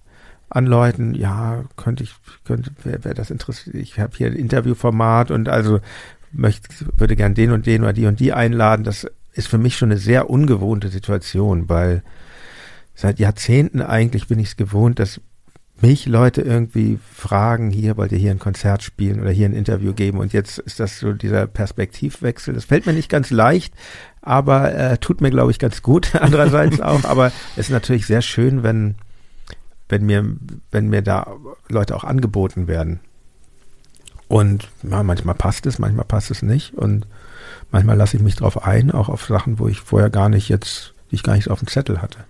an 0.48 0.66
Leuten, 0.66 1.14
ja, 1.14 1.64
könnte 1.76 2.04
ich, 2.04 2.14
könnte, 2.44 2.70
wer, 2.84 3.04
wer 3.04 3.14
das 3.14 3.30
interessiert, 3.30 3.74
ich 3.74 3.98
habe 3.98 4.16
hier 4.16 4.28
ein 4.28 4.36
Interviewformat 4.36 5.30
und 5.30 5.48
also 5.48 5.80
möchte, 6.32 6.68
würde 6.96 7.16
gern 7.16 7.34
den 7.34 7.50
und 7.50 7.66
den 7.66 7.82
oder 7.82 7.92
die 7.92 8.06
und 8.06 8.20
die 8.20 8.32
einladen. 8.32 8.84
Das 8.84 9.06
ist 9.32 9.48
für 9.48 9.58
mich 9.58 9.76
schon 9.76 9.90
eine 9.90 9.98
sehr 9.98 10.30
ungewohnte 10.30 10.88
Situation, 10.88 11.68
weil 11.68 12.02
seit 12.94 13.18
Jahrzehnten 13.18 13.82
eigentlich 13.82 14.28
bin 14.28 14.38
ich 14.38 14.48
es 14.48 14.56
gewohnt, 14.56 14.98
dass 14.98 15.20
mich 15.86 16.06
Leute 16.06 16.42
irgendwie 16.42 16.98
fragen, 17.12 17.70
hier 17.70 17.96
wollt 17.96 18.10
ihr 18.10 18.18
hier 18.18 18.32
ein 18.32 18.40
Konzert 18.40 18.82
spielen 18.82 19.20
oder 19.20 19.30
hier 19.30 19.48
ein 19.48 19.52
Interview 19.52 19.92
geben 19.92 20.18
und 20.18 20.32
jetzt 20.32 20.58
ist 20.58 20.80
das 20.80 20.98
so 20.98 21.12
dieser 21.12 21.46
Perspektivwechsel. 21.46 22.54
Das 22.54 22.64
fällt 22.64 22.86
mir 22.86 22.92
nicht 22.92 23.08
ganz 23.08 23.30
leicht, 23.30 23.72
aber 24.20 24.74
äh, 24.74 24.98
tut 24.98 25.20
mir, 25.20 25.30
glaube 25.30 25.52
ich, 25.52 25.60
ganz 25.60 25.82
gut 25.82 26.16
andererseits 26.20 26.80
auch. 26.80 27.04
Aber 27.04 27.28
es 27.52 27.66
ist 27.66 27.70
natürlich 27.70 28.06
sehr 28.06 28.20
schön, 28.20 28.64
wenn, 28.64 28.96
wenn 29.88 30.04
mir, 30.04 30.26
wenn 30.72 30.88
mir 30.88 31.02
da 31.02 31.36
Leute 31.68 31.94
auch 31.94 32.04
angeboten 32.04 32.66
werden. 32.66 32.98
Und 34.26 34.68
ja, 34.82 35.04
manchmal 35.04 35.36
passt 35.36 35.66
es, 35.66 35.78
manchmal 35.78 36.04
passt 36.04 36.32
es 36.32 36.42
nicht 36.42 36.74
und 36.74 37.06
manchmal 37.70 37.96
lasse 37.96 38.16
ich 38.16 38.22
mich 38.24 38.34
drauf 38.34 38.64
ein, 38.64 38.90
auch 38.90 39.08
auf 39.08 39.24
Sachen, 39.26 39.60
wo 39.60 39.68
ich 39.68 39.80
vorher 39.80 40.10
gar 40.10 40.28
nicht 40.28 40.48
jetzt, 40.48 40.94
die 41.12 41.14
ich 41.14 41.22
gar 41.22 41.36
nicht 41.36 41.48
auf 41.48 41.60
dem 41.60 41.68
Zettel 41.68 42.02
hatte. 42.02 42.24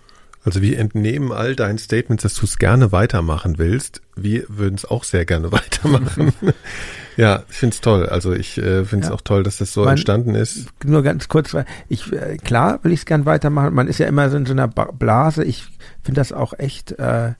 Also 0.46 0.62
wir 0.62 0.78
entnehmen 0.78 1.32
all 1.32 1.56
deinen 1.56 1.76
Statements, 1.76 2.22
dass 2.22 2.34
du 2.34 2.44
es 2.46 2.56
gerne 2.58 2.92
weitermachen 2.92 3.58
willst. 3.58 4.00
Wir 4.14 4.44
würden 4.48 4.76
es 4.76 4.84
auch 4.84 5.02
sehr 5.04 5.24
gerne 5.26 5.50
weitermachen. 5.52 6.32
ja, 7.16 7.42
ich 7.50 7.56
finde 7.56 7.74
es 7.74 7.80
toll. 7.80 8.06
Also 8.06 8.32
ich 8.32 8.56
äh, 8.56 8.84
finde 8.84 9.04
es 9.06 9.08
Ja. 9.10 9.14
auch 9.16 9.20
toll, 9.22 9.42
dass 9.42 9.58
das 9.58 9.72
so 9.72 9.80
Man- 9.82 9.90
entstanden 9.94 10.36
ist. 10.36 10.68
Nur 10.84 11.02
ganz 11.02 11.26
kurz, 11.28 11.52
weil 11.52 11.66
ich, 11.88 12.12
äh, 12.12 12.36
klar 12.36 12.78
will 12.84 12.92
ich 12.92 13.00
es 13.00 13.06
gern 13.06 13.26
weitermachen. 13.26 13.74
Man 13.74 13.88
ist 13.88 13.98
ja 13.98 14.06
immer 14.06 14.30
so 14.30 14.36
in 14.36 14.46
so 14.46 14.52
einer 14.52 14.68
Blase. 14.68 15.42
Ich 15.44 15.64
finde 16.04 16.20
das 16.20 16.32
auch 16.32 16.54
echt 16.58 16.92
äh, 16.92 17.32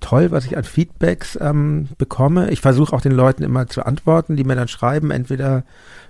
toll, 0.00 0.30
was 0.30 0.44
ich 0.44 0.56
an 0.56 0.64
Feedbacks 0.64 1.38
ähm, 1.40 1.88
bekomme. 1.98 2.50
Ich 2.50 2.60
versuche 2.60 2.92
auch 2.94 3.00
den 3.00 3.12
Leuten 3.12 3.42
immer 3.42 3.66
zu 3.66 3.84
antworten, 3.84 4.36
die 4.36 4.44
mir 4.44 4.56
dann 4.56 4.68
schreiben, 4.68 5.10
entweder 5.10 5.64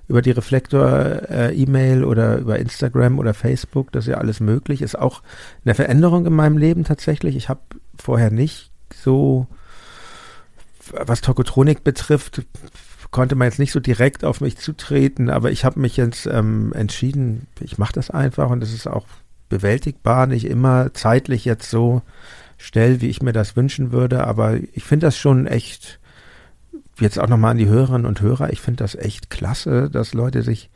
über 0.09 0.22
die 0.22 0.30
Reflektor-E-Mail 0.30 2.05
oder 2.05 2.39
über 2.39 2.59
Instagram 2.59 3.18
oder 3.18 3.34
Facebook. 3.34 3.93
Das 3.93 4.07
ist 4.07 4.11
ja 4.11 4.18
alles 4.18 4.41
möglich. 4.41 4.82
Ist 4.82 4.99
auch 4.99 5.22
eine 5.64 5.74
Veränderung 5.74 6.26
in 6.26 6.32
meinem 6.32 6.57
Leben 6.57 6.84
tatsächlich. 6.84 7.36
Ich 7.36 7.49
habe 7.49 7.61
vorher 7.99 8.30
nicht 8.30 8.71
so, 8.95 9.46
was 10.92 11.21
Tokotronik 11.21 11.84
betrifft, 11.84 12.42
konnte 13.11 13.34
man 13.34 13.46
jetzt 13.46 13.58
nicht 13.58 13.72
so 13.72 13.80
direkt 13.80 14.25
auf 14.25 14.41
mich 14.41 14.58
zutreten, 14.58 15.30
aber 15.30 15.50
ich 15.50 15.64
habe 15.64 15.80
mich 15.80 15.96
jetzt 15.96 16.26
ähm, 16.26 16.72
entschieden, 16.75 17.46
ich 17.61 17.79
mache 17.79 17.92
das 17.92 18.11
einfach 18.11 18.50
und 18.50 18.62
es 18.62 18.72
ist 18.72 18.87
auch 18.87 19.07
bewältigbar, 19.49 20.26
nicht 20.26 20.45
immer 20.46 20.92
zeitlich 20.92 21.45
jetzt 21.45 21.71
so 21.71 22.03
schnell, 22.59 23.01
wie 23.01 23.09
ich 23.09 23.22
mir 23.22 23.33
das 23.33 23.57
wünschen 23.57 23.93
würde, 23.93 24.26
aber 24.26 24.57
ich 24.72 24.85
finde 24.85 25.07
das 25.07 25.17
schon 25.17 25.47
echt 25.47 25.99
jetzt 27.01 27.18
auch 27.18 27.29
nochmal 27.29 27.53
an 27.53 27.59
die 27.59 27.68
Hörerinnen 27.68 28.07
und 28.07 28.21
Hörer, 28.21 28.53
ich 28.53 28.61
finde 28.61 28.83
das 28.83 28.95
echt 28.95 29.30
klasse, 29.30 29.89
dass 29.89 30.14
Leute 30.14 30.43
sich 30.43 30.68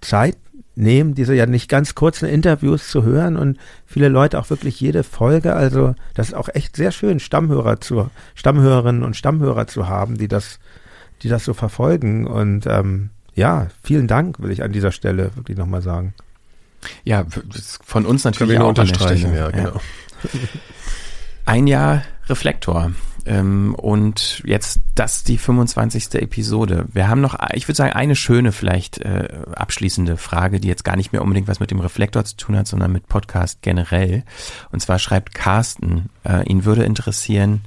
Zeit 0.00 0.36
nehmen, 0.76 1.14
diese 1.14 1.34
ja 1.34 1.46
nicht 1.46 1.68
ganz 1.68 1.94
kurzen 1.94 2.28
Interviews 2.28 2.88
zu 2.88 3.04
hören 3.04 3.36
und 3.36 3.58
viele 3.86 4.08
Leute 4.08 4.38
auch 4.38 4.50
wirklich 4.50 4.80
jede 4.80 5.04
Folge. 5.04 5.54
Also 5.54 5.94
das 6.14 6.28
ist 6.28 6.34
auch 6.34 6.48
echt 6.52 6.76
sehr 6.76 6.92
schön, 6.92 7.20
Stammhörer 7.20 7.80
zu, 7.80 8.10
Stammhörerinnen 8.34 9.02
und 9.02 9.16
Stammhörer 9.16 9.66
zu 9.66 9.88
haben, 9.88 10.18
die 10.18 10.28
das, 10.28 10.58
die 11.22 11.28
das 11.28 11.44
so 11.44 11.54
verfolgen. 11.54 12.26
Und 12.26 12.66
ähm, 12.66 13.10
ja, 13.34 13.68
vielen 13.82 14.08
Dank, 14.08 14.40
will 14.40 14.50
ich 14.50 14.62
an 14.62 14.72
dieser 14.72 14.92
Stelle 14.92 15.34
wirklich 15.36 15.56
nochmal 15.56 15.82
sagen. 15.82 16.14
Ja, 17.04 17.24
von 17.82 18.04
uns 18.04 18.24
natürlich 18.24 18.58
auch 18.58 18.68
unterstreichen, 18.68 19.34
ja, 19.34 19.50
genau. 19.50 19.80
Ein 21.44 21.66
Jahr 21.66 22.02
Reflektor. 22.26 22.92
Ähm, 23.26 23.74
und 23.74 24.42
jetzt 24.44 24.80
das 24.94 25.24
die 25.24 25.38
25. 25.38 26.14
Episode. 26.14 26.86
Wir 26.92 27.08
haben 27.08 27.20
noch, 27.20 27.38
ich 27.52 27.68
würde 27.68 27.76
sagen, 27.76 27.92
eine 27.92 28.16
schöne 28.16 28.52
vielleicht 28.52 28.98
äh, 28.98 29.28
abschließende 29.54 30.16
Frage, 30.16 30.60
die 30.60 30.68
jetzt 30.68 30.84
gar 30.84 30.96
nicht 30.96 31.12
mehr 31.12 31.22
unbedingt 31.22 31.48
was 31.48 31.60
mit 31.60 31.70
dem 31.70 31.80
Reflektor 31.80 32.24
zu 32.24 32.36
tun 32.36 32.56
hat, 32.56 32.66
sondern 32.66 32.92
mit 32.92 33.08
Podcast 33.08 33.62
generell. 33.62 34.24
Und 34.72 34.80
zwar 34.80 34.98
schreibt 34.98 35.34
Carsten, 35.34 36.10
äh, 36.24 36.46
ihn 36.48 36.64
würde 36.64 36.84
interessieren, 36.84 37.62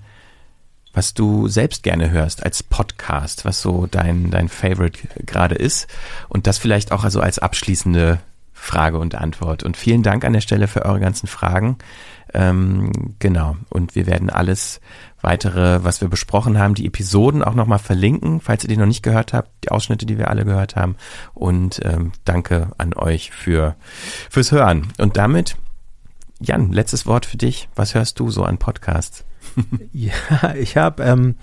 was 0.94 1.14
du 1.14 1.48
selbst 1.48 1.84
gerne 1.84 2.10
hörst 2.10 2.44
als 2.44 2.64
Podcast, 2.64 3.46
was 3.46 3.62
so 3.62 3.86
dein, 3.86 4.32
dein 4.32 4.50
Favorite 4.50 5.08
gerade 5.26 5.56
ist. 5.56 5.88
Und 6.30 6.48
das 6.48 6.58
vielleicht 6.58 6.92
auch 6.92 7.04
also 7.04 7.20
als 7.20 7.38
abschließende 7.40 8.20
Frage 8.60 8.98
und 8.98 9.16
Antwort. 9.16 9.64
Und 9.64 9.78
vielen 9.78 10.04
Dank 10.04 10.26
an 10.26 10.34
der 10.34 10.42
Stelle 10.42 10.68
für 10.68 10.84
eure 10.84 11.00
ganzen 11.00 11.28
Fragen. 11.28 11.78
Ähm, 12.34 13.16
genau. 13.20 13.56
Und 13.70 13.96
wir 13.96 14.08
werden 14.08 14.30
alles 14.30 14.82
weitere, 15.22 15.84
was 15.84 16.02
wir 16.02 16.10
besprochen 16.10 16.58
haben, 16.58 16.74
die 16.74 16.86
Episoden 16.86 17.44
auch 17.44 17.54
nochmal 17.54 17.80
verlinken, 17.80 18.42
falls 18.42 18.64
ihr 18.64 18.68
die 18.68 18.78
noch 18.78 18.86
nicht 18.86 19.04
gehört 19.04 19.32
habt, 19.32 19.50
die 19.64 19.72
Ausschnitte, 19.72 20.06
die 20.06 20.18
wir 20.18 20.30
alle 20.30 20.44
gehört 20.44 20.76
haben. 20.76 20.96
Und 21.34 21.80
ähm, 21.84 22.12
danke 22.26 22.72
an 22.78 22.94
euch 22.94 23.32
für 23.32 23.76
fürs 24.30 24.52
Hören. 24.52 24.88
Und 24.98 25.18
damit, 25.18 25.56
Jan, 26.40 26.72
letztes 26.74 27.06
Wort 27.06 27.26
für 27.26 27.38
dich. 27.38 27.70
Was 27.76 27.96
hörst 27.96 28.20
du 28.20 28.30
so 28.32 28.44
an 28.44 28.58
Podcasts? 28.58 29.24
Ja, 29.94 30.54
ich 30.56 30.78
habe, 30.78 31.04
ähm, 31.04 31.36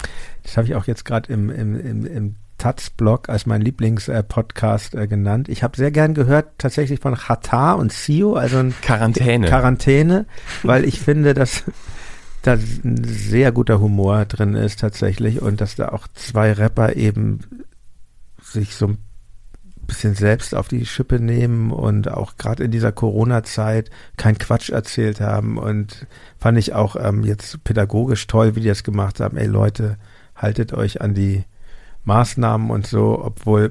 das 0.45 0.57
habe 0.57 0.69
ich 0.69 0.75
auch 0.77 0.87
jetzt 0.87 1.05
gerade 1.05 1.33
im, 1.33 1.51
im, 1.51 1.75
im, 1.81 2.07
im 2.07 2.37
Taz-Blog 2.65 3.29
als 3.29 3.45
mein 3.45 3.61
Lieblingspodcast 3.61 4.95
äh, 4.95 5.07
genannt. 5.07 5.51
Ich 5.51 5.63
habe 5.63 5.77
sehr 5.77 5.91
gern 5.91 6.15
gehört 6.15 6.47
tatsächlich 6.57 6.99
von 6.99 7.15
Hatar 7.15 7.77
und 7.77 7.93
Sio, 7.93 8.37
also 8.37 8.57
ein 8.57 8.75
Quarantäne. 8.81 9.47
Quarantäne, 9.47 10.25
weil 10.63 10.87
ich 10.87 10.99
finde, 10.99 11.35
dass 11.35 11.65
da 12.41 12.55
ein 12.55 13.05
sehr 13.05 13.53
guter 13.53 13.81
Humor 13.81 14.25
drin 14.25 14.55
ist 14.55 14.81
tatsächlich 14.81 15.43
und 15.43 15.61
dass 15.61 15.77
da 15.77 15.91
auch 15.91 16.09
zwei 16.15 16.53
Rapper 16.53 16.97
eben 16.97 17.41
sich 18.43 18.75
so 18.75 18.87
ein 18.87 18.99
bisschen 19.87 20.15
selbst 20.15 20.55
auf 20.55 20.69
die 20.69 20.87
Schippe 20.87 21.21
nehmen 21.21 21.71
und 21.71 22.11
auch 22.11 22.39
gerade 22.39 22.65
in 22.65 22.71
dieser 22.71 22.93
Corona-Zeit 22.93 23.91
kein 24.17 24.39
Quatsch 24.39 24.71
erzählt 24.71 25.21
haben 25.21 25.59
und 25.59 26.07
fand 26.39 26.57
ich 26.57 26.73
auch 26.73 26.97
ähm, 26.97 27.25
jetzt 27.25 27.63
pädagogisch 27.63 28.27
toll, 28.27 28.57
wie 28.57 28.61
die 28.61 28.69
das 28.69 28.85
gemacht 28.85 29.21
haben. 29.21 29.37
Ey 29.37 29.49
Leute, 29.49 29.99
haltet 30.35 30.73
euch 30.73 31.03
an 31.03 31.13
die 31.13 31.45
Maßnahmen 32.05 32.71
und 32.71 32.87
so, 32.87 33.21
obwohl 33.23 33.71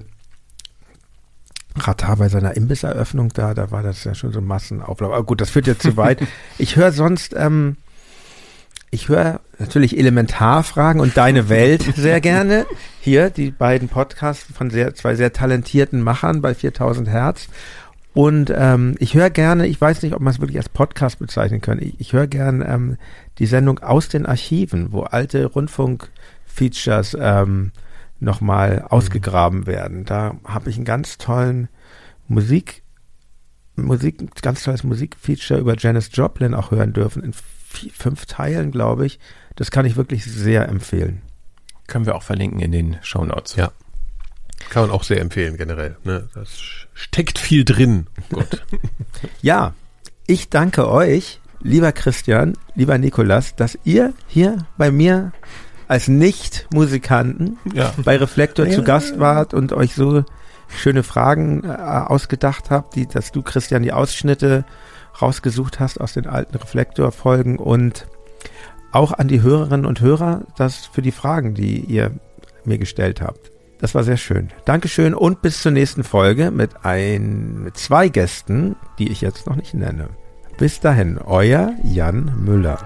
Ratar 1.76 2.18
bei 2.18 2.30
seiner 2.30 2.56
Imbisseröffnung 2.56 3.30
da, 3.30 3.54
da 3.54 3.72
war 3.72 3.82
das 3.82 4.04
ja 4.04 4.14
schon 4.14 4.32
so 4.32 4.40
ein 4.40 4.46
Massenauflauf. 4.46 5.12
Aber 5.12 5.24
gut, 5.24 5.42
das 5.42 5.50
führt 5.50 5.68
jetzt 5.68 5.82
zu 5.82 5.98
weit. 5.98 6.20
Ich 6.58 6.76
höre 6.76 6.92
sonst, 6.92 7.34
ähm, 7.36 7.78
ich 8.92 9.10
höre 9.10 9.40
natürlich 9.58 9.98
Elementarfragen 9.98 11.02
und 11.02 11.18
Deine 11.18 11.50
Welt 11.50 11.82
sehr 11.96 12.22
gerne. 12.22 12.68
Hier 13.02 13.32
die 13.32 13.50
beiden 13.50 13.90
Podcasts 13.90 14.46
von 14.54 14.70
sehr, 14.70 14.94
zwei 14.94 15.16
sehr 15.16 15.34
talentierten 15.34 16.02
Machern 16.02 16.42
bei 16.42 16.54
4000 16.54 17.10
Hertz. 17.10 17.48
Und 18.14 18.54
ähm, 18.56 18.96
ich 19.00 19.16
höre 19.16 19.32
gerne, 19.32 19.66
ich 19.66 19.82
weiß 19.82 20.04
nicht, 20.04 20.14
ob 20.14 20.22
man 20.22 20.32
es 20.32 20.40
wirklich 20.40 20.60
als 20.60 20.70
Podcast 20.70 21.18
bezeichnen 21.18 21.62
kann, 21.62 21.82
ich, 21.82 22.00
ich 22.00 22.14
höre 22.14 22.28
gerne 22.28 22.66
ähm, 22.68 22.98
die 23.40 23.48
Sendung 23.48 23.80
aus 23.80 24.10
den 24.10 24.28
Archiven, 24.28 24.92
wo 24.92 25.02
alte 25.02 25.48
Rundfunk-Features 25.48 27.18
ähm, 27.20 27.72
nochmal 28.24 28.86
ausgegraben 28.90 29.68
werden. 29.68 30.06
Da 30.06 30.36
habe 30.44 30.70
ich 30.70 30.78
einen 30.78 30.86
ganz 30.86 31.18
tollen 31.18 31.70
Musik, 32.28 32.84
Musik, 33.76 34.42
ganz 34.42 34.64
tolles 34.64 34.84
Musikfeature 34.84 35.60
über 35.60 35.76
Janis 35.78 36.10
Joplin 36.14 36.54
auch 36.54 36.72
hören 36.72 36.94
dürfen, 36.94 37.24
in 37.24 37.34
vier, 37.34 37.92
fünf 37.92 38.26
Teilen, 38.26 38.72
glaube 38.72 39.06
ich. 39.06 39.20
Das 39.56 39.72
kann 39.72 39.86
ich 39.86 39.96
wirklich 39.96 40.24
sehr 40.26 40.68
empfehlen. 40.70 41.22
Können 41.88 42.06
wir 42.06 42.16
auch 42.16 42.24
verlinken 42.24 42.60
in 42.60 42.72
den 42.72 42.98
Show 43.02 43.26
Notes. 43.26 43.56
Ja. 43.56 43.72
Kann 44.70 44.84
man 44.84 44.92
auch 44.92 45.04
sehr 45.04 45.20
empfehlen, 45.20 45.58
generell. 45.58 45.98
Ne? 46.04 46.30
Das 46.34 46.58
steckt 46.94 47.38
viel 47.38 47.66
drin. 47.66 48.08
Gut. 48.32 48.64
ja, 49.42 49.74
ich 50.26 50.50
danke 50.50 50.90
euch, 50.90 51.42
lieber 51.60 51.92
Christian, 51.92 52.54
lieber 52.76 52.98
Nikolas, 52.98 53.56
dass 53.56 53.78
ihr 53.84 54.14
hier 54.28 54.66
bei 54.78 54.92
mir 54.92 55.34
als 55.94 56.08
Nicht-Musikanten 56.08 57.58
Ja. 57.74 57.94
bei 58.04 58.18
Reflektor 58.18 58.66
Ja. 58.66 58.72
zu 58.74 58.84
Gast 58.84 59.20
wart 59.20 59.54
und 59.54 59.74
euch 59.74 59.94
so 59.94 60.24
schöne 60.68 61.04
Fragen 61.04 61.64
äh, 61.64 61.68
ausgedacht 61.68 62.72
habt, 62.72 62.96
die, 62.96 63.06
dass 63.06 63.32
du, 63.32 63.44
Christian, 63.44 63.84
die 63.84 63.92
Ausschnitte 63.94 64.66
rausgesucht 65.22 65.80
hast 65.80 66.02
aus 66.02 66.14
den 66.14 66.26
alten 66.26 66.58
Reflektor-Folgen 66.58 67.60
und 67.60 68.08
auch 68.92 69.12
an 69.12 69.28
die 69.28 69.42
Hörerinnen 69.44 69.86
und 69.86 70.02
Hörer, 70.02 70.42
das 70.58 70.88
für 70.88 71.04
die 71.04 71.12
Fragen, 71.12 71.54
die 71.54 71.80
ihr 71.80 72.12
mir 72.66 72.80
gestellt 72.80 73.22
habt. 73.22 73.52
Das 73.80 73.94
war 73.94 74.04
sehr 74.04 74.18
schön. 74.18 74.50
Dankeschön 74.66 75.14
und 75.14 75.42
bis 75.44 75.62
zur 75.62 75.72
nächsten 75.72 76.04
Folge 76.04 76.50
mit 76.50 76.84
ein, 76.86 77.64
mit 77.64 77.78
zwei 77.78 78.10
Gästen, 78.10 78.76
die 78.98 79.12
ich 79.12 79.22
jetzt 79.22 79.46
noch 79.46 79.56
nicht 79.58 79.74
nenne. 79.76 80.10
Bis 80.58 80.80
dahin, 80.80 81.20
euer 81.20 81.74
Jan 81.84 82.32
Müller. 82.44 82.80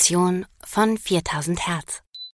Eine 0.00 0.06
Produktion 0.06 0.46
von 0.64 0.96
4000 0.96 1.66
Hertz. 1.66 2.02